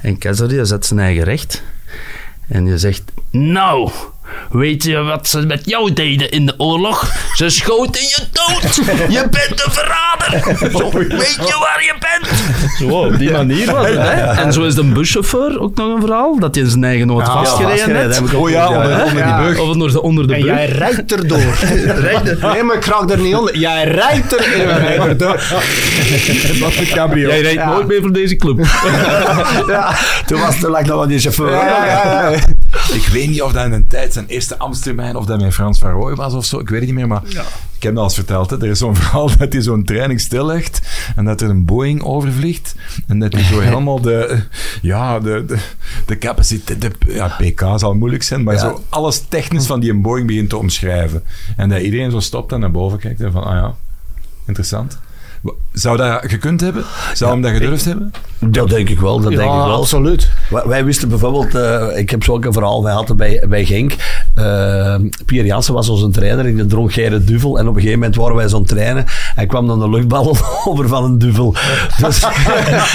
En 0.00 0.18
Kessler 0.18 0.48
die 0.48 0.64
zet 0.64 0.86
zijn 0.86 1.00
eigen 1.00 1.24
recht. 1.24 1.62
En 2.48 2.66
je 2.66 2.78
zegt, 2.78 3.02
nou, 3.30 3.90
Weet 4.50 4.84
je 4.84 4.98
wat 4.98 5.28
ze 5.28 5.46
met 5.46 5.62
jou 5.64 5.92
deden 5.92 6.30
in 6.30 6.46
de 6.46 6.54
oorlog? 6.56 7.12
Ze 7.34 7.50
schoten 7.50 8.02
je 8.02 8.18
dood. 8.32 8.74
Je 9.08 9.28
bent 9.30 9.64
een 9.64 9.72
verrader. 9.72 10.70
Zo, 10.70 10.90
weet 10.90 11.34
je 11.34 11.56
waar 11.60 11.82
je 11.82 11.94
bent? 11.98 12.32
Zo, 12.78 12.98
op 12.98 13.18
die 13.18 13.30
manier 13.30 13.72
was 13.72 13.88
het. 13.88 13.96
Hè? 13.96 14.42
En 14.42 14.52
zo 14.52 14.62
is 14.62 14.74
de 14.74 14.84
buschauffeur 14.84 15.60
ook 15.60 15.76
nog 15.76 15.94
een 15.94 16.00
verhaal. 16.00 16.38
Dat 16.38 16.54
hij 16.54 16.68
zijn 16.68 16.84
eigen 16.84 17.06
nood 17.06 17.26
vastgereden 17.26 17.78
vastgereden, 17.78 18.22
heeft. 18.22 18.34
Oh 18.34 18.50
ja, 18.50 18.68
onder, 18.68 19.04
onder 19.04 19.24
die 19.24 19.34
brug. 19.34 19.58
Of 19.58 19.68
onder 19.68 19.92
de, 19.92 20.02
onder 20.02 20.26
de 20.26 20.34
En 20.34 20.40
brug. 20.40 20.54
jij 20.54 20.66
rijdt 20.66 21.12
erdoor. 21.12 21.58
nee, 22.52 22.62
maar 22.62 22.76
ik 22.76 22.84
raak 22.84 23.10
er 23.10 23.18
niet 23.18 23.34
onder. 23.34 23.58
Jij 23.58 23.84
rijdt 23.84 24.32
er 24.32 24.52
erdoor. 25.08 25.40
Dat 26.60 26.70
is 26.70 26.78
een 26.78 26.86
cabrio. 26.94 27.28
Jij 27.28 27.40
rijdt 27.40 27.64
nooit 27.64 27.86
meer 27.86 28.00
voor 28.00 28.12
deze 28.12 28.36
club. 28.36 28.58
ja, 29.66 29.94
toen 30.26 30.40
was 30.40 30.54
het 30.54 30.68
lag 30.68 30.84
nog 30.84 31.02
aan 31.02 31.08
die 31.08 31.18
chauffeur. 31.18 31.50
Ja, 31.50 31.84
ja, 31.86 32.30
ja. 32.30 32.38
Ik 32.94 33.08
weet 33.12 33.28
niet 33.28 33.42
of 33.42 33.52
dat 33.52 33.64
in 33.64 33.72
een 33.72 33.86
tijd 33.88 34.12
zijn 34.12 34.21
eerste 34.26 34.58
ambtstermijn 34.58 35.16
of 35.16 35.24
dat 35.26 35.40
met 35.40 35.54
Frans 35.54 35.78
van 35.78 35.90
Rooij 35.90 36.14
was 36.14 36.34
of 36.34 36.44
zo. 36.44 36.58
Ik 36.58 36.68
weet 36.68 36.78
het 36.78 36.88
niet 36.88 36.98
meer, 36.98 37.08
maar 37.08 37.22
ik 37.76 37.82
heb 37.82 37.92
dat 37.92 37.96
al 37.96 38.04
eens 38.04 38.14
verteld. 38.14 38.50
Hè. 38.50 38.56
Er 38.62 38.68
is 38.68 38.78
zo'n 38.78 38.96
verhaal 39.02 39.30
dat 39.38 39.52
hij 39.52 39.62
zo'n 39.62 39.84
training 39.84 40.20
stillegt 40.20 40.80
en 41.16 41.24
dat 41.24 41.40
er 41.40 41.50
een 41.50 41.64
Boeing 41.64 42.02
overvliegt 42.02 42.74
en 43.06 43.18
dat 43.18 43.32
hij 43.32 43.42
zo 43.42 43.60
helemaal 43.68 44.00
de, 44.00 44.42
ja, 44.82 45.20
de, 45.20 45.44
de, 45.46 45.58
de 46.06 46.18
capaciteit, 46.18 46.80
de, 46.80 46.90
ja, 47.08 47.28
PK 47.38 47.64
zal 47.76 47.94
moeilijk 47.94 48.22
zijn, 48.22 48.42
maar 48.42 48.54
Ja. 48.54 48.60
zo 48.60 48.84
alles 48.88 49.24
technisch 49.28 49.66
van 49.66 49.80
die 49.80 49.90
een 49.90 50.02
Boeing 50.02 50.26
begint 50.26 50.48
te 50.48 50.56
omschrijven. 50.56 51.22
En 51.56 51.68
dat 51.68 51.80
iedereen 51.80 52.10
zo 52.10 52.20
stopt 52.20 52.52
en 52.52 52.60
naar 52.60 52.70
boven 52.70 52.98
kijkt 52.98 53.20
en 53.20 53.32
van, 53.32 53.44
ah 53.44 53.54
ja, 53.54 53.74
interessant. 54.46 54.98
Zou 55.72 55.96
dat 55.96 56.20
gekund 56.26 56.60
hebben? 56.60 56.84
Zou 57.14 57.30
hem 57.32 57.42
dat 57.42 57.52
gedurfd 57.52 57.84
hebben? 57.84 58.12
Dat 58.38 58.68
denk 58.68 58.88
ik 58.88 59.00
wel, 59.00 59.20
dat 59.20 59.30
denk 59.30 59.42
ik 59.42 59.46
Ja, 59.46 59.66
wel. 59.66 59.76
absoluut. 59.76 60.30
Wij, 60.50 60.62
wij 60.66 60.84
wisten 60.84 61.08
bijvoorbeeld, 61.08 61.54
eh, 61.54 61.98
ik 61.98 62.10
heb 62.10 62.22
zo'n 62.22 62.46
verhaal, 62.48 62.82
wij 62.82 62.92
hadden 62.92 63.16
bij, 63.16 63.44
bij 63.48 63.64
Genk, 63.64 63.92
eh 64.34 64.94
Pierre 65.26 65.48
Jansen 65.48 65.74
was 65.74 65.88
onze 65.88 66.08
trainer, 66.08 66.46
en 66.46 66.54
die 66.54 66.66
dronk 66.66 66.92
Gerrit 66.92 67.26
Duvel, 67.26 67.58
en 67.58 67.62
op 67.68 67.74
een 67.74 67.80
gegeven 67.80 67.98
moment 67.98 68.16
waren 68.16 68.36
wij 68.36 68.48
zo'n 68.48 68.64
trainen, 68.64 69.04
en 69.36 69.46
kwam 69.46 69.66
dan 69.66 69.82
een 69.82 69.90
luchtbal 69.90 70.36
over 70.68 70.88
van 70.88 71.04
een 71.04 71.18
Duvel. 71.18 71.54
Dus, 71.98 72.24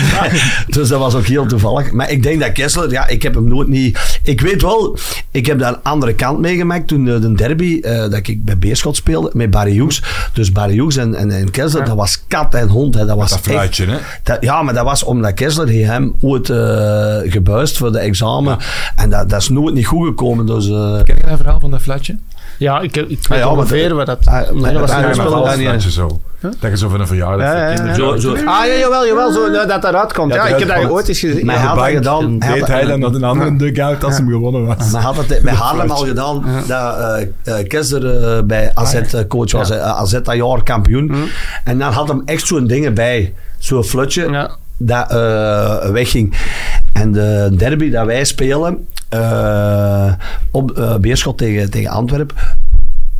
dus 0.75 0.89
dat 0.89 0.99
was 0.99 1.15
ook 1.15 1.25
heel 1.25 1.45
toevallig. 1.45 1.91
Maar 1.91 2.11
ik 2.11 2.23
denk 2.23 2.39
dat 2.39 2.51
Kessler, 2.51 2.91
ja, 2.91 3.07
ik 3.07 3.23
heb 3.23 3.35
hem 3.35 3.47
nooit 3.47 3.67
niet... 3.67 4.19
Ik 4.23 4.41
weet 4.41 4.61
wel, 4.61 4.97
ik 5.31 5.45
heb 5.45 5.59
daar 5.59 5.73
een 5.73 5.83
andere 5.83 6.13
kant 6.13 6.39
meegemaakt 6.39 6.87
toen 6.87 7.05
de, 7.05 7.19
de 7.19 7.33
derby, 7.33 7.79
eh, 7.81 7.99
dat 7.99 8.27
ik 8.27 8.45
bij 8.45 8.57
Beerschot 8.57 8.95
speelde, 8.95 9.29
met 9.33 9.49
Barry 9.49 9.73
Hughes. 9.73 10.03
Dus 10.33 10.51
Barry 10.51 10.73
Hughes 10.73 10.97
en, 10.97 11.15
en, 11.15 11.31
en 11.31 11.51
Kessler, 11.51 11.85
dat 11.85 11.95
was 11.95 12.23
kat 12.41 12.53
en 12.61 12.67
hond. 12.67 12.95
Hè. 12.95 13.05
Dat 13.05 13.17
was 13.17 13.29
Dat 13.29 13.37
echt- 13.39 13.47
fluitje, 13.49 13.85
hè? 13.85 13.97
dat, 14.23 14.37
ja, 14.41 14.61
maar 14.61 14.73
dat 14.73 14.83
was 14.83 15.03
omdat 15.03 15.33
Kessler 15.33 15.67
heeft 15.67 15.89
hem 15.89 16.15
ooit 16.21 16.49
eh 16.49 17.17
gebuist 17.31 17.77
voor 17.77 17.91
de 17.91 17.99
examen. 17.99 18.57
En 18.95 19.09
dat, 19.09 19.29
dat 19.29 19.41
is 19.41 19.49
nooit 19.49 19.73
niet 19.73 19.85
goed 19.87 20.07
gekomen. 20.07 20.45
Dus, 20.45 20.67
eh, 20.69 21.03
Ken 21.03 21.15
je 21.17 21.23
dat 21.27 21.37
verhaal 21.37 21.59
van 21.59 21.71
dat 21.71 21.81
fluitje? 21.81 22.17
Ja, 22.57 22.79
ik, 22.79 22.95
ik 22.97 23.05
weet 23.07 23.27
Ah, 23.29 23.37
ja, 23.37 23.49
ongeveer 23.49 23.87
dat- 23.89 23.97
wat 23.97 24.05
dat... 24.05 24.17
Ah, 24.25 24.51
maar- 24.51 24.71
dat 24.71 24.81
was 24.81 24.91
ah, 24.91 25.03
een 25.03 25.13
spel- 25.81 25.91
zo. 25.91 26.21
Dat 26.41 26.55
je 26.71 26.77
zo 26.77 26.89
van 26.89 26.99
een 26.99 27.07
verjaardag 27.07 27.53
Ja, 27.53 27.69
ja. 27.69 27.93
Zo- 27.93 28.15
zo- 28.17 28.33
Ah, 28.33 28.65
ja, 28.65 28.75
jawel, 28.79 29.05
jawel, 29.07 29.31
zo, 29.31 29.49
nou, 29.49 29.67
dat 29.67 29.83
eruit 29.83 30.13
komt. 30.13 30.33
Ja, 30.33 30.47
Ja, 30.47 30.55
ik 30.55 30.59
heb 30.67 30.81
dat 30.81 30.89
ooit 30.89 31.07
eens 31.07 31.19
gezien. 31.19 31.45
Maar 31.45 31.55
Ja, 31.55 31.61
hij 31.61 31.69
had 31.69 31.77
dat 31.77 32.03
bank. 32.03 32.03
gedaan. 32.03 32.39
Deed 32.51 32.59
dat- 32.59 32.67
hij 32.67 32.85
dan 32.85 32.99
dat 32.99 33.15
een 33.15 33.23
andere 33.23 33.55
dugout 33.55 34.03
als 34.03 34.17
hem 34.17 34.29
gewonnen 34.29 34.65
was? 34.65 34.91
Maar 34.91 35.01
had 35.01 35.15
het 35.17 35.43
met 35.43 35.53
Haarlem 35.53 35.91
al 35.91 36.05
gedaan, 36.05 36.43
dat 36.67 36.97
uh, 37.45 37.67
Kessler 37.67 38.23
eh, 38.37 38.43
bij 38.43 38.71
AZ 38.73 38.93
eh, 38.93 39.19
coach 39.27 39.51
was, 39.51 39.69
eh, 39.69 39.81
AZ 39.99 40.11
dat 40.23 40.35
jaar 40.35 40.63
kampioen. 40.63 41.29
En 41.63 41.79
dan 41.79 41.91
had 41.91 42.07
hem 42.07 42.21
echt 42.25 42.47
zo'n 42.47 42.67
dingen 42.67 42.93
bij, 42.93 43.33
zo'n 43.57 43.83
flutje, 43.83 44.49
dat 44.77 45.11
eh, 45.11 45.89
wegging. 45.89 46.33
En 46.93 47.11
de 47.11 47.49
derby 47.57 47.89
dat 47.89 48.05
wij 48.05 48.25
spelen, 48.25 48.87
eh, 49.09 50.13
op 50.51 50.71
eh, 50.71 50.95
Beerschot 50.95 51.37
tegen, 51.37 51.69
tegen 51.69 51.89
Antwerpen, 51.89 52.35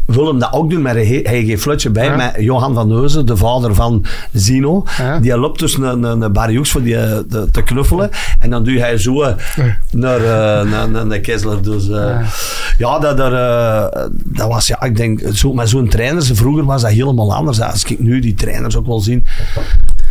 wil 0.06 0.28
hem 0.28 0.40
dat 0.40 0.54
ook 0.54 0.70
doen, 0.70 0.82
maar 0.82 0.94
hij, 0.94 1.24
geeft 1.24 1.62
flutje 1.62 1.90
bij 1.90 2.06
Ja. 2.06 2.16
met 2.16 2.36
Johan 2.40 2.74
van 2.74 2.88
Neuzen, 2.88 3.26
de 3.26 3.38
vader 3.38 3.76
van 3.76 4.06
Zino. 4.34 4.84
Ja. 4.98 5.20
Die 5.20 5.38
loopt 5.38 5.60
dus 5.60 5.78
naar 5.78 6.32
Barry 6.32 6.56
Hoeks 6.56 6.72
voor 6.72 6.84
die 6.84 6.98
eh, 6.98 7.18
te, 7.30 7.50
te 7.52 7.62
knuffelen. 7.62 8.10
En 8.40 8.50
dan 8.50 8.64
doe 8.64 8.80
hij 8.80 8.98
zo 8.98 9.14
naar, 9.92 10.22
naar, 10.66 10.90
naar, 10.90 11.06
naar 11.06 11.20
Kessler. 11.20 11.64
Dus 11.64 11.88
ja, 12.78 13.00
dat, 13.00 13.20
eh, 13.20 14.06
dat 14.14 14.48
was, 14.48 14.68
ja, 14.68 14.82
ik 14.82 14.96
denk, 14.96 15.22
zo, 15.34 15.54
met 15.54 15.70
zo'n 15.70 15.88
trainer, 15.88 16.24
vroeger 16.24 16.66
was 16.66 16.82
dat 16.82 16.92
helemaal 16.92 17.36
anders. 17.36 17.62
Als 17.62 17.84
ik 17.84 18.00
nu 18.00 18.20
die 18.20 18.34
trainers 18.34 18.76
ook 18.76 18.86
wel 18.86 19.00
zie. 19.00 19.24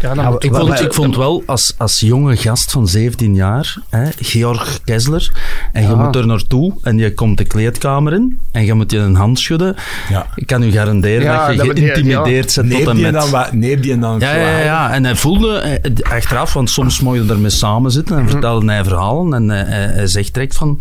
Ja, 0.00 0.14
dan 0.14 0.24
Ja, 0.24 0.30
moet 0.30 0.44
Ik 0.44 0.50
Wel, 0.50 0.66
vond, 0.66 0.80
ik 0.80 0.94
vond 0.94 1.16
wel, 1.16 1.42
als, 1.46 1.74
als 1.76 2.00
jonge 2.00 2.36
gast 2.36 2.70
van 2.70 2.88
17 2.88 3.34
jaar, 3.34 3.76
hè, 3.90 4.08
Georg 4.20 4.80
Kessler, 4.84 5.32
en 5.72 5.88
je 5.88 5.94
moet 5.94 6.16
er 6.16 6.26
naartoe 6.26 6.74
en 6.82 6.98
je 6.98 7.14
komt 7.14 7.38
de 7.38 7.44
kleedkamer 7.44 8.12
in 8.12 8.40
en 8.52 8.64
je 8.64 8.74
moet 8.74 8.90
je 8.90 8.98
een 8.98 9.14
hand 9.14 9.38
schudden. 9.38 9.76
Ja. 10.08 10.26
Ik 10.34 10.46
kan 10.46 10.62
u 10.62 10.70
garanderen 10.70 11.22
Ja, 11.22 11.46
dat 11.46 11.56
je 11.56 11.66
dat 11.66 11.78
geïntimideerd 11.78 12.52
zit 12.52 12.70
tot 12.70 12.86
en 12.88 13.00
met. 13.00 13.12
dan, 13.12 13.46
neep 13.52 13.82
die 13.82 13.98
dan 13.98 14.18
Ja, 14.18 14.34
ja, 14.34 14.58
ja. 14.58 14.92
En 14.92 15.04
hij 15.04 15.16
voelde 15.16 15.58
eh, 15.58 16.12
achteraf, 16.12 16.52
want 16.52 16.70
soms 16.70 17.00
mocht 17.00 17.16
je 17.16 17.24
ermee 17.28 17.50
samen 17.50 17.90
zitten 17.90 18.18
en 18.18 18.28
vertelde 18.28 18.72
hij 18.72 18.84
verhalen. 18.84 19.34
En 19.34 19.50
eh, 19.50 19.68
hij, 19.68 19.86
hij 19.86 20.06
zegt 20.06 20.34
direct 20.34 20.56
van. 20.56 20.80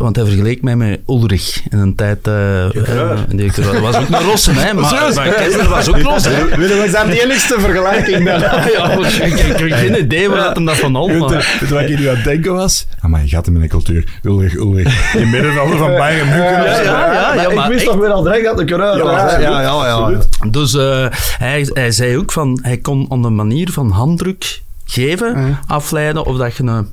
Want 0.00 0.16
hij 0.16 0.24
vergeleek 0.24 0.62
mij 0.62 0.76
met 0.76 1.00
Ulrich 1.08 1.60
in 1.70 1.78
een 1.78 1.94
tijd. 1.94 2.26
eh 2.26 2.64
eh, 2.64 3.18
die- 3.28 3.52
dat 3.54 3.78
was 3.78 3.96
ook 3.96 4.08
een 4.08 4.20
Rossen, 4.30 4.54
hè? 4.54 4.74
Maar, 4.74 5.12
maar 5.14 5.28
Kessler 5.28 5.68
was 5.68 5.88
ook 5.88 5.98
Rossen. 6.00 6.34
hè? 6.34 6.56
Willem, 6.56 6.82
is 6.84 6.92
dat 6.92 7.06
de 7.06 7.22
enigste 7.24 7.60
vergelijking 7.60 8.24
dan? 8.24 8.38
Ja, 8.76 8.90
ik, 8.90 9.32
ik, 9.32 9.38
heb 9.38 9.72
geen 9.72 9.98
idee 10.00 10.28
waar 10.28 10.42
dat 10.44 10.54
hem 10.56 10.64
dat 10.64 10.76
van 10.76 10.96
al. 10.96 11.08
Weet 11.08 11.18
je 11.60 11.66
wat 11.74 11.80
ik 11.82 11.98
nu 11.98 12.08
aan 12.08 12.14
het 12.14 12.24
denken 12.24 12.52
was? 12.52 12.86
Ah, 13.00 13.10
maar 13.10 13.22
je 13.22 13.28
gaat 13.28 13.46
hem 13.46 13.54
in 13.54 13.60
de 13.60 13.68
cultuur. 13.68 14.04
Ulrich, 14.22 14.54
Ulrich. 14.54 15.14
In 15.14 15.30
middenvelder 15.30 15.78
van 15.78 15.94
Bayern 15.96 16.28
München. 16.28 16.44
Ja, 16.44 16.82
ja, 16.82 17.34
ja, 17.34 17.50
ja, 17.50 17.64
ik 17.64 17.72
wist 17.72 17.84
toch 17.84 17.96
weer 17.96 18.10
al 18.10 18.22
direct 18.22 18.44
dat 18.44 18.60
ik 18.60 18.70
eruit 18.70 18.96
Ja, 19.04 19.38
ja, 19.40 19.60
ja, 19.62 19.86
ja. 19.86 20.18
Dus 20.50 20.74
eh, 20.74 21.06
hij, 21.38 21.68
hij 21.72 21.90
zei 21.90 22.16
ook 22.16 22.32
van, 22.32 22.58
hij 22.62 22.76
kon 22.78 23.06
op 23.08 23.24
een 23.24 23.34
manier 23.34 23.70
van 23.72 23.90
handdruk 23.90 24.60
geven, 24.90 25.58
afleiden 25.66 26.24
of 26.26 26.36
dat 26.36 26.56
je 26.56 26.62
een, 26.62 26.86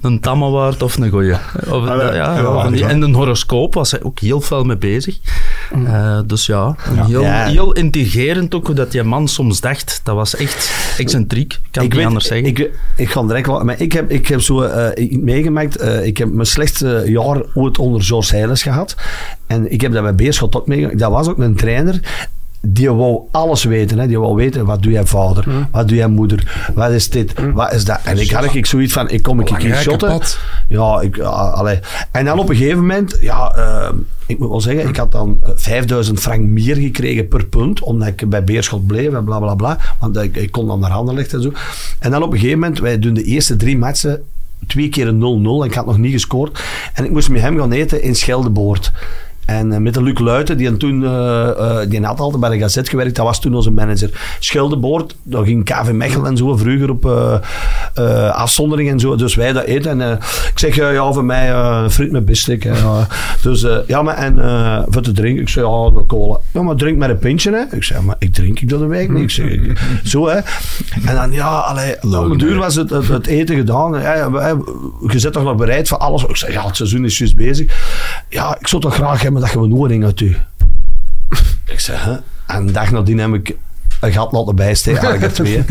een 0.00 0.20
tamme 0.20 0.50
waard 0.50 0.82
of 0.82 0.96
een 0.96 1.10
goeie. 1.10 1.32
Of, 1.32 1.70
Ah, 1.70 1.86
ja, 1.86 2.14
ja, 2.14 2.36
ja, 2.36 2.42
van 2.62 2.72
die- 2.72 2.80
ja. 2.80 2.88
en 2.88 3.02
een 3.02 3.14
horoscoop 3.14 3.74
was 3.74 3.90
hij 3.90 4.02
ook 4.02 4.18
heel 4.18 4.40
veel 4.40 4.64
mee 4.64 4.76
bezig. 4.76 5.18
Eh, 5.86 6.18
dus 6.26 6.46
ja, 6.46 6.76
Heel, 7.06 7.22
Ja. 7.22 7.44
heel 7.46 7.72
intrigerend 7.72 8.54
ook 8.54 8.66
hoe 8.66 8.74
dat 8.74 8.90
die 8.92 9.02
man 9.02 9.28
soms 9.28 9.60
dacht. 9.60 10.00
Dat 10.04 10.14
was 10.14 10.36
echt 10.36 10.72
excentriek, 10.98 11.60
kan 11.70 11.82
ik, 11.82 11.88
niet 11.88 11.98
weet- 11.98 12.06
anders 12.06 12.26
zeggen. 12.26 12.46
Ik, 12.46 12.70
ik 12.96 13.10
ga 13.10 13.22
direct 13.22 13.46
wel, 13.46 13.64
maar 13.64 13.80
ik 13.80 13.92
heb, 13.92 14.10
ik 14.10 14.26
heb 14.28 14.40
zo 14.40 14.62
eh, 14.62 15.10
meegemaakt, 15.10 15.76
eh, 15.76 16.06
ik 16.06 16.16
heb 16.18 16.32
mijn 16.32 16.46
slechtste 16.46 17.02
jaar 17.06 17.42
ooit 17.54 17.78
onder 17.78 18.02
George 18.02 18.34
Heijles 18.36 18.62
gehad. 18.62 18.96
En 19.46 19.72
ik 19.72 19.80
heb 19.80 19.92
dat 19.92 20.02
bij 20.02 20.14
Beerschot 20.14 20.56
ook 20.56 20.66
meegemaakt. 20.66 20.98
Dat 20.98 21.10
was 21.10 21.28
ook 21.28 21.38
een 21.38 21.54
trainer 21.56 22.00
die 22.66 22.90
wou 22.90 23.20
alles 23.30 23.64
weten. 23.64 23.98
Hè. 23.98 24.06
Die 24.06 24.18
wou 24.18 24.34
weten, 24.34 24.66
wat 24.66 24.82
doe 24.82 24.92
jij 24.92 25.06
vader? 25.06 25.66
Wat 25.70 25.88
doe 25.88 25.96
jij 25.96 26.08
moeder? 26.08 26.70
Wat 26.74 26.90
is 26.90 27.10
dit? 27.10 27.32
Wat 27.54 27.72
is 27.72 27.84
dat? 27.84 28.00
En 28.04 28.18
ik 28.18 28.30
had 28.30 28.54
ik 28.54 28.66
zoiets 28.66 28.92
van, 28.92 29.10
ik 29.10 29.22
kom 29.22 29.38
een 29.38 29.44
keer 29.44 29.76
shotten. 29.76 30.08
pad. 30.08 30.38
Ja, 30.68 31.00
ik, 31.00 31.18
allee. 31.18 31.78
En 32.10 32.24
dan 32.24 32.38
op 32.38 32.48
een 32.48 32.56
gegeven 32.56 32.78
moment, 32.78 33.18
ja, 33.20 33.52
eh, 33.56 33.88
ik 34.26 34.38
moet 34.38 34.48
wel 34.48 34.60
zeggen, 34.60 34.88
ik 34.88 34.96
had 34.96 35.12
dan 35.12 35.38
eh, 35.42 35.50
5000 35.54 36.20
frank 36.20 36.40
meer 36.40 36.76
gekregen 36.76 37.28
per 37.28 37.46
punt, 37.46 37.80
omdat 37.80 38.08
ik 38.08 38.28
bij 38.28 38.44
Beerschot 38.44 38.86
bleef 38.86 39.12
en 39.12 39.24
bla 39.24 39.38
bla 39.38 39.54
bla. 39.54 39.78
Want 40.00 40.16
ik, 40.16 40.36
ik 40.36 40.52
kon 40.52 40.66
dan 40.66 40.80
naar 40.80 40.90
handen 40.90 41.14
leggen 41.14 41.38
en 41.38 41.42
zo. 41.42 41.52
En 41.98 42.10
dan 42.10 42.22
op 42.22 42.32
een 42.32 42.38
gegeven 42.38 42.58
moment, 42.58 42.78
wij 42.78 42.98
doen 42.98 43.14
de 43.14 43.24
eerste 43.24 43.56
drie 43.56 43.78
matchen 43.78 44.22
twee 44.66 44.88
keer 44.88 45.08
een 45.08 45.20
0-0 45.20 45.62
en 45.62 45.68
ik 45.68 45.74
had 45.74 45.86
nog 45.86 45.98
niet 45.98 46.12
gescoord. 46.12 46.62
En 46.94 47.04
ik 47.04 47.10
moest 47.10 47.28
met 47.28 47.40
hem 47.40 47.58
gaan 47.58 47.72
eten 47.72 48.02
in 48.02 48.14
Scheldeboord. 48.14 48.92
En 49.46 49.72
eh, 49.72 49.78
met 49.78 49.94
de 49.94 50.02
Luc 50.02 50.18
Luiten, 50.18 50.56
die, 50.56 50.76
toen, 50.76 51.04
eh, 51.04 51.48
eh, 51.48 51.90
die 51.90 52.04
had 52.04 52.20
altijd 52.20 52.40
bij 52.40 52.50
de 52.50 52.58
Gazet 52.58 52.88
gewerkt, 52.88 53.16
dat 53.16 53.24
was 53.24 53.40
toen 53.40 53.54
onze 53.54 53.70
manager. 53.70 54.10
Scheldeboord, 54.38 55.16
daar 55.22 55.44
ging 55.44 55.64
KV 55.64 55.90
Mechelen 55.92 56.26
en 56.26 56.36
zo 56.36 56.56
vroeger 56.56 56.90
op 56.90 57.04
afzondering 58.32 58.90
en 58.90 59.00
zo. 59.00 59.16
Dus 59.16 59.34
wij 59.34 59.52
dat 59.52 59.64
eten. 59.64 60.00
En 60.00 60.18
ik 60.52 60.58
zeg, 60.58 60.74
ja, 60.74 61.12
voor 61.12 61.24
mij 61.24 61.52
friet 61.90 62.12
met 62.12 62.24
bistek. 62.24 62.68
Dus 63.42 63.66
ja, 63.86 64.02
maar 64.02 64.16
en 64.16 64.36
voor 64.88 65.02
te 65.02 65.12
drinken? 65.12 65.42
Ik 65.42 65.48
zeg, 65.48 65.64
ja, 65.64 65.90
de 65.90 66.04
cola. 66.06 66.38
Ja, 66.52 66.62
maar 66.62 66.74
drink 66.74 66.98
met 66.98 67.10
een 67.10 67.18
pintje, 67.18 67.50
hè? 67.50 67.76
Ik 67.76 67.84
zeg, 67.84 68.02
maar 68.02 68.16
ik 68.18 68.32
drink 68.32 68.60
ik 68.60 68.68
dat 68.68 68.80
een 68.80 68.88
week 68.88 69.10
niet. 69.10 69.22
Ik 69.22 69.30
zeg, 69.30 69.58
zo, 70.12 70.28
hè. 70.28 70.38
En 71.04 71.14
dan, 71.14 71.32
ja, 71.32 71.58
allee, 71.58 72.02
op 72.02 72.30
een 72.30 72.38
duur 72.38 72.56
was 72.56 72.74
het, 72.74 72.90
het, 72.90 73.26
eten 73.26 73.56
gedaan. 73.56 73.92
je 75.06 75.18
zit 75.18 75.32
toch 75.32 75.44
nog 75.44 75.56
bereid 75.56 75.88
voor 75.88 75.98
alles? 75.98 76.24
Ik 76.24 76.36
zeg, 76.36 76.52
ja, 76.52 76.66
het 76.66 76.76
seizoen 76.76 77.04
is 77.04 77.18
juist 77.18 77.36
bezig. 77.36 77.72
Ja, 78.28 78.56
ik 78.60 78.66
zou 78.68 78.82
toch 78.82 78.94
graag 78.94 79.22
hebben 79.22 79.33
dat 79.40 79.50
je 79.50 79.58
een 79.58 79.74
oorring 79.74 80.04
uit 80.04 80.20
u. 80.20 80.36
Ik 81.74 81.80
zeg, 81.80 82.04
hè? 82.04 82.12
En 82.46 82.66
een 82.66 82.72
dag 82.72 82.90
nadien 82.90 83.18
heb 83.18 83.34
ik 83.34 83.56
een 84.04 84.12
gat 84.12 84.32
laten 84.32 84.56
bijsteken, 84.56 85.08
eigenlijk. 85.08 85.62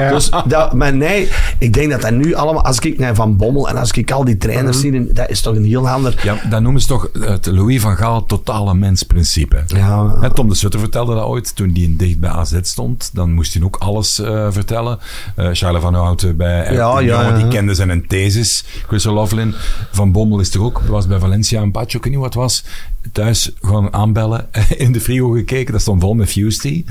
Dus 0.12 0.30
dat, 0.46 0.72
maar 0.72 0.94
nee, 0.94 1.28
ik 1.58 1.72
denk 1.72 1.90
dat 1.90 2.00
dat 2.00 2.10
nu 2.10 2.34
allemaal, 2.34 2.64
als 2.64 2.78
ik 2.78 2.98
naar 2.98 3.14
Van 3.14 3.36
Bommel 3.36 3.68
en 3.68 3.76
als 3.76 3.90
ik 3.90 4.10
al 4.10 4.24
die 4.24 4.36
trainers 4.36 4.80
zie, 4.80 5.12
dat 5.12 5.30
is 5.30 5.40
toch 5.40 5.56
een 5.56 5.64
heel 5.64 5.88
ander... 5.88 6.20
Ja, 6.22 6.36
dat 6.50 6.60
noemen 6.60 6.80
ze 6.80 6.86
toch 6.86 7.08
het 7.20 7.46
Louis 7.46 7.80
van 7.80 7.96
Gaal 7.96 8.24
totale 8.24 8.74
mensprincipe. 8.74 9.62
Ja, 9.66 10.16
Hè, 10.20 10.34
Tom 10.34 10.48
de 10.48 10.54
Sutter 10.54 10.80
vertelde 10.80 11.14
dat 11.14 11.24
ooit 11.24 11.56
toen 11.56 11.70
hij 11.74 11.94
dicht 11.96 12.18
bij 12.18 12.30
AZ 12.30 12.58
stond. 12.62 13.10
Dan 13.12 13.32
moest 13.32 13.54
hij 13.54 13.62
ook 13.62 13.76
alles 13.76 14.18
eh, 14.20 14.46
vertellen. 14.50 14.98
Eh 15.36 15.48
Charles 15.52 15.82
van 15.82 15.94
Houten 15.94 16.36
bij 16.36 16.72
Ja, 16.72 17.00
ja, 17.00 17.32
die 17.32 17.48
kende 17.48 17.74
zijn 17.74 18.06
thesis. 18.06 18.64
Chris 18.86 19.06
O'Loughlin 19.06 19.54
van 19.92 20.12
Bommel 20.12 20.40
is 20.40 20.50
toch 20.50 20.62
ook, 20.62 20.80
was 20.88 21.06
bij 21.06 21.18
Valencia 21.18 21.62
een 21.62 21.70
patch, 21.70 21.94
ik 21.94 22.04
weet 22.04 22.12
niet 22.12 22.22
wat 22.22 22.34
was. 22.34 22.64
Thuis 23.12 23.50
gewoon 23.60 23.92
aanbellen, 23.92 24.48
in 24.76 24.92
de 24.92 25.00
frigo 25.00 25.30
gekeken, 25.30 25.72
dat 25.72 25.80
stond 25.80 26.00
vol 26.00 26.14
met 26.14 26.30
Fuse 26.30 26.58
tea. 26.58 26.82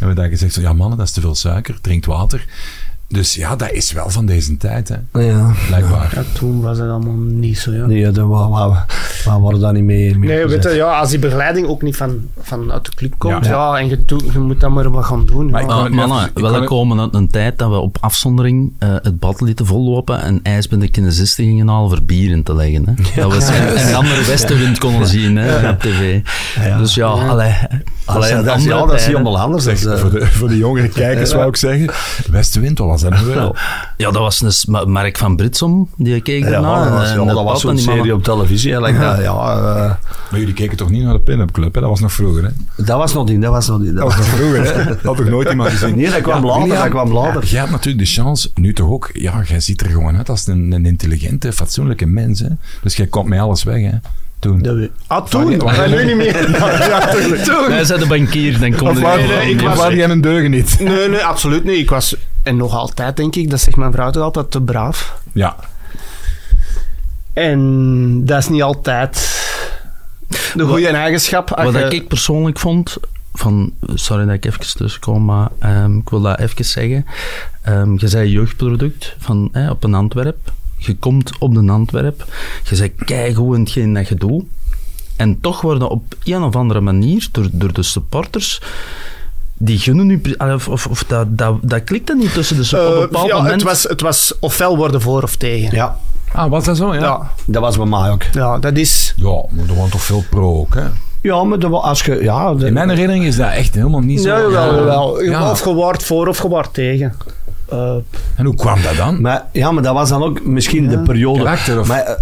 En 0.00 0.08
we 0.08 0.14
daar 0.14 0.28
gezegd, 0.28 0.54
ja 0.54 0.72
mannen, 0.72 0.98
dat 0.98 1.06
is 1.06 1.12
te 1.12 1.20
veel 1.20 1.34
suiker, 1.34 1.80
drinkt 1.80 2.06
water. 2.06 2.46
Dus 3.08 3.34
ja, 3.34 3.56
dat 3.56 3.70
is 3.70 3.92
wel 3.92 4.10
van 4.10 4.26
deze 4.26 4.56
tijd, 4.56 4.88
hè. 4.88 5.20
ja. 5.20 5.52
blijkbaar. 5.66 6.12
Ja, 6.14 6.22
toen 6.32 6.60
was 6.60 6.78
het 6.78 6.88
allemaal 6.90 7.14
niet 7.16 7.58
zo, 7.58 7.72
ja. 7.72 7.86
Nee, 7.86 8.10
daar 8.10 8.28
wa- 8.28 8.48
wa- 8.48 8.86
wa- 9.24 9.38
worden 9.38 9.60
daar 9.60 9.72
niet 9.72 9.82
mee. 9.84 10.18
mee 10.18 10.28
Nee, 10.28 10.46
weet 10.46 10.62
je, 10.62 10.70
ja, 10.70 10.98
als 10.98 11.10
die 11.10 11.18
begeleiding 11.18 11.66
ook 11.66 11.82
niet 11.82 11.96
van, 11.96 12.20
van 12.40 12.72
uit 12.72 12.84
de 12.84 12.90
club 12.94 13.14
komt, 13.18 13.44
Ja. 13.44 13.50
ja, 13.50 13.78
en 13.78 13.88
je, 13.88 14.04
doet- 14.04 14.32
je 14.32 14.38
moet 14.38 14.60
dan 14.60 14.72
maar 14.72 14.90
wat 14.90 15.04
gaan 15.04 15.26
doen. 15.26 15.50
Maar 15.50 15.62
Uh, 15.62 15.68
mannen, 15.68 16.04
even- 16.18 16.28
ik 16.28 16.34
we 16.34 16.40
wou- 16.40 16.64
komen 16.64 17.00
uit 17.00 17.14
een 17.14 17.28
tijd 17.30 17.58
dat 17.58 17.70
we 17.70 17.76
op 17.76 17.96
afzondering 18.00 18.72
eh, 18.78 18.88
het 19.02 19.18
bad 19.18 19.40
lieten 19.40 19.66
vollopen 19.66 20.22
en 20.22 20.40
ijs 20.42 20.68
bij 20.68 20.78
de 20.78 20.88
kinesisten 20.88 21.44
gingen 21.44 21.68
halen 21.68 21.88
voor 21.88 22.02
bier 22.02 22.30
in 22.30 22.42
te 22.42 22.54
leggen. 22.54 22.84
Hè. 22.86 23.22
Dat 23.22 23.36
we 23.46 23.52
en, 23.52 23.76
en 23.76 23.86
de 23.86 23.94
andere 23.94 24.24
westenwind 24.24 24.78
konden 24.78 25.08
zien 25.08 25.36
hè, 25.36 25.68
op 25.70 25.80
tv. 25.80 26.20
Ja. 26.64 26.78
Dus 26.78 26.94
ja, 26.94 27.06
allee, 27.06 27.54
Allee, 28.04 28.42
dat 28.42 28.56
is, 28.58 28.64
dat 28.64 28.92
is 28.94 29.04
helemaal 29.06 29.38
anders. 29.38 29.64
Zeg, 29.64 29.80
Dat 29.80 29.92
is, 29.92 29.98
eh, 29.98 30.00
voor, 30.10 30.18
de, 30.18 30.26
voor 30.26 30.48
de 30.48 30.56
jongere 30.56 30.88
kijkers 30.88 31.32
wou 31.32 31.48
ik 31.48 31.56
zeggen, 31.56 31.90
Westenwind, 32.30 32.78
was 32.78 32.95
dat 33.00 33.20
wel? 33.34 33.56
Ja, 33.96 34.10
dat 34.10 34.22
was 34.22 34.40
een 34.40 34.52
s- 34.52 34.66
Ma- 34.66 34.84
Mark 34.84 35.16
van 35.18 35.36
Britsom, 35.36 35.88
die 35.96 36.20
keek 36.20 36.42
ja, 36.44 36.50
ernaar. 36.50 36.84
dat 36.84 36.92
was, 36.98 37.08
en 37.10 37.14
ja, 37.14 37.24
het 37.26 37.34
dat 37.34 37.34
was 37.34 37.44
bad 37.44 37.54
en 37.54 37.60
zo'n 37.60 37.74
die 37.74 37.84
serie 37.84 38.14
op 38.14 38.22
televisie. 38.22 38.72
hè, 38.72 38.80
like 38.80 38.98
dat, 39.06 39.16
ja, 39.18 39.56
eh, 39.56 39.94
Maar 40.30 40.40
jullie 40.40 40.54
keken 40.54 40.76
toch 40.76 40.90
niet 40.90 41.02
naar 41.04 41.12
de 41.12 41.20
pin-up 41.20 41.50
club, 41.50 41.74
hè? 41.74 41.80
Dat 41.80 41.90
was 41.90 42.00
nog 42.00 42.12
vroeger, 42.12 42.42
hè? 42.44 42.84
dat 42.84 42.98
was 42.98 43.14
nog 43.14 43.28
niet. 43.28 43.42
Dat 43.42 43.50
was 43.50 43.68
nog 43.68 43.78
niet. 43.78 43.94
Dat 43.94 43.96
Dat 43.96 44.04
was 44.04 44.16
nog 44.16 44.26
vroeger, 44.26 44.64
hè? 44.76 44.84
Dat 44.84 45.02
had 45.02 45.16
toch 45.16 45.28
nooit 45.28 45.48
iemand 45.50 45.70
gezien? 45.70 45.96
Nee, 45.96 46.10
dat 46.10 46.20
kwam 46.20 46.44
later, 46.46 46.68
dat 46.68 46.88
kwam 46.88 47.12
later. 47.12 47.42
ja, 47.42 47.48
jij 47.48 47.58
hebt 47.60 47.70
natuurlijk 47.72 48.04
de 48.06 48.10
chance, 48.12 48.50
nu 48.54 48.72
toch 48.72 48.88
ook, 48.88 49.10
ja, 49.12 49.42
jij 49.46 49.60
ziet 49.60 49.80
er 49.80 49.90
gewoon 49.90 50.16
uit 50.16 50.28
als 50.28 50.46
een, 50.46 50.72
een 50.72 50.86
intelligente, 50.86 51.52
fatsoenlijke 51.52 52.06
mens, 52.06 52.40
hè? 52.40 52.48
Dus 52.82 52.96
jij 52.96 53.06
komt 53.06 53.28
met 53.28 53.40
alles 53.40 53.62
weg, 53.62 53.80
hè? 53.90 53.96
Toen. 54.38 54.62
Dat 54.62 54.74
we- 54.74 54.90
Ah, 55.06 55.26
toen? 55.26 55.60
Ah, 55.62 55.86
nu 55.88 56.04
niet 56.04 56.16
meer. 56.16 56.50
ja, 56.88 57.06
toen. 57.44 57.68
Wij 57.68 57.84
zijn 57.84 58.00
de 58.00 58.06
bankier, 58.06 58.58
dan 58.60 58.74
komt 58.76 58.90
Of 58.90 59.02
er 59.14 59.18
nee, 59.28 59.50
ik 59.50 59.60
was- 59.60 59.76
waar 59.78 59.94
jij 59.94 60.10
een 60.10 60.20
deugen 60.20 60.50
niet? 60.50 60.76
Nee, 60.80 61.08
nee, 61.08 61.24
absoluut 61.24 61.64
niet. 61.64 61.78
Ik 61.78 61.90
was, 61.90 62.16
en 62.42 62.56
nog 62.56 62.74
altijd 62.74 63.16
denk 63.16 63.36
ik, 63.36 63.50
dat 63.50 63.60
zegt 63.60 63.76
mijn 63.76 63.92
vrouw 63.92 64.10
toch 64.10 64.22
altijd, 64.22 64.50
te 64.50 64.60
braaf. 64.60 65.18
Ja. 65.32 65.56
En 67.32 68.24
dat 68.24 68.38
is 68.38 68.48
niet 68.48 68.62
altijd 68.62 69.14
de 70.54 70.64
goede 70.64 70.88
eigenschap. 70.88 71.48
Wat 71.48 71.72
je- 71.74 71.88
ik 71.96 72.08
persoonlijk 72.08 72.58
vond, 72.58 72.96
van, 73.34 73.72
sorry 73.94 74.24
dat 74.24 74.34
ik 74.34 74.44
even 74.44 74.60
tussenkom, 74.76 75.24
maar 75.24 75.48
ehm, 75.58 75.96
ik 75.98 76.08
wil 76.08 76.20
dat 76.20 76.38
even 76.38 76.64
zeggen. 76.64 77.06
Ehm, 77.62 77.92
je 77.96 78.08
zei 78.08 78.30
jeugdproduct 78.30 79.14
van, 79.18 79.48
hè, 79.52 79.70
op 79.70 79.84
een 79.84 79.94
Antwerp. 79.94 80.52
Je 80.76 80.96
komt 80.96 81.38
op 81.38 81.56
een 81.56 81.70
Antwerp. 81.70 82.24
Je 82.64 82.76
zei 82.76 82.92
keigoed 83.04 83.54
in 83.54 83.60
hetgeen 83.60 83.92
dat 83.94 84.08
je 84.08 84.14
doet. 84.14 84.44
En 85.16 85.40
toch 85.40 85.60
worden 85.60 85.88
op 85.88 86.02
een 86.24 86.42
of 86.42 86.56
andere 86.56 86.80
manier 86.80 87.28
door, 87.32 87.48
door 87.52 87.72
de 87.72 87.82
supporters 87.82 88.60
die 89.58 89.78
gunnen 89.78 90.06
nu... 90.06 90.20
Of, 90.38 90.68
of, 90.68 90.86
of 90.86 91.04
dat, 91.04 91.38
dat, 91.38 91.56
dat 91.62 91.84
klikt 91.84 92.08
er 92.10 92.16
niet 92.16 92.32
tussen 92.32 92.56
de 92.56 92.62
Eh, 92.62 92.68
supporters. 92.68 92.96
op 92.96 93.02
een 93.02 93.08
bepaald 93.10 93.28
ja, 93.28 93.36
moment... 93.36 93.54
het, 93.54 93.62
was, 93.70 93.82
het 93.82 94.00
was 94.00 94.32
ofwel 94.40 94.76
worden 94.76 95.00
voor 95.00 95.22
of 95.22 95.36
tegen. 95.36 95.74
ja, 95.76 95.96
Ah, 96.32 96.50
was 96.50 96.64
dat 96.64 96.76
zo, 96.76 96.94
ja? 96.94 97.00
Ja, 97.00 97.30
dat 97.46 97.62
was 97.62 97.76
bij 97.76 97.86
mij 97.86 98.10
ook. 98.10 98.22
ja 98.32 98.58
dat 98.58 98.76
is... 98.76 99.12
Ja, 99.16 99.42
maar 99.50 99.68
er 99.68 99.74
was 99.76 99.90
toch 99.90 100.02
veel 100.02 100.24
pro 100.30 100.58
ook, 100.58 100.74
hè? 100.74 100.84
Ja, 101.22 101.44
maar 101.44 101.58
dat, 101.58 101.72
als 101.72 102.02
je... 102.02 102.22
Ja, 102.22 102.54
de- 102.54 102.66
In 102.66 102.72
mijn 102.72 102.88
herinnering 102.88 103.24
is 103.24 103.36
dat 103.36 103.50
echt 103.52 103.74
helemaal 103.74 104.00
niet 104.00 104.20
zo. 104.20 104.28
Ja, 104.28 104.38
jawel, 104.40 104.70
Ja. 104.72 104.76
jawel. 104.78 105.22
Ja. 105.22 105.50
Of 105.50 105.64
je 105.64 105.72
wordt 105.74 106.02
voor 106.04 106.26
of 106.28 106.42
je 106.42 106.48
wordt 106.48 106.74
tegen. 106.74 107.14
Eh, 107.68 107.94
En 108.36 108.44
hoe 108.44 108.54
kwam 108.54 108.82
dat 108.82 108.96
dan? 108.96 109.20
Maar, 109.20 109.44
ja, 109.52 109.70
maar 109.70 109.82
dat 109.82 109.94
was 109.94 110.08
dan 110.08 110.22
ook 110.22 110.44
misschien 110.44 110.88
de 110.88 110.98
periode... 110.98 111.42
Karakter 111.42 111.80
of- 111.80 111.88
Maar, 111.88 112.00
eh, 112.00 112.14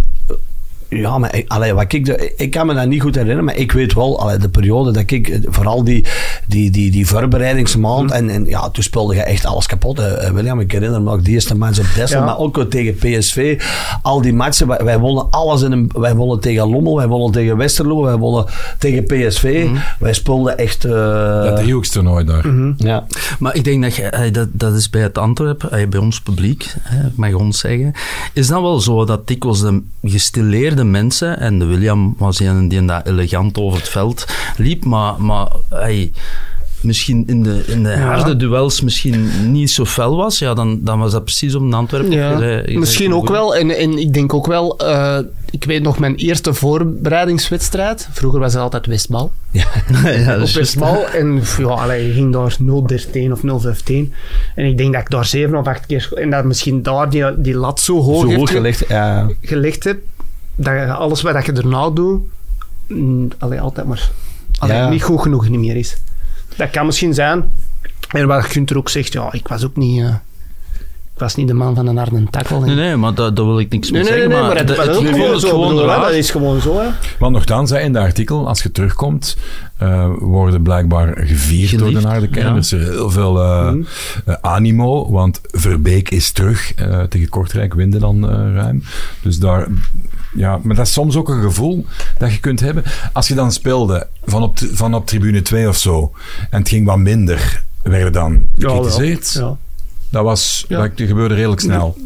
ja, 0.95 1.18
maar 1.18 1.34
ik, 1.36 1.49
allee, 1.49 1.72
wat 1.72 1.92
ik, 1.92 2.05
de- 2.05 2.32
ik 2.36 2.51
kan 2.51 2.66
me 2.66 2.74
dat 2.74 2.86
niet 2.86 3.01
goed 3.03 3.14
herinneren, 3.14 3.45
maar 3.45 3.57
ik 3.57 3.72
weet 3.72 3.95
wel, 3.95 4.20
allee, 4.20 4.38
de 4.38 4.49
periode 4.49 4.92
dat 4.92 5.11
ik, 5.11 5.28
eh, 5.28 5.38
vooral 5.47 5.84
die, 5.84 6.05
die, 6.47 6.70
die, 6.70 6.90
die 6.90 7.07
voorbereidingsmaand, 7.07 8.11
en, 8.11 8.30
en 8.30 8.45
ja, 8.45 8.68
toen 8.70 8.82
speelde 8.82 9.14
je 9.14 9.20
echt 9.22 9.45
alles 9.47 9.66
kapot. 9.66 9.97
hè. 9.99 10.09
Eh, 10.14 10.30
William, 10.30 10.61
ik 10.61 10.72
herinner 10.72 11.03
me 11.03 11.11
ook 11.11 11.24
die 11.24 11.34
eerste 11.34 11.57
match 11.57 11.78
op 11.78 11.86
Dessel, 11.95 12.18
Ja. 12.18 12.24
maar 12.24 12.38
ook 12.38 12.57
wel 12.57 12.68
tegen 12.68 12.95
PSV. 12.95 13.61
Al 14.03 14.20
die 14.20 14.32
matchen, 14.34 14.66
wij, 14.66 14.78
wij 14.84 14.99
wonnen 14.99 15.30
alles 15.30 15.62
in 15.62 15.72
een, 15.72 15.90
wij 15.97 16.14
wonnen 16.14 16.40
tegen 16.40 16.70
Lommel, 16.70 16.97
wij 16.97 17.07
wonnen 17.07 17.30
tegen 17.32 17.57
Westerlo, 17.57 18.03
wij 18.03 18.16
wonnen 18.16 18.45
tegen 18.78 19.05
PSV. 19.05 19.68
Wij 19.99 20.12
speelden 20.12 20.59
echt... 20.59 20.84
eh, 20.84 21.42
dat 21.42 21.57
driehoekstoernooi 21.57 22.24
daar. 22.24 22.45
ja. 22.76 23.07
Maar 23.38 23.55
ik 23.55 23.64
denk 23.64 23.82
dat, 23.82 23.95
je, 23.97 24.28
dat 24.32 24.49
dat 24.53 24.74
is 24.74 24.90
bij 24.90 25.03
het 25.03 25.18
Antwerp, 25.18 25.68
bij 25.90 26.01
ons 26.01 26.20
publiek, 26.20 26.74
hè, 26.80 27.09
mag 27.16 27.28
ik 27.28 27.38
ons 27.38 27.59
zeggen, 27.59 27.92
is 28.32 28.47
dat 28.47 28.61
wel 28.61 28.80
zo 28.80 29.05
dat 29.05 29.26
dikwijls 29.26 29.61
de 29.61 29.82
gestileerde 30.03 30.84
mensen, 30.91 31.39
en 31.39 31.59
de 31.59 31.64
William 31.64 32.14
was 32.18 32.39
een 32.39 32.68
die 32.68 32.85
dat 32.85 33.07
elegant 33.07 33.59
over 33.59 33.78
het 33.78 33.89
veld 33.89 34.26
liep, 34.57 34.85
maar, 34.85 35.22
maar 35.22 35.49
hey, 35.68 36.11
misschien 36.85 37.24
in 37.26 37.43
de, 37.43 37.62
in 37.66 37.82
de 37.82 37.97
harde 37.97 38.37
duels 38.37 38.80
misschien 38.80 39.51
niet 39.51 39.70
zo 39.70 39.85
fel 39.85 40.16
was, 40.16 40.39
ja, 40.39 40.55
dan, 40.55 40.78
dan 40.82 40.99
was 40.99 41.12
dat 41.12 41.24
precies 41.24 41.55
op 41.55 41.62
een 41.62 41.74
Antwerp. 41.74 42.12
Ja, 42.12 42.39
Je 42.39 42.62
je 42.66 42.78
misschien 42.78 43.14
ook 43.14 43.28
wel. 43.28 43.57
En, 43.57 43.70
en 43.70 43.99
ik 43.99 44.14
denk 44.14 44.35
ook 44.35 44.47
wel, 44.47 44.78
eh, 44.78 45.18
ik 45.51 45.64
weet 45.64 45.82
nog 45.82 45.99
mijn 45.99 46.14
eerste 46.14 46.55
voorbereidingswedstrijd. 46.55 48.09
Vroeger 48.12 48.41
was 48.41 48.53
het 48.53 48.62
altijd 48.62 48.87
Westbal. 48.87 49.30
ja, 49.51 49.64
dat 50.26 50.43
is 50.43 50.51
op. 50.51 50.61
Westbal. 50.61 51.09
En 51.09 51.43
ja, 51.59 51.66
allee, 51.66 52.07
je 52.07 52.12
ging 52.12 52.32
daar 52.32 52.57
0-13 53.28 53.32
of 53.32 53.64
0-15. 53.66 54.12
En 54.55 54.64
ik 54.64 54.78
denk 54.78 54.93
dat 54.93 55.03
ik 55.03 55.11
daar 55.11 55.24
7 55.24 55.59
of 55.59 55.66
8 55.66 55.87
keer... 55.87 56.09
En 56.14 56.30
dat 56.30 56.45
misschien 56.45 56.82
daar 56.82 57.11
die, 57.11 57.24
die 57.37 57.55
lat 57.55 57.80
zo 57.80 58.01
hoog, 58.01 58.30
Zo 58.30 58.35
hoog 58.35 58.51
gelegd. 58.51 58.85
Ja. 58.89 59.30
gelegd 59.41 59.85
heb, 59.85 59.99
dat 60.57 60.89
alles 60.89 61.23
wat 61.23 61.47
je 61.47 61.53
erna 61.53 61.91
doet, 61.91 62.23
mm, 62.89 63.29
allee, 63.39 63.61
altijd 63.61 63.87
maar 63.87 64.11
allee, 64.59 64.77
Ja. 64.77 64.89
niet 64.89 65.03
goed 65.03 65.21
genoeg 65.21 65.49
niet 65.49 65.61
meer 65.61 65.77
is. 65.77 65.97
Dat 66.57 66.71
kan 66.71 66.87
misschien 66.87 67.15
zijn. 67.15 67.51
En 68.09 68.27
wat 68.27 68.45
Gunther 68.45 68.77
ook 68.77 68.89
zegt, 68.89 69.13
ja, 69.13 69.33
ik 69.33 69.49
was 69.49 69.65
ook 69.65 69.77
niet... 69.77 70.01
eh, 70.03 70.15
ik 71.15 71.21
was 71.21 71.35
niet 71.35 71.49
de 71.49 71.55
man 71.55 71.75
van 71.75 71.87
een 71.87 71.97
harde 71.97 72.25
takkel. 72.31 72.61
Nee, 72.61 72.75
nee, 72.75 72.97
maar 72.97 73.15
daar, 73.15 73.35
daar 73.35 73.45
wil 73.45 73.59
ik 73.59 73.71
niks 73.71 73.91
Nee, 73.91 74.03
mee 74.03 74.11
nee, 74.11 74.21
zeggen. 74.21 74.39
nee, 74.41 74.49
maar 74.49 74.57
het, 74.57 74.75
vond 74.75 75.45
gewoon 75.45 75.77
het 75.77 75.87
raar. 75.87 76.01
dat 76.01 76.11
is 76.13 76.31
gewoon 76.31 76.61
zo. 76.61 76.79
Hè. 76.79 76.89
Want 77.19 77.33
nogthans, 77.33 77.71
in 77.71 77.93
de 77.93 77.99
artikel, 77.99 78.49
als 78.49 78.63
je 78.63 78.71
terugkomt, 78.73 79.37
eh, 79.77 80.11
worden 80.19 80.63
blijkbaar 80.63 81.15
gevierd 81.27 81.79
door 81.79 81.93
de 81.93 82.01
Naardenkerk. 82.01 82.45
ja. 82.45 82.51
Er 82.51 82.57
is 82.57 82.71
heel 82.71 83.11
veel 83.11 83.43
eh, 83.43 83.71
Mhm. 83.71 83.83
animo, 84.41 85.11
want 85.11 85.41
Verbeek 85.51 86.11
is 86.11 86.31
terug. 86.33 86.73
tegen 87.09 87.29
Kortrijk 87.29 87.75
winnen 87.75 88.01
dan 88.01 88.29
ruim. 88.55 88.83
Dus 89.23 89.39
daar... 89.39 89.67
Ja, 90.35 90.61
maar 90.62 90.76
dat 90.76 90.87
is 90.87 90.93
soms 90.93 91.16
ook 91.16 91.28
een 91.28 91.43
gevoel 91.43 91.87
dat 92.18 92.32
je 92.32 92.41
kunt 92.41 92.61
hebben. 92.61 92.82
Als 93.12 93.28
je 93.28 93.35
dan 93.35 93.53
speelde 93.53 94.07
van 94.24 94.43
op, 94.43 94.59
van 94.72 94.95
op 94.95 95.07
tribune 95.07 95.43
2 95.43 95.68
of 95.68 95.76
zo, 95.76 96.12
en 96.51 96.59
het 96.59 96.68
ging 96.68 96.87
wat 96.87 96.97
minder, 96.99 97.62
werden 97.82 98.12
dan 98.12 98.43
bekritiseerd. 98.55 99.32
Ja. 99.32 99.57
Dat, 100.11 100.24
was, 100.24 100.64
Ja. 100.68 100.80
dat 100.80 100.91
gebeurde 100.95 101.35
redelijk 101.35 101.61
snel. 101.61 101.97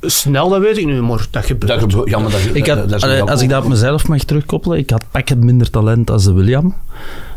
Snel, 0.00 0.48
dat 0.48 0.60
weet 0.60 0.76
ik 0.76 0.86
nu, 0.86 1.02
maar 1.02 1.26
dat 1.30 1.44
gebeurt. 1.44 1.72
Dat 1.72 1.80
gebeurt- 1.80 2.08
ja, 2.10 2.18
maar 2.18 2.30
dat, 2.30 2.40
Ik 2.52 2.64
dat- 2.66 2.78
had, 2.78 2.88
dat 2.88 2.98
is 2.98 3.02
allee, 3.04 3.22
ook 3.22 3.30
als 3.30 3.42
ik 3.42 3.48
dat 3.48 3.62
op 3.62 3.68
mezelf 3.68 4.08
mag 4.08 4.22
terugkoppelen, 4.24 4.78
ik 4.78 4.90
had 4.90 5.04
pakken 5.10 5.44
minder 5.44 5.70
talent 5.70 6.10
als 6.10 6.24
de 6.24 6.32
William. 6.32 6.74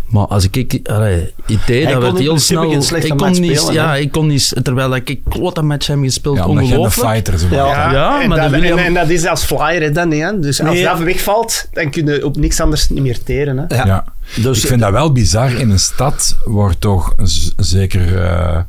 Maar 0.10 0.26
als 0.26 0.44
ik, 0.44 0.56
ik 0.56 0.88
allee, 0.88 1.34
IT, 1.46 1.60
Hij 1.66 1.84
dat 1.84 1.94
kon 1.94 2.02
werd 2.02 2.18
heel 2.18 2.40
snel... 2.40 2.70
geen 2.70 2.82
slechte 2.84 3.08
Ik 3.08 3.18
kon 3.18 3.28
match 3.28 3.40
niet, 3.40 3.58
spelen, 3.58 3.74
ja, 3.74 3.96
ik 3.96 4.12
kon 4.12 4.28
niet, 4.28 4.54
terwijl 4.64 4.96
ik 4.96 5.10
een 5.10 5.22
grote 5.30 5.62
match 5.62 5.88
heb 5.88 6.00
gespeeld, 6.02 6.38
Ja, 6.38 6.48
ongelooflijk. 6.48 7.10
fighter 7.10 7.40
zo 7.40 7.48
Ja. 7.52 7.92
Ja, 7.92 8.22
en, 8.22 8.30
maar 8.30 8.38
dat, 8.38 8.50
de 8.50 8.56
William- 8.60 8.78
en, 8.78 8.86
en 8.86 8.94
dat 8.94 9.10
is 9.10 9.26
als 9.26 9.44
flyer, 9.44 9.82
hè, 9.82 9.92
dan 9.92 10.10
niet. 10.10 10.22
Hè. 10.22 10.40
Dus 10.40 10.62
als 10.62 10.70
Nee. 10.74 10.84
dat 10.84 11.00
wegvalt, 11.00 11.68
dan 11.74 11.90
kun 11.90 12.06
je 12.06 12.26
op 12.26 12.38
niks 12.38 12.60
anders 12.60 12.90
niet 12.90 13.04
meer 13.04 13.24
teren. 13.24 13.58
Hè. 13.58 13.76
Ja. 13.76 13.86
Ja. 13.86 14.04
Dus, 14.36 14.62
ik 14.62 14.68
vind 14.68 14.82
dat 14.82 14.92
wel 14.92 15.12
bizar. 15.12 15.52
In 15.52 15.70
een 15.70 15.80
stad 15.80 16.38
waar 16.46 16.78
toch 16.78 17.14
zeker 17.58 18.24
eh, 18.24 18.60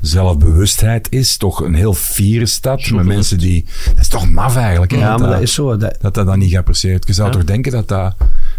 zelfbewustheid 0.00 1.06
is. 1.10 1.36
Toch 1.36 1.60
een 1.60 1.74
heel 1.74 1.94
fiere 1.94 2.46
stad. 2.46 2.90
Met 2.90 3.04
mensen 3.04 3.38
die... 3.38 3.64
Dat 3.84 4.00
is 4.00 4.08
toch 4.08 4.30
maf 4.30 4.56
eigenlijk. 4.56 4.92
Hè, 4.92 4.98
ja, 4.98 5.10
dat, 5.10 5.18
maar 5.18 5.28
dat 5.28 5.38
dat, 5.38 5.48
is 5.48 5.54
zo. 5.54 5.76
Dat, 5.76 5.96
dat 6.00 6.14
dat 6.14 6.26
dan 6.26 6.38
niet 6.38 6.50
geapprecieerd. 6.50 7.06
Je 7.06 7.12
zou 7.12 7.30
toch 7.30 7.44
denken 7.44 7.72
dat 7.72 7.88
dat 7.88 8.14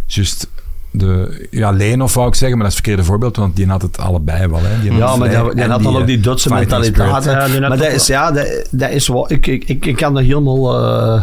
juist... 0.08 0.48
De, 0.92 1.48
ja, 1.52 1.72
Leenhoff 1.72 2.14
wou 2.14 2.28
ik 2.28 2.36
zeggen, 2.36 2.58
maar 2.58 2.68
dat 2.68 2.76
is 2.78 2.78
het 2.78 2.86
verkeerde 2.86 3.10
voorbeeld, 3.10 3.36
want 3.36 3.56
die 3.56 3.68
had 3.68 3.82
het 3.82 3.98
allebei 3.98 4.48
wel. 4.48 4.60
Hè. 4.64 4.82
Die 4.82 4.94
ja, 4.94 5.16
maar 5.16 5.30
die 5.30 5.64
en 5.64 5.70
had 5.70 5.84
dan 5.84 5.98
ook 5.98 6.06
die 6.08 6.18
eh, 6.18 6.24
Duitse 6.24 6.50
mentaliteit. 6.50 7.24
Ja, 7.24 7.48
die 7.48 7.60
maar 7.60 7.78
dat 7.78 7.92
is, 7.92 8.08
ja, 8.08 8.32
dat, 8.32 8.68
dat 8.72 8.90
is 8.90 9.08
wel... 9.08 9.32
Ik, 9.32 9.48
ik, 9.48 9.64
ik, 9.66 9.86
ik 9.86 9.96
kan 9.96 10.14
dat 10.14 10.24
helemaal... 10.24 10.80
eh, 10.80 11.22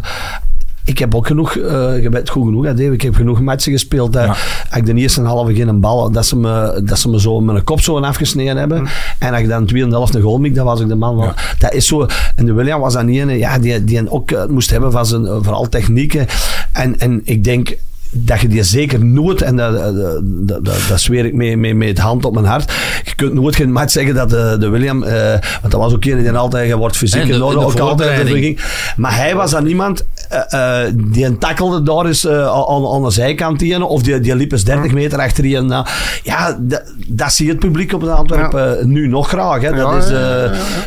ik 0.87 0.99
heb 0.99 1.15
ook 1.15 1.27
genoeg, 1.27 1.55
uh, 1.55 2.03
je 2.03 2.09
bent 2.09 2.31
goed 2.31 2.45
genoeg, 2.45 2.65
hè, 2.65 2.75
Dave. 2.75 2.93
ik 2.93 3.03
heb 3.03 3.15
genoeg 3.15 3.41
matchen 3.41 3.73
gespeeld. 3.73 4.13
Dat 4.13 4.25
Ja. 4.25 4.77
ik 4.77 4.87
de 4.87 4.95
eerste 4.95 5.23
halve 5.23 5.55
geen 5.55 5.81
bal, 5.81 6.11
dat 6.11 6.27
ze 6.27 6.37
me, 6.37 6.81
dat 6.85 6.99
ze 6.99 7.09
me 7.09 7.21
zo 7.21 7.41
met 7.41 7.57
een 7.57 7.65
kop 7.65 7.81
zo 7.81 7.99
afgesneden 8.01 8.57
hebben. 8.57 8.87
En 9.19 9.31
dat 9.31 9.41
ik 9.41 9.49
dan 9.49 9.67
tweede 9.67 9.89
helft 9.91 10.15
een 10.15 10.23
goal 10.23 10.53
dat 10.53 10.65
was 10.65 10.81
ik 10.81 10.89
de 10.89 10.95
man 10.95 11.17
van. 11.17 11.33
Dat 11.59 11.73
is 11.73 11.87
zo, 11.87 12.07
en 12.37 12.47
de 12.47 12.53
William 12.53 12.81
was 12.81 12.93
dan 12.93 13.07
niet 13.07 13.21
een, 13.21 13.39
ja, 13.39 13.59
die, 13.59 13.85
die 13.85 14.11
ook 14.11 14.49
moest 14.49 14.71
hebben 14.71 14.93
van 14.93 15.07
zijn, 15.07 15.27
vooral 15.27 15.69
technieken. 15.69 16.27
En, 16.73 16.99
en 16.99 17.21
ik 17.25 17.45
denk, 17.45 17.77
dat 18.11 18.41
je 18.41 18.49
die 18.49 18.63
zeker 18.63 19.05
nooit, 19.05 19.43
en 19.43 19.57
dat, 19.57 19.75
dat, 19.75 20.21
dat, 20.65 20.79
dat, 20.89 21.01
zweer 21.01 21.25
ik 21.25 21.35
mee, 21.35 21.57
mee, 21.57 21.75
met 21.75 21.99
hand 21.99 22.25
op 22.25 22.35
mijn 22.35 22.47
hart, 22.47 22.73
je 23.05 23.15
kunt 23.15 23.35
nooit 23.35 23.57
geen 23.57 23.73
match 23.73 23.93
zeggen 23.93 24.15
dat 24.15 24.31
de, 24.31 24.57
de 24.61 24.69
William, 24.69 25.03
eh, 25.03 25.31
want 25.61 25.71
dat 25.71 25.81
was 25.81 25.95
ook 25.95 26.05
een 26.05 26.23
die 26.23 26.31
altijd, 26.31 26.69
je 26.69 26.77
wordt 26.77 26.97
fysiek 26.97 27.25
in 27.25 27.43
orde, 27.43 27.59
ook 27.59 27.79
altijd 27.79 28.27
de. 28.27 28.57
Maar 28.97 29.17
hij 29.17 29.35
was 29.35 29.51
dan 29.51 29.67
iemand 29.67 30.05
eh, 30.29 30.93
die 30.95 31.25
een 31.25 31.39
tackelde 31.39 31.83
daar 31.83 32.09
is 32.09 32.25
eh, 32.25 32.47
aan, 32.47 32.87
aan 32.87 33.03
de 33.03 33.11
zijkant 33.11 33.63
ene, 33.63 33.85
of 33.85 34.03
die, 34.03 34.21
die 34.21 34.37
liep 34.37 34.53
eens 34.53 34.65
30 34.65 34.93
meter 34.93 35.19
achter 35.19 35.65
nou, 35.65 35.87
ja, 36.23 36.59
dat, 36.61 36.83
dat 37.07 37.33
zie 37.33 37.47
je 37.47 37.51
het 37.51 37.61
publiek 37.61 37.93
op 37.93 38.01
de 38.01 38.11
Antwerpen 38.11 38.91
nu 38.91 39.09
nog 39.09 39.29
graag. 39.29 39.63
Hè. 39.63 39.73
Dat 39.73 39.95
is. 39.95 40.07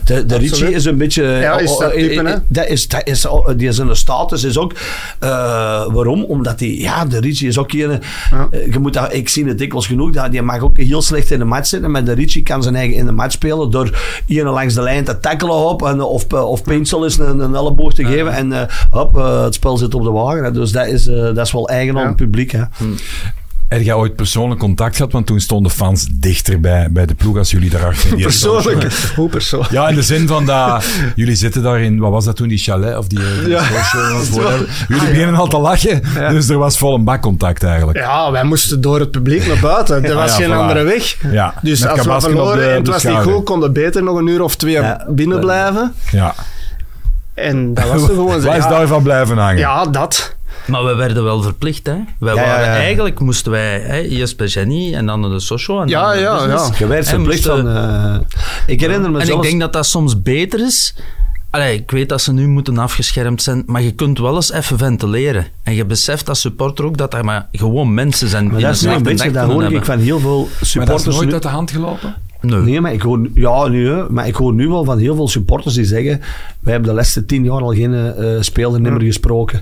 De, 0.10 0.26
de 0.26 0.72
is 0.72 0.86
een 0.86 0.98
beetje... 0.98 1.24
Ja, 1.24 1.60
is 1.60 1.78
dat 1.78 1.92
eh, 1.92 2.04
eh, 2.04 2.10
type, 2.10 2.42
dat 2.48 2.68
is, 2.68 2.88
dat 2.88 3.02
is, 3.08 3.26
oh, 3.26 3.50
die 3.56 3.72
zijn 3.72 3.96
status 3.96 4.44
is 4.44 4.58
ook... 4.58 4.74
waarom? 5.92 6.24
Omdat 6.24 6.60
die... 6.60 6.82
Ja, 6.82 7.06
de 7.06 7.20
Richie 7.20 7.48
is 7.48 7.58
ook 7.58 7.72
eh, 7.72 8.72
je 8.72 8.80
moet 8.80 8.94
dat, 8.94 9.14
ik 9.14 9.30
zie 9.30 9.46
het 9.46 9.58
dikwijls 9.58 9.88
genoeg. 9.88 10.12
Dat, 10.12 10.32
die 10.32 10.42
mag 10.42 10.62
ook 10.62 10.78
heel 10.78 11.02
slecht 11.02 11.32
in 11.32 11.40
de 11.40 11.46
match 11.46 11.68
zitten. 11.68 11.92
Maar 11.92 12.04
de 12.04 12.14
Richie 12.14 12.44
kan 12.44 12.64
zijn 12.64 12.76
eigen 12.76 12.96
in 12.96 13.06
de 13.06 13.12
match 13.12 13.32
spelen 13.32 13.72
door 13.72 14.22
iemand 14.26 14.56
langs 14.56 14.74
de 14.74 14.82
lijn 14.82 15.04
te 15.04 15.20
tackelen 15.20 15.56
op. 15.56 15.84
En, 15.86 16.02
of, 16.02 16.34
of 16.34 16.64
Pinsel 16.64 17.06
is 17.06 17.18
een, 17.18 17.40
een 17.40 17.56
elleboog 17.56 17.94
te 17.94 18.06
geven. 18.06 18.34
En 18.34 18.68
hop, 18.90 19.16
eh, 19.30 19.44
het 19.44 19.54
spel 19.54 19.78
zit 19.78 19.94
op 19.94 20.04
de 20.04 20.12
wagen. 20.12 20.44
hè. 20.44 20.52
Dus 20.52 20.72
dat 20.72 20.88
is, 20.88 21.08
eh, 21.08 21.16
dat 21.16 21.38
is 21.46 21.52
wel 21.52 21.68
eigen 21.70 21.98
aan 21.98 22.08
het 22.08 22.16
publiek. 22.16 22.52
Hè. 22.52 22.62
Heb 23.68 23.82
jij 23.82 23.94
ooit 23.94 24.16
persoonlijk 24.16 24.60
contact 24.60 24.96
gehad? 24.96 25.12
Want 25.12 25.26
toen 25.26 25.40
stonden 25.40 25.72
fans 25.72 26.08
dichter 26.14 26.60
bij, 26.60 26.88
bij 26.92 27.06
de 27.06 27.14
ploeg 27.16 27.38
als 27.38 27.52
jullie 27.52 27.70
daarachter. 27.70 28.16
die- 28.16 28.24
Persoonlijk. 28.26 28.84
Hoe 29.16 29.30
persoonlijk? 29.30 29.72
Ja, 29.72 29.88
in 29.90 29.96
de 29.96 30.02
zin 30.02 30.28
van 30.28 30.46
dat 30.46 30.86
jullie 31.16 31.36
zitten 31.36 31.64
daar 31.64 31.82
in, 31.82 32.00
wat 32.00 32.12
was 32.12 32.26
dat 32.26 32.36
toen, 32.36 32.48
die 32.48 32.58
chalet 32.58 32.98
of 32.98 33.08
die, 33.08 33.20
die 33.40 33.48
Ja. 33.50 33.64
social, 33.64 34.12
whatever. 34.44 34.86
Jullie 34.88 35.08
beginnen 35.10 35.36
al 35.36 35.48
te 35.48 35.58
lachen, 35.60 36.02
dus 36.30 36.50
er 36.50 36.58
was 36.58 36.78
vol 36.78 36.96
een 36.96 37.04
bak 37.04 37.22
contact 37.22 37.64
eigenlijk. 37.64 37.98
Ja, 37.98 38.32
wij 38.32 38.44
moesten 38.44 38.82
door 38.82 39.00
het 39.00 39.12
publiek 39.12 39.48
naar 39.48 39.60
buiten. 39.62 40.04
Er 40.04 40.12
Ah, 40.12 40.18
was 40.18 40.30
ja, 40.38 40.44
geen 40.44 40.50
voilà. 40.56 40.60
andere 40.60 40.84
weg. 40.84 41.16
Ja, 41.32 41.54
Dus 41.62 41.80
met 41.80 41.90
als 42.10 42.24
we 42.24 42.30
verloren 42.30 42.58
de- 42.58 42.64
en 42.66 42.76
het 42.78 42.88
was 42.88 43.04
niet 43.04 43.16
goed, 43.18 43.44
konden 43.44 43.74
beter 43.74 44.04
nog 44.04 44.18
een 44.18 44.28
uur 44.28 44.42
of 44.42 44.56
twee 44.56 44.74
Ja. 44.74 45.06
binnen 45.10 45.40
blijven. 45.40 45.94
Ja. 46.12 46.36
En 47.42 47.74
dat 47.74 47.88
was 47.88 48.04
gewoon. 48.04 48.42
Waar 48.42 48.58
is 48.58 48.64
Ja, 48.64 48.70
daarvan 48.70 49.04
blijven 49.04 49.38
hangen? 49.38 49.58
ja, 49.58 49.86
dat. 49.86 50.36
Maar 50.66 50.86
we 50.86 50.96
werden 50.96 51.24
wel 51.24 51.42
verplicht, 51.42 51.86
hè. 51.88 51.96
Wij 52.20 52.36
Ja, 52.36 52.42
waren, 52.46 52.66
ja. 52.66 52.76
Eigenlijk 52.76 53.20
moesten 53.20 53.52
wij 53.52 53.80
hè, 53.80 54.00
eerst 54.02 54.38
bij 54.38 54.48
Jenny 54.48 54.94
en 54.94 55.06
dan 55.06 55.20
naar 55.20 55.30
de 55.30 55.40
social. 55.40 55.82
En 55.82 55.88
Ja, 55.88 56.00
dan 56.02 56.08
naar 56.08 56.16
de 56.48 56.48
ja, 56.54 56.56
ja. 56.56 56.70
Je 56.78 56.88
werd 56.88 57.08
verplicht 57.10 57.46
moesten- 57.48 57.74
van... 57.74 57.76
eh, 57.76 58.20
ik 58.68 58.80
herinner 58.82 59.12
me 59.12 59.20
En 59.20 59.26
zelfs... 59.26 59.44
ik 59.44 59.50
denk 59.50 59.62
dat 59.62 59.74
dat 59.74 59.86
soms 59.86 60.22
beter 60.22 60.60
is. 60.60 60.96
Allee, 61.50 61.74
ik 61.76 61.92
weet 61.92 62.10
dat 62.10 62.22
ze 62.22 62.34
nu 62.34 62.48
moeten 62.48 62.78
afgeschermd 62.78 63.42
zijn, 63.42 63.64
maar 63.66 63.82
je 63.82 63.92
kunt 63.92 64.20
wel 64.20 64.36
eens 64.36 64.52
even 64.52 64.78
ventileren. 64.78 65.48
En 65.64 65.76
je 65.76 65.86
beseft 65.86 66.30
als 66.30 66.40
supporter 66.42 66.86
ook 66.86 66.98
dat 66.98 67.14
er 67.14 67.26
maar 67.26 67.48
gewoon 67.52 67.94
mensen 67.94 68.28
zijn 68.28 68.44
Maar 68.46 68.56
die 68.56 68.66
dat 68.66 68.76
is 68.76 68.82
een 68.82 69.04
beetje, 69.04 69.32
dat 69.32 69.46
hoor 69.52 69.64
ik 69.74 69.86
van 69.86 70.00
heel 70.00 70.20
veel 70.20 70.40
Maar 70.40 70.50
dat 70.50 70.62
is 70.62 70.70
supporters 70.70 71.16
nooit 71.16 71.28
nu. 71.28 71.34
uit 71.34 71.42
de 71.42 71.48
hand 71.48 71.72
gelopen? 71.72 72.16
Nee. 72.42 72.62
Nee, 72.62 72.82
maar 72.82 72.94
ik 72.94 73.02
hoor, 73.02 73.28
ja, 73.34 73.68
nee, 73.68 73.86
hè, 73.86 74.10
maar 74.10 74.28
ik 74.28 74.36
hoor 74.36 74.54
nu 74.54 74.68
wel 74.68 74.84
van 74.84 74.98
heel 74.98 75.16
veel 75.16 75.28
supporters 75.28 75.74
die 75.74 75.86
zeggen: 75.86 76.20
Wij 76.60 76.72
hebben 76.72 76.90
de 76.90 76.96
laatste 76.96 77.26
tien 77.26 77.44
jaar 77.44 77.62
al 77.62 77.74
geen 77.74 78.14
speler 78.44 78.82
meer 78.82 79.02
gesproken. 79.02 79.62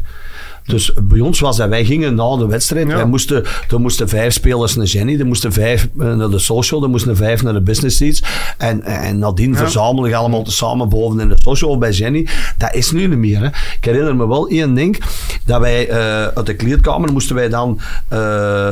Dus 0.68 0.92
bij 1.02 1.20
ons 1.20 1.40
was 1.40 1.58
dat, 1.58 1.70
wij 1.70 1.86
gingen 1.86 2.16
na 2.16 2.36
de 2.38 2.46
wedstrijd, 2.48 2.88
Ja. 2.88 2.96
wij 2.96 3.06
moesten, 3.06 3.44
er 3.70 3.80
moesten 3.80 4.10
vijf 4.10 4.34
spelers 4.34 4.76
naar 4.76 4.86
Jenny, 4.86 5.20
er 5.20 5.26
moesten 5.26 5.54
vijf 5.54 5.88
eh, 6.00 6.14
naar 6.14 6.30
de 6.30 6.40
social, 6.40 6.84
er 6.84 6.90
moesten 6.90 7.16
vijf 7.16 7.44
naar 7.44 7.54
de 7.54 7.62
business 7.62 7.98
seats. 7.98 8.24
En, 8.58 8.84
en 8.84 9.20
nadien 9.20 9.56
verzamelen 9.56 10.10
we 10.10 10.16
allemaal 10.16 10.44
tezamen 10.44 10.90
boven 10.90 11.20
in 11.20 11.30
de 11.30 11.36
social 11.40 11.78
bij 11.78 11.92
Jenny. 11.92 12.28
Dat 12.58 12.74
is 12.74 12.92
nu 12.92 13.08
niet 13.08 13.18
meer. 13.18 13.40
Hè. 13.40 13.46
Ik 13.48 13.78
herinner 13.80 14.16
me 14.16 14.28
wel 14.28 14.48
één 14.48 14.74
ding, 14.74 15.00
dat 15.46 15.60
wij 15.60 15.90
eh, 15.90 15.98
uit 16.28 16.46
de 16.46 16.56
kleedkamer 16.56 17.12
moesten 17.12 17.36
wij 17.36 17.50
dan 17.50 17.80
eh, 18.08 18.70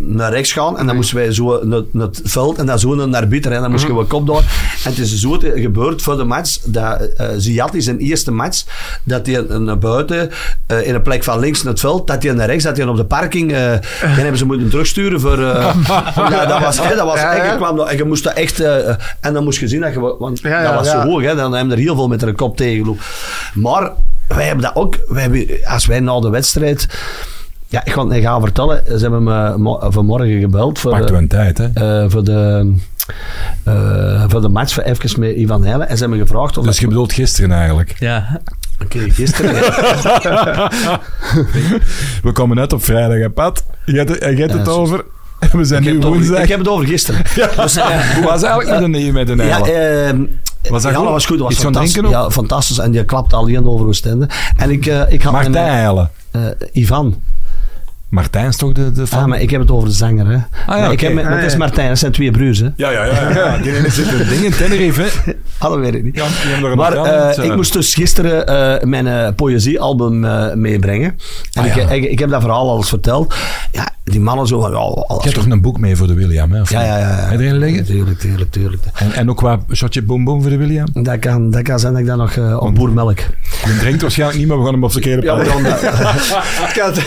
naar 0.00 0.32
rechts 0.32 0.52
gaan 0.52 0.78
en 0.78 0.86
dan 0.86 0.96
moesten 0.96 1.16
wij 1.16 1.32
zo 1.32 1.64
naar, 1.64 1.82
naar 1.90 2.06
het 2.06 2.20
veld 2.24 2.58
en 2.58 2.66
dan 2.66 2.78
zo 2.78 2.94
naar 2.94 3.10
de 3.10 3.16
arbiter 3.16 3.52
en 3.52 3.60
dan 3.60 3.70
moesten 3.70 3.96
we 3.96 4.04
kop 4.04 4.26
door. 4.26 4.44
En 4.84 4.90
het 4.90 4.98
is 4.98 5.20
zo 5.20 5.38
gebeurd 5.40 6.02
voor 6.02 6.16
de 6.16 6.24
match, 6.24 6.58
dat 6.64 7.10
Ziat 7.36 7.74
is 7.74 7.84
zijn 7.84 7.98
eerste 7.98 8.30
match, 8.30 8.64
dat 9.04 9.26
hij 9.26 9.40
naar 9.58 9.78
buiten 9.78 10.30
in 10.82 10.94
een 10.94 11.02
plek 11.02 11.13
van 11.22 11.38
links 11.38 11.62
naar 11.62 11.72
het 11.72 11.80
veld, 11.80 12.06
dat 12.06 12.22
hij 12.22 12.32
naar 12.32 12.46
rechts, 12.46 12.64
dat 12.64 12.76
hij 12.76 12.86
op 12.86 12.96
de 12.96 13.04
parking, 13.04 13.52
eh 13.52 13.58
dan 14.00 14.10
hebben 14.10 14.38
ze 14.38 14.46
moeten 14.46 14.68
terugsturen 14.70 15.20
voor, 15.20 15.38
eh, 15.42 15.74
ja, 16.30 16.46
dat 16.46 16.60
was, 16.60 16.80
hè, 16.88 16.94
dat 16.96 17.04
was 17.06 17.20
Ja, 17.20 17.32
echt, 17.34 17.44
ja. 17.46 17.50
je 17.52 17.56
kwam, 17.56 17.80
en 17.80 17.96
je 17.96 18.04
moest 18.04 18.24
dat 18.24 18.32
echt, 18.32 18.60
eh, 18.60 18.88
en 19.20 19.32
dan 19.32 19.44
moest 19.44 19.60
je 19.60 19.68
zien 19.68 19.80
dat 19.80 19.92
je, 19.92 20.16
want 20.18 20.40
Ja, 20.40 20.62
dat 20.62 20.74
was 20.74 20.86
ja. 20.86 21.02
zo 21.02 21.08
hoog, 21.08 21.22
hè, 21.22 21.34
dan 21.34 21.52
hebben 21.52 21.72
er 21.72 21.82
heel 21.82 21.94
veel 21.94 22.08
met 22.08 22.22
een 22.22 22.34
kop 22.34 22.56
tegengelopen. 22.56 23.02
Maar 23.54 23.90
wij 24.28 24.44
hebben 24.46 24.64
dat 24.64 24.74
ook, 24.76 24.96
wij 25.08 25.22
hebben, 25.22 25.46
als 25.64 25.86
wij 25.86 26.00
na 26.00 26.20
de 26.20 26.28
wedstrijd, 26.30 26.86
ja, 27.66 27.84
ik 27.84 27.92
ga 27.92 28.00
het 28.04 28.10
niet 28.12 28.22
gaan 28.24 28.40
vertellen, 28.40 28.82
ze 28.86 28.98
hebben 28.98 29.22
me 29.22 29.58
mo- 29.58 29.80
vanmorgen 29.90 30.40
gebeld 30.40 30.78
voor, 30.78 30.90
Pakt 30.90 31.10
een 31.10 31.28
tijd, 31.28 31.58
hè? 31.58 31.68
eh, 31.74 32.10
voor, 32.10 32.24
de, 32.24 32.72
eh, 33.64 34.24
voor 34.28 34.40
de 34.40 34.48
match 34.48 34.72
voor 34.74 34.82
even 34.82 35.20
met 35.20 35.36
Ivan 35.36 35.64
Heijlen. 35.64 35.88
En 35.88 35.94
ze 35.96 36.00
hebben 36.00 36.18
me 36.18 36.26
gevraagd 36.26 36.58
of 36.58 36.64
Dus 36.66 36.78
je 36.78 36.88
bedoelt 36.88 37.12
gisteren 37.12 37.52
eigenlijk. 37.52 37.94
Ja, 37.98 38.40
Oké, 38.84 39.10
gisteren. 39.10 39.54
We 42.22 42.32
komen 42.32 42.56
net 42.56 42.72
op 42.72 42.84
vrijdag, 42.84 43.18
hè, 43.18 43.30
Pat? 43.30 43.64
Je 43.84 43.96
hebt 43.96 44.08
het, 44.08 44.18
je 44.20 44.26
hebt 44.26 44.52
het 44.52 44.66
Ja, 44.66 44.72
zo- 44.72 44.80
over... 44.80 45.04
We 45.52 45.64
zijn 45.64 45.82
ik, 45.86 45.92
nu 45.92 46.00
woensdag. 46.00 46.42
ik 46.42 46.48
heb 46.48 46.58
het 46.58 46.68
over 46.68 46.86
gisteren. 46.86 47.22
Dus, 47.56 47.76
eh, 47.76 48.14
Hoe 48.14 48.24
was 48.24 48.42
eigenlijk 48.42 48.80
met 48.80 48.94
een, 49.02 49.12
met 49.12 49.28
een 49.28 49.36
ja, 49.46 49.60
ehm, 49.60 50.24
Was 50.68 50.82
dat 50.82 50.90
ja, 50.92 50.96
goed? 50.96 51.04
dat 51.04 51.12
was 51.12 51.26
goed. 51.26 51.38
Dat 51.38 51.46
was 51.46 51.58
fantastisch. 51.58 52.10
Ja, 52.10 52.30
fantastisch. 52.30 52.78
En 52.78 52.90
die 52.90 53.04
klapte 53.04 53.36
alleen 53.36 53.66
over 53.66 53.86
Oostende. 53.86 54.28
En 54.56 54.70
ik, 54.70 54.86
eh, 54.86 55.00
ik 55.12 55.22
had 55.22 55.32
Martijn 55.32 55.54
Eilen. 55.56 56.10
eh, 56.30 56.40
Ivan. 56.72 57.22
Martijn 58.14 58.46
is 58.48 58.56
toch 58.56 58.72
de, 58.72 58.92
de 58.92 59.06
fan? 59.06 59.18
Ah, 59.20 59.26
maar 59.26 59.40
ik 59.40 59.50
heb 59.50 59.60
het 59.60 59.70
over 59.70 59.88
de 59.88 59.94
zanger. 59.94 60.26
Hè. 60.26 60.36
Maar 60.66 60.84
ik 60.84 60.92
oké. 60.92 61.04
heb, 61.04 61.14
met- 61.14 61.24
Ah, 61.24 61.30
maar 61.30 61.38
het 61.38 61.46
is 61.46 61.52
ja. 61.52 61.58
Martijn, 61.58 61.88
dat 61.88 61.98
zijn 61.98 62.12
twee 62.12 62.30
broers. 62.30 62.58
Hè. 62.58 62.68
Ja, 62.76 62.90
ja, 62.90 63.04
ja. 63.04 63.28
ja. 63.30 63.56
Die 63.58 63.76
ene 63.76 63.90
zit 63.90 64.12
een 64.12 64.28
ding 64.28 64.42
in 64.42 64.50
Tenerife, 64.52 65.02
hè? 65.02 65.32
Alle 65.58 65.78
weet 65.78 65.94
ik 65.94 66.02
niet. 66.04 66.16
Ja, 66.16 66.22
die 66.26 66.34
hebben 66.50 66.64
er 66.64 66.70
een 66.70 66.76
Maar 66.76 66.92
eh, 66.96 67.04
in 67.22 67.28
het 67.28 67.38
ik 67.38 67.54
moest 67.56 67.72
dus 67.72 67.94
gisteren 67.94 68.46
eh, 68.46 68.86
mijn 68.86 69.06
eh, 69.06 69.28
poëziealbum 69.36 70.24
eh, 70.24 70.52
meebrengen. 70.54 71.18
En 71.52 71.62
Ah, 71.62 71.66
ik, 71.68 71.74
ja. 71.74 71.88
ik, 71.90 72.04
ik 72.04 72.18
heb 72.18 72.30
dat 72.30 72.40
verhaal 72.40 72.68
al 72.70 72.76
eens 72.76 72.88
verteld. 72.88 73.34
Ja, 73.72 73.88
die 74.04 74.20
mannen 74.20 74.46
zo. 74.46 74.60
Ja, 74.60 74.68
Je 74.68 75.22
hebt 75.22 75.34
toch 75.34 75.46
een 75.46 75.60
boek 75.60 75.78
mee 75.78 75.96
voor 75.96 76.06
de 76.06 76.14
William, 76.14 76.52
hè? 76.52 76.60
Of 76.60 76.70
ja, 76.70 76.82
ja, 76.84 76.98
ja. 76.98 77.08
ja. 77.08 77.14
Heb 77.14 77.40
je 77.40 77.46
erin 77.46 77.58
liggen? 77.58 77.84
Tuurlijk, 77.84 78.18
tuurlijk, 78.18 78.50
tuurlijk. 78.50 78.82
En, 78.94 79.12
en 79.12 79.30
ook 79.30 79.36
qua 79.36 79.58
shotje 79.72 80.02
boom 80.02 80.24
boom 80.24 80.40
voor 80.40 80.50
de 80.50 80.56
William? 80.56 80.86
Dat 80.92 81.18
kan, 81.18 81.50
dat 81.50 81.62
kan 81.62 81.78
zijn 81.78 81.92
dat 81.92 82.00
ik 82.02 82.06
dan 82.08 82.18
nog 82.18 82.32
eh, 82.36 82.56
op 82.60 82.74
boermelk. 82.74 83.18
Je 83.64 83.76
drinkt 83.80 84.02
waarschijnlijk 84.02 84.38
niet, 84.38 84.48
maar 84.48 84.58
we 84.58 84.64
gaan 84.64 84.72
hem 84.72 84.84
op 84.84 84.92
verkeerde 84.92 85.22
Ja, 85.26 85.44
gaan 85.44 85.62
dat- 85.62 85.80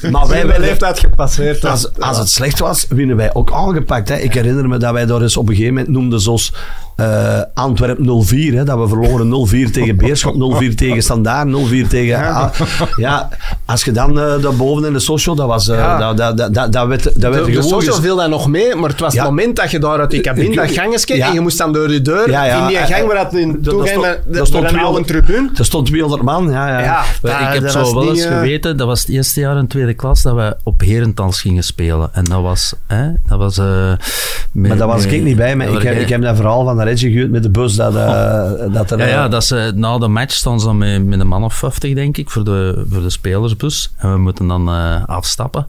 wij 0.00 0.10
maar 0.10 0.26
wij, 0.28 0.38
hebben 0.38 0.58
wij, 0.58 0.68
leeftijd 0.68 0.98
gepasseerd. 0.98 1.64
als, 1.64 1.98
als 2.00 2.18
het 2.18 2.28
slecht 2.28 2.58
was, 2.58 2.86
winnen 2.88 3.16
wij 3.16 3.34
ook 3.34 3.52
aangepakt. 3.52 4.08
Hè. 4.08 4.16
Ik 4.16 4.34
herinner 4.34 4.68
me 4.68 4.76
dat 4.78 4.92
wij 4.92 5.06
daar 5.06 5.22
eens 5.22 5.36
op 5.36 5.48
een 5.48 5.54
gegeven 5.54 5.74
moment 5.74 5.92
noemden 5.92 6.20
zoals 6.20 6.52
eh 6.98 7.40
Antwerp 7.54 7.98
04. 8.22 8.54
Hè, 8.54 8.64
dat 8.64 8.78
we 8.78 8.88
verloren 8.88 9.48
0-4 9.68 9.70
tegen 9.72 9.96
Beerschot, 9.96 10.62
0-4 10.62 10.74
tegen 10.74 11.02
Standaard, 11.02 11.48
0-4 11.48 11.86
tegen... 11.88 12.06
Ja. 12.06 12.50
ja, 12.96 13.28
als 13.64 13.84
je 13.84 13.92
dan 13.92 14.18
eh 14.20 14.42
daarboven 14.42 14.84
in 14.84 14.92
de 14.92 14.98
social, 14.98 15.34
dat 15.34 15.46
was... 15.46 15.66
Ja. 15.66 16.12
dat, 16.14 16.36
dat, 16.36 16.54
dat, 16.54 16.72
dat, 16.72 16.86
werd, 16.86 17.02
dat 17.20 17.34
werd 17.34 17.44
De, 17.46 17.52
de 17.52 17.62
social 17.62 17.94
ges- 17.94 18.04
viel 18.04 18.16
dat 18.16 18.28
nog 18.28 18.48
mee, 18.48 18.74
maar 18.74 18.90
het 18.90 19.00
was 19.00 19.12
Ja. 19.14 19.20
het 19.20 19.28
moment 19.30 19.56
dat 19.56 19.70
je 19.70 19.78
daar 19.78 19.98
uit 19.98 20.10
die 20.10 20.20
cabine, 20.20 20.54
dat 20.54 20.70
gangetje, 20.70 21.16
Ja. 21.16 21.26
en 21.26 21.32
je 21.32 21.40
moest 21.40 21.58
dan 21.58 21.72
door 21.72 21.88
die 21.88 22.02
deur, 22.02 22.28
in 22.28 22.66
die 22.66 22.76
gang 22.76 23.06
waar 23.06 23.16
dat 23.24 23.34
in 23.34 23.58
dat 23.60 23.62
toe 23.74 23.86
stond- 23.86 24.04
ging, 24.04 24.16
dat 24.24 24.34
door 24.34 24.46
stond 24.46 24.64
een 24.72 24.78
oude 24.78 25.04
200 25.04 25.06
tribune. 25.06 25.50
Er 25.58 25.64
stond 25.64 25.86
200 25.86 26.22
man, 26.22 26.50
ja. 26.50 26.80
ja. 26.80 27.02
Ik 27.22 27.60
heb 27.60 27.68
zo 27.68 27.94
wel 27.94 28.08
eens 28.10 28.24
geweten, 28.24 28.76
dat 28.76 28.86
was 28.86 29.00
het 29.00 29.08
eerste 29.08 29.40
jaar 29.40 29.56
in 29.56 29.66
tweede 29.66 29.94
klas, 29.94 30.22
dat 30.22 30.34
we 30.34 30.56
op 30.62 30.80
Herentals 30.80 31.40
gingen 31.40 31.62
spelen. 31.62 32.08
En 32.12 32.24
dat 32.24 32.42
was... 32.42 32.74
Hè, 32.86 33.06
dat 33.28 33.38
was 33.38 33.56
Maar 34.52 34.76
daar 34.76 34.86
was 34.86 35.04
ik 35.04 35.22
niet 35.22 35.36
bij. 35.36 35.56
Maar 35.56 35.66
heb, 35.82 35.98
ik 36.00 36.08
heb 36.08 36.22
dat 36.22 36.36
verhaal 36.36 36.64
van 36.64 36.76
Reggie 36.88 37.12
gehoord 37.12 37.30
met 37.30 37.42
de 37.42 37.50
bus. 37.50 37.74
Dat, 37.74 37.94
eh, 37.94 38.50
dat 38.72 38.90
er, 38.90 38.98
Ja, 38.98 39.06
ja, 39.06 39.24
eh, 39.24 39.30
dat 39.30 39.44
ze, 39.44 39.72
na 39.74 39.98
de 39.98 40.08
match 40.08 40.34
staan 40.34 40.60
ze 40.60 40.66
dan 40.66 40.78
met, 40.78 41.04
met 41.06 41.20
een 41.20 41.26
man 41.28 41.44
of 41.44 41.54
50, 41.54 41.94
denk 41.94 42.16
ik, 42.16 42.30
voor 42.30 42.44
de, 42.44 42.84
voor 42.90 43.02
de 43.02 43.10
spelersbus. 43.10 43.92
En 43.96 44.12
we 44.12 44.18
moeten 44.18 44.46
dan 44.46 44.68
eh, 44.68 45.04
afstappen. 45.06 45.66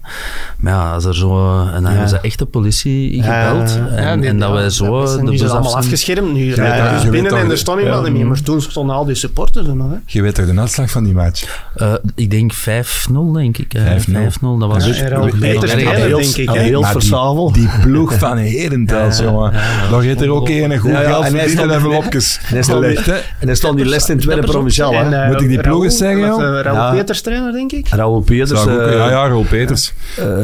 Maar 0.60 0.74
ja, 0.74 0.94
als 0.94 1.06
er 1.06 1.16
zo... 1.16 1.60
En 1.74 1.82
dan 1.84 1.92
hebben 1.92 2.10
ze 2.10 2.20
echt 2.22 2.40
de 2.40 2.46
politie 2.46 3.24
gebeld. 3.24 3.70
Ja, 3.80 3.88
en, 3.96 4.04
Ja, 4.04 4.16
die- 4.18 4.30
en 4.30 4.40
dat 4.40 4.50
ja, 4.50 4.56
wij 4.56 4.70
zo... 4.70 5.06
zijn 5.06 5.18
de 5.26 5.32
nu 5.32 5.34
is 5.34 5.40
het 5.42 5.42
bus 5.42 5.50
allemaal 5.50 5.62
af 5.66 5.72
zijn. 5.72 5.84
afgeschermd. 5.84 6.34
Nu 6.34 6.56
ja, 6.56 6.76
ja, 6.76 6.94
we 6.96 7.02
weet 7.02 7.12
binnen 7.12 7.32
toch- 7.32 7.40
en 7.40 7.52
er 7.52 7.58
staan 7.58 7.78
niemand 7.78 8.06
ja. 8.06 8.12
meer. 8.12 8.28
Maar 8.28 8.42
toen 8.42 8.62
stonden 8.62 8.96
al 8.96 9.06
die 9.06 9.16
supporters 9.16 9.68
er 9.68 9.76
nog. 9.76 9.90
Hè. 9.90 9.96
Je 10.06 10.22
weet 10.22 10.36
toch 10.36 10.46
de 10.46 10.60
uitslag 10.60 10.90
van 10.92 11.04
die 11.04 11.14
match? 11.14 11.68
Eh, 11.76 11.94
ik 12.16 12.32
denk 12.32 12.54
5-0, 12.54 13.34
denk 13.34 13.58
ik. 13.58 13.74
eh, 13.74 13.84
5-0. 13.84 14.12
5-0, 14.32 14.58
dat 14.60 14.70
was... 14.72 14.86
Ja, 14.86 14.94
erg. 15.04 15.30
trainer, 15.32 15.88
Abeels- 16.04 16.34
denk 16.34 16.50
ik, 16.50 16.80
Maar 16.82 17.02
voor 17.02 17.54
die- 17.54 17.70
ploeg 17.82 18.14
van 18.14 18.38
Herentals, 18.38 19.20
jongen. 19.20 19.52
Daar 19.92 20.02
heeft 20.02 20.22
er 20.22 20.30
ook 20.30 20.50
een 20.50 20.78
goed 20.78 20.92
Ja, 20.92 21.02
ja, 21.02 21.09
geld 21.10 21.26
en 21.26 21.32
hij 21.32 21.40
verdiend 21.40 21.60
stond- 21.60 21.72
en 21.72 21.76
envelopjes 21.78 22.40
hij 22.44 22.62
stond- 22.64 22.84
gelegd, 22.84 23.06
hè. 23.06 23.14
En 23.16 23.48
hij 23.48 23.56
stond 23.56 23.78
die 23.78 23.86
les 23.86 24.10
in 24.10 24.16
het 24.16 24.24
tweede 24.24 24.42
provinciaal. 24.48 24.94
Hè. 24.94 25.22
eh, 25.22 25.28
Moet 25.32 25.42
ik 25.42 25.48
die 25.48 25.62
ploeg 25.62 25.84
eens 25.84 26.00
Raoul, 26.00 26.16
zeggen, 26.18 26.44
joh? 26.46 26.58
eh, 26.58 26.64
Raoul 26.64 26.80
Ja. 26.82 26.92
Peters 26.92 27.22
trainer, 27.22 27.52
denk 27.52 27.72
ik. 27.72 27.88
Raoul 27.90 28.22
Peters, 28.22 28.66
eh, 28.66 28.74
ja, 28.76 29.10
ja, 29.10 29.28
Roel 29.28 29.44
Peters. 29.44 29.94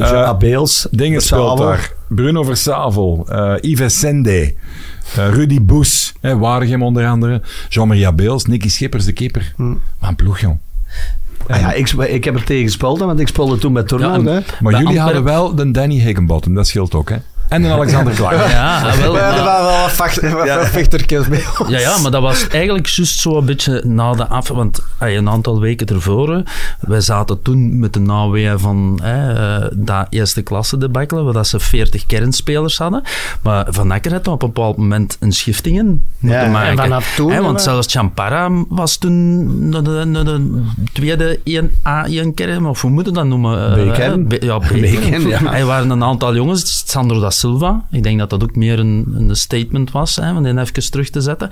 Abeels, 0.01 0.87
Dingen 0.91 1.21
speelt 1.21 1.57
daar. 1.57 1.91
Bruno 2.07 2.43
Versavel, 2.43 3.25
eh 3.29 3.53
Yves 3.61 3.99
Sende, 3.99 4.53
Rudy 5.15 5.61
Boes, 5.61 6.13
hè, 6.21 6.37
Waregem 6.37 6.83
onder 6.83 7.07
andere, 7.07 7.41
Jean-Marie 7.69 8.13
Beels, 8.13 8.45
Nicky 8.45 8.69
Schippers, 8.69 9.05
de 9.05 9.11
keeper. 9.13 9.53
Hm. 9.55 9.69
Wat 9.99 10.09
een 10.09 10.15
ploeg, 10.15 10.39
jong. 10.39 10.57
Ah 11.47 11.59
ja, 11.59 11.71
ik, 11.73 11.89
ik 11.91 12.23
heb 12.23 12.35
er 12.35 12.43
tegen 12.43 12.63
gespeeld, 12.63 12.99
hè, 12.99 13.05
want 13.05 13.19
ik 13.19 13.27
speelde 13.27 13.57
toen 13.57 13.71
met 13.71 13.87
Tornado. 13.87 14.31
Ja. 14.31 14.41
Maar 14.61 14.81
jullie 14.83 14.99
hadden 14.99 15.23
wel 15.23 15.55
de 15.55 15.71
Danny 15.71 15.95
Higginbottom, 15.99 16.53
dat 16.53 16.67
scheelt 16.67 16.93
ook, 16.93 17.09
hè. 17.09 17.15
En 17.49 17.63
een 17.63 17.71
Alexander 17.71 18.13
Klaar. 18.19 18.49
Ja, 18.49 18.97
wel, 18.97 19.15
Ja, 19.15 19.21
maar- 19.21 19.37
er 19.37 19.43
waren 19.43 19.65
wel 19.65 19.81
wat 19.81 19.91
vacht- 19.91 20.19
vechtertjes 20.69 21.27
bij 21.27 21.43
ons. 21.59 21.69
Ja, 21.69 21.79
ja, 21.79 21.97
maar 21.97 22.11
dat 22.11 22.21
was 22.21 22.47
eigenlijk 22.47 22.87
juist 22.87 23.19
zo 23.19 23.37
een 23.37 23.45
beetje 23.45 23.81
na 23.85 24.13
de 24.13 24.27
af... 24.27 24.47
Want 24.47 24.79
eh, 24.99 25.13
een 25.13 25.29
aantal 25.29 25.59
weken 25.59 25.87
ervoor, 25.87 26.43
wij 26.79 27.01
zaten 27.01 27.41
toen 27.41 27.79
met 27.79 27.93
de 27.93 27.99
naweeën 27.99 28.59
van 28.59 28.99
eh, 29.03 29.65
dat 29.73 30.07
eerste 30.09 30.41
klasse 30.41 30.77
debakkelen, 30.77 31.23
waar 31.23 31.33
dat 31.33 31.47
ze 31.47 31.59
40 31.59 32.05
kernspelers 32.05 32.77
hadden. 32.77 33.03
Maar 33.41 33.65
Van 33.69 33.91
Akker 33.91 34.11
had 34.11 34.27
op 34.27 34.41
een 34.41 34.51
bepaald 34.53 34.77
moment 34.77 35.17
een 35.19 35.31
schiftingen 35.31 36.05
moeten 36.19 36.39
Ja, 36.41 36.47
maken. 36.49 36.69
en 36.69 36.77
vanaf 36.77 37.13
toen, 37.15 37.41
want 37.41 37.57
eh, 37.57 37.63
zelfs 37.63 37.87
Champara 37.91 38.49
was 38.69 38.97
toen 38.97 39.45
de, 39.71 39.81
de, 39.81 40.09
de, 40.11 40.23
de 40.23 40.61
tweede 40.93 41.39
1A1-kern, 41.49 42.65
of 42.65 42.81
hoe 42.81 42.91
moet 42.91 43.05
je 43.05 43.11
dat 43.11 43.25
noemen? 43.25 43.77
Eh, 43.77 43.91
B-kern? 43.91 44.27
B- 44.27 44.43
ja, 44.43 44.59
ja. 45.39 45.53
Er 45.53 45.65
waren 45.65 45.89
een 45.89 46.03
aantal 46.03 46.35
jongens, 46.35 46.83
Sandro 46.85 47.19
da 47.19 47.29
Silva. 47.35 47.85
Ik 47.91 48.03
denk 48.03 48.19
dat 48.19 48.29
dat 48.29 48.43
ook 48.43 48.55
meer 48.55 48.79
een, 48.79 49.15
een 49.17 49.35
statement 49.35 49.91
was, 49.91 50.15
hè, 50.15 50.35
om 50.35 50.43
die 50.43 50.59
even 50.59 50.91
terug 50.91 51.09
te 51.09 51.21
zetten. 51.21 51.49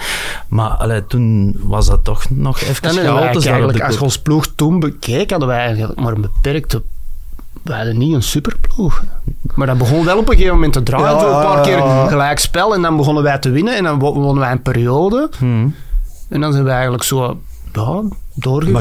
Maar 0.47 0.69
allee, 0.69 1.05
toen 1.07 1.57
was 1.61 1.87
dat 1.87 2.03
toch 2.03 2.29
nog 2.29 2.61
even 2.61 2.89
eigenlijk, 2.89 3.77
de 3.77 3.83
als 3.83 3.95
je 3.95 4.01
ons 4.01 4.19
ploeg 4.19 4.47
toen 4.55 4.79
bekeek, 4.79 5.29
hadden 5.29 5.47
wij 5.47 5.57
eigenlijk 5.57 5.99
maar 5.99 6.13
een 6.13 6.21
beperkte... 6.21 6.81
We 7.61 7.73
hadden 7.73 7.97
niet 7.97 8.13
een 8.13 8.23
superploeg. 8.23 9.03
Maar 9.55 9.67
dat 9.67 9.77
begon 9.77 10.05
wel 10.05 10.17
op 10.17 10.27
een 10.29 10.33
gegeven 10.33 10.53
moment 10.53 10.73
te 10.73 10.83
draaien. 10.83 11.27
Ja, 11.27 11.35
een 11.35 11.43
paar 11.43 11.61
keer 11.61 12.09
gelijk 12.09 12.39
spel 12.39 12.73
en 12.73 12.81
dan 12.81 12.97
begonnen 12.97 13.23
wij 13.23 13.37
te 13.37 13.49
winnen. 13.49 13.75
En 13.77 13.83
dan 13.83 13.99
wo- 13.99 14.13
wonnen 14.13 14.39
wij 14.39 14.51
een 14.51 14.61
periode. 14.61 15.29
Hmm. 15.37 15.75
En 16.29 16.41
dan 16.41 16.51
zijn 16.51 16.63
wij 16.63 16.73
eigenlijk 16.73 17.03
zo 17.03 17.41
ja, 17.73 18.03
doorgegroeid. 18.33 18.71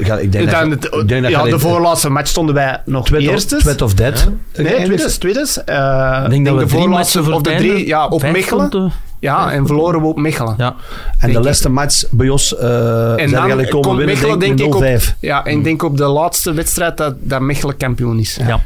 Maar 0.00 0.20
ik 0.22 0.32
denk 0.32 0.50
En 0.52 0.70
dat, 0.70 0.94
ik 0.94 1.08
denk 1.08 1.28
ja, 1.28 1.42
de 1.42 1.58
voorlaatste 1.58 2.10
match 2.10 2.28
stonden 2.28 2.54
wij 2.54 2.82
nog 2.84 3.06
Twet 3.06 3.20
of, 3.20 3.26
eerstes. 3.26 3.62
Twet 3.62 3.82
of 3.82 3.94
Dead. 3.94 4.28
Nee, 4.56 4.84
tweedes, 4.84 5.16
tweedes. 5.18 5.64
Eh, 5.64 6.20
Ik 6.24 6.30
denk 6.30 6.46
dat 6.46 6.54
we 6.54 6.60
de 6.60 6.66
drie 6.66 6.80
voorlaatste 6.80 7.18
matchen 7.18 7.34
of 7.34 7.42
de 7.42 7.54
drie, 7.54 7.86
ja, 7.86 8.06
op 8.06 8.22
Mechelen. 8.22 8.92
Ja, 9.20 9.52
en 9.52 9.66
verloren 9.66 10.00
we 10.00 10.06
op 10.06 10.16
Mechelen. 10.18 10.54
Ja. 10.58 10.68
En 10.68 10.74
denk 11.20 11.32
de 11.32 11.40
laatste 11.44 11.68
match 11.68 12.04
bij 12.10 12.28
ons 12.28 12.52
uh, 12.52 12.58
zijn 12.60 13.18
En 13.18 13.30
dan 13.30 13.38
eigenlijk 13.38 13.70
komen 13.70 13.96
winnen, 13.96 14.14
Mechelen, 14.14 14.38
denk 14.38 14.58
denk 14.58 14.74
ik, 14.74 14.80
ik, 14.80 14.98
op, 14.98 15.00
0-5. 15.14 15.18
ja, 15.20 15.44
en 15.44 15.58
ik 15.58 15.64
denk 15.64 15.82
op 15.82 15.96
de 15.96 16.06
laatste 16.06 16.52
wedstrijd 16.52 16.96
dat, 16.96 17.14
dat 17.18 17.40
Mechelen 17.40 17.76
kampioen 17.76 18.18
is. 18.18 18.38
Ja. 18.46 18.60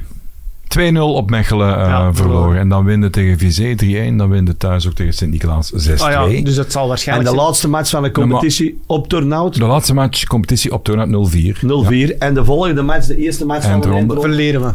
2-0 0.69 0.99
op 0.99 1.31
Mechelen 1.31 1.69
eh, 1.69 1.87
Ja, 1.87 1.87
verloren. 1.87 2.15
verloren. 2.15 2.59
En 2.59 2.69
dan 2.69 2.85
winnen 2.85 3.11
tegen 3.11 3.39
Vizé 3.39 3.75
3-1. 4.13 4.17
Dan 4.17 4.29
winnen 4.29 4.57
thuis 4.57 4.87
ook 4.87 4.93
tegen 4.93 5.13
Sint-Nicolaas 5.13 5.73
6-2. 5.89 5.93
Ah 6.03 6.11
ja, 6.33 6.43
dus 6.43 6.57
het 6.57 6.73
zal 6.73 6.83
En 6.83 6.89
waarschijnlijk... 6.89 7.29
de 7.31 7.35
laatste 7.37 7.69
match 7.69 7.91
van 7.91 8.03
de 8.03 8.11
competitie 8.11 8.81
op 8.87 9.09
Turnhout, 9.09 9.55
0-4. 9.57 9.59
De 9.59 9.65
laatste 9.67 9.95
match 9.95 10.25
competitie 10.25 10.73
op 10.73 10.85
Turnhout 10.85 11.33
0-4. 11.35 12.19
En 12.19 12.35
de 12.35 12.45
volgende 12.45 12.83
match, 12.83 13.07
de 13.07 13.17
eerste 13.17 13.47
match 13.47 13.67
van 13.67 13.81
de 13.81 13.89
eindronde, 13.89 14.21
verleren 14.23 14.61
we. 14.63 14.69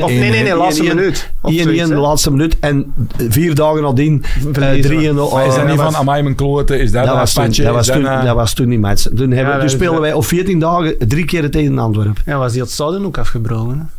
1-1. 0.00 0.02
Of 0.02 0.10
nee, 0.10 0.30
nee, 0.30 0.42
nee, 0.42 0.54
laatste 0.56 0.82
1-1. 0.84 0.86
minuut. 0.86 1.32
Of 1.42 1.52
1-1 1.52 1.54
zoiets, 1.62 1.88
de 1.88 1.94
hè. 1.94 2.00
laatste 2.00 2.30
minuut. 2.30 2.56
En 2.58 2.92
vier 3.28 3.54
dagen 3.54 3.82
nadien 3.82 4.24
uh, 4.38 4.44
3-0. 4.44 4.50
Verliezen 4.52 5.14
we. 5.14 5.28
Maar 5.32 5.46
is 5.46 5.54
dat 5.54 5.64
uh, 5.64 5.70
niet 5.70 5.80
van 5.80 5.96
Amai 5.96 6.22
mijn 6.22 6.34
kloten? 6.34 6.80
Is 6.80 6.92
dat, 6.92 7.00
dat 7.04 7.10
dat, 7.10 7.16
was 7.22 7.34
dat 7.34 7.54
toen, 7.86 8.04
een- 8.04 8.24
dat 8.24 8.34
was 8.34 8.54
toen 8.54 8.68
die 8.68 8.78
match. 8.78 9.02
Toen, 9.02 9.30
hebben, 9.30 9.44
dat 9.44 9.54
toen 9.54 9.64
is- 9.64 9.72
spelen 9.72 10.00
wij 10.00 10.12
op 10.12 10.24
14 10.24 10.58
dagen 10.58 10.94
drie 11.08 11.24
keer 11.24 11.50
tegen 11.50 11.78
Antwerpen. 11.78 12.22
Ja, 12.26 12.38
was 12.38 12.52
die 12.52 12.60
het 12.62 12.70
stadion 12.70 13.04
ook 13.06 13.18
afgebroken. 13.18 13.90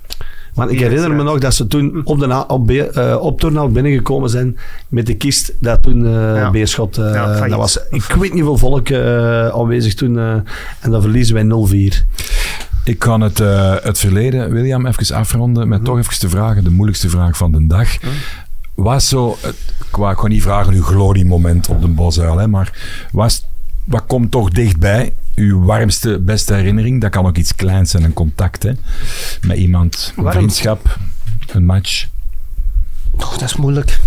Want 0.58 0.72
ik 0.72 0.80
herinner 0.80 1.12
me 1.14 1.24
nog 1.24 1.40
dat 1.40 1.54
ze 1.54 1.68
toen 1.68 2.02
op, 2.04 2.20
de 2.20 2.48
op, 2.48 2.72
eh, 2.72 3.18
op 3.22 3.40
Turnhout 3.40 3.74
binnengekomen 3.74 4.30
zijn 4.30 4.58
met 4.90 5.06
de 5.06 5.14
kist 5.14 5.54
dat 5.60 5.82
toen 5.84 6.06
eh 6.06 6.12
Ja. 6.36 6.52
Beerschot... 6.52 6.98
eh, 6.98 7.14
Ja, 7.14 7.48
dat 7.48 7.58
was, 7.58 7.80
ik 7.90 8.04
weet 8.04 8.34
niet 8.34 8.44
hoeveel 8.44 8.58
volk 8.70 8.90
eh, 8.90 9.48
aanwezig 9.48 9.94
toen. 9.94 10.18
eh, 10.18 10.32
en 10.80 10.92
dan 10.92 11.02
verliezen 11.02 11.34
wij 11.34 11.44
0-4. 11.44 12.06
Ik 12.84 13.00
kan 13.00 13.22
het, 13.22 13.40
eh, 13.40 13.76
het 13.82 14.00
verleden, 14.00 14.52
William, 14.52 14.86
even 14.86 15.16
afronden 15.16 15.68
met 15.68 15.84
toch 15.86 15.98
even 15.98 16.20
te 16.20 16.30
vragen, 16.30 16.64
de 16.64 16.70
moeilijkste 16.72 17.10
vraag 17.10 17.38
van 17.38 17.52
de 17.52 17.68
dag. 17.68 17.88
Was 18.74 19.08
zo, 19.08 19.38
het, 19.42 19.56
ik 19.90 19.96
wou 19.96 20.16
gewoon 20.16 20.30
niet 20.30 20.42
vragen 20.42 20.74
uw 20.74 20.84
gloriemoment 20.84 21.70
op 21.70 21.82
de 21.82 21.88
Bosuil, 21.88 22.38
hè, 22.38 22.48
maar 22.48 22.72
was, 23.12 23.46
wat 23.84 24.04
komt 24.08 24.32
toch 24.32 24.50
dichtbij? 24.50 25.14
Uw 25.38 25.64
warmste, 25.66 26.20
beste 26.20 26.54
herinnering? 26.54 27.02
Dat 27.02 27.12
kan 27.12 27.26
ook 27.26 27.38
iets 27.38 27.56
kleins 27.56 27.92
zijn, 27.92 28.04
een 28.04 28.14
contact 28.14 28.64
hè, 28.64 28.72
met 29.42 29.58
iemand, 29.58 30.14
een 30.16 30.24
Warm. 30.24 30.36
vriendschap, 30.38 30.98
een 31.52 31.66
match. 31.66 32.08
Oh, 33.16 33.32
dat 33.32 33.42
is 33.42 33.56
moeilijk. 33.56 34.00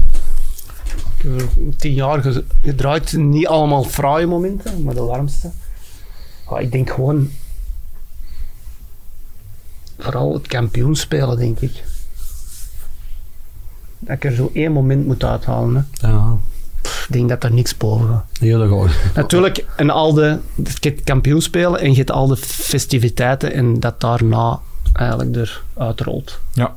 Ik 1.19 1.23
heb 1.23 1.49
tien 1.79 1.95
jaar 1.95 2.23
ge- 2.23 2.45
gedraaid. 2.63 3.13
Niet 3.17 3.47
allemaal 3.47 3.85
fraaie 3.85 4.27
momenten, 4.27 4.83
maar 4.83 4.95
de 4.95 5.01
warmste. 5.03 5.51
Ja, 6.51 6.59
ik 6.59 6.73
denk 6.73 6.91
gewoon... 6.91 7.31
Vooral 9.99 10.33
het 10.35 10.47
kampioenspelen, 10.47 11.37
denk 11.39 11.61
ik. 11.61 11.85
Dat 13.99 14.17
ik 14.17 14.25
er 14.25 14.33
zo 14.35 14.51
één 14.55 14.73
moment 14.73 15.07
moet 15.07 15.25
uithalen. 15.25 15.89
Hè. 16.01 16.09
Ja, 16.09 16.37
Ik 17.09 17.13
denk 17.15 17.29
dat 17.29 17.45
er 17.45 17.53
niks 17.53 17.77
boven 17.77 18.09
gaat. 18.09 18.25
heel 18.41 18.69
goed. 18.69 18.91
Natuurlijk, 19.15 19.65
en 19.77 19.91
al 19.91 20.13
de, 20.15 20.39
kampioenspelen 21.05 21.81
en 21.81 21.91
je 21.91 21.97
hebt 21.97 22.11
al 22.11 22.27
de 22.27 22.37
festiviteiten 22.37 23.53
en 23.53 23.81
dat 23.81 24.01
daarna 24.01 24.59
eigenlijk 24.93 25.37
eruit 25.77 26.01
rolt. 26.01 26.41
Ja. 26.53 26.75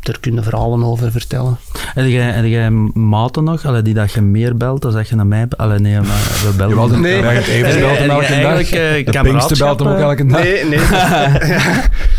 Daar 0.00 0.20
kunnen 0.20 0.44
verhalen 0.44 0.84
over 0.84 1.10
vertellen. 1.12 1.56
Heb 1.94 2.06
jij, 2.06 2.30
heb 2.30 2.44
jij 2.44 2.70
maten 2.94 3.44
nog, 3.44 3.64
allee, 3.66 3.82
die 3.82 3.94
dat 3.94 4.12
je 4.12 4.20
meer 4.20 4.56
belt 4.56 4.82
dan 4.82 4.92
dat 4.92 5.08
je 5.08 5.14
naar 5.16 5.26
mij 5.26 5.48
belt? 5.48 5.60
Allee, 5.60 5.78
nee, 5.78 5.94
maar 6.00 6.40
we 6.44 6.52
bellen. 6.56 7.00
Nee. 7.00 7.22
Heb 7.22 7.44
belten 7.44 8.06
jij- 8.06 8.08
elke 8.08 8.42
dag. 8.42 8.70
eh, 8.70 9.06
De 9.06 9.20
Pinkster 9.22 9.58
belt 9.58 9.78
hem 9.78 9.88
ook 9.88 9.96
eh, 9.96 10.02
elke 10.02 10.26
dag. 10.26 10.42
Nee, 10.42 10.64
nee. 10.64 10.78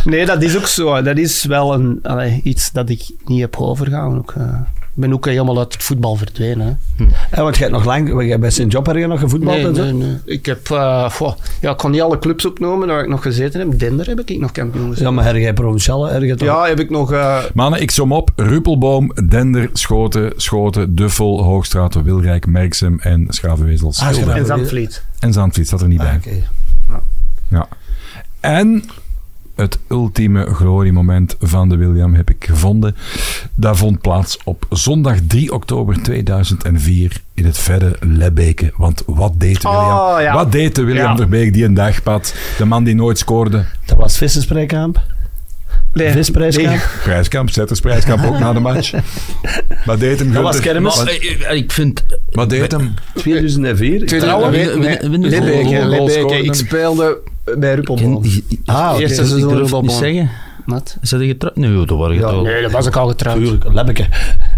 nee, 0.15 0.25
dat 0.25 0.41
is 0.43 0.57
ook 0.57 0.67
zo. 0.67 1.01
Dat 1.01 1.17
is 1.17 1.43
wel 1.43 1.73
een, 1.73 1.99
allee, 2.03 2.39
iets 2.43 2.71
dat 2.71 2.89
ik 2.89 3.09
niet 3.25 3.41
heb 3.41 3.55
overgaan. 3.57 4.17
Ook, 4.17 4.33
eh, 4.37 4.59
ben 4.93 5.13
ook 5.13 5.25
helemaal 5.25 5.57
uit 5.59 5.73
het 5.73 5.83
voetbal 5.83 6.15
verdwenen. 6.15 6.79
Hè. 6.97 7.03
Ja, 7.35 7.43
want 7.43 7.57
jij 7.57 7.67
hebt 7.67 7.77
nog 7.77 7.85
lang, 7.85 8.39
bij 8.39 8.49
Sint-Job 8.49 8.85
heb 8.85 8.95
je 8.95 9.07
nog 9.07 9.19
gevoetbald 9.19 9.57
Nee, 9.57 9.65
en 9.67 9.75
zo? 9.75 9.83
nee, 9.83 9.93
nee. 9.93 10.17
Ik 10.25 10.45
heb, 10.45 10.69
eh, 10.69 11.09
goh, 11.11 11.33
ja, 11.61 11.71
ik 11.71 11.77
kan 11.77 11.91
niet 11.91 12.01
alle 12.01 12.19
clubs 12.19 12.45
opnoemen 12.45 12.87
waar 12.87 13.01
ik 13.03 13.09
nog 13.09 13.21
gezeten 13.21 13.59
heb. 13.59 13.79
Dender 13.79 14.07
heb 14.07 14.19
ik 14.19 14.39
nog 14.39 14.51
kampioen 14.51 14.83
gezeten. 14.83 15.05
Ja, 15.05 15.11
maar 15.11 15.25
heb 15.25 15.35
jij 15.35 15.53
provinciale? 15.53 16.09
Heb 16.11 16.21
je 16.21 16.35
toch? 16.35 16.47
Ja, 16.47 16.67
heb 16.67 16.79
ik 16.79 16.89
nog... 16.89 17.11
eh, 17.11 17.37
Mannen, 17.53 17.81
ik 17.81 17.91
som 17.91 18.11
op. 18.11 18.29
Ruppelboom, 18.35 19.11
Dender, 19.29 19.69
Schoten, 19.73 20.33
Schoten, 20.35 20.95
Duffel, 20.95 21.43
Hoogstraat, 21.43 22.01
Wilrijk, 22.03 22.45
Merksem 22.47 22.99
en 22.99 23.25
Schavenwezel. 23.29 23.93
Ah, 23.99 24.35
en 24.37 24.45
Zandvliet. 24.45 25.03
En 25.19 25.33
Zandvliet 25.33 25.67
staat 25.67 25.81
er 25.81 25.87
niet 25.87 25.97
bij. 25.97 26.07
Ah, 26.09 26.15
oké. 26.15 26.47
Ja. 27.47 27.67
En 28.39 28.83
het 29.55 29.79
ultieme 29.89 30.45
gloriemoment 30.53 31.35
van 31.39 31.69
de 31.69 31.75
William 31.75 32.13
heb 32.13 32.29
ik 32.29 32.45
gevonden. 32.45 32.95
Dat 33.55 33.77
vond 33.77 34.01
plaats 34.01 34.37
op 34.43 34.65
zondag 34.69 35.17
3 35.27 35.53
oktober 35.53 36.01
2004 36.03 37.21
in 37.33 37.45
het 37.45 37.57
verre 37.57 37.95
Lebbeke. 37.99 38.71
Want 38.77 39.03
wat 39.05 39.33
deed 39.39 39.61
de 39.61 39.67
Oh, 39.67 39.79
William? 40.07 40.21
ja. 40.21 40.33
Wat 40.33 40.51
deed 40.51 40.75
de 40.75 40.83
William 40.83 41.09
Ja. 41.09 41.15
Verbeek 41.17 41.53
die 41.53 41.65
een 41.65 41.73
dag, 41.73 42.03
Pat? 42.03 42.35
De 42.57 42.65
man 42.65 42.83
die 42.83 42.95
nooit 42.95 43.17
scoorde. 43.17 43.65
Dat 43.85 43.97
was 43.97 44.17
Vissensprijkamp. 44.17 45.01
Nee, 45.93 46.11
Visprijskamp. 46.11 46.67
nee. 46.67 46.79
Prijskamp, 47.03 47.49
Zettersprijskamp 47.49 48.25
ook 48.25 48.39
na 48.39 48.53
de 48.53 48.59
match. 48.59 48.93
Wat 49.85 49.99
deed 49.99 50.19
hem? 50.19 50.33
Dat 50.33 50.43
was 50.43 50.59
kermis. 50.59 50.95
Wat, 50.97 51.07
eh, 51.07 51.55
ik 51.57 51.71
vind... 51.71 52.03
wat 52.31 52.49
deed 52.49 52.71
hem? 52.71 52.93
2004. 53.15 54.05
Trouwen? 54.05 54.51
win- 54.51 54.79
Nee, 54.79 54.97
win- 54.99 55.19
nee, 55.19 55.29
win- 55.29 55.87
Lebbeke. 55.87 56.43
Ik 56.43 56.53
speelde 56.53 57.17
bij 57.57 57.73
Ruppelboom. 57.73 58.23
Ah, 58.65 58.99
Ik 58.99 59.07
seizoen 59.07 59.27
durf 59.27 59.29
het 59.29 59.49
niet 59.51 59.59
Ruppelboom. 59.59 59.89
zeggen. 59.89 60.29
Wat? 60.65 60.97
Is 61.01 61.09
dat 61.09 61.21
getrouwd? 61.21 61.55
Nee, 61.55 61.85
dat 61.85 61.97
waren 61.97 62.15
Ja, 62.15 62.21
getrouwd. 62.21 62.43
Nee, 62.43 62.61
dat 62.61 62.71
was 62.71 62.85
ik 62.85 62.95
al 62.95 63.07
getrouwd. 63.07 63.37
Tuurlijk, 63.37 63.73
Lebbeke. 63.73 64.05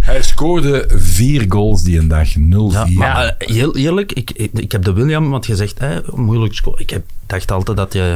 Hij 0.02 0.22
scoorde 0.24 0.86
vier 0.88 1.45
goals 1.49 1.84
die 1.84 1.99
een 1.99 2.07
dag. 2.07 2.30
0-4. 2.36 2.38
Ja, 2.40 2.86
maar 2.95 3.36
eh, 3.38 3.48
heel 3.56 3.76
eerlijk, 3.76 4.11
ik, 4.11 4.32
ik, 4.32 4.49
ik 4.53 4.72
heb 4.72 4.84
de 4.84 4.94
William, 4.94 5.30
wat 5.30 5.45
gezegd, 5.45 5.80
hè, 5.80 5.99
moeilijk 6.14 6.53
scoren. 6.53 6.80
Ik 6.82 6.90
heb, 6.90 7.02
dacht 7.26 7.52
altijd 7.52 7.78
dat 7.78 7.94
je 7.94 8.15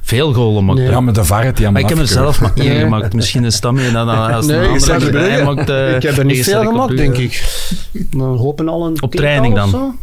veel 0.00 0.32
golen 0.32 0.64
maakt. 0.64 0.78
Nee. 0.78 0.88
Ja, 0.90 1.00
met 1.00 1.14
de 1.14 1.24
VAR 1.24 1.42
hij 1.54 1.70
Maar 1.70 1.80
ik 1.82 1.88
heb 1.88 1.98
er 1.98 2.06
zelf 2.08 2.40
maar 2.40 2.52
één 2.54 2.80
gemaakt. 2.80 3.14
Misschien 3.14 3.44
is 3.44 3.60
dat 3.60 3.72
meer 3.72 3.92
dan 3.92 4.08
als 4.08 4.46
Nee, 4.46 4.56
een 4.56 4.74
ik 4.74 4.88
andere 4.88 5.18
het 5.18 5.44
maakt, 5.44 5.68
eh, 5.70 5.94
ik 5.96 6.02
heb 6.02 6.16
er 6.16 6.24
niet 6.24 6.44
veel 6.44 6.64
gemaakt, 6.64 6.96
denk 6.96 7.16
ik. 7.16 7.64
We 8.10 8.22
hopen 8.22 8.68
al 8.68 8.86
een 8.86 9.02
Op 9.02 9.14
training 9.14 9.60
of 9.60 9.70
dan. 9.70 9.98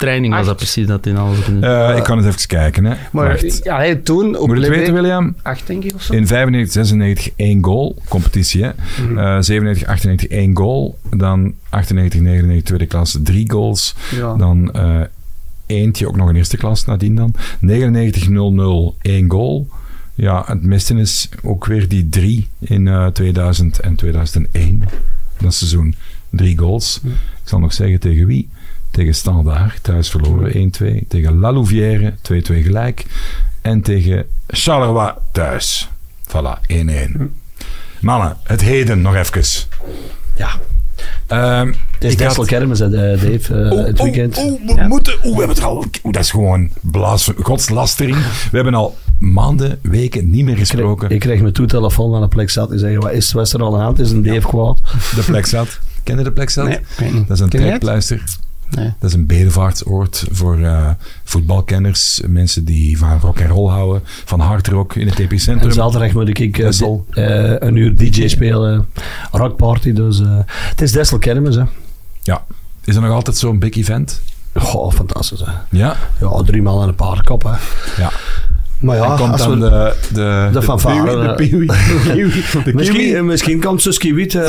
Training 0.00 0.34
was 0.34 0.46
dat 0.46 0.56
precies 0.56 0.86
dat 0.86 1.06
in 1.06 1.16
alles 1.16 1.38
Eh, 1.60 1.96
ik 1.96 2.02
kan 2.02 2.18
eens 2.18 2.26
even 2.26 2.46
kijken. 2.46 2.84
Hè. 2.84 2.94
Maar 3.12 3.28
Wacht. 3.28 3.60
ja, 3.62 3.76
hey, 3.76 3.94
toen 3.94 4.36
op 4.36 4.46
Moet 4.46 4.56
je 4.56 4.62
het 4.64 4.74
weten, 4.76 4.94
William? 4.94 5.34
acht 5.42 5.66
denk 5.66 5.84
ik 5.84 5.94
of 5.94 6.02
zo. 6.02 6.12
In 6.12 6.26
95, 6.26 6.72
96 6.72 7.30
één 7.36 7.64
goal, 7.64 7.96
competitie 8.08 8.62
hè. 8.64 8.70
Mhm. 9.02 9.18
Eh, 9.18 9.36
97, 9.40 9.88
98 9.88 10.28
één 10.28 10.56
goal. 10.56 10.98
Dan 11.16 11.54
98, 11.68 12.20
99 12.20 12.64
tweede 12.66 12.86
klasse 12.86 13.22
drie 13.22 13.50
goals. 13.50 13.94
Ja. 14.16 14.34
Dan 14.34 14.72
eh, 14.72 15.00
eentje 15.66 16.08
ook 16.08 16.16
nog 16.16 16.28
in 16.28 16.36
eerste 16.36 16.56
klas 16.56 16.84
nadien 16.84 17.14
dan. 17.14 17.34
99, 17.60 18.28
0-0 18.28 18.96
één 19.00 19.30
goal. 19.30 19.68
Ja, 20.14 20.42
het 20.46 20.62
miste 20.62 20.94
is 20.94 21.28
ook 21.42 21.66
weer 21.66 21.88
die 21.88 22.08
drie 22.08 22.48
in 22.58 22.88
eh, 22.88 23.06
2000 23.06 23.78
en 23.80 23.94
2001. 23.94 24.82
Dat 25.40 25.54
seizoen 25.54 25.94
drie 26.30 26.58
goals. 26.58 27.00
Ik 27.04 27.10
zal 27.44 27.58
nog 27.58 27.72
zeggen 27.72 28.00
tegen 28.00 28.26
wie. 28.26 28.48
Tegen 28.90 29.14
Standaard, 29.14 29.82
thuis 29.82 30.10
verloren 30.10 30.72
1-2. 31.04 31.06
Tegen 31.08 31.38
La 31.38 31.52
Louvière, 31.52 32.14
2-2 32.22 32.62
gelijk. 32.62 33.04
En 33.60 33.80
tegen 33.82 34.26
Charleroi 34.46 35.12
thuis. 35.32 35.88
Voilà, 36.28 36.60
1-1. 36.66 37.34
Mannen, 38.00 38.36
het 38.42 38.60
heden 38.60 39.00
nog 39.00 39.14
even. 39.14 39.42
Ja. 40.36 40.48
Ehm, 41.26 41.66
Het 41.66 42.04
is 42.04 42.12
ik 42.12 42.18
Dessel 42.18 42.36
had- 42.36 42.46
Kermis, 42.46 42.78
hè, 42.78 42.90
Dave, 42.90 43.38
eh, 43.64 43.72
Oeh, 43.72 43.86
het 43.86 44.02
weekend. 44.02 44.38
oeh, 44.38 44.60
we 44.76 44.82
moeten... 44.88 45.12
Oeh, 45.14 45.22
we 45.22 45.38
hebben 45.38 45.56
het 45.56 45.62
al... 45.64 45.76
Oeh, 45.76 46.12
dat 46.14 46.22
is 46.24 46.30
gewoon 46.30 46.70
blaas, 46.80 47.30
godslastering. 47.42 48.16
We 48.50 48.56
hebben 48.56 48.74
al 48.74 48.96
maanden, 49.18 49.78
weken 49.82 50.30
niet 50.30 50.44
meer 50.44 50.56
gesproken. 50.56 51.10
Ik 51.10 51.20
kreeg 51.20 51.40
mijn 51.40 51.52
toetelefoon 51.52 52.14
aan 52.14 52.20
de 52.20 52.28
plek 52.28 52.50
zat 52.50 52.70
en 52.70 52.78
zei, 52.78 52.98
wat 52.98 53.12
is, 53.12 53.32
wat 53.32 53.46
is 53.46 53.52
er 53.52 53.60
al 53.62 53.72
aan 53.72 53.78
de 53.78 53.84
hand? 53.84 53.98
Is 53.98 54.10
een 54.10 54.22
Dave 54.22 54.46
kwaad? 54.48 54.80
De 55.14 55.22
plek 55.26 55.46
zat. 55.46 55.78
Ken 56.04 56.18
je 56.18 56.24
de 56.24 56.32
plek 56.32 56.50
zat? 56.50 56.66
Nee, 56.66 56.78
ik. 56.98 57.26
Dat 57.28 57.36
is 57.36 57.40
een 57.42 57.48
trekpleister. 57.48 58.22
Nee. 58.70 58.92
Dat 58.98 59.10
is 59.10 59.16
een 59.16 59.26
bedevaartsoord 59.26 60.24
voor 60.30 60.60
eh, 60.60 60.88
voetbalkenners, 61.24 62.20
mensen 62.26 62.64
die 62.64 62.98
van 62.98 63.20
rock 63.20 63.38
en 63.38 63.48
roll 63.48 63.70
houden, 63.70 64.02
van 64.24 64.40
hard 64.40 64.66
rock 64.68 64.94
in 64.94 65.06
het 65.06 65.16
En 65.18 65.24
epicentrum. 65.24 65.72
zaterdag 65.72 66.12
moet 66.12 66.38
ik 66.38 66.56
Dessel. 66.56 67.06
eh, 67.10 67.54
een 67.58 67.76
uur 67.76 67.96
DJ 67.96 68.28
spelen. 68.28 68.86
Rockparty, 69.32 69.92
dus 69.92 70.20
het 70.46 70.80
is 70.80 70.92
Dessel 70.92 71.18
Kermis, 71.18 71.54
hè. 71.54 71.62
Ja. 72.22 72.44
Is 72.84 72.94
er 72.96 73.02
nog 73.02 73.12
altijd 73.12 73.36
zo'n 73.36 73.58
big 73.58 73.74
event? 73.74 74.20
Goh, 74.54 74.92
fantastisch, 74.92 75.40
hè. 75.40 75.52
Ja. 75.78 75.96
Ja, 76.20 76.42
drie 76.42 76.62
man 76.62 76.82
en 76.82 76.88
een 76.88 76.94
paardenkop, 76.94 77.42
hè. 77.42 77.50
ja. 78.02 78.10
Maar 78.80 78.96
ja, 78.96 79.10
en 79.10 79.16
komt 79.16 79.32
als 79.32 79.40
dan 79.42 79.60
we- 79.60 79.68
de, 79.68 79.94
de, 80.14 80.48
de 80.52 80.62
fanfare, 80.62 81.20
De 81.20 81.28
eh. 81.28 81.34
peewee. 81.34 81.66
De 81.66 82.00
kiwi. 82.14 82.42
De 82.64 82.72
Misschien, 82.74 82.96
kiwi. 82.98 83.14
eh, 83.14 83.22
misschien 83.22 83.60
komt 83.60 83.82
Suski 83.82 84.14
Wiet. 84.14 84.34
eh, 84.34 84.42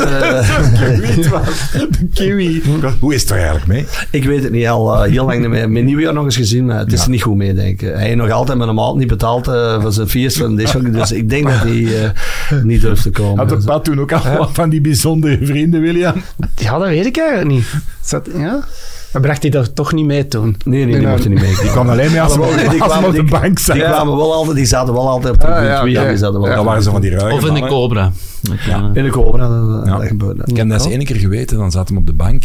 De 1.00 2.08
kiwi. 2.14 2.62
Hoe 3.00 3.14
is 3.14 3.20
het 3.20 3.30
er 3.30 3.36
eigenlijk 3.36 3.66
mee? 3.66 3.86
ik 4.10 4.24
weet 4.24 4.42
het 4.42 4.52
niet, 4.52 4.66
al 4.68 4.94
eh, 5.04 5.10
heel 5.10 5.24
lang 5.26 5.40
niet 5.40 5.48
meer. 5.48 5.70
Mijn 5.70 5.84
nieuwjaar 5.84 6.12
nog 6.12 6.24
eens 6.24 6.36
gezien, 6.36 6.66
maar 6.66 6.78
het 6.78 6.92
is 6.92 6.98
Ja. 6.98 7.04
er 7.04 7.10
niet 7.10 7.22
goed 7.22 7.36
mee, 7.36 7.54
denk 7.54 7.80
ik. 7.82 7.88
Hij 7.88 8.04
heeft 8.04 8.16
nog 8.16 8.30
altijd 8.30 8.58
met 8.58 8.68
een 8.68 8.74
maat 8.74 8.96
niet 8.96 9.08
betaald 9.08 9.48
eh, 9.48 9.80
voor 9.82 9.92
zijn 9.92 10.08
feest. 10.08 10.56
Dit 10.56 10.68
soort- 10.68 10.92
dus 10.92 11.12
ik 11.12 11.28
denk 11.30 11.44
dat 11.44 11.58
hij 11.62 12.02
eh, 12.02 12.62
niet 12.62 12.80
durft 12.80 13.02
te 13.02 13.10
komen. 13.10 13.38
Had 13.38 13.48
de 13.48 13.54
Dus, 13.54 13.64
pad 13.64 13.84
toen 13.84 14.00
ook 14.00 14.12
allemaal 14.12 14.50
van 14.52 14.68
die 14.70 14.80
bijzondere 14.80 15.38
vrienden, 15.42 15.80
William? 15.80 16.14
Ja, 16.56 16.78
dat 16.78 16.88
weet 16.88 17.06
ik 17.06 17.16
eigenlijk 17.18 17.50
niet. 17.50 17.66
Zat, 18.04 18.28
ja? 18.36 18.64
Maar 19.12 19.22
bracht 19.22 19.42
hij 19.42 19.50
dat 19.50 19.74
toch 19.74 19.92
niet 19.92 20.04
mee 20.06 20.28
toen? 20.28 20.56
nee, 20.64 20.84
nee, 20.84 20.86
die 20.94 21.02
Nee, 21.02 21.10
mocht 21.12 21.24
er 21.24 21.30
niet 21.30 21.40
mee. 21.40 21.56
Die 21.60 21.70
kwam 21.70 21.88
alleen 21.88 22.12
maar 22.12 22.20
als 22.20 22.32
kwamen- 22.78 23.08
op 23.08 23.14
de 23.14 23.22
bank 23.22 23.58
zat. 23.58 23.74
Die, 23.74 23.84
kwamen 23.84 24.16
wel 24.16 24.32
altijd, 24.34 24.56
die 24.56 24.66
zaten 24.66 24.92
wel 24.92 25.08
altijd 25.08 25.34
op 25.34 25.40
de 25.40 25.46
Ah, 25.46 25.76
zaten 25.84 26.20
Dan 26.32 26.34
altijd- 26.34 26.64
waren 26.64 26.82
ze 26.82 26.90
van 26.90 27.00
die 27.00 27.10
ruige 27.10 27.36
Of 27.36 27.44
in 27.46 27.54
de. 27.54 27.66
Cobra. 27.66 28.12
Dat. 28.40 28.56
In 28.96 29.04
de 29.04 29.10
Cobra, 29.10 29.48
dat, 29.48 29.86
Ja. 29.86 29.96
dat 29.96 30.06
gebeurde. 30.06 30.42
Ik 30.46 30.56
heb 30.56 30.68
dat 30.68 30.84
eens 30.84 30.94
één 30.94 31.04
keer 31.04 31.16
geweten, 31.16 31.58
dan 31.58 31.70
zaten 31.70 31.94
we 31.94 32.00
op 32.00 32.06
de 32.06 32.12
bank 32.12 32.42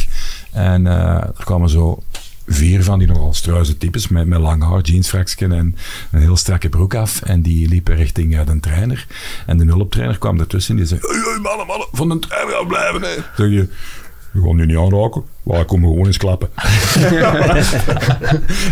en 0.52 0.88
eh, 0.88 0.94
er 1.14 1.44
kwamen 1.44 1.70
zo 1.70 2.00
vier 2.48 2.84
van 2.84 3.00
die 3.00 3.08
nogal 3.08 3.34
struise 3.34 3.78
types 3.78 4.08
met, 4.08 4.28
met 4.28 4.40
lang 4.40 4.64
haar, 4.64 4.82
jeansfraksken 4.82 5.52
en 5.52 5.76
een 6.12 6.22
heel 6.22 6.38
strakke 6.38 6.70
broek 6.70 6.96
af. 6.96 7.22
En 7.22 7.42
die 7.42 7.68
liepen 7.70 7.96
richting 7.96 8.38
eh, 8.38 8.46
de 8.46 8.60
trainer. 8.60 9.08
En 9.46 9.58
de 9.58 9.66
nuloptrainer 9.66 10.18
kwam 10.18 10.40
ertussen 10.40 10.72
en 10.72 10.78
die 10.78 10.88
zei: 10.88 11.00
hey, 11.02 11.40
mannen, 11.42 11.68
mannen, 11.68 11.88
van 11.92 12.10
de 12.10 12.20
trainer 12.20 12.54
gaan 12.56 12.68
blijven. 12.68 13.02
Hè. 13.02 13.08
Zeg 13.36 13.50
je, 13.52 13.68
we 14.42 14.48
gaan 14.48 14.56
nu 14.56 14.66
niet 14.66 14.78
aanraken. 14.78 15.24
Ik 15.46 15.68
kom 15.68 15.82
gewoon 15.82 16.06
eens 16.06 16.18
klappen. 16.18 16.50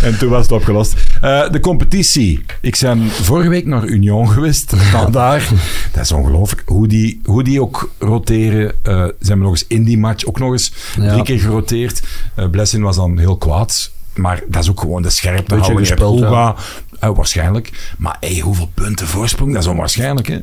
en 0.01 0.17
toen 0.17 0.29
was 0.29 0.41
het 0.41 0.51
opgelost. 0.51 0.93
Eh, 1.21 1.49
de 1.51 1.59
competitie. 1.59 2.45
Ik 2.61 2.77
ben 2.81 3.09
vorige 3.09 3.49
week 3.49 3.65
naar 3.65 3.85
Union 3.85 4.29
geweest. 4.29 4.73
Vandaar. 4.75 5.49
Dat 5.91 6.03
is 6.03 6.11
ongelooflijk. 6.11 6.63
Hoe 6.65 6.87
die, 6.87 7.19
hoe 7.23 7.43
die 7.43 7.61
ook 7.61 7.91
roteren. 7.99 8.73
Eh 8.83 8.93
ze 9.03 9.13
hebben 9.27 9.39
nog 9.45 9.51
eens 9.51 9.65
in 9.67 9.83
die 9.83 9.97
match 9.97 10.25
ook 10.25 10.39
nog 10.39 10.51
eens 10.51 10.73
Ja. 10.99 11.11
drie 11.11 11.23
keer 11.23 11.39
geroteerd. 11.39 12.01
Eh 12.35 12.49
Blessing 12.49 12.83
was 12.83 12.95
dan 12.95 13.17
heel 13.17 13.37
kwaad. 13.37 13.91
Maar 14.15 14.43
dat 14.47 14.63
is 14.63 14.69
ook 14.69 14.79
gewoon 14.79 15.01
de 15.01 15.09
scherpte 15.09 15.63
gespeeld, 15.63 16.19
Huga, 16.19 16.55
eh, 16.99 17.09
waarschijnlijk. 17.15 17.93
Maar 17.97 18.17
hey, 18.19 18.39
hoeveel 18.39 18.69
punten 18.73 19.07
voorsprong? 19.07 19.53
Dat 19.53 19.61
is 19.63 19.69
onwaarschijnlijk, 19.69 20.27
hè? 20.27 20.39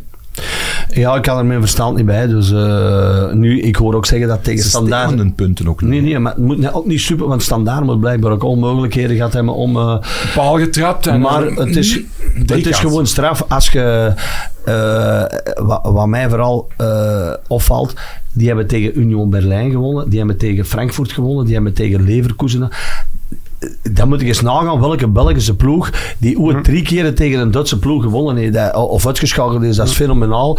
Ja, 0.88 1.14
ik 1.16 1.22
kan 1.22 1.38
er 1.38 1.44
mijn 1.44 1.60
verstand 1.60 1.96
niet 1.96 2.06
bij. 2.06 2.26
Dus 2.26 2.52
eh, 2.52 3.32
nu, 3.32 3.60
ik 3.60 3.76
hoor 3.76 3.94
ook 3.94 4.06
zeggen 4.06 4.28
dat 4.28 4.44
tegen 4.44 4.62
Ze 4.62 4.68
standaard... 4.68 5.06
stelen 5.09 5.24
hun 5.24 5.34
punten 5.34 5.68
ook 5.68 5.80
niet. 5.80 5.90
Nee, 5.90 6.00
nee, 6.00 6.18
maar 6.18 6.32
het 6.32 6.42
moet 6.42 6.59
net 6.59 6.72
ook 6.74 6.86
niet 6.86 7.00
super, 7.00 7.26
want 7.28 7.42
standaard 7.42 7.84
moet 7.84 8.00
blijkbaar 8.00 8.32
ook 8.32 8.42
onmogelijkheden 8.42 9.16
gehad 9.16 9.32
hebben 9.32 9.54
om... 9.54 9.76
eh, 9.76 9.96
Paal 10.34 10.59
getrapt. 10.59 11.06
En 11.06 11.20
maar 11.20 11.42
het 11.42 11.76
is, 11.76 12.00
het 12.46 12.66
is 12.66 12.78
gewoon 12.78 13.06
straf 13.06 13.44
als 13.48 13.68
je... 13.68 14.12
eh, 14.64 15.24
wat, 15.66 15.80
wat 15.82 16.06
mij 16.06 16.28
vooral 16.28 16.68
eh, 16.76 17.32
opvalt, 17.46 17.94
die 18.32 18.46
hebben 18.46 18.66
tegen 18.66 19.00
Union 19.00 19.30
Berlijn 19.30 19.70
gewonnen, 19.70 20.09
die 20.09 20.18
hebben 20.18 20.36
tegen 20.36 20.64
Frankfurt 20.64 21.12
gewonnen, 21.12 21.44
die 21.44 21.54
hebben 21.54 21.72
tegen 21.74 22.02
Leverkusen... 22.04 22.68
Dan 23.93 24.09
moet 24.09 24.20
ik 24.20 24.26
eens 24.26 24.40
nagaan 24.40 24.80
welke 24.80 25.09
Belgische 25.09 25.56
ploeg 25.56 25.90
die 26.18 26.39
ooit 26.39 26.64
drie 26.64 26.82
keren 26.82 27.14
tegen 27.14 27.40
een 27.40 27.51
Duitse 27.51 27.78
ploeg 27.78 28.02
gewonnen 28.02 28.36
heeft 28.36 28.52
dat- 28.52 28.74
of 28.74 29.06
uitgeschakeld 29.06 29.62
is. 29.62 29.76
Dat 29.76 29.89
is 29.89 29.94
fenomenaal. 29.94 30.59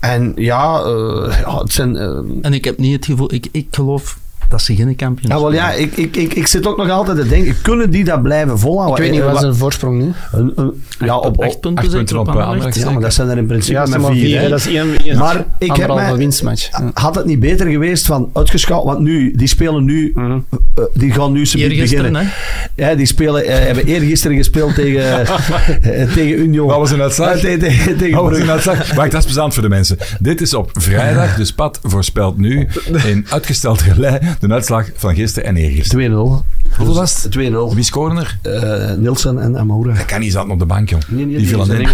En 0.00 0.32
ja, 0.36 0.80
eh, 0.82 1.38
ja 1.40 1.58
het 1.58 1.72
zijn... 1.72 1.96
eh, 1.96 2.18
En 2.42 2.52
ik 2.52 2.64
heb 2.64 2.78
niet 2.78 2.92
het 2.92 3.04
gevoel... 3.04 3.32
Ik, 3.34 3.46
ik 3.52 3.66
geloof 3.70 4.18
dat 4.54 4.62
ze 4.62 4.74
geen 4.76 4.96
kampioen 4.96 5.30
ja, 5.30 5.40
wel, 5.40 5.52
ja, 5.52 5.72
ik, 5.72 5.96
ik, 5.96 6.16
ik, 6.16 6.34
ik 6.34 6.46
zit 6.46 6.66
ook 6.66 6.76
nog 6.76 6.90
altijd 6.90 7.16
te 7.16 7.28
denken, 7.28 7.56
kunnen 7.62 7.90
die 7.90 8.04
dat 8.04 8.22
blijven 8.22 8.58
volhouden? 8.58 8.96
Ik 8.96 9.02
weet 9.02 9.10
niet, 9.10 9.20
Eh, 9.20 9.32
wat 9.32 9.42
is 9.42 9.48
een 9.48 9.54
voorsprong 9.54 9.98
nu? 10.02 10.12
een- 10.32 10.52
een- 10.56 10.82
ja, 10.98 11.16
op, 11.18 11.40
Acht 11.42 11.54
op, 11.54 11.60
punten 11.60 11.84
acht 11.84 11.92
punten 11.92 12.18
op 12.18 12.28
op, 12.28 12.34
eh, 12.34 12.40
ja, 12.72 12.90
maar 12.90 13.00
dat 13.02 13.14
zijn 13.14 13.28
er 13.28 13.36
in 13.38 13.46
principe 13.46 13.72
Ja, 13.78 13.86
met 13.86 14.00
maar 14.00 14.12
vier. 14.12 14.20
vier, 14.24 14.36
hè. 14.36 14.42
hè, 14.42 14.48
dat 14.48 14.58
is 14.58 14.66
één, 14.66 14.96
één 15.04 15.18
Maar 15.18 15.44
ik 15.58 15.76
heb 15.76 15.94
mij- 15.94 16.16
winstmatch. 16.16 16.68
Had 16.94 17.14
het 17.14 17.24
niet 17.24 17.40
beter 17.40 17.66
geweest 17.66 18.06
van 18.06 18.30
uitgeschakeld? 18.32 18.84
Want 18.84 18.98
nu, 18.98 19.32
die 19.36 19.46
spelen 19.48 19.84
nu, 19.84 20.12
Mhm. 20.14 20.38
eh, 20.74 20.84
die 20.94 21.12
gaan 21.12 21.32
nu 21.32 21.46
ze 21.46 21.58
beginnen. 21.68 22.14
hè? 22.16 22.26
Ja, 22.74 22.94
die 22.94 23.06
spelen, 23.06 23.44
eh, 23.44 23.58
hebben 23.58 23.84
eergisteren 23.86 24.36
gespeeld 24.36 24.74
tegen, 24.74 25.20
eh, 25.26 26.12
tegen 26.12 26.38
Union. 26.38 26.66
Wat 26.66 26.76
was 26.78 26.90
een 26.90 27.02
uitslag? 27.02 27.42
Eh, 27.42 27.58
tegen, 27.98 28.22
wat 28.22 28.48
uitslag. 28.48 28.94
Wacht, 28.94 29.10
dat 29.10 29.20
is 29.20 29.24
plezant 29.26 29.54
voor 29.54 29.62
de 29.62 29.68
mensen. 29.68 29.96
Dit 30.20 30.40
is 30.40 30.54
op 30.54 30.70
vrijdag, 30.72 31.36
dus 31.36 31.52
Pat 31.52 31.78
voorspelt 31.82 32.38
nu 32.38 32.68
in 33.06 33.26
uitgesteld 33.30 33.82
gelei 33.82 34.18
de 34.48 34.54
uitslag 34.54 34.90
van 34.94 35.14
gisteren 35.14 35.48
en 35.48 35.56
eergisteren. 35.56 36.10
2-0. 36.10 36.44
Hoeveel 36.76 36.94
was 36.94 37.22
het? 37.22 37.38
2-0. 37.38 37.74
Wie 37.74 37.84
scoren 37.84 38.16
er? 38.16 38.38
Eh, 38.42 38.96
Nielsen 38.96 39.38
en 39.38 39.58
Amoura. 39.58 39.94
Dat 39.94 40.04
kan 40.04 40.20
niet, 40.20 40.32
zaten 40.32 40.50
op 40.50 40.58
de 40.58 40.66
bank, 40.66 40.90
joh. 40.90 41.00
Nee, 41.08 41.26
nee, 41.26 41.36
die 41.36 41.48
viel 41.48 41.66
niet. 41.66 41.88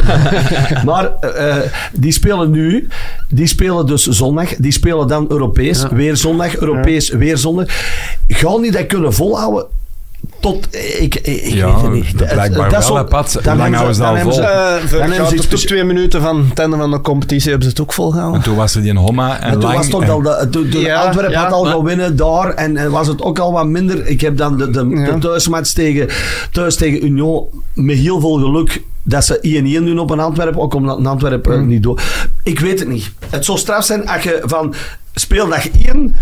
Maar 0.84 1.18
eh, 1.20 1.56
eh, 1.56 1.70
die 1.92 2.12
spelen 2.12 2.50
nu, 2.50 2.88
die 3.28 3.46
spelen 3.46 3.86
dus 3.86 4.06
zondag, 4.06 4.54
die 4.56 4.72
spelen 4.72 5.08
dan 5.08 5.26
Europees, 5.28 5.86
weer 5.90 6.16
zondag, 6.16 6.56
Europees, 6.56 7.08
weer 7.08 7.38
zondag. 7.38 7.66
Gaan 8.28 8.62
die 8.62 8.70
dat 8.70 8.86
kunnen 8.86 9.14
volhouden? 9.14 9.66
Tot, 10.40 10.68
ik, 10.74 11.14
ik, 11.14 11.26
ik 11.26 11.52
Ja, 11.54 11.66
weet 11.74 11.82
het 11.82 11.90
niet. 11.92 12.18
dat 12.18 12.28
blijkbaar 12.28 12.78
is 12.78 12.88
wel, 12.88 12.96
hè, 12.96 13.04
Pat. 13.04 13.32
Hoe 13.32 13.42
dan 13.42 13.56
lang 13.56 13.74
hebben 13.74 13.94
houden 13.94 13.94
ze 13.96 14.02
hebben 14.04 14.22
vol? 14.22 14.32
ze- 14.32 14.42
Eh, 14.42 14.90
dan 15.00 15.10
hebben 15.10 15.58
ze 15.58 15.66
twee 15.66 15.84
minuten 15.84 16.20
van 16.22 16.46
het 16.48 16.58
einde 16.58 16.76
van 16.76 16.90
de 16.90 17.00
competitie 17.00 17.48
hebben 17.50 17.62
ze 17.68 17.70
het 17.70 17.80
ook 17.82 17.88
En 17.88 17.94
volgehouden. 17.94 18.42
toen 18.42 18.56
was 18.56 18.74
er 18.74 18.82
die 18.82 18.96
Homma 18.96 19.40
en 19.40 19.50
Maar 19.50 19.58
toen 19.58 19.72
was 19.72 19.88
toch 19.88 20.02
en- 20.02 20.10
al 20.10 20.22
de, 20.22 20.46
de, 20.50 20.68
de 20.68 20.78
Ja, 20.78 21.02
Antwerpen 21.02 21.32
ja, 21.32 21.48
had 21.48 21.52
al 21.72 21.84
winnen 21.84 22.16
daar 22.16 22.54
en, 22.54 22.76
en 22.76 22.90
was 22.90 23.06
het 23.06 23.22
ook 23.22 23.38
al 23.38 23.52
wat 23.52 23.66
minder. 23.66 24.06
Ik 24.06 24.20
heb 24.20 24.36
dan 24.36 24.56
de, 24.58 24.70
de, 24.70 24.86
Ja. 24.88 25.10
de 25.12 25.18
thuismatch 25.18 25.72
tegen, 25.72 26.08
thuis 26.52 26.76
tegen 26.76 27.04
Union 27.04 27.44
met 27.74 27.96
heel 27.96 28.20
veel 28.20 28.32
geluk 28.38 28.82
dat 29.02 29.24
ze 29.24 29.38
1-1 29.80 29.84
doen 29.84 29.98
op 29.98 30.10
een 30.10 30.20
Antwerpen, 30.20 30.60
ook 30.60 30.74
omdat 30.74 30.98
een 30.98 31.06
Antwerpen 31.06 31.56
Mm. 31.56 31.62
eh, 31.62 31.68
niet 31.68 31.82
door. 31.82 32.02
Ik 32.42 32.60
weet 32.60 32.78
het 32.78 32.88
niet. 32.88 33.10
Het 33.30 33.44
zou 33.44 33.58
straf 33.58 33.84
zijn 33.84 34.08
als 34.08 34.22
je 34.22 34.40
van 34.44 34.74
speeldag 35.14 35.66
1 35.86 36.16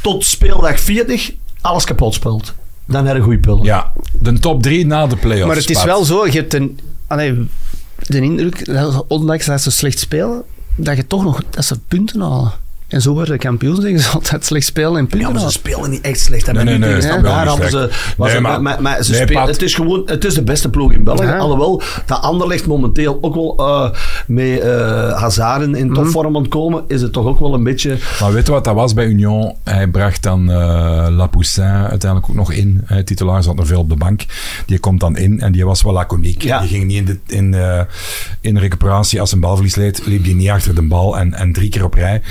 tot 0.00 0.24
speeldag 0.24 0.80
40 0.80 1.32
alles 1.60 1.84
kapot 1.84 2.14
speelt. 2.14 2.54
Dan 2.86 3.04
heb 3.04 3.14
je 3.14 3.18
een 3.18 3.24
goede 3.24 3.40
pul. 3.40 3.64
Ja, 3.64 3.92
de 4.20 4.38
top 4.38 4.62
drie 4.62 4.86
na 4.86 5.06
de 5.06 5.16
play-offs. 5.16 5.46
Maar 5.46 5.56
het 5.56 5.70
is 5.70 5.76
Pat. 5.76 5.84
wel 5.84 6.04
zo, 6.04 6.26
je 6.26 6.32
hebt 6.32 6.54
een, 6.54 6.78
allee, 7.06 7.48
de 8.06 8.20
indruk, 8.20 8.64
dat, 8.64 9.04
ondanks 9.08 9.46
dat 9.46 9.60
ze 9.60 9.70
slecht 9.70 9.98
spelen, 9.98 10.42
dat 10.76 10.96
je 10.96 11.06
toch 11.06 11.24
nog 11.24 11.42
dat 11.50 11.64
ze 11.64 11.78
punten 11.88 12.20
halen. 12.20 12.52
En 12.88 13.00
zo 13.02 13.12
worden 13.12 13.38
kampioen, 13.38 13.80
zeggen 13.80 14.00
ze 14.00 14.08
altijd 14.10 14.44
slecht 14.44 14.66
spelen 14.66 14.96
en 14.96 15.02
Ja, 15.02 15.06
punten. 15.08 15.32
maar 15.32 15.40
ze 15.40 15.50
spelen 15.50 15.90
niet 15.90 16.00
echt 16.00 16.20
slecht. 16.20 16.46
hè, 16.46 16.52
Nee, 16.52 16.64
nee, 16.64 16.72
die 16.74 16.82
nee, 16.82 17.00
dat 17.00 17.02
Daar 17.10 17.22
wel 17.22 17.32
hadden 17.32 17.70
ze, 17.70 17.90
was 18.16 18.26
Nee, 18.26 18.28
het- 18.36 18.40
maar- 18.42 18.62
maar, 18.62 18.82
maar 18.82 19.02
ze 19.04 19.10
nee, 19.10 19.20
spelen, 19.22 19.42
Pat. 19.42 19.52
het 19.52 19.62
is 19.62 19.74
gewoon 19.74 20.02
het 20.06 20.24
is 20.24 20.34
de 20.34 20.42
beste 20.42 20.70
ploeg 20.70 20.92
in 20.92 21.04
België. 21.04 21.22
Ja. 21.24 21.36
Alhoewel 21.38 21.82
dat 22.06 22.20
Anderlecht 22.20 22.66
momenteel 22.66 23.18
ook 23.20 23.34
wel 23.34 23.54
eh 23.58 23.90
met 24.26 24.60
eh 24.60 25.12
Hazard 25.20 25.62
in, 25.62 25.74
in 25.74 25.92
topvorm 25.92 26.36
aan 26.36 26.42
het 26.42 26.50
komen, 26.50 26.84
is 26.88 27.02
het 27.02 27.12
toch 27.12 27.26
ook 27.26 27.40
wel 27.40 27.54
een 27.54 27.64
beetje... 27.64 27.96
Maar 28.20 28.32
weet 28.32 28.46
je 28.46 28.52
wat 28.52 28.64
dat 28.64 28.74
was 28.74 28.94
bij 28.94 29.06
Union? 29.06 29.54
Hij 29.64 29.86
bracht 29.88 30.22
dan 30.22 30.50
eh 30.50 31.06
Lapoussin 31.10 31.64
uiteindelijk 31.64 32.30
ook 32.30 32.36
nog 32.36 32.52
in. 32.52 32.80
Hij 32.84 33.02
titulaar 33.02 33.42
zat 33.42 33.54
nog 33.56 33.66
veel 33.66 33.80
op 33.80 33.88
de 33.88 33.96
bank. 33.96 34.24
Die 34.66 34.78
komt 34.78 35.00
dan 35.00 35.16
in 35.16 35.40
en 35.40 35.52
die 35.52 35.64
was 35.64 35.82
wel 35.82 35.92
laconiek. 35.92 36.42
Ja. 36.42 36.60
Die 36.60 36.68
ging 36.68 36.84
niet 36.84 36.96
in, 36.98 37.04
de, 37.04 37.18
in, 37.34 37.54
eh, 37.54 37.80
in 38.40 38.58
recuperatie. 38.58 39.20
Als 39.20 39.32
een 39.32 39.40
balverlies 39.40 39.74
leed, 39.74 40.02
liep 40.06 40.24
hij 40.24 40.34
niet 40.34 40.48
achter 40.50 40.74
de 40.74 40.82
bal 40.82 41.18
en, 41.18 41.34
en 41.34 41.52
drie 41.52 41.68
keer 41.68 41.84
op 41.84 41.94
rij. 41.94 42.22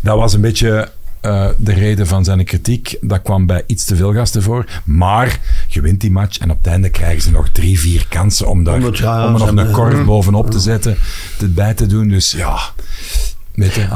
Dat 0.00 0.16
was 0.18 0.32
een 0.32 0.40
beetje 0.40 0.88
eh, 1.20 1.48
de 1.56 1.72
reden 1.72 2.06
van 2.06 2.24
zijn 2.24 2.44
kritiek. 2.44 2.96
Dat 3.00 3.22
kwam 3.22 3.46
bij 3.46 3.62
iets 3.66 3.84
te 3.84 3.96
veel 3.96 4.12
gasten 4.14 4.42
voor. 4.42 4.64
Maar 4.84 5.40
je 5.68 5.80
wint 5.80 6.00
die 6.00 6.10
match 6.10 6.38
en 6.38 6.50
op 6.50 6.56
het 6.56 6.66
einde 6.66 6.90
krijgen 6.90 7.22
ze 7.22 7.30
nog 7.30 7.48
drie, 7.48 7.80
vier 7.80 8.06
kansen 8.08 8.48
om, 8.48 8.64
daar, 8.64 8.76
Om 8.76 8.84
het, 8.84 8.98
ja, 8.98 9.26
om 9.26 9.34
er 9.34 9.38
nog 9.54 9.64
een 9.66 9.70
korf 9.72 10.04
bovenop 10.04 10.50
te 10.50 10.58
zetten, 10.60 10.96
het 11.38 11.54
bij 11.54 11.74
te 11.74 11.86
doen. 11.86 12.08
Dus 12.08 12.32
ja. 12.32 12.58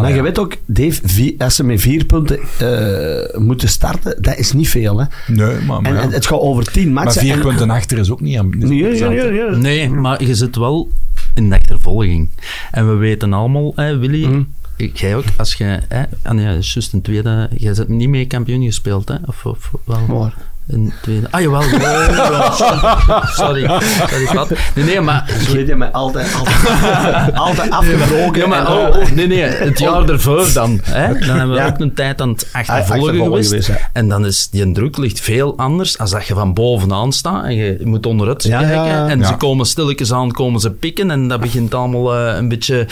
Maar 0.01 0.15
je 0.15 0.23
weet 0.23 0.39
ook, 0.39 0.57
Dave, 0.67 1.01
vier- 1.05 1.35
als 1.39 1.55
ze 1.57 1.65
met 1.65 1.81
vier 1.81 2.05
punten 2.05 2.39
eh, 2.59 3.39
moeten 3.41 3.69
starten, 3.69 4.23
dat 4.23 4.37
is 4.37 4.53
niet 4.53 4.69
veel. 4.69 4.99
Hè? 5.01 5.05
Nee, 5.27 5.57
maar, 5.67 5.83
maar 5.83 5.95
En, 5.97 6.09
ja. 6.09 6.15
het 6.15 6.27
gaat 6.27 6.39
over 6.41 6.65
tien 6.73 6.93
Maar 6.93 7.05
matchen. 7.05 7.23
vier 7.23 7.33
en- 7.33 7.41
punten 7.41 7.71
achter 7.71 7.99
is 7.99 8.11
ook 8.11 8.21
niet 8.21 8.39
aan. 8.39 8.49
Nee, 8.59 8.77
ja, 8.77 8.89
plezant, 8.89 9.15
ja, 9.15 9.23
hè. 9.23 9.29
ja. 9.29 9.57
Nee, 9.57 9.89
maar 9.91 10.25
je 10.25 10.35
zit 10.35 10.57
wel 10.57 10.91
in 11.35 11.49
de 11.49 11.55
achtervolging. 11.55 12.29
En 12.71 12.89
we 12.89 12.95
weten 12.95 13.33
allemaal, 13.33 13.73
hè, 13.77 13.97
Willy, 13.99 14.27
Mhm. 14.27 14.43
Jij 14.91 15.17
ook, 15.17 15.25
als 15.37 15.55
je, 15.55 15.81
hè, 15.89 16.03
ah 16.23 16.33
nee, 16.33 16.45
juist 16.45 16.93
een 16.93 17.03
tweede, 17.03 17.49
jij 17.57 17.73
hebt 17.73 17.89
niet 17.89 18.09
mee 18.09 18.27
kampioen 18.27 18.65
gespeeld, 18.65 19.09
hè? 19.09 19.17
Of, 19.27 19.47
of 19.47 19.73
wel? 19.85 20.07
Maar, 20.07 20.35
Een 20.69 20.93
tweede. 21.03 21.27
Ah, 21.31 21.41
jawel. 21.41 21.63
ja, 21.63 22.11
ja, 22.11 22.51
sorry. 22.53 23.81
Sorry, 24.09 24.27
Pat. 24.35 24.51
Nee, 24.75 24.85
nee, 24.85 25.01
maar... 25.01 25.31
Ik 25.41 25.49
weet 25.49 25.67
je 25.67 25.77
mij 25.77 25.91
altijd, 25.91 26.35
altijd, 26.35 27.35
altijd 27.47 27.71
afgebroken. 27.71 28.41
Ja, 28.41 28.47
maar 28.47 28.73
oh, 28.73 28.83
eh, 28.83 28.97
oh, 28.97 29.11
nee, 29.11 29.27
nee, 29.27 29.41
het 29.43 29.79
jaar 29.79 30.09
ervoor 30.09 30.53
dan. 30.53 30.81
Hè? 30.85 31.09
Dan 31.19 31.37
hebben 31.37 31.51
we 31.51 31.55
Ja. 31.63 31.67
ook 31.67 31.79
een 31.81 31.95
tijd 31.95 32.21
aan 32.21 32.29
het 32.29 32.49
achtervolgen 32.53 32.83
achtervolgen 32.83 33.25
geweest. 33.25 33.49
geweest, 33.49 33.69
ja. 33.69 33.91
En 33.93 34.09
dan 34.09 34.27
is 34.27 34.49
die 34.51 34.73
druk 34.73 34.97
ligt 34.97 35.21
veel 35.21 35.57
anders 35.59 35.99
als 35.99 36.11
dat 36.11 36.27
je 36.27 36.35
van 36.35 36.55
bovenaan 36.55 37.13
staat 37.13 37.45
en 37.45 37.55
je 37.55 37.79
moet 37.85 38.07
onderuit 38.07 38.43
Ja, 38.43 38.61
kijken. 38.61 39.09
En 39.09 39.19
Ja. 39.19 39.27
ze 39.27 39.35
komen 39.35 39.67
stilletjes 39.67 40.13
aan, 40.13 40.33
komen 40.33 40.61
ze 40.61 40.71
pikken 40.71 41.11
en 41.11 41.29
dat 41.29 41.41
begint 41.41 41.75
allemaal 41.75 42.15
eh, 42.17 42.37
een, 42.37 42.49
beetje, 42.49 42.87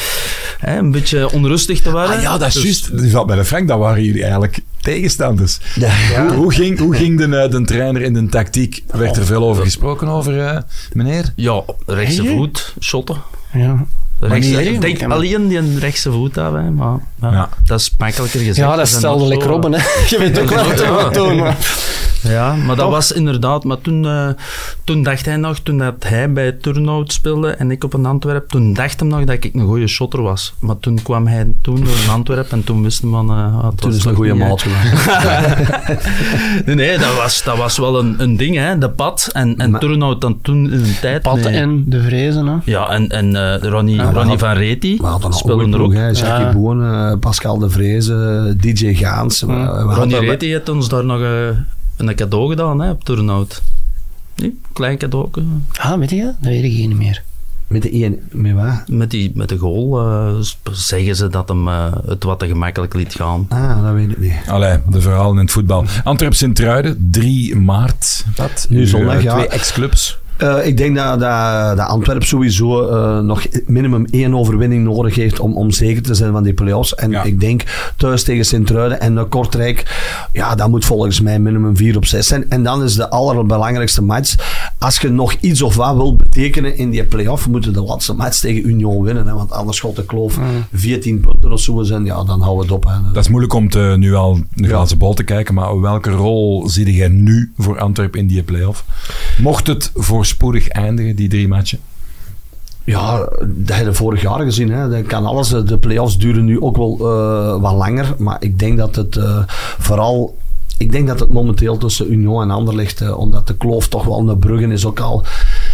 hè, 0.58 0.78
een 0.78 0.90
beetje 0.90 1.30
onrustig 1.32 1.80
te 1.80 1.90
worden. 1.90 2.16
Ah 2.16 2.22
ja, 2.22 2.38
dat 2.38 2.48
is 2.48 2.54
Dus- 2.54 2.62
juist. 2.62 2.98
Die 2.98 3.10
zat 3.10 3.26
bij 3.26 3.36
de 3.36 3.44
Frank, 3.44 3.68
dat 3.68 3.78
waren 3.78 4.02
jullie 4.04 4.22
eigenlijk 4.22 4.60
tegenstanders. 4.82 5.58
ja. 5.74 5.90
Hoe, 6.26 6.36
hoe 6.36 6.52
ging, 6.52 6.78
hoe 6.78 6.94
ging 6.96 7.18
de, 7.18 7.36
eh, 7.36 7.50
de 7.50 7.64
trainer 7.64 8.02
in 8.02 8.12
de 8.12 8.26
tactiek? 8.26 8.82
Werd 8.86 9.16
er 9.16 9.26
veel 9.26 9.44
over 9.44 9.62
gesproken 9.64 10.08
over, 10.08 10.46
eh, 10.46 10.58
meneer? 10.92 11.32
Ja, 11.36 11.62
rechtse 11.86 12.24
voet, 12.26 12.74
shotten. 12.80 13.16
ja. 13.52 13.86
Rechtse, 14.20 14.56
niet- 14.56 14.66
ik 14.66 14.80
denk 14.80 15.12
alleen 15.12 15.48
die 15.48 15.78
rechtse 15.78 16.12
voet 16.12 16.34
hebben, 16.34 16.74
maar 16.74 16.98
ja, 17.20 17.30
Ja. 17.32 17.48
dat 17.64 17.80
is 17.80 17.94
makkelijker 17.98 18.38
gezegd. 18.40 18.56
ja, 18.56 18.76
dat 18.76 18.86
is 18.86 18.92
stelde 18.92 19.24
lekker 19.26 19.50
op, 19.50 19.62
hè. 19.62 19.68
Je 20.10 20.16
weet 20.18 20.40
ook 20.40 20.50
wat 20.50 20.76
te 20.76 20.82
Ja. 20.82 21.08
doen. 21.08 21.36
maar- 21.36 21.56
Ja, 22.22 22.54
maar 22.54 22.76
dat 22.76 22.90
was 22.90 23.12
inderdaad... 23.12 23.64
Maar 23.64 23.80
toen, 23.80 24.06
eh, 24.06 24.28
toen 24.84 25.02
dacht 25.02 25.24
hij 25.26 25.36
nog, 25.36 25.58
toen 25.58 25.78
dat 25.78 25.94
hij 25.98 26.32
bij 26.32 26.52
Turnhout 26.52 27.12
speelde 27.12 27.50
en 27.50 27.70
ik 27.70 27.84
op 27.84 27.92
een 27.94 28.06
Antwerp, 28.06 28.48
toen 28.48 28.72
dacht 28.74 29.00
hij 29.00 29.08
nog 29.08 29.24
dat 29.24 29.44
ik 29.44 29.54
een 29.54 29.66
goede 29.66 29.86
shotter 29.86 30.22
was. 30.22 30.54
Maar 30.58 30.78
toen 30.78 31.02
kwam 31.02 31.26
hij 31.26 31.52
toen 31.62 31.76
door 31.84 31.94
een 32.04 32.10
Antwerp 32.10 32.52
en 32.52 32.64
toen 32.64 32.82
wist 32.82 33.02
hij 33.02 33.10
van... 33.10 33.30
eh, 33.30 33.64
het 33.64 33.76
Toen 33.80 33.88
was 33.90 33.98
is 33.98 34.04
het 34.04 34.10
een 34.10 34.14
goede 34.14 34.34
maat 34.34 34.62
geworden. 34.62 34.98
Nee, 36.66 36.74
nee, 36.74 36.98
dat 36.98 37.14
was, 37.16 37.42
dat 37.42 37.56
was 37.56 37.78
wel 37.78 37.98
een, 37.98 38.14
een 38.18 38.36
ding, 38.36 38.56
hè. 38.56 38.78
De 38.78 38.90
pad. 38.90 39.28
En, 39.32 39.54
en 39.58 39.70
Maar- 39.70 39.80
Turnhout 39.80 40.20
dan 40.20 40.38
toen 40.42 40.72
in 40.72 40.78
een 40.78 40.96
tijd... 41.00 41.22
Pat 41.22 41.34
met- 41.34 41.46
en 41.46 41.84
de 41.86 42.02
vrezen, 42.02 42.46
hè. 42.46 42.54
Ja, 42.64 42.88
en, 42.88 43.08
en 43.08 43.36
eh, 43.62 43.68
Ronnie, 43.70 44.00
Ja, 44.12 44.16
Ronnie 44.18 44.38
van 44.38 44.52
Reti 44.52 45.00
speelde 45.30 45.72
er 45.72 45.80
ook. 45.82 45.92
Jackie 45.92 46.24
Ja. 46.24 46.52
Boon, 46.52 46.84
eh, 46.84 47.12
Pascal 47.20 47.58
de 47.58 47.70
Vreese, 47.70 48.54
DJ 48.60 48.94
Gaans. 48.94 49.40
We- 49.40 49.46
we 49.46 49.52
Ronnie 49.62 49.94
hadden- 49.94 50.20
Reti 50.20 50.46
heeft 50.50 50.68
ons 50.68 50.88
daar 50.88 51.04
nog 51.04 51.20
eh, 51.20 51.48
een 51.96 52.14
cadeau 52.14 52.48
gedaan, 52.48 52.80
hè, 52.80 52.90
op 52.90 53.04
Turnhout. 53.04 53.62
Nee, 54.36 54.58
klein 54.72 54.98
cadeau. 54.98 55.28
Ah, 55.80 55.98
weet 55.98 56.10
je 56.10 56.16
dat? 56.22 56.34
Dat 56.40 56.50
weet 56.52 56.64
ik 56.64 56.72
niet 56.72 56.96
meer. 56.96 57.22
Met 57.66 57.82
de 57.82 57.90
één, 57.90 58.18
met 58.32 58.52
wat? 58.54 58.82
Met, 58.88 59.10
die, 59.10 59.32
met 59.34 59.48
de 59.48 59.56
goal 59.58 60.00
eh, 60.00 60.34
zeggen 60.72 61.16
ze 61.16 61.28
dat 61.28 61.48
hem 61.48 61.66
het 62.06 62.24
wat 62.24 62.38
te 62.38 62.46
gemakkelijk 62.46 62.94
liet 62.94 63.14
gaan. 63.14 63.46
Ah, 63.48 63.82
dat 63.84 63.92
weet 63.92 64.10
ik 64.10 64.18
niet. 64.18 64.32
Allee, 64.48 64.78
de 64.88 65.00
verhalen 65.00 65.34
in 65.36 65.40
het 65.42 65.50
voetbal. 65.50 65.84
Antwerp 66.04 66.34
Sint-Truiden, 66.34 67.08
3 67.10 67.56
maart. 67.56 68.24
Dat. 68.34 68.66
Nu 68.68 68.86
zondag, 68.86 69.22
ja. 69.22 69.34
Twee 69.34 69.48
ex-clubs. 69.48 70.18
Eh, 70.40 70.66
ik 70.66 70.76
denk 70.76 70.96
dat, 70.96 71.20
dat, 71.20 71.76
dat 71.76 71.86
Antwerp 71.86 72.22
sowieso 72.24 72.88
eh, 72.88 73.18
nog 73.18 73.46
minimum 73.66 74.04
één 74.10 74.34
overwinning 74.34 74.84
nodig 74.84 75.14
heeft 75.14 75.40
om, 75.40 75.56
om 75.56 75.70
zeker 75.70 76.02
te 76.02 76.14
zijn 76.14 76.32
van 76.32 76.42
die 76.42 76.52
play-offs. 76.52 76.94
En 76.94 77.10
Ja. 77.10 77.22
ik 77.22 77.40
denk 77.40 77.62
thuis 77.96 78.22
tegen 78.22 78.44
Sint-Truiden 78.44 79.00
en 79.00 79.28
Kortrijk, 79.28 80.00
ja, 80.32 80.54
dat 80.54 80.68
moet 80.68 80.84
volgens 80.84 81.20
mij 81.20 81.38
minimum 81.38 81.76
4 81.76 81.96
op 81.96 82.04
6 82.04 82.26
zijn. 82.26 82.50
En 82.50 82.62
dan 82.62 82.82
is 82.82 82.94
de 82.94 83.10
allerbelangrijkste 83.10 84.02
match. 84.02 84.34
Als 84.78 84.98
je 84.98 85.08
nog 85.08 85.32
iets 85.40 85.62
of 85.62 85.74
wat 85.74 85.94
wilt 85.94 86.16
betekenen 86.16 86.76
in 86.76 86.90
die 86.90 87.04
play-off, 87.04 87.48
moeten 87.48 87.72
de 87.72 87.82
laatste 87.82 88.12
match 88.14 88.38
tegen 88.40 88.68
Union 88.68 89.02
winnen. 89.04 89.26
Hè, 89.26 89.34
want 89.34 89.52
anders 89.52 89.80
gaat 89.80 89.96
de 89.96 90.04
kloof 90.04 90.38
14 90.72 91.20
punten 91.20 91.52
of 91.52 91.60
zo 91.60 91.82
zijn. 91.82 92.04
Ja, 92.04 92.24
dan 92.24 92.40
houden 92.40 92.66
we 92.66 92.72
het 92.74 92.84
op. 92.84 92.84
Hè. 92.84 93.12
Dat 93.12 93.22
is 93.24 93.28
moeilijk 93.30 93.54
om 93.54 93.68
te, 93.70 93.94
nu 93.98 94.14
al 94.14 94.38
de 94.54 94.68
glazen 94.68 94.98
bol 94.98 95.14
te 95.14 95.22
kijken, 95.22 95.54
maar 95.54 95.80
welke 95.80 96.10
rol 96.10 96.68
zie 96.68 96.92
jij 96.94 97.08
nu 97.08 97.52
voor 97.58 97.78
Antwerp 97.78 98.16
in 98.16 98.26
die 98.26 98.42
play-off? 98.42 98.84
Mocht 99.38 99.66
het 99.66 99.90
voorspoedig 100.30 100.68
eindigen, 100.68 101.16
die 101.16 101.28
drie 101.28 101.48
matchen? 101.48 101.78
Ja, 102.84 103.28
dat 103.46 103.76
heb 103.76 103.86
je 103.86 103.92
vorig 103.92 104.22
jaar 104.22 104.40
gezien. 104.40 104.70
Hè. 104.70 104.88
Dat 104.88 105.06
kan 105.06 105.26
alles. 105.26 105.48
De 105.48 105.78
play-offs 105.78 106.18
duren 106.18 106.44
nu 106.44 106.60
ook 106.60 106.76
wel 106.76 106.98
eh, 106.98 107.60
wat 107.60 107.74
langer. 107.74 108.14
Maar 108.18 108.36
ik 108.40 108.58
denk 108.58 108.78
dat 108.78 108.96
het 108.96 109.16
eh, 109.16 109.42
vooral... 109.78 110.38
Ik 110.78 110.92
denk 110.92 111.06
dat 111.06 111.20
het 111.20 111.32
momenteel 111.32 111.76
tussen 111.76 112.12
Union 112.12 112.42
en 112.42 112.50
Anderlecht, 112.50 113.00
eh, 113.00 113.18
omdat 113.18 113.46
de 113.46 113.56
kloof 113.56 113.88
toch 113.88 114.04
wel 114.04 114.24
naar 114.24 114.36
Bruggen 114.36 114.70
is 114.70 114.86
ook 114.86 115.00
al 115.00 115.24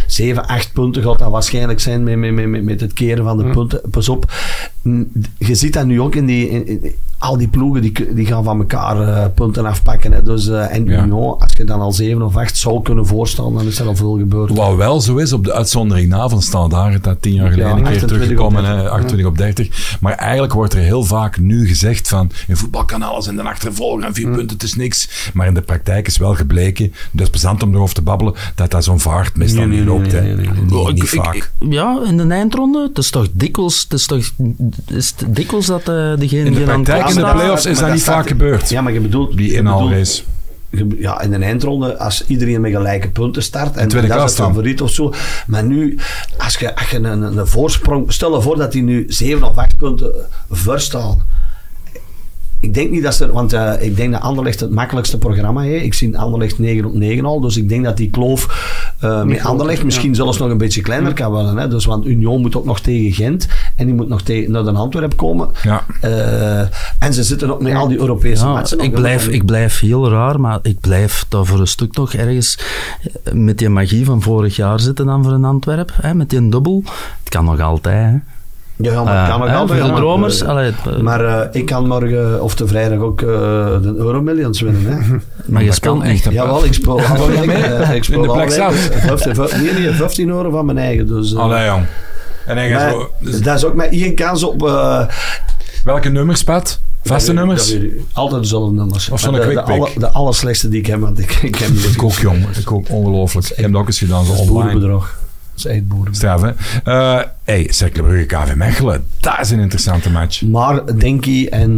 7, 0.07 0.47
8 0.47 0.73
punten 0.73 1.03
gaat 1.03 1.19
dat 1.19 1.31
waarschijnlijk 1.31 1.79
zijn 1.79 2.03
met, 2.03 2.17
met, 2.17 2.47
met, 2.47 2.63
met 2.63 2.81
het 2.81 2.93
keren 2.93 3.23
van 3.23 3.37
de 3.37 3.43
punten. 3.43 3.81
Pas 3.89 4.09
op, 4.09 4.31
je 5.37 5.55
ziet 5.55 5.73
dat 5.73 5.85
nu 5.85 6.01
ook 6.01 6.15
in 6.15 6.25
die... 6.25 6.49
In, 6.49 6.67
in- 6.67 6.95
al 7.19 7.37
die 7.37 7.47
ploegen 7.47 7.81
die, 7.81 8.13
die 8.13 8.25
gaan 8.25 8.43
van 8.43 8.57
elkaar 8.59 9.01
eh, 9.01 9.25
punten 9.35 9.65
afpakken. 9.65 10.11
Hè. 10.11 10.23
Dus, 10.23 10.47
eh, 10.47 10.75
en 10.75 10.85
Ja. 10.85 11.03
Union, 11.03 11.39
als 11.39 11.51
je 11.57 11.63
dan 11.63 11.79
al 11.79 11.91
7 11.91 12.21
of 12.21 12.35
8 12.37 12.57
zou 12.57 12.81
kunnen 12.81 13.05
voorstellen, 13.07 13.53
dan 13.53 13.65
is 13.65 13.79
er 13.79 13.87
al 13.87 13.95
veel 13.95 14.17
gebeurd. 14.17 14.55
Wat 14.55 14.75
wel 14.75 15.01
zo 15.01 15.15
is 15.17 15.33
op 15.33 15.43
de 15.43 15.53
uitzondering 15.53 16.09
na 16.09 16.29
van 16.29 16.41
Standaard, 16.41 17.03
dat 17.03 17.21
tien 17.21 17.33
jaar 17.33 17.49
geleden 17.49 17.67
Ja, 17.71 17.77
een 17.77 17.83
keer 17.83 17.91
28 17.91 18.17
teruggekomen, 18.17 18.59
op 18.61 18.67
hè, 18.67 18.73
30. 18.75 18.91
28 18.91 19.27
op 19.27 19.37
30. 19.37 19.97
Maar 19.99 20.13
eigenlijk 20.13 20.53
wordt 20.53 20.73
er 20.73 20.79
heel 20.79 21.03
vaak 21.03 21.39
nu 21.39 21.67
gezegd 21.67 22.07
van, 22.07 22.31
in 22.47 22.57
voetbal 22.57 22.85
kan 22.85 23.01
alles 23.01 23.27
in 23.27 23.35
de 23.35 23.41
achtervolger 23.43 24.03
en 24.05 24.13
vier 24.13 24.29
punten, 24.29 24.49
het 24.57 24.63
is 24.63 24.75
niks. 24.75 25.29
Maar 25.33 25.47
in 25.47 25.53
de 25.53 25.61
praktijk 25.61 26.07
is 26.07 26.17
wel 26.17 26.35
gebleken, 26.35 26.93
dat 27.11 27.21
is 27.21 27.29
plezant 27.29 27.63
om 27.63 27.73
erover 27.73 27.95
te 27.95 28.01
babbelen, 28.01 28.33
dat 28.55 28.71
dat 28.71 28.83
zo'n 28.83 28.99
vaart 28.99 29.37
meestal 29.37 29.65
niet 29.65 29.85
nee, 30.01 30.11
loopt. 30.11 30.21
nee, 30.23 30.29
hè. 30.31 30.35
nee, 30.35 30.45
nee, 30.45 30.53
nee. 30.53 30.63
Niet- 30.63 30.87
ik- 30.87 30.93
niet 30.93 31.03
ik- 31.13 31.21
vaak. 31.21 31.35
ik- 31.35 31.51
ja, 31.69 31.99
in 32.05 32.17
de 32.17 32.23
eindronde. 32.23 32.81
Het 32.87 32.97
is 32.97 33.09
toch 33.09 33.27
dikwijls, 33.31 33.81
het 33.89 33.93
is 33.93 34.05
toch, 34.05 34.31
is 34.87 35.13
het 35.17 35.35
dikwijls 35.35 35.65
dat 35.65 35.79
eh 35.79 35.85
degene 36.17 36.45
in 36.45 36.53
de 36.53 36.59
die 36.59 36.69
aan 36.69 36.79
het 36.85 37.09
in 37.09 37.15
de 37.15 37.31
play-offs, 37.31 37.65
is 37.65 37.79
dat 37.79 37.91
niet 37.91 38.01
staat- 38.01 38.15
vaak 38.15 38.27
gebeurd. 38.27 38.69
Ja, 38.69 38.81
maar 38.81 38.93
je 38.93 38.99
bedoelt... 38.99 39.37
Die 39.37 39.53
inhaalrace. 39.53 40.23
je- 40.69 40.95
ja, 40.99 41.21
in 41.21 41.33
een 41.33 41.43
eindronde, 41.43 41.97
als 41.97 42.25
iedereen 42.27 42.61
met 42.61 42.71
gelijke 42.71 43.09
punten 43.09 43.43
start, 43.43 43.75
en 43.77 43.89
dat 43.89 44.03
is 44.03 44.09
het 44.09 44.33
favoriet 44.33 44.81
of 44.81 44.91
zo. 44.91 45.13
Maar 45.47 45.63
nu, 45.63 45.99
als 46.37 46.55
je, 46.55 46.75
als 46.75 46.89
je 46.89 46.97
een, 46.97 47.21
een, 47.37 47.47
voorsprong... 47.47 48.13
Stel 48.13 48.35
je 48.35 48.41
voor 48.41 48.57
dat 48.57 48.71
die 48.71 48.83
nu 48.83 49.05
7 49.07 49.49
of 49.49 49.57
8 49.57 49.77
punten 49.77 50.11
verstaan. 50.51 51.21
Ik 52.59 52.73
denk 52.73 52.91
niet 52.91 53.03
dat 53.03 53.15
ze... 53.15 53.31
Want 53.31 53.53
eh, 53.53 53.73
ik 53.79 53.95
denk 53.95 54.11
dat 54.11 54.21
Anderlecht 54.21 54.59
het 54.59 54.71
makkelijkste 54.71 55.17
programma 55.17 55.61
heeft. 55.61 55.85
Ik 55.85 55.93
zie 55.93 56.17
Anderlecht 56.17 56.59
9 56.59 56.85
op 56.85 56.93
9 56.93 57.25
al. 57.25 57.39
Dus 57.39 57.57
ik 57.57 57.69
denk 57.69 57.83
dat 57.83 57.97
die 57.97 58.09
kloof 58.09 58.47
eh, 58.99 59.23
met 59.23 59.43
Anderlecht 59.43 59.83
misschien 59.83 60.15
zelfs 60.15 60.37
nog 60.37 60.49
een 60.49 60.57
beetje 60.57 60.81
kleiner 60.81 61.13
kan 61.13 61.31
worden. 61.31 61.57
Hè. 61.57 61.67
Dus, 61.67 61.85
want 61.85 62.05
Union 62.05 62.41
moet 62.41 62.55
ook 62.55 62.65
nog 62.65 62.79
tegen 62.79 63.11
Gent. 63.11 63.47
En 63.75 63.85
die 63.85 63.95
moet 63.95 64.07
nog 64.07 64.21
tegen, 64.21 64.51
naar 64.51 64.63
de 64.63 64.71
Antwerp 64.71 65.17
komen. 65.17 65.49
Ja. 65.63 65.83
Eh, 66.01 66.59
en 66.99 67.13
ze 67.13 67.23
zitten 67.23 67.51
ook 67.51 67.61
met 67.61 67.73
al 67.75 67.87
die 67.87 67.97
Europese 67.99 68.45
Ja, 68.45 68.53
matchen. 68.53 68.79
ik, 68.79 68.91
nog. 68.91 68.99
blijf, 68.99 69.27
ik 69.27 69.45
blijf 69.45 69.79
heel 69.79 70.09
raar, 70.09 70.39
maar 70.39 70.59
ik 70.61 70.79
blijf 70.79 71.25
daar 71.29 71.45
voor 71.45 71.59
een 71.59 71.67
stuk 71.67 71.93
toch 71.93 72.13
ergens 72.13 72.59
met 73.33 73.57
die 73.57 73.69
magie 73.69 74.05
van 74.05 74.21
vorig 74.21 74.55
jaar 74.55 74.79
zitten 74.79 75.05
dan 75.05 75.23
voor 75.23 75.33
een 75.33 75.45
Antwerp. 75.45 75.91
Hè, 76.01 76.13
met 76.13 76.29
die 76.29 76.49
dubbel. 76.49 76.83
Het 77.23 77.29
kan 77.29 77.45
nog 77.45 77.59
altijd. 77.59 78.11
Hè. 78.11 78.17
Ja, 78.79 79.03
maar 79.03 79.23
Eh, 79.23 79.29
kan 79.29 79.39
nog 79.39 79.55
altijd, 79.57 79.81
de 79.81 79.87
ja. 79.87 79.95
dromers. 79.95 80.41
Eh, 80.41 80.47
allee, 80.49 80.71
Maar 81.01 81.25
eh, 81.25 81.47
ik 81.51 81.65
kan 81.65 81.87
morgen, 81.87 82.41
of 82.43 82.55
de 82.55 82.67
vrijdag 82.67 82.99
ook, 82.99 83.21
eh, 83.21 83.27
de 83.81 83.93
Euromillions 83.97 84.61
winnen. 84.61 84.85
Hè? 84.85 85.15
maar 85.51 85.63
je 85.63 85.71
speelt 85.71 86.03
niet. 86.03 86.23
hè. 86.25 86.31
Jawel, 86.31 86.65
ik 86.65 86.73
speel 86.73 86.95
weken. 87.27 87.45
mee? 87.45 87.57
eh, 87.63 87.95
Ik 87.95 88.03
speel 88.03 88.15
In 88.15 88.21
de 88.21 88.27
alle 88.33 88.45
plek 88.45 88.57
weken. 88.57 88.73
zelf? 88.77 89.01
15, 89.01 89.35
vijf- 89.35 89.61
nee, 89.61 89.73
nee, 89.73 89.91
15 89.93 90.29
euro 90.29 90.49
van 90.51 90.65
mijn 90.65 90.77
eigen. 90.77 91.07
Dus, 91.07 91.35
Allee, 91.35 91.65
jong. 91.65 91.83
En 92.45 92.57
hij 92.57 92.69
gaat 92.69 92.91
zo, 92.91 93.11
dus 93.19 93.41
dat 93.41 93.55
is 93.57 93.65
ook 93.65 93.73
maar 93.75 93.87
één 93.87 94.15
kans 94.15 94.43
op... 94.43 94.63
eh, 94.67 95.07
welke 95.83 96.09
nummers, 96.09 96.43
Pat? 96.43 96.79
Vaste 97.03 97.33
nummers? 97.33 97.71
ik. 97.73 97.91
Altijd 98.13 98.41
dezelfde 98.41 98.75
nummers. 98.75 99.09
Of 99.09 99.19
zo'n 99.19 99.33
de, 99.33 99.61
alle- 99.61 99.89
de 99.97 100.09
allerslechtste 100.09 100.69
die 100.69 100.79
ik 100.79 100.85
heb, 100.85 100.99
want 100.99 101.19
ik, 101.19 101.31
ik 101.41 101.55
heb 101.55 101.69
Ik 101.93 102.03
ook, 102.03 102.11
jong. 102.13 102.45
Ik 102.57 102.71
ook 102.71 102.89
ongelooflijk. 102.89 103.47
Ik 103.49 103.55
heb 103.57 103.71
dat 103.71 103.81
ook 103.81 103.87
eens 103.87 103.97
gedaan, 103.99 104.25
zo 104.25 104.31
online. 104.31 105.01
Echt 105.65 105.87
boerenbedrag. 105.87 106.37
Straf, 106.39 106.41
hè? 106.83 107.19
Eh 107.19 107.25
hey, 107.43 107.67
Cercle 107.71 108.03
Brugge 108.03 108.25
KV 108.25 108.55
Mechelen. 108.55 109.05
Dat 109.19 109.39
is 109.41 109.49
een 109.51 109.59
interessante 109.59 110.09
match. 110.11 110.41
Maar 110.41 110.95
Denky 110.97 111.47
en... 111.49 111.77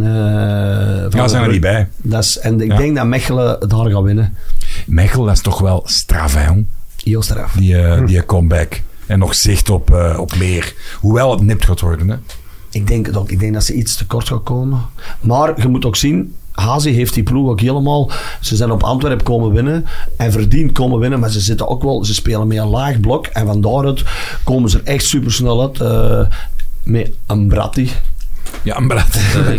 Van 1.10 1.20
Ja, 1.20 1.28
zijn 1.28 1.42
er 1.44 1.50
niet 1.50 1.60
bij. 1.60 1.88
Dat 1.96 2.24
is, 2.24 2.38
en 2.38 2.60
ik 2.60 2.70
Ja. 2.70 2.76
denk 2.76 2.96
dat 2.96 3.06
Mechelen 3.06 3.68
daar 3.68 3.90
gaat 3.90 4.02
winnen. 4.02 4.36
Mechelen, 4.86 5.26
dat 5.26 5.36
is 5.36 5.42
toch 5.42 5.58
wel 5.58 5.82
straf, 5.84 6.34
hè, 6.34 6.46
jong? 6.46 6.66
Heel 7.04 7.22
straf. 7.22 7.52
Die, 7.52 7.76
eh, 7.82 8.06
die 8.06 8.24
comeback. 8.26 8.80
En 9.06 9.18
nog 9.18 9.34
zicht 9.34 9.70
op, 9.70 10.14
op 10.18 10.36
meer. 10.36 10.74
Hoewel 11.00 11.30
het 11.30 11.40
nipt 11.40 11.64
gaat 11.64 11.80
worden, 11.80 12.08
hè? 12.08 12.16
Ik 12.70 12.86
denk 12.86 13.06
het 13.06 13.16
ook. 13.16 13.30
Ik 13.30 13.38
denk 13.40 13.52
dat 13.54 13.64
ze 13.64 13.74
iets 13.74 13.96
tekort 13.96 14.28
gaat 14.28 14.42
komen. 14.42 14.80
Maar 15.20 15.60
je 15.60 15.68
moet 15.68 15.84
ook 15.84 15.96
zien, 15.96 16.34
Hazi 16.52 16.92
heeft 16.92 17.14
die 17.14 17.22
ploeg 17.22 17.48
ook 17.48 17.60
helemaal... 17.60 18.10
Ze 18.40 18.56
zijn 18.56 18.70
op 18.70 18.82
Antwerpen 18.82 19.24
komen 19.24 19.52
winnen 19.52 19.86
en 20.16 20.32
verdiend 20.32 20.72
komen 20.72 20.98
winnen, 20.98 21.20
maar 21.20 21.30
ze 21.30 21.40
zitten 21.40 21.68
ook 21.68 21.82
wel... 21.82 22.04
Ze 22.04 22.14
spelen 22.14 22.46
met 22.46 22.58
een 22.58 22.68
laag 22.68 23.00
blok 23.00 23.26
en 23.26 23.46
van 23.46 23.60
daaruit 23.60 24.04
komen 24.44 24.70
ze 24.70 24.78
er 24.78 24.84
echt 24.84 25.04
supersnel 25.04 25.60
uit. 25.60 25.80
eh, 25.80 26.26
met 26.82 27.10
een 27.26 27.48
Bratti. 27.48 27.90
Ja, 28.62 28.80
dat... 28.80 29.06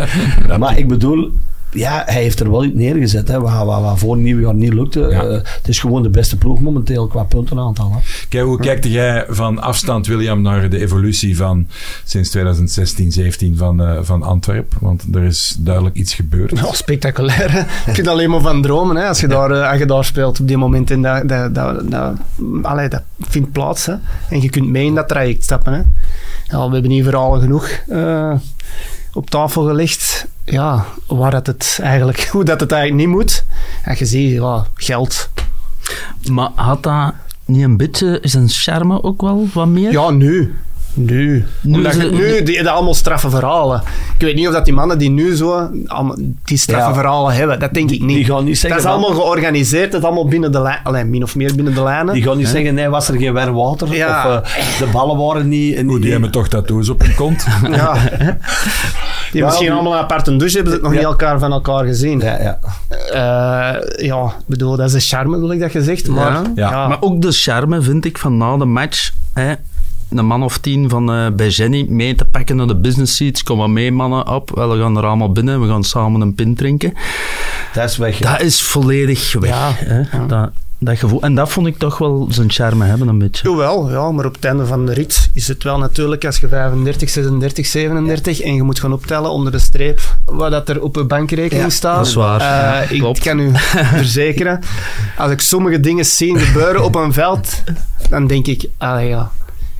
Maar 0.58 0.78
ik 0.78 0.88
bedoel... 0.88 1.32
Ja, 1.72 2.02
hij 2.06 2.22
heeft 2.22 2.40
er 2.40 2.50
wel 2.50 2.64
iets 2.64 2.74
neergezet, 2.74 3.28
hè, 3.28 3.40
wat, 3.40 3.64
wat, 3.64 3.82
wat 3.82 3.98
voor 3.98 4.16
nieuwjaar 4.16 4.54
niet 4.54 4.72
lukte. 4.72 5.00
Ja. 5.00 5.22
Eh, 5.22 5.30
het 5.30 5.68
is 5.68 5.80
gewoon 5.80 6.02
de 6.02 6.10
beste 6.10 6.36
ploeg 6.36 6.60
momenteel 6.60 7.06
qua 7.06 7.22
puntenaantal. 7.22 7.92
Hè. 7.92 7.98
Kijk, 8.28 8.44
hoe 8.44 8.58
kijkt 8.58 8.84
jij 8.84 9.24
van 9.28 9.58
afstand, 9.58 10.06
William, 10.06 10.42
naar 10.42 10.70
de 10.70 10.78
evolutie 10.78 11.36
van 11.36 11.66
sinds 12.04 12.30
2016, 12.30 13.12
17 13.12 13.56
van, 13.56 13.82
eh, 13.82 13.98
van 14.02 14.22
Antwerpen? 14.22 14.78
Want 14.80 15.04
er 15.14 15.22
is 15.22 15.56
duidelijk 15.58 15.96
iets 15.96 16.14
gebeurd. 16.14 16.58
Ja, 16.58 16.72
spectaculair. 16.72 17.52
Hè? 17.52 17.58
Je 17.86 17.92
kunt 17.92 18.08
alleen 18.08 18.30
maar 18.30 18.40
van 18.40 18.62
dromen 18.62 18.96
hè? 18.96 19.08
Als, 19.08 19.20
je 19.20 19.28
daar, 19.28 19.50
eh, 19.50 19.70
als 19.70 19.78
je 19.78 19.86
daar 19.86 20.04
speelt 20.04 20.40
op 20.40 20.48
die 20.48 20.56
moment. 20.56 20.90
En 20.90 21.02
dat, 21.02 21.28
dat, 21.28 21.54
dat, 21.54 21.90
dat, 21.90 22.12
allee, 22.62 22.88
dat 22.88 23.02
vindt 23.20 23.52
plaats. 23.52 23.86
Hè? 23.86 23.94
En 24.28 24.42
je 24.42 24.50
kunt 24.50 24.68
mee 24.68 24.86
in 24.86 24.94
dat 24.94 25.08
traject 25.08 25.42
stappen. 25.42 25.72
Hè? 25.72 25.80
Ja, 26.44 26.66
we 26.66 26.72
hebben 26.72 26.90
hier 26.90 27.04
verhalen 27.04 27.40
genoeg 27.40 27.68
eh, 27.88 28.34
op 29.12 29.30
tafel 29.30 29.66
gelegd. 29.66 30.26
Ja, 30.44 30.84
waar 31.06 31.30
dat 31.30 31.46
het 31.46 31.78
eigenlijk, 31.82 32.20
hoe 32.32 32.44
dat 32.44 32.60
het 32.60 32.72
eigenlijk 32.72 33.06
niet 33.06 33.16
moet. 33.16 33.44
En 33.84 33.96
je 33.98 34.06
ziet, 34.06 34.32
ja, 34.32 34.66
geld. 34.74 35.30
Maar 36.30 36.50
had 36.54 36.82
dat 36.82 37.12
niet 37.44 37.62
een 37.62 37.76
beetje 37.76 38.18
zijn 38.22 38.48
charme 38.48 39.02
ook 39.02 39.20
wel 39.20 39.48
wat 39.52 39.66
meer? 39.66 39.92
Ja, 39.92 40.10
nu. 40.10 40.54
Nu. 40.94 41.44
Nu 41.60 41.74
Omdat 41.76 41.94
je, 41.94 42.10
nu 42.10 42.28
die, 42.28 42.42
die 42.42 42.70
allemaal 42.70 42.94
straffe 42.94 43.30
verhalen. 43.30 43.82
Ik 44.14 44.20
weet 44.20 44.34
niet 44.34 44.46
of 44.46 44.52
dat 44.52 44.64
die 44.64 44.74
mannen 44.74 44.98
die 44.98 45.10
nu 45.10 45.36
zo 45.36 45.70
allemaal 45.86 46.16
die 46.44 46.56
straffe 46.56 46.88
Ja. 46.88 46.94
verhalen 46.94 47.34
hebben. 47.34 47.58
Dat 47.58 47.74
denk 47.74 47.90
ik 47.90 48.00
niet. 48.00 48.16
Die 48.16 48.24
gaan 48.24 48.44
niet 48.44 48.58
zeggen... 48.58 48.82
dat 48.82 48.90
is 48.90 48.98
allemaal 48.98 49.20
georganiseerd. 49.20 49.92
Dat 49.92 50.00
is 50.00 50.06
allemaal 50.06 50.28
binnen 50.28 50.52
de 50.52 50.60
lijn. 50.60 50.80
Alleen 50.82 51.10
min 51.10 51.22
of 51.22 51.36
meer 51.36 51.54
binnen 51.54 51.74
de 51.74 51.82
lijnen. 51.82 52.14
Die 52.14 52.22
gaan 52.22 52.36
niet 52.36 52.48
zeggen, 52.48 52.74
nee, 52.74 52.88
was 52.88 53.08
er 53.08 53.18
geen 53.18 53.32
warm 53.32 53.54
water? 53.54 53.94
Ja. 53.94 54.28
Of 54.40 54.56
eh, 54.56 54.78
de 54.78 54.86
ballen 54.92 55.16
waren 55.16 55.48
niet... 55.48 55.80
Hoe, 55.80 56.00
die 56.00 56.10
hebben 56.10 56.30
toch 56.30 56.48
tattoos 56.48 56.88
op 56.88 57.00
hun 57.00 57.14
kont? 57.14 57.46
Ja. 57.70 57.96
Die 59.32 59.42
misschien 59.44 59.66
die- 59.66 59.74
allemaal 59.74 59.92
een 59.92 59.98
aparte 59.98 60.36
douche 60.36 60.54
hebben 60.56 60.72
ze 60.72 60.78
het 60.78 60.82
nog 60.86 60.92
Ja. 60.94 60.98
niet 60.98 61.08
elkaar 61.08 61.38
van 61.38 61.52
elkaar 61.52 61.84
gezien. 61.84 62.20
Ja, 62.20 62.38
ja. 62.42 62.58
Eh, 63.12 64.04
ja, 64.06 64.24
ik 64.24 64.44
bedoel, 64.46 64.76
dat 64.76 64.86
is 64.86 64.92
de 64.92 65.00
charme, 65.00 65.38
wil 65.38 65.50
ik 65.50 65.60
dat 65.60 65.70
gezegd. 65.70 66.08
Maar, 66.08 66.32
Ja. 66.32 66.42
Ja. 66.54 66.88
Maar 66.88 66.96
ook 67.00 67.22
de 67.22 67.32
charme 67.32 67.82
vind 67.82 68.04
ik 68.04 68.18
van 68.18 68.36
na 68.36 68.56
de 68.56 68.64
match. 68.64 69.10
Hè, 69.32 69.52
een 70.10 70.26
man 70.26 70.42
of 70.42 70.58
tien 70.58 70.88
van 70.90 71.12
eh, 71.12 71.26
bij 71.36 71.48
Jenny 71.48 71.86
mee 71.88 72.14
te 72.14 72.24
pakken 72.24 72.56
naar 72.56 72.66
de 72.66 72.76
business 72.76 73.16
seats. 73.16 73.42
Kom 73.42 73.58
maar 73.58 73.70
mee, 73.70 73.92
mannen, 73.92 74.28
op. 74.28 74.50
We 74.54 74.78
gaan 74.80 74.96
er 74.96 75.06
allemaal 75.06 75.32
binnen. 75.32 75.60
We 75.60 75.68
gaan 75.68 75.84
samen 75.84 76.20
een 76.20 76.34
pint 76.34 76.58
drinken. 76.58 76.92
Dat 77.74 77.90
is 77.90 77.96
weg. 77.96 78.18
Dat 78.18 78.40
is 78.40 78.62
volledig 78.62 79.32
weg. 79.38 79.50
Ja. 79.50 79.70
Hè? 79.74 80.26
Dat, 80.26 80.50
dat 80.84 80.98
gevoel. 80.98 81.20
En 81.22 81.34
dat 81.34 81.50
vond 81.50 81.66
ik 81.66 81.78
toch 81.78 81.98
wel 81.98 82.26
zijn 82.30 82.50
charme 82.50 82.84
hebben, 82.84 83.08
een 83.08 83.18
beetje. 83.18 83.50
Jawel, 83.50 83.90
ja, 83.90 84.10
maar 84.10 84.24
op 84.26 84.34
het 84.34 84.44
einde 84.44 84.66
van 84.66 84.86
de 84.86 84.92
rit 84.92 85.30
is 85.32 85.48
het 85.48 85.62
wel 85.62 85.78
natuurlijk 85.78 86.24
als 86.24 86.38
je 86.38 86.48
35, 86.48 87.08
36, 87.10 87.66
37 87.66 88.40
en 88.40 88.54
je 88.54 88.62
moet 88.62 88.80
gaan 88.80 88.92
optellen 88.92 89.30
onder 89.30 89.52
de 89.52 89.58
streep 89.58 90.00
wat 90.24 90.50
dat 90.50 90.68
er 90.68 90.82
op 90.82 90.96
je 90.96 91.04
bankrekening 91.04 91.64
Ja, 91.64 91.70
staat. 91.70 91.96
dat 91.96 92.06
is 92.06 92.14
waar. 92.14 92.40
Eh, 92.40 92.46
Ja, 92.46 92.80
ik 92.80 93.00
klopt. 93.00 93.18
kan 93.18 93.38
u 93.38 93.50
verzekeren, 94.02 94.60
als 95.16 95.30
ik 95.30 95.40
sommige 95.40 95.80
dingen 95.80 96.04
zie 96.04 96.38
gebeuren 96.38 96.84
op 96.84 96.94
een 96.94 97.12
veld, 97.12 97.62
dan 98.08 98.26
denk 98.26 98.46
ik, 98.46 98.68
ah 98.78 99.08
ja, 99.08 99.30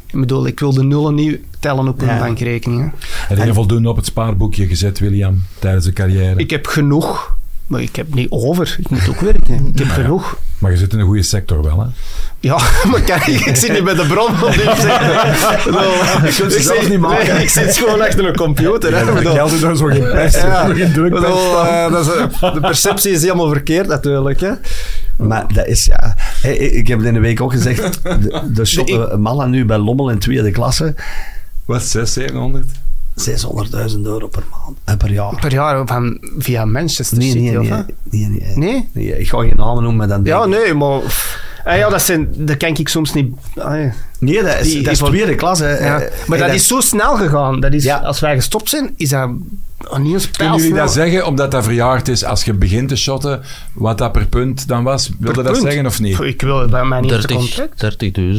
ik 0.07 0.21
bedoel, 0.21 0.47
ik 0.47 0.61
wil 0.61 0.73
de 0.73 0.83
nullen 0.85 1.15
niet 1.15 1.39
tellen 1.61 1.89
op 1.89 2.01
een 2.01 2.07
Ja. 2.09 2.19
bankrekening. 2.19 2.93
Hè. 3.29 3.35
Heb 3.37 3.47
je 3.47 3.55
voldoende 3.55 3.89
op 3.89 3.97
het 3.97 4.07
spaarboekje 4.07 4.67
gezet, 4.67 4.99
William, 4.99 5.43
tijdens 5.59 5.85
de 5.85 5.93
carrière? 5.93 6.35
Ik 6.37 6.51
heb 6.51 6.67
genoeg, 6.67 7.37
maar 7.73 7.83
ik 7.83 7.97
heb 7.97 8.15
niet 8.15 8.31
over. 8.31 8.77
Ik 8.79 8.91
moet 8.91 9.09
ook 9.09 9.21
werken. 9.21 9.67
Ik 9.73 9.79
heb 9.79 9.89
genoeg. 9.89 10.37
Maar 10.59 10.71
je 10.71 10.77
zit 10.77 10.93
in 10.93 10.99
een 10.99 11.07
goede 11.07 11.23
sector 11.23 11.63
wel, 11.63 11.81
hè? 11.81 11.87
Ja, 12.41 12.59
maar 12.91 13.01
kijk, 13.01 13.27
ik 13.27 13.57
zit 13.57 13.73
niet 13.73 13.85
bij 13.85 13.95
de 13.95 14.07
bron 14.07 14.35
zeggen. 14.53 14.69
Ik 16.29 16.35
kunt 16.35 16.53
ze 16.53 16.63
zelf 16.63 16.89
niet 16.89 16.99
maken. 17.01 17.41
ik 17.41 17.49
zit 17.49 17.77
gewoon 17.77 18.01
achter 18.01 18.27
een 18.27 18.37
computer. 18.37 18.97
Hè. 18.97 19.09
Ik 19.09 19.15
bedoel, 19.15 19.33
Geld 19.33 19.53
is 19.53 19.61
daar 19.61 19.77
zo 19.77 19.87
geen 19.87 20.11
pest, 20.11 20.37
Ja. 20.37 20.67
zo 20.67 20.73
geen 20.81 20.93
druk 20.93 21.15
eh, 21.15 21.91
dat 21.93 22.07
is, 22.07 22.13
eh, 22.41 22.55
de 22.55 22.61
perceptie 22.61 23.13
is 23.13 23.23
helemaal 23.23 23.49
verkeerd 23.49 23.87
natuurlijk. 23.87 24.41
Hè. 24.41 24.51
Maar 25.17 25.45
dat 25.55 25.67
is 25.67 25.85
ja. 25.85 26.15
Hey, 26.41 26.57
Ik 26.57 26.87
heb 26.89 26.99
het 26.99 27.07
in 27.07 27.15
de 27.15 27.21
week 27.21 27.41
ook 27.41 27.53
gezegd. 27.53 28.03
De, 28.03 28.43
de 28.53 28.65
shop, 28.65 28.87
Nee, 28.89 28.99
ik- 28.99 29.17
mannen 29.17 29.51
nu 29.51 29.65
bij 29.65 29.79
Lommel 29.79 30.11
in 30.11 30.19
tweede 30.19 30.51
klasse. 30.51 30.95
Wat, 31.65 31.83
6, 31.83 32.13
700? 32.13 32.67
600.000 33.17 34.01
euro 34.03 34.29
per 34.29 34.43
maand. 34.51 34.77
En 34.85 34.97
per 34.97 35.11
jaar. 35.13 35.39
Per 35.41 35.53
jaar 35.53 35.87
van, 35.87 36.19
via 36.39 36.65
Manchester 36.65 37.19
Nee, 37.19 37.31
City. 37.31 37.41
nee, 37.45 37.61
of, 37.61 37.69
nee, 37.69 37.85
nee, 38.11 38.29
nee, 38.29 38.57
Nee? 38.57 38.89
Nee, 38.93 39.19
Ik 39.19 39.29
ga 39.29 39.39
geen 39.41 39.53
namen 39.57 39.83
noemen, 39.83 39.97
maar 39.97 40.09
dan 40.09 40.25
Ja, 40.25 40.45
nee, 40.47 40.75
maar... 40.75 41.01
Ah, 41.65 41.77
ja, 41.77 41.89
dat, 41.89 42.03
zijn, 42.03 42.29
dat 42.37 42.57
kan 42.57 42.77
ik 42.77 42.89
soms 42.89 43.13
niet... 43.13 43.35
ah, 43.57 43.81
ja. 43.81 43.93
Nee, 44.19 44.43
dat 44.43 44.59
is, 44.61 44.73
Die- 44.73 44.83
dat 44.83 44.93
is 44.93 44.99
tweede 44.99 45.35
klasse. 45.35 45.65
hè. 45.65 45.85
Ja. 45.87 46.01
Eh, 46.01 46.11
Maar 46.27 46.39
en 46.41 46.47
dat 46.47 46.55
is 46.55 46.67
zo 46.67 46.81
snel 46.81 47.17
gegaan. 47.17 47.61
Dat 47.61 47.73
is, 47.73 47.85
Ja. 47.85 47.97
Als 47.99 48.21
wij 48.21 48.35
gestopt 48.35 48.69
zijn, 48.69 48.93
is 48.97 49.09
dat 49.09 49.31
Kunnen 49.91 50.57
jullie 50.57 50.75
dat 50.75 50.93
zeggen, 50.93 51.27
omdat 51.27 51.51
dat 51.51 51.65
verjaard 51.65 52.09
is, 52.09 52.25
als 52.25 52.45
je 52.45 52.53
begint 52.55 52.89
te 52.89 52.97
shotten, 52.97 53.41
wat 53.73 53.99
dat 53.99 54.13
per 54.13 54.27
punt 54.27 54.69
dan 54.69 54.85
was? 54.85 55.11
Wilde 55.19 55.43
dat 55.43 55.53
punt? 55.53 55.65
zeggen 55.65 55.87
of 55.87 56.01
niet? 56.01 56.21
Ik 56.21 56.43
wil 56.43 56.67
bij 56.69 56.85
mijn 56.85 57.05
eerste 57.05 57.27
30 57.27 57.37
contract. 57.37 57.83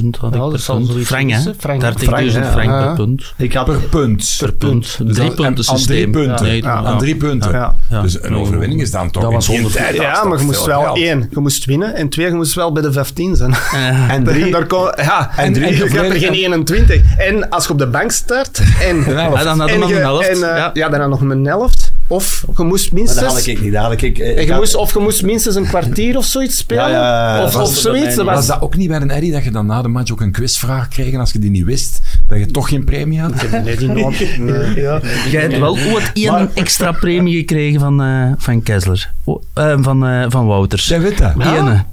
30.000 0.02 0.20
had 0.20 0.34
Ja, 0.34 0.46
ik 0.46 0.52
per 0.52 0.62
punt. 0.66 1.06
Frank, 1.08 1.32
hè? 1.32 1.42
zijn, 1.42 1.56
frank. 1.60 1.82
30.000 1.82 1.90
Frank, 2.04 2.32
frank 2.46 2.70
ja. 2.70 2.86
per 2.86 2.94
punt. 2.96 3.34
Ik 3.38 3.54
had, 3.54 3.66
Per 3.66 3.80
punt. 3.80 4.36
Per 4.40 4.54
punt. 4.54 4.98
Dus 5.04 5.16
Drie 5.16 5.28
punten 5.28 5.46
aan 5.46 5.54
drie 5.54 5.64
systeem. 5.78 6.12
punten. 6.12 6.46
Nee, 6.46 6.62
Ja. 6.62 6.84
Aan 6.84 6.98
drie 6.98 7.16
punten. 7.16 7.52
Ja. 7.52 7.76
Ja. 7.90 8.02
Dus 8.02 8.24
een 8.24 8.36
overwinning 8.36 8.82
is 8.82 8.92
dan 8.92 9.12
toch 9.12 9.22
Dat 9.24 9.32
in 9.32 9.38
was 9.38 9.46
die 9.46 9.56
100 9.56 9.76
tijd, 9.76 9.96
dat 9.98 10.06
is 10.06 10.12
Ja, 10.12 10.24
maar 10.24 10.38
je 10.38 10.44
moest 10.44 10.66
wel 10.66 10.82
geld. 10.82 10.98
één, 10.98 11.28
je 11.32 11.40
moest 11.40 11.66
winnen 11.66 11.96
en 11.96 12.10
twee, 12.10 12.26
je 12.26 12.34
moest 12.34 12.54
wel 12.54 12.72
bij 12.72 12.82
de 12.82 12.92
15 12.92 13.36
zijn. 13.36 13.52
Eh, 13.54 14.10
en 14.12 14.24
drie, 14.24 14.52
Daar 14.52 14.66
kom, 14.66 14.92
ja, 14.96 15.32
en, 15.38 15.44
En 15.46 15.54
drie 15.54 15.68
je 15.78 15.84
hebt 15.84 15.94
er 16.14 16.20
geen 16.20 16.34
21. 16.34 17.02
En 17.18 17.50
als 17.50 17.66
je 17.66 17.72
op 17.72 17.78
de 17.80 17.88
bank 17.88 18.12
start 18.12 18.62
en, 18.82 19.04
dan 19.04 19.16
hadden 19.16 19.66
we 19.66 19.72
en, 19.72 19.80
nog 19.80 19.90
je- 19.90 19.96
een 19.96 20.02
helft. 20.02 20.28
eh, 20.30 20.40
ja. 20.40 20.70
ja, 20.74 20.90
dan 20.90 21.00
had 21.00 21.10
nog 21.10 21.22
een 21.22 21.33
helft. 21.42 21.92
Of 22.08 22.44
je 22.58 22.64
moest 22.64 22.92
maar 22.92 23.04
dat 23.06 23.16
had 23.16 23.24
minstens... 23.24 23.48
ik 23.48 23.62
niet. 23.62 23.74
Dat 23.74 23.82
had 23.82 23.92
ik, 23.92 24.02
ik, 24.02 24.20
En 24.20 24.38
ik 24.38 24.46
je 24.46 24.52
had- 24.52 24.60
moest, 24.60 24.76
of 24.76 24.94
je 24.94 25.00
moest 25.00 25.24
minstens 25.24 25.56
een 25.56 25.68
kwartier 25.68 26.18
of 26.18 26.26
zoiets 26.26 26.58
spelen. 26.58 26.84
Ja, 26.84 26.90
ja, 26.90 27.38
ja, 27.38 27.44
of, 27.44 27.54
was 27.54 27.70
of 27.70 27.76
zoiets. 27.76 28.16
Was 28.16 28.26
was, 28.26 28.48
dat 28.48 28.62
ook 28.62 28.76
niet 28.76 28.88
bij 28.88 29.02
een 29.02 29.10
Eddy 29.10 29.32
dat 29.32 29.44
je 29.44 29.52
dan 29.52 29.66
na 29.66 29.82
de 29.82 29.88
match 29.88 30.12
ook 30.12 30.22
een 30.22 30.32
quizvraag 30.32 30.88
kreeg 30.88 31.14
en 31.14 31.20
als 31.20 31.32
je 31.32 31.40
die 31.40 31.50
niet 31.50 31.66
wist, 31.66 32.02
dat 32.28 32.40
je 32.40 32.46
toch 32.46 32.70
geen 32.70 32.84
premie 32.84 33.20
had? 33.20 33.32
nee, 33.52 34.76
ja. 34.76 35.02
Jij 35.32 35.42
hebt 35.42 35.60
wel 35.60 35.78
ooit 35.78 36.12
één 36.14 36.52
extra 36.54 36.92
premie 36.92 37.38
gekregen 37.38 37.80
van, 37.80 38.02
eh, 38.02 38.32
van 38.38 38.64
Kessler. 38.64 39.12
Oh, 39.24 39.44
eh, 39.54 39.78
van, 39.82 40.06
eh, 40.06 40.26
van 40.30 40.48
Wouters. 40.48 40.88
Jij 40.88 41.02
weet 41.02 41.18
dat. 41.18 41.34
Ja? 41.38 41.58
Ene. 41.58 41.84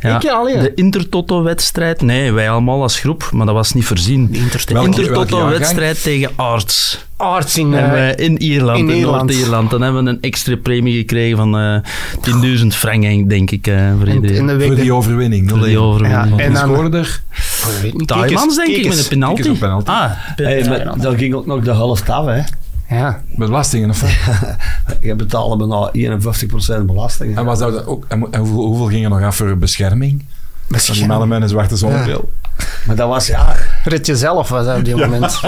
Ja, 0.00 0.16
Ik 0.20 0.30
alleen. 0.30 0.60
De 0.60 0.74
Intertoto-wedstrijd. 0.74 2.02
Nee, 2.02 2.32
wij 2.32 2.50
allemaal 2.50 2.82
als 2.82 2.98
groep, 2.98 3.30
maar 3.32 3.46
dat 3.46 3.54
was 3.54 3.72
niet 3.72 3.84
voorzien. 3.84 4.32
De 4.32 4.80
Intertoto-wedstrijd 4.80 6.02
tegen 6.02 6.30
Arts. 6.36 7.06
Arts 7.18 7.58
in... 7.58 7.74
Eh, 7.74 7.90
wij 7.90 8.14
in 8.14 8.42
Ierland, 8.42 8.78
in 8.78 8.90
in, 8.90 8.96
Ierland. 8.96 9.22
Noord-Ierland. 9.30 9.70
Dan 9.70 9.82
hebben 9.82 10.04
we 10.04 10.10
een 10.10 10.20
extra 10.20 10.56
premie 10.56 10.96
gekregen 10.98 11.36
van 11.36 11.58
eh 11.58 11.78
10.000 12.60 12.66
frank, 12.66 13.28
denk 13.28 13.50
ik, 13.50 13.66
eh, 13.66 13.90
voor 13.98 14.08
in, 14.08 14.14
iedereen. 14.14 14.36
in 14.36 14.46
de 14.46 14.56
week... 14.56 14.66
Voor 14.66 14.76
die 14.76 14.92
overwinning. 14.92 15.50
Voor 15.50 15.62
die 15.64 15.78
overwinning. 15.78 16.36
Ja, 16.36 16.44
en 16.44 16.52
dan- 16.52 16.62
scoorde 16.68 16.98
er? 16.98 17.20
Oh, 17.66 17.74
ik 17.74 17.82
weet 17.82 17.98
niet. 17.98 18.08
Taimans, 18.08 18.56
denk 18.56 18.68
ik, 18.76 18.88
met 18.88 18.98
een 18.98 19.58
penalty. 19.58 19.90
Ah, 19.90 20.10
Hey, 20.36 20.64
maar 20.68 21.00
dan 21.00 21.18
ging 21.18 21.34
ook 21.34 21.46
nog 21.46 21.64
de 21.64 21.70
helft 21.72 22.08
af. 22.10 22.26
Hè. 22.26 22.40
Ja. 22.96 23.22
Belastingen 23.36 23.90
of 23.90 24.00
wat? 24.00 24.10
Je 25.00 25.14
betaalde 25.14 25.56
bijna 25.66 26.18
51% 26.80 26.84
belasting. 26.86 27.36
En, 27.36 27.44
was 27.44 27.58
dat 27.58 27.86
ook, 27.86 28.04
en 28.08 28.36
hoeveel, 28.36 28.64
hoeveel 28.64 28.86
ging 28.86 29.04
er 29.04 29.10
nog 29.10 29.22
af 29.22 29.36
voor 29.36 29.56
bescherming? 29.58 30.24
Van 30.68 30.94
die 30.94 31.06
mannen 31.06 31.28
met 31.28 31.42
een 31.42 31.48
zwarte 31.48 31.76
zonnebril. 31.76 32.30
Maar 32.86 32.96
dat 32.96 33.08
was, 33.08 33.26
ja... 33.26 33.54
Red 33.84 34.06
jezelf 34.06 34.48
was 34.48 34.64
dat 34.64 34.76
op 34.76 34.84
die 34.84 34.96
moment. 34.96 35.40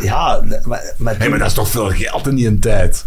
ja 0.00 0.40
maar, 0.64 0.82
maar, 0.96 1.16
maar 1.30 1.38
dat 1.38 1.46
is 1.46 1.52
toch 1.52 1.68
veel 1.68 1.88
geld 1.90 2.26
in 2.26 2.34
die 2.34 2.58
tijd? 2.58 3.04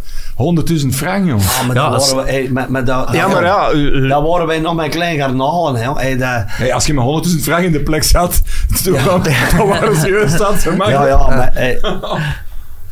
100.000 0.81 0.87
frank, 0.91 1.25
jongen. 1.27 1.43
Ja, 1.45 1.63
maar 1.67 1.75
Ja, 1.75 1.83
dat 1.89 1.93
als- 1.93 2.11
waren 2.11 2.25
we, 2.25 2.31
hey, 2.31 2.49
maar, 2.51 2.71
maar 2.71 2.85
dat, 2.85 3.09
ja, 3.11 3.27
maar 3.27 3.43
ja... 3.43 3.73
Dat 4.07 4.23
waren 4.27 4.47
wij 4.47 4.59
nog 4.59 4.75
met 4.75 4.89
klein 4.89 5.17
garnalen. 5.17 5.75
Hè. 5.81 5.91
Hey, 5.93 6.17
dat, 6.17 6.43
Hey, 6.45 6.73
als 6.73 6.85
je 6.85 6.93
met 6.93 7.27
100.000 7.37 7.41
frank 7.41 7.63
in 7.65 7.71
de 7.71 7.79
plek 7.79 8.03
zat, 8.03 8.41
toen 8.83 8.93
dan, 9.05 9.23
dan 9.57 9.67
waren 9.67 9.95
ze 9.95 10.01
serieus 10.01 10.31
staat. 10.33 10.63
ja, 10.87 11.05
ja, 11.05 11.27
maar... 11.27 11.49
Hey, 11.63 11.79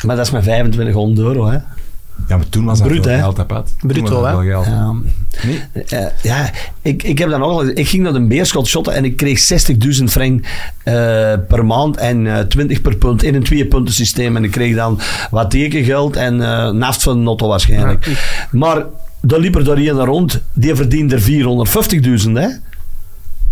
Maar 0.03 0.15
dat 0.15 0.26
is 0.26 0.32
met 0.32 0.41
2500 0.44 1.28
euro, 1.28 1.49
hè. 1.49 1.57
Ja, 2.27 2.37
maar 2.37 2.49
toen 2.49 2.65
was 2.65 2.79
dat 2.79 2.87
veel 2.87 3.03
hè? 3.03 3.17
geld? 3.17 3.35
Toen 3.35 3.89
Bruto, 3.89 4.25
hè? 4.25 4.49
geld. 4.49 4.65
Ja, 4.65 4.93
Nee? 5.43 5.63
Eh, 5.87 6.05
ja, 6.21 6.51
ik, 6.81 7.03
ik 7.03 7.17
heb 7.17 7.29
dan 7.29 7.43
ook 7.43 7.51
al, 7.51 7.65
ik 7.65 7.87
ging 7.87 8.03
naar 8.03 8.15
een 8.15 8.27
beerschot 8.27 8.67
shotten 8.67 8.93
en 8.93 9.05
ik 9.05 9.17
kreeg 9.17 9.39
60.000 9.99 10.03
frank 10.03 10.45
eh, 10.83 10.93
per 11.47 11.65
maand 11.65 11.97
en 11.97 12.27
eh 12.27 12.39
20 12.39 12.81
per 12.81 12.95
punt 12.95 13.23
in 13.23 13.35
een 13.35 13.43
twee-punten 13.43 13.93
systeem. 13.93 14.35
En 14.35 14.43
ik 14.43 14.51
kreeg 14.51 14.75
dan 14.75 14.99
wat 15.31 15.51
tekengeld 15.51 16.15
en 16.15 16.41
eh 16.41 16.71
naft 16.71 17.03
van 17.03 17.23
Notto 17.23 17.47
waarschijnlijk. 17.47 18.07
Maar 18.51 18.85
dan 19.21 19.39
liep 19.39 19.55
er 19.55 19.63
daar 19.63 19.77
rond, 19.77 20.41
die 20.53 20.75
verdiende 20.75 21.15
er 21.15 21.21
450.000, 22.25 22.31
hè? 22.31 22.47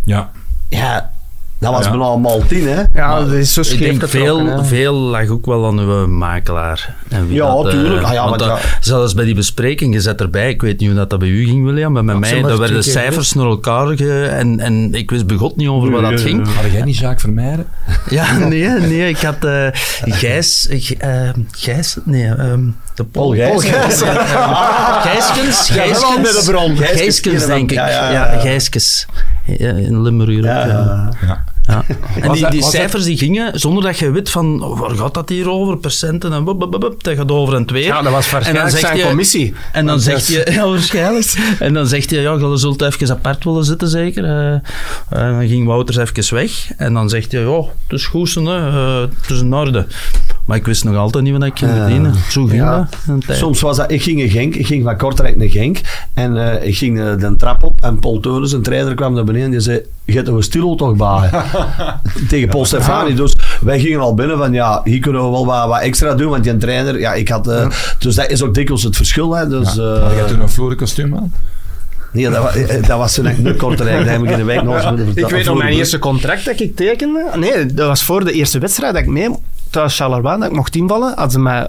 Ja. 0.04 0.32
Ja, 0.70 1.12
dat 1.60 1.72
was 1.72 1.84
Ja. 1.84 1.90
bijna 1.90 2.04
allemaal 2.06 2.40
10, 2.48 2.68
hè? 2.68 2.82
Ja, 2.94 3.20
dat 3.20 3.32
is 3.32 3.54
zo 3.54 3.60
Ik 3.62 3.66
scheef 3.66 3.80
denk 3.80 4.04
getrokken, 4.04 4.46
veel, 4.46 4.58
hè. 4.58 4.64
veel 4.66 4.94
lag 4.94 5.28
ook 5.28 5.46
wel 5.46 5.66
aan 5.68 5.80
uw 5.80 6.08
makelaar. 6.08 6.96
En 7.10 7.28
wie 7.28 7.36
Ja, 7.36 7.48
dat, 7.56 7.66
eh, 7.66 7.72
tuurlijk. 7.72 8.04
Ah, 8.06 8.14
ja, 8.14 8.28
want 8.28 8.40
maar 8.40 8.50
dat- 8.50 8.60
ja. 8.62 8.78
Zelfs 8.82 9.14
bij 9.14 9.26
die 9.26 9.36
bespreking, 9.36 9.94
je 9.94 10.02
zet 10.02 10.22
erbij, 10.22 10.50
ik 10.50 10.62
weet 10.62 10.80
niet 10.80 10.90
hoe 10.90 10.98
dat, 10.98 11.10
dat 11.10 11.20
bij 11.20 11.28
u 11.28 11.46
ging, 11.46 11.66
William, 11.66 11.92
maar 11.92 12.06
met 12.06 12.20
mij, 12.20 12.42
daar 12.42 12.58
werden 12.58 12.84
cijfers 12.84 13.34
naar 13.34 13.46
elkaar 13.46 13.98
ge, 13.98 14.26
en, 14.26 14.60
en 14.60 14.94
ik 14.94 15.10
wist 15.10 15.28
begot 15.28 15.56
niet 15.56 15.68
over 15.68 15.92
wat 15.92 16.02
dat 16.02 16.22
ging. 16.22 16.48
Had 16.62 16.72
jij 16.72 16.82
niet 16.84 16.98
Jacques 16.98 17.22
Vermeijden? 17.22 17.66
Ja, 18.10 18.38
nee, 18.38 18.68
nee, 18.70 19.10
ik 19.10 19.18
had 19.18 19.44
eh 19.46 19.68
Gijs, 20.04 20.68
eh, 20.68 21.30
Gijs, 21.52 21.98
nee, 22.04 22.26
ehm, 22.28 22.60
de 22.96 23.04
Paul 23.04 23.36
Paul 23.36 23.60
Gijs. 23.60 23.64
Gijs. 23.70 24.02
Gijskens. 25.02 25.70
Gijskens, 25.70 26.48
Gijskens, 26.80 27.46
denk 27.46 27.72
ik. 27.72 27.78
ja. 27.78 28.38
Gijskens. 28.40 29.06
In 29.58 30.02
Limburg. 30.02 30.38
ook, 30.38 30.44
Ja, 30.44 31.44
ja. 31.68 31.84
En 32.22 32.50
die, 32.50 32.64
cijfers 32.64 33.04
die 33.04 33.18
gingen 33.18 33.60
zonder 33.60 33.84
dat 33.84 33.98
je 33.98 34.12
weet 34.12 34.30
van 34.30 34.64
oh, 34.64 34.80
waar 34.80 34.96
gaat 34.96 35.14
dat 35.14 35.30
hier 35.30 35.50
over, 35.50 35.78
percenten 35.78 36.34
en 36.34 36.46
wup, 36.46 36.82
dat 36.82 37.16
gaat 37.16 37.32
over 37.32 37.56
en 37.56 37.62
het 37.62 37.72
weer. 37.72 37.84
Ja, 37.84 38.02
dat 38.02 38.12
was 38.12 38.30
waarschijnlijk 38.30 38.78
zijn 38.78 38.98
je- 38.98 39.04
commissie. 39.04 39.54
En 39.72 39.86
dan 39.86 40.00
zegt 40.00 40.28
je, 40.28 40.48
ja 40.52 40.70
waarschijnlijk, 40.70 41.34
en 41.60 41.74
dan 41.74 41.88
zegt 41.88 42.10
je, 42.10 42.22
ja, 42.22 42.34
je 42.34 42.58
zult 42.58 42.82
even 42.82 43.10
apart 43.10 43.44
willen 43.44 43.64
zitten 43.64 43.88
zeker. 43.88 44.24
Eh, 44.24 44.54
eh, 44.54 44.62
dan 45.10 45.48
ging 45.48 45.68
Wouters 45.68 45.98
even 45.98 46.36
weg 46.36 46.72
en 46.78 46.94
dan 46.94 47.10
zegt 47.10 47.32
je, 47.32 47.40
ja, 47.40 47.58
het 47.58 48.00
is 48.00 48.06
goed, 48.06 48.34
hè, 48.34 48.68
eh, 48.68 49.02
het 49.22 49.30
is 49.30 49.40
in 49.40 49.54
orde. 49.54 49.88
Maar 50.46 50.58
ik 50.58 50.66
wist 50.66 50.84
nog 50.84 50.96
altijd 50.96 51.24
niet 51.24 51.34
wat 51.34 51.44
ik 51.44 51.58
ging 51.58 51.72
Ja. 51.72 51.78
verdienen. 51.78 52.14
Zo 52.30 52.46
ging 52.46 52.62
Ja. 52.62 52.78
dat. 52.78 52.98
een. 53.28 53.36
Soms 53.36 53.62
was 53.62 53.78
dat, 53.78 53.92
ik 53.92 54.02
ging 54.02 54.22
in 54.22 54.30
Genk, 54.30 54.56
ik 54.56 54.66
ging 54.66 54.84
van 54.84 54.98
Kortrijk 54.98 55.38
naar 55.38 55.48
Genk 55.50 55.80
en 56.14 56.38
eh, 56.62 56.68
ik 56.68 56.78
ging 56.78 57.00
eh, 57.00 57.06
de 57.18 57.36
trap 57.38 57.64
op 57.64 57.82
en 57.82 58.00
Paul 58.00 58.20
Teulens, 58.20 58.52
een 58.52 58.62
trainer, 58.62 58.94
kwam 58.96 59.14
naar 59.14 59.24
beneden 59.24 59.46
en 59.46 59.52
die 59.52 59.60
zei, 59.60 59.82
je 60.06 60.14
hebt 60.14 60.28
een 60.28 60.44
stil 60.44 60.76
toch 60.76 60.96
bij? 60.96 61.30
Tegen 62.30 62.48
Paul 62.50 62.66
Stefani. 62.66 63.16
Dus 63.16 63.34
wij 63.62 63.80
gingen 63.80 64.00
al 64.00 64.14
binnen 64.14 64.38
van, 64.38 64.54
ja, 64.54 64.82
hier 64.84 65.00
kunnen 65.00 65.24
we 65.24 65.30
wel 65.30 65.46
wat, 65.46 65.68
wat 65.68 65.82
extra 65.82 66.14
doen, 66.14 66.30
want 66.30 66.44
die 66.44 66.58
trainer, 66.58 67.00
ja, 67.00 67.14
ik 67.14 67.28
had, 67.30 67.48
eh, 67.48 67.68
dus 68.00 68.16
dat 68.16 68.30
is 68.30 68.44
ook 68.44 68.54
dikwijls 68.54 68.84
het 68.84 68.96
verschil, 68.96 69.36
hè. 69.36 69.48
Dus, 69.48 69.78
eh, 69.78 70.02
Had 70.04 70.14
jij 70.16 70.26
toen 70.28 70.40
een 70.42 70.50
Floren 70.50 70.78
kostuum 70.78 71.16
aan? 71.16 71.34
nee, 72.12 72.30
dat, 72.30 72.44
wa- 72.44 72.50
eh, 72.54 72.88
dat 72.88 72.98
was 72.98 73.14
toen 73.14 73.26
echt 73.26 73.38
niet 73.38 73.56
Kortrijk, 73.56 73.98
dat 73.98 74.08
heb 74.08 74.24
ik 74.24 74.30
in 74.30 74.38
de 74.38 74.44
week 74.44 74.64
nog 74.64 74.76
eens 74.76 74.86
moeten 75.06 75.24
Ik 75.24 75.30
weet 75.30 75.46
nog 75.46 75.58
mijn 75.58 75.74
eerste 75.74 76.00
contract 76.00 76.46
dat 76.46 76.60
ik 76.60 76.76
tekende. 76.76 77.30
Nee, 77.36 77.66
dat 77.66 77.88
was 77.88 78.04
voor 78.04 78.26
de 78.26 78.32
eerste 78.32 78.60
wedstrijd 78.60 78.94
dat 78.94 79.02
ik 79.02 79.10
mee 79.10 79.30
thuis 79.70 79.96
Charleroi, 79.96 80.40
dat 80.40 80.50
ik 80.50 80.56
mocht 80.56 80.76
invallen. 80.76 81.08
Hadden 81.08 81.32
ze 81.32 81.40
mij 81.40 81.68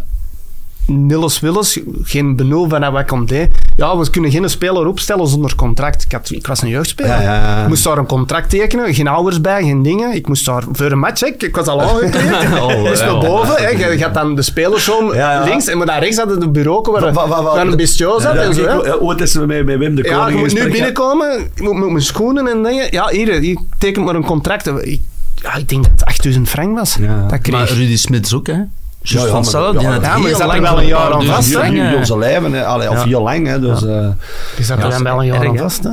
Nilles 0.89 1.41
Willis, 1.41 1.81
geen 2.03 2.37
benul 2.37 2.69
van 2.69 2.91
wat 2.93 3.01
ik 3.01 3.07
kon 3.07 3.27
deed. 3.27 3.49
Ja, 3.77 3.97
we 3.99 4.11
kunnen 4.11 4.31
geen 4.31 4.51
speler 4.51 4.87
opstellen 4.87 5.27
zonder 5.27 5.55
contract. 5.55 6.03
Ik, 6.05 6.13
had, 6.13 6.31
ik 6.31 6.47
was 6.47 6.63
een 6.63 6.69
jeugdspeler. 6.69 7.11
Ja, 7.11 7.21
ja, 7.23 7.35
ja. 7.35 7.63
Ik 7.63 7.69
moest 7.69 7.85
daar 7.85 7.99
een 7.99 8.07
contract 8.07 8.51
tekenen, 8.51 8.95
geen 8.95 9.09
ouders 9.09 9.41
bij, 9.41 9.63
geen 9.63 9.83
dingen. 9.83 10.15
Ik 10.15 10.29
moest 10.29 10.45
daar 10.47 10.63
voor 10.73 10.91
een 10.91 10.99
match, 10.99 11.21
hè, 11.21 11.27
ik, 11.27 11.57
was 11.57 11.67
al 11.67 11.83
aangekleed. 11.83 12.61
Oh, 12.63 12.91
Is 12.91 13.01
naar 13.01 13.19
boven, 13.19 13.55
hè. 13.57 13.69
Je 13.69 13.99
gaat 13.99 14.15
dan 14.15 14.35
de 14.35 14.43
spelersroom 14.43 15.13
links 15.45 15.67
en 15.67 15.79
maar 15.79 15.87
daar 15.87 16.01
rechts 16.01 16.17
hadden 16.17 16.41
de 16.41 16.49
bureau 16.49 16.91
waar, 16.93 17.01
Wa- 17.01 17.13
wa- 17.13 17.29
wa- 17.29 17.43
waar 17.43 17.67
een 17.67 17.77
bistio 17.77 18.19
zat 18.21 18.35
en 18.37 18.55
zo. 18.55 18.61
ik- 18.63 18.67
hè. 18.69 18.83
eh, 18.87 19.03
Ooit 19.03 19.21
is 19.21 19.35
er 19.35 19.47
met, 19.47 19.65
met 19.65 19.79
Wim 19.79 19.95
de 19.95 20.03
Koning 20.03 20.23
Ja, 20.23 20.29
je 20.29 20.37
moet 20.39 20.55
nu 20.55 20.71
binnenkomen, 20.71 21.41
ik 21.55 21.63
moet 21.63 21.75
met 21.79 21.89
mijn 21.91 22.03
schoenen 22.05 22.47
en 22.49 22.63
dingen. 22.63 22.87
Ja, 22.91 23.09
hier, 23.09 23.33
hier 23.39 23.59
tekent 23.79 24.05
maar 24.05 24.15
een 24.15 24.25
contract. 24.25 24.67
Ik, 24.67 25.01
ja, 25.43 25.55
ik 25.55 25.69
denk 25.69 25.83
dat 25.83 25.93
het 25.93 26.05
8000 26.05 26.49
frank 26.49 26.79
was. 26.79 26.95
Ja. 27.01 27.27
Dat 27.29 27.41
kreeg 27.41 27.55
Maar 27.55 27.69
Rudy 27.69 27.97
Smits 27.97 28.35
ook, 28.35 28.47
hè? 28.47 28.61
Just 29.03 29.25
ja, 29.25 29.31
van 29.31 29.41
maar- 29.41 29.51
Celle, 29.51 29.73
ja, 29.73 29.79
die 29.79 29.83
ja, 29.83 29.99
maar 29.99 30.19
je 30.19 30.27
heel 30.27 30.31
zat 30.37 30.41
er 30.41 30.47
lang 30.47 30.61
wel 30.61 30.79
een 30.81 30.87
jaar 30.87 31.13
aan 31.13 31.25
vast, 31.25 31.55
hè? 31.55 31.61
eh. 31.91 31.97
onze 31.97 32.19
lijven, 32.19 32.53
hè. 32.53 32.65
Allee, 32.65 32.91
of 32.91 32.97
Ja. 32.97 33.05
heel 33.05 33.23
lang, 33.23 33.47
hè. 33.47 33.61
Dus, 33.61 33.83
eh, 33.85 34.09
Je 34.57 34.65
zat 34.65 34.79
er 34.79 34.85
Ja, 34.85 34.91
dan 34.91 35.03
wel 35.03 35.19
een 35.21 35.27
jaar 35.27 35.49
aan 35.49 35.57
vast. 35.59 35.83
Hè? 35.85 35.91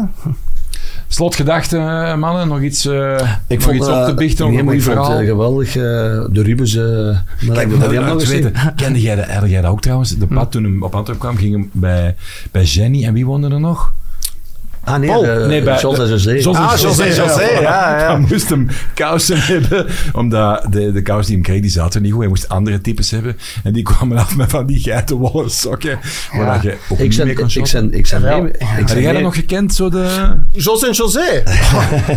Slotgedachten, 1.07 1.79
eh, 2.07 2.15
mannen? 2.15 2.47
Nog 2.47 2.61
iets, 2.61 2.85
eh, 2.85 3.13
Ik 3.47 3.57
nog 3.57 3.63
vond, 3.63 3.75
iets 3.75 3.87
op 3.87 4.05
te 4.05 4.13
biechten? 4.13 4.45
nee, 4.49 4.59
een 4.59 4.63
ik 4.71 4.81
vond 4.81 4.83
het 4.97 5.05
verhaal? 5.05 5.19
eh, 5.21 5.27
geweldig. 5.27 5.67
eh, 5.67 5.81
de 6.31 6.41
Rubens, 6.43 6.75
eh 6.75 6.83
dat 6.83 7.17
de 7.39 7.45
Nou, 7.47 7.79
William 7.79 8.05
nog 8.05 8.13
eens 8.19 8.29
weten, 8.29 8.53
kende 8.75 9.01
jij 9.01 9.15
dat, 9.15 9.49
jij 9.49 9.61
dat 9.61 9.71
ook 9.71 9.81
trouwens? 9.81 10.09
De 10.17 10.27
pad 10.27 10.51
toen 10.51 10.63
hem 10.63 10.83
op 10.83 10.95
Antwerpen 10.95 11.27
kwam, 11.27 11.37
ging 11.37 11.53
hem 11.53 11.69
bij, 11.73 12.15
bij 12.51 12.63
Jenny. 12.63 13.05
En 13.05 13.13
wie 13.13 13.25
woonde 13.25 13.49
er 13.49 13.59
nog? 13.59 13.93
Ah 14.85 14.95
nee, 14.99 15.09
Paul. 15.09 15.21
de, 15.21 15.45
Nee, 15.47 15.61
bij- 15.61 15.79
Jos 15.79 15.99
en 15.99 16.07
José. 16.07 16.31
Jos 16.33 16.45
en 16.55 16.61
Ah, 16.61 16.77
José, 16.79 17.05
José, 17.05 17.41
ja, 17.43 17.61
ja. 17.61 17.97
Hij 18.11 18.19
moest 18.29 18.49
hem 18.49 18.67
kousen 18.93 19.37
hebben, 19.41 19.85
omdat 20.13 20.65
de, 20.69 20.91
de 20.91 21.01
kousen 21.01 21.25
die 21.25 21.35
hem 21.35 21.43
kreeg, 21.43 21.61
die 21.61 21.69
zaten 21.71 22.01
niet 22.01 22.11
goed. 22.11 22.19
Hij 22.19 22.29
moest 22.29 22.49
andere 22.49 22.81
types 22.81 23.11
hebben. 23.11 23.37
En 23.63 23.73
die 23.73 23.83
kwamen 23.83 24.17
af 24.17 24.35
met 24.35 24.49
van 24.49 24.65
die 24.65 24.79
geitenwolle 24.79 25.49
sokken, 25.49 25.99
waar 26.37 26.63
je 26.65 26.77
ook 26.89 26.97
Ik 26.97 27.03
niet 27.03 27.13
zijn, 27.15 27.27
mee 27.27 27.35
kon 27.35 27.45
ik 27.45 27.51
shoppen. 27.51 27.71
zijn, 27.71 27.93
ik 27.93 28.05
zijn 28.07 28.21
mee. 28.21 28.51
Ik 28.51 28.87
Had 28.87 28.91
jij 28.91 29.13
dat 29.13 29.21
nog 29.21 29.35
gekend, 29.35 29.73
zo 29.75 29.89
de... 29.89 30.35
Jos 30.51 30.83
en 30.87 30.91
José. 30.91 31.19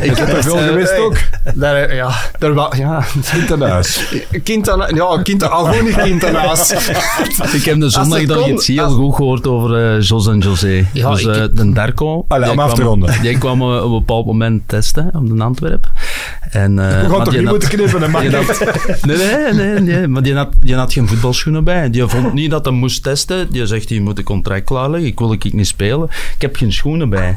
Ik 0.02 0.16
heb 0.16 0.28
er 0.28 0.42
veel 0.42 0.58
Eh, 0.58 0.64
geweest 0.66 0.90
eh, 0.90 1.02
ook. 1.04 1.16
Daar, 1.54 1.94
ja, 1.94 2.10
daar 2.38 2.54
wa- 2.54 2.72
ja. 2.76 3.04
Kind 3.32 3.52
aan 3.52 3.62
huis. 3.62 4.14
Kind 4.42 4.70
aan, 4.70 4.94
ja, 4.94 5.20
kind 5.22 5.42
aan, 5.44 5.50
al 5.50 5.82
niet 5.82 5.96
kind 6.02 6.24
aan 6.24 6.34
huis. 6.34 6.70
Ik 7.52 7.64
heb 7.64 7.80
de 7.80 7.90
zondag 7.90 8.22
nog 8.26 8.38
kon- 8.40 8.52
iets 8.52 8.66
heel 8.66 8.90
goed 8.90 9.14
gehoord 9.14 9.46
over 9.46 9.94
eh, 9.96 10.00
Jos 10.02 10.26
en 10.28 10.38
José. 10.38 10.86
Ja, 10.92 11.10
dus 11.10 11.20
ik- 11.22 11.34
eh, 11.34 11.42
de 11.52 11.72
Darko. 11.72 12.24
Om 12.58 12.62
die 12.64 12.70
af 12.70 12.74
te 12.74 12.80
kwam- 12.80 12.86
ronden. 13.02 13.22
Die 13.22 13.38
kwam 13.38 13.60
eh, 13.60 13.76
op 13.76 13.84
een 13.84 13.90
bepaald 13.98 14.26
moment 14.26 14.62
testen 14.66 15.10
op 15.14 15.28
de 15.36 15.42
Antwerp. 15.44 15.90
En, 16.50 16.78
eh, 16.78 16.86
We 16.86 16.92
gaan 16.92 17.10
maar 17.10 17.24
toch 17.24 17.34
niet 17.34 17.42
had- 17.42 17.50
moeten 17.50 17.68
knippen, 17.68 18.02
hè, 18.02 18.08
nee, 19.06 19.16
nee, 19.16 19.52
nee, 19.52 19.80
nee, 19.80 20.06
maar 20.08 20.22
die 20.22 20.34
had, 20.34 20.48
die 20.60 20.74
had 20.74 20.92
geen 20.92 21.08
voetbalschoenen 21.08 21.64
bij. 21.64 21.90
Die 21.90 22.06
vond 22.06 22.32
niet 22.32 22.50
dat 22.50 22.64
hij 22.64 22.74
moest 22.74 23.02
testen. 23.02 23.50
Die 23.50 23.66
zegt, 23.66 23.88
je 23.88 24.00
moet 24.00 24.18
een 24.18 24.24
contract 24.24 24.64
klaarleggen. 24.64 25.08
Ik 25.08 25.18
wil 25.18 25.32
ik 25.32 25.52
niet 25.52 25.66
spelen. 25.66 26.08
Ik 26.34 26.42
heb 26.42 26.56
geen 26.56 26.72
schoenen 26.72 27.08
bij. 27.08 27.34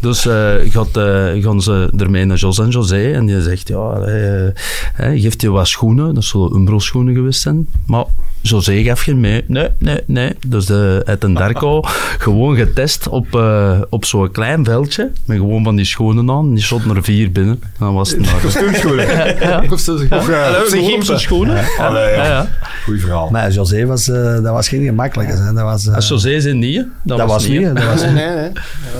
Dus 0.00 0.26
eh, 0.26 0.52
gaat, 0.68 0.96
eh, 0.96 1.42
gaan 1.42 1.62
ze 1.62 1.92
ermee 1.98 2.24
naar 2.24 2.36
Jos 2.36 2.58
en 2.58 2.68
José. 2.68 3.12
En 3.12 3.26
die 3.26 3.42
zegt, 3.42 3.68
ja, 3.68 3.90
eh, 3.92 4.48
hè, 4.92 5.18
geeft 5.20 5.40
je 5.42 5.50
wat 5.50 5.68
schoenen. 5.68 6.14
Dat 6.14 6.24
zullen 6.24 6.54
Umbro 6.54 6.78
schoenen 6.78 7.14
geweest 7.14 7.40
zijn. 7.40 7.66
Maar 7.86 8.04
José 8.42 8.82
gaf 8.82 9.00
geen 9.00 9.20
mee. 9.20 9.44
Nee, 9.46 9.68
nee, 9.78 10.00
nee. 10.06 10.32
Dus 10.46 10.66
de, 10.66 11.02
uit 11.04 11.22
een 11.24 11.34
Darko 11.34 11.80
gewoon 12.18 12.56
getest 12.56 13.08
op, 13.08 13.34
eh, 13.36 13.80
op 13.88 14.04
zo'n 14.04 14.30
klein 14.30 14.64
veldje. 14.64 15.10
Met 15.24 15.36
gewoon 15.36 15.64
van 15.64 15.76
die 15.76 15.84
schoenen 15.84 16.30
aan. 16.30 16.54
Die 16.54 16.62
shot 16.62 16.84
er 16.84 17.02
vier 17.04 17.32
binnen. 17.32 17.58
En 17.62 17.70
dan 17.78 17.94
was 17.94 18.10
het 18.10 18.20
naar. 18.26 18.40
Kostuumschoenen. 18.50 19.06
Ja. 19.06 19.62
Eh, 19.62 21.02
zijn 21.02 21.18
schoenen. 21.18 21.64
Ja. 21.78 22.48
Goeie 22.84 23.00
verhaal. 23.00 23.30
Maar 23.30 23.50
José 23.50 23.86
was, 23.86 24.08
eh, 24.08 24.22
dat 24.34 24.44
was 24.44 24.68
geen 24.68 24.84
gemakkelijke. 24.84 25.32
Hè. 25.32 25.52
Dat 25.52 25.62
was, 25.62 25.86
eh, 25.86 25.94
Als 25.94 26.08
José 26.08 26.40
zijn 26.40 26.58
niet, 26.58 26.86
dat, 27.04 27.18
dat 27.18 27.28
was 27.28 27.46
niet. 27.46 27.74
Dat 27.74 27.84
was 27.84 28.00
Nee, 28.02 28.12
nee, 28.12 28.34
nee. 28.34 28.50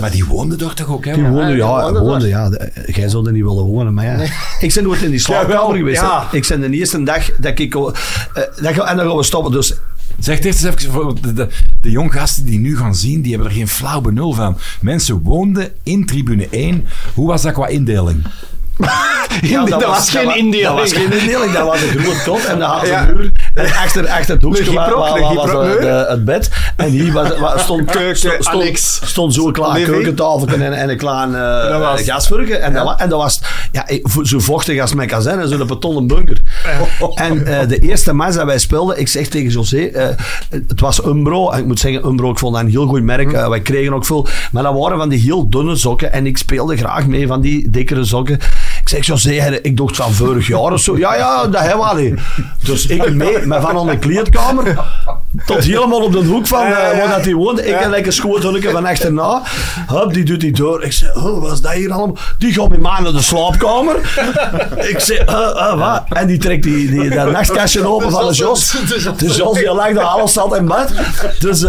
Maar 0.01 0.11
die 0.11 0.25
woonde 0.25 0.57
toch 0.57 0.75
toch 0.75 0.89
ook, 0.89 1.05
hè? 1.05 1.15
Die 1.15 1.25
woonde, 1.25 1.57
ja, 1.57 1.83
woonde 1.83 2.01
woonde, 2.01 2.29
ja. 2.29 2.51
Jij 2.87 3.09
zou 3.09 3.27
er 3.27 3.33
niet 3.33 3.43
willen 3.45 3.65
wonen, 3.65 3.95
maar 3.95 4.05
ja. 4.05 4.17
Ik 4.61 4.75
ben 4.75 4.83
nooit 4.85 5.03
in 5.03 5.11
die 5.11 5.19
slaapkamer 5.19 5.77
geweest. 5.77 6.03
Ik 6.33 6.47
ben 6.49 6.61
de 6.61 6.71
eerste 6.71 7.03
dag 7.03 7.31
dat 7.39 7.59
ik... 7.59 7.75
eh, 7.75 7.83
dat, 8.63 8.89
en 8.89 8.97
dan 8.97 9.07
gaan 9.07 9.17
we 9.17 9.23
Dus 9.51 9.75
Zeg 10.19 10.45
eerst 10.45 10.65
eens 10.65 10.85
even, 10.85 11.17
de, 11.23 11.33
de, 11.33 11.49
de 11.81 11.91
jong 11.91 12.13
gasten 12.13 12.45
die 12.45 12.59
nu 12.59 12.77
gaan 12.77 12.95
zien, 12.95 13.23
die 13.23 13.33
hebben 13.33 13.51
er 13.51 13.57
geen 13.57 13.69
flauw 13.69 14.01
benul 14.01 14.33
van. 14.33 14.57
Mensen 14.81 15.23
woonden 15.23 15.73
in 15.83 16.07
tribune 16.07 16.49
1. 16.51 16.85
Hoe 17.15 17.27
was 17.27 17.43
dat 17.43 17.53
qua 17.53 17.67
indeling? 17.67 18.23
Ja, 19.43 19.65
dat 19.65 19.85
was 19.85 20.11
geen 20.11 20.37
indeling. 20.37 20.63
Dat 20.69 20.79
was 20.79 20.93
geen 20.93 21.13
indeling, 21.13 21.53
dat 21.53 21.67
was 21.67 21.83
een 21.83 21.89
groot 21.99 22.23
kot 22.23 22.45
en 22.45 22.59
dat 22.59 22.69
had 22.69 22.89
een 22.89 23.17
muur. 23.17 23.33
En 23.55 23.65
achter, 23.67 24.09
achter 24.09 24.35
het 24.35 24.43
hoekje 24.43 24.65
was 25.35 25.51
eh, 25.79 26.09
het 26.09 26.25
bed. 26.25 26.51
En 26.77 26.89
hier 26.89 27.13
was, 27.13 27.39
wa- 27.39 27.59
stond, 27.59 27.91
Keuken, 27.91 28.17
stond, 28.17 28.79
stond, 29.05 29.35
zo'n 29.35 29.53
klein 29.53 29.73
Living. 29.73 29.91
keukentafel 29.95 30.47
en, 30.47 30.73
en 30.73 30.89
een 30.89 30.97
klein 30.97 31.35
eh 31.35 31.41
gasvurken. 32.05 32.63
En, 32.63 32.73
dat, 32.73 33.01
en 33.01 33.09
dat 33.09 33.19
was 33.21 33.41
ja, 33.73 33.87
vo- 34.03 34.25
zo 34.25 34.39
vochtig 34.39 34.81
als 34.81 34.95
mijn 34.95 35.09
kazerne, 35.09 35.49
zo'n 35.49 35.67
betonnen 35.67 36.07
bunker. 36.07 36.37
En 37.15 37.47
eh, 37.47 37.69
de 37.69 37.79
eerste 37.79 38.13
match 38.13 38.37
dat 38.37 38.45
wij 38.47 38.59
speelden, 38.59 38.99
ik 39.01 39.09
zeg 39.09 39.27
tegen 39.29 39.51
José, 39.51 39.85
eh, 39.85 40.09
het 40.51 40.81
was 40.81 41.05
Umbro. 41.05 41.51
En 41.51 41.59
ik 41.59 41.67
moet 41.67 41.81
zeggen, 41.81 42.07
Umbro, 42.07 42.31
ik 42.31 42.39
vond 42.39 42.55
dat 42.55 42.63
een 42.65 42.71
heel 42.71 42.87
goed 42.87 43.03
merk. 43.03 43.33
Eh, 43.33 43.49
wij 43.49 43.61
kregen 43.61 43.95
ook 43.95 44.05
veel. 44.05 44.27
Maar 44.53 44.63
dat 44.63 44.75
waren 44.79 44.99
van 44.99 45.09
die 45.09 45.21
heel 45.21 45.51
dunne 45.51 45.77
sokken. 45.77 46.13
En 46.13 46.27
ik 46.27 46.39
speelde 46.39 46.77
graag 46.77 47.07
mee 47.07 47.27
van 47.27 47.41
die 47.41 47.71
dikkere 47.71 48.05
sokken. 48.05 48.39
Ik 48.93 49.05
zeg, 49.05 49.07
José, 49.07 49.41
hè, 49.41 49.61
ik 49.61 49.77
dacht 49.77 49.97
van 49.97 50.13
vorig 50.13 50.47
jaar 50.47 50.73
of 50.73 50.81
zo. 50.81 50.99
Ja, 50.99 51.15
ja, 51.15 51.47
dat 51.47 51.61
hebben 51.61 51.97
we. 51.97 52.15
Dus 52.63 52.87
ik 52.87 53.15
mee, 53.15 53.47
maar 53.47 53.61
van 53.61 53.79
aan 53.79 53.87
de 53.87 53.99
kleedkamer. 53.99 54.77
tot 55.47 55.65
helemaal 55.65 56.01
op 56.01 56.13
de 56.13 56.19
hoek 56.19 56.47
van 56.47 56.67
uh, 56.67 56.71
waar 56.71 57.09
dat 57.09 57.25
hij 57.25 57.35
woont. 57.35 57.67
Ik 57.67 57.75
en 57.75 57.91
lekker 57.91 58.13
schoothonneke 58.13 58.71
van 58.71 58.87
achterna. 58.87 59.43
Hup, 59.87 60.13
die 60.13 60.25
doet 60.25 60.41
die 60.41 60.53
door. 60.53 60.85
Ik 60.85 60.93
zeg, 60.93 61.15
oh, 61.17 61.43
wat 61.43 61.53
is 61.53 61.61
dat 61.61 61.73
hier 61.73 61.93
allemaal? 61.93 62.17
Die 62.39 62.53
gaat 62.53 62.69
met 62.69 62.81
mij 62.81 63.01
naar 63.01 63.13
de 63.13 63.23
slaapkamer. 63.23 63.97
ik 64.93 65.01
zeg, 65.01 65.29
uh, 65.29 65.35
uh, 65.35 65.79
wat? 65.79 66.03
En 66.09 66.27
die 66.27 66.39
trekt 66.39 66.63
die, 66.63 66.91
die, 66.91 67.11
dat 67.11 67.31
nachtkastje 67.31 67.87
open 67.93 68.11
van 68.11 68.29
de 68.29 68.35
Jos. 68.35 68.71
De 69.17 69.27
Jos, 69.27 69.59
die 69.59 69.75
lag 69.75 69.93
daar 69.93 70.05
alles 70.05 70.33
zat 70.33 70.57
in 70.57 70.67
bed. 70.67 70.93
Dus 71.39 71.67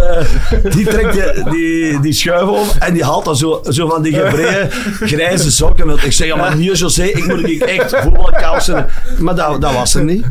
die 0.70 0.86
trekt 0.86 1.14
die, 1.14 1.50
die, 1.50 2.00
die 2.00 2.14
schuif 2.14 2.48
over 2.48 2.76
en 2.80 2.94
die 2.94 3.04
haalt 3.04 3.26
dan 3.26 3.36
zo, 3.36 3.62
zo 3.70 3.90
van 3.90 4.02
die 4.02 4.14
gebreide 4.14 4.70
grijze 5.02 5.52
sokken. 5.52 5.90
Ik 5.90 6.12
zeg, 6.12 6.28
ja, 6.28 6.36
maar 6.36 6.56
niet 6.56 6.78
José, 6.78 7.12
ik 7.14 7.27
moet 7.27 7.49
ik 7.49 7.61
echt 7.61 7.95
voetbalkousen. 7.95 8.88
Maar 9.19 9.35
dat, 9.35 9.61
dat 9.61 9.73
was 9.73 9.95
er 9.95 10.03
niet. 10.03 10.26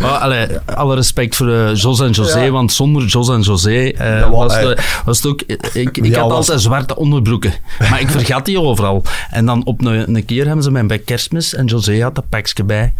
Maar 0.00 0.10
allee, 0.10 0.46
alle 0.74 0.94
respect 0.94 1.36
voor 1.36 1.48
uh, 1.48 1.74
Jos 1.74 2.00
en 2.00 2.10
José, 2.10 2.40
ja. 2.40 2.50
want 2.50 2.72
zonder 2.72 3.04
Jos 3.04 3.28
en 3.28 3.40
José 3.40 3.92
uh, 4.00 4.30
was, 4.30 4.54
de, 4.54 4.78
was 5.04 5.16
het 5.16 5.26
ook... 5.26 5.42
Ik, 5.72 5.96
ik 5.96 6.06
ja, 6.06 6.20
had 6.20 6.30
altijd 6.30 6.60
zwarte 6.60 6.96
onderbroeken, 6.96 7.52
maar 7.90 8.00
ik 8.00 8.10
vergat 8.10 8.44
die 8.44 8.60
overal. 8.60 9.02
En 9.30 9.46
dan 9.46 9.64
op 9.64 9.84
een, 9.84 10.14
een 10.14 10.24
keer 10.24 10.46
hebben 10.46 10.62
ze 10.62 10.70
mij 10.70 10.86
bij 10.86 10.98
kerstmis 10.98 11.54
en 11.54 11.66
José 11.66 12.02
had 12.02 12.16
een 12.16 12.28
pakje 12.28 12.64
bij. 12.64 12.92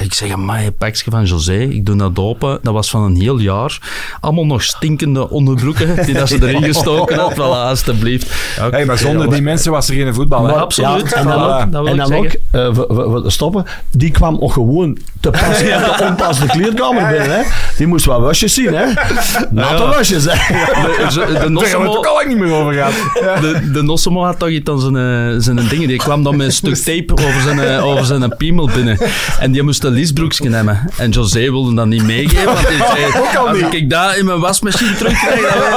Ik 0.00 0.14
zeg, 0.14 0.36
maar 0.36 0.64
een 0.64 0.76
pakje 0.76 1.10
van 1.10 1.24
José, 1.24 1.58
ik 1.58 1.86
doe 1.86 1.96
dat 1.96 2.18
open. 2.18 2.58
Dat 2.62 2.72
was 2.72 2.90
van 2.90 3.02
een 3.02 3.20
heel 3.20 3.38
jaar. 3.38 3.78
Allemaal 4.20 4.46
nog 4.46 4.62
stinkende 4.62 5.30
onderbroeken 5.30 6.04
die 6.04 6.14
dat 6.14 6.28
ze 6.28 6.38
erin 6.46 6.62
gestoken 6.62 7.18
had. 7.18 7.32
Voilà, 7.32 7.68
alstublieft. 7.68 8.32
Hey, 8.70 8.84
maar 8.84 8.98
zonder 8.98 9.30
die 9.30 9.42
mensen 9.42 9.72
was 9.72 9.88
er 9.88 9.94
geen 9.94 10.14
voetbal. 10.14 10.42
Maar, 10.42 10.52
absoluut. 10.52 11.12
en 11.12 11.26
dan 11.26 11.42
ook, 11.42 11.86
en 11.86 11.96
dan 11.96 12.14
ook 12.14 12.24
uh, 12.24 12.32
we, 12.50 12.50
we, 12.52 12.67
we 12.67 12.67
stoppen, 13.26 13.64
die 13.90 14.10
kwam 14.10 14.36
ook 14.40 14.52
gewoon 14.52 14.98
te 15.20 15.30
pas 15.30 15.60
in 15.62 15.66
de 15.66 16.04
onpas 16.08 16.40
de 16.40 16.46
kleerkamer 16.46 17.08
binnen. 17.08 17.30
Hè. 17.30 17.42
Die 17.76 17.86
moest 17.86 18.04
wat 18.04 18.20
wasjes 18.20 18.54
zien. 18.54 18.74
Hè. 18.74 18.86
Natte 19.50 19.86
wasjes. 19.86 20.24
Hè. 20.24 20.32
De, 20.32 21.06
de, 21.08 21.52
Daar 21.58 21.68
hebben 21.68 21.90
we 21.90 22.24
niet 22.28 22.38
meer 22.38 22.52
over 22.52 22.72
gehad. 22.72 22.92
De, 23.40 23.70
de 23.72 23.82
Nossemo 23.82 24.24
had 24.24 24.38
toch 24.38 24.48
iets 24.48 24.70
aan 24.70 24.80
zijn, 24.80 25.42
zijn 25.42 25.68
dingen. 25.68 25.88
Die 25.88 25.98
kwam 25.98 26.22
dan 26.22 26.36
met 26.36 26.46
een 26.46 26.52
stuk 26.52 26.74
tape 26.74 27.12
over 27.12 27.40
zijn, 27.40 27.80
over 27.80 28.04
zijn 28.04 28.36
piemel 28.36 28.70
binnen. 28.74 28.98
En 29.40 29.52
die 29.52 29.62
moest 29.62 29.84
een 29.84 29.92
liesbroekje 29.92 30.48
nemen. 30.48 30.90
En 30.96 31.10
José 31.10 31.40
wilde 31.40 31.74
dat 31.74 31.86
niet 31.86 32.02
meegeven. 32.02 32.44
Want 32.44 32.58
zei, 32.58 33.58
als 33.64 33.74
ik 33.74 33.90
dat 33.90 34.16
in 34.16 34.24
mijn 34.24 34.40
wasmachine 34.40 34.94
terugkrijg... 34.96 35.76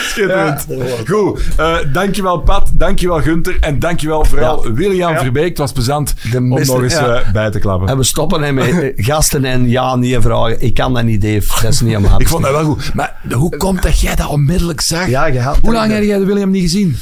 Schitterend. 0.00 0.66
Ja. 0.68 0.84
Goed. 1.06 1.40
Uh, 1.58 1.76
dankjewel 1.92 2.38
Pat, 2.38 2.70
dankjewel 2.72 3.20
Gunther 3.20 3.56
en 3.60 3.78
dankjewel 3.78 4.19
vooral 4.26 4.66
ja. 4.66 4.72
William 4.72 5.12
ja. 5.12 5.18
Verbeek. 5.18 5.48
Het 5.48 5.58
was 5.58 5.72
plezant 5.72 6.14
om 6.36 6.48
nog 6.48 6.82
eens 6.82 6.94
ja. 6.94 7.20
uh, 7.20 7.32
bij 7.32 7.50
te 7.50 7.58
klappen. 7.58 7.88
En 7.88 7.96
we 7.96 8.04
stoppen 8.04 8.42
hè, 8.42 8.52
met 8.52 8.92
gasten 8.96 9.44
en 9.44 9.68
ja, 9.68 9.96
nee 9.96 10.20
vragen. 10.20 10.62
Ik 10.62 10.74
kan 10.74 10.94
dat 10.94 11.04
niet, 11.04 11.22
Dave. 11.22 11.62
Dat 11.62 11.72
is 11.72 11.80
niet 11.80 11.94
helemaal. 11.94 12.20
ik 12.20 12.28
vond 12.28 12.42
dat 12.42 12.52
wel 12.52 12.64
goed. 12.64 12.94
Maar 12.94 13.20
hoe 13.32 13.56
komt 13.56 13.82
dat 13.82 14.00
jij 14.00 14.14
dat 14.14 14.26
onmiddellijk 14.26 14.80
zag? 14.80 15.08
Ja, 15.08 15.26
je 15.26 15.40
had 15.40 15.58
hoe 15.62 15.72
lang 15.72 15.92
heb 15.92 16.02
jij 16.02 16.18
de 16.18 16.24
William 16.24 16.50
niet 16.50 16.62
gezien? 16.62 16.98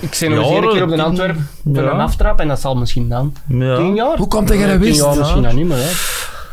Ik 0.00 0.14
zei 0.14 0.34
nog 0.34 0.50
eens 0.50 0.64
een 0.64 0.72
keer 0.72 0.82
op 0.82 0.88
de 0.88 1.02
Antwerp 1.02 1.36
voor 1.64 1.82
een 1.82 2.00
aftrap 2.00 2.40
en 2.40 2.48
dat 2.48 2.60
zal 2.60 2.76
misschien 2.76 3.08
dan. 3.08 3.34
Tien 3.48 3.94
jaar? 3.94 4.16
Hoe 4.16 4.28
komt 4.28 4.48
dat 4.48 4.58
jij 4.58 4.68
dat 4.68 4.78
wist? 4.78 4.94
Tien 4.94 5.04
jaar 5.04 5.16
misschien 5.16 5.42
nog 5.42 5.52
niet 5.52 5.66
meer. 5.68 5.76
Hè. 5.76 5.90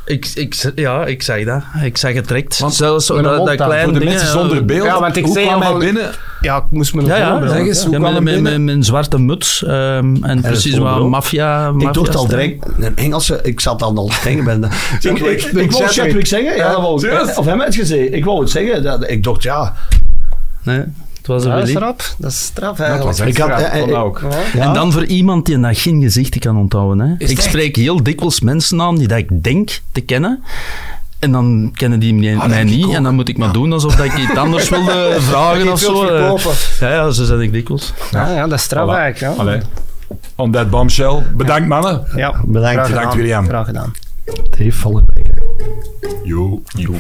Ik, 0.10 0.32
ik, 0.36 0.72
ja, 0.76 1.06
ik 1.06 1.22
zag 1.22 1.44
dat. 1.44 1.62
Ik 1.84 1.98
zag 1.98 2.14
het 2.14 2.28
direct. 2.28 2.60
Want 2.60 2.74
Zelfs 2.74 3.08
dat, 3.08 3.24
dat 3.24 3.56
kleine 3.56 3.84
Voor 3.84 3.94
de 3.94 4.00
dingen, 4.00 4.14
mensen 4.14 4.32
zonder 4.32 4.66
beeld. 4.66 4.86
Ja, 4.86 5.00
want 5.00 5.16
ik 5.16 5.26
hoe 5.26 5.34
zei 5.34 5.46
kwam 5.46 5.62
hij 5.62 5.74
binnen? 5.74 6.12
Ja, 6.42 6.58
ik 6.58 6.64
moest 6.70 6.94
me 6.94 7.02
nog 7.02 7.10
Ja, 7.10 7.18
ja, 7.18 7.48
zeg 7.48 7.58
eens, 7.58 7.84
hoe 7.84 7.92
Ja, 7.92 8.00
kwam 8.00 8.14
met, 8.14 8.24
hij 8.24 8.34
met, 8.42 8.44
binnen? 8.44 8.66
met, 8.66 8.76
een 8.76 8.84
zwarte 8.84 9.20
muts 9.20 9.64
ehm, 9.64 10.24
en 10.24 10.42
precies 10.42 10.76
vol 10.76 10.84
wat 10.84 11.10
maffia. 11.10 11.74
Ik 11.78 11.94
dacht 11.94 12.16
al 12.16 12.28
direct, 12.28 12.66
een 12.80 12.96
Engelse, 12.98 13.40
ik 13.44 13.60
zat 13.60 13.82
al 13.82 13.96
al 13.96 14.08
te 14.08 14.20
denken. 14.24 14.46
Ben, 14.46 14.64
ik, 15.02 15.20
ik, 15.20 15.44
ik, 15.44 15.72
wou 15.72 15.88
Chadwick 15.88 16.28
zeggen, 16.28 16.56
ja, 16.56 16.72
dat 16.72 16.82
wou 16.82 17.36
of 17.36 17.46
hem 17.46 17.60
het 17.60 17.76
gezegd. 17.76 18.14
Ik 18.14 18.26
wou 18.26 18.40
het 18.40 18.50
zeggen, 18.50 18.84
dat, 18.84 19.10
ik 19.10 19.24
dacht 19.24 19.44
ja. 19.44 19.74
Nee, 20.64 20.84
het 21.20 21.28
was 21.28 21.44
een 21.44 21.50
Ja, 21.50 21.56
dat 21.58 21.68
is 21.68 21.74
Willy. 21.74 21.86
rap. 21.86 22.02
Dat 22.18 22.32
is 22.32 22.40
straf 22.44 22.78
Dat 22.78 22.80
eigenlijk. 22.88 23.18
was 23.18 23.20
echt 23.28 23.38
Ik 23.38 23.44
had- 23.44 23.52
straf, 23.60 23.72
eh, 23.74 23.82
eh, 23.82 23.88
dat 23.88 23.98
ook. 23.98 24.22
ja. 24.54 24.60
En 24.68 24.74
dan 24.74 24.92
voor 24.92 25.06
iemand 25.06 25.46
die 25.46 25.60
dat 25.60 25.78
geen 25.78 26.02
gezichten 26.02 26.40
kan 26.40 26.58
onthouden. 26.58 27.08
Hè. 27.08 27.14
Ik 27.18 27.30
echt? 27.38 27.44
spreek 27.44 27.76
heel 27.76 28.04
dikwijls 28.04 28.42
mensen 28.42 28.82
aan 28.82 28.96
die 28.98 29.08
dat 29.08 29.18
ik 29.18 29.44
denk 29.44 29.80
te 29.92 30.02
kennen. 30.02 30.44
En 31.20 31.32
dan 31.32 31.72
kennen 31.76 32.00
die 32.00 32.14
mij, 32.14 32.34
dat 32.36 32.52
ik 32.52 32.64
niet. 32.64 32.86
ook. 32.86 32.94
En 32.94 33.04
dan 33.04 33.16
moet 33.16 33.30
ik 33.30 33.38
maar 33.38 33.52
doen 33.52 33.74
alsof 33.74 33.96
dat 33.96 34.06
ik 34.06 34.18
iets 34.18 34.36
anders 34.36 34.70
wilde 34.76 35.16
vragen 35.20 35.72
of 35.72 35.80
zo. 35.80 36.06
Ja, 36.80 36.94
ja, 36.94 37.12
zo 37.12 37.24
zijn 37.24 37.42
ik 37.42 37.52
dikwijls. 37.52 37.94
Ja, 38.12 38.30
ja, 38.34 38.48
dat 38.48 38.58
is 38.60 38.64
straf 38.64 38.90
Voilà. 38.90 38.94
eigenlijk. 38.94 39.36
Ja. 39.36 39.42
Allee. 39.42 39.60
On 40.36 40.52
that 40.52 40.70
bombshell. 40.70 41.24
Bedankt 41.36 41.68
mannen. 41.68 42.04
Ja, 42.16 42.32
Bedankt. 42.46 42.46
graag 42.46 42.88
Bedankt, 42.88 42.88
gedaan. 42.88 43.18
William. 43.18 43.46
Graag 43.48 43.66
gedaan. 43.66 43.94
Dave, 44.58 44.72
volgende 44.72 45.12
week. 45.14 45.28
Jo. 46.24 46.62
Jo. 46.76 46.92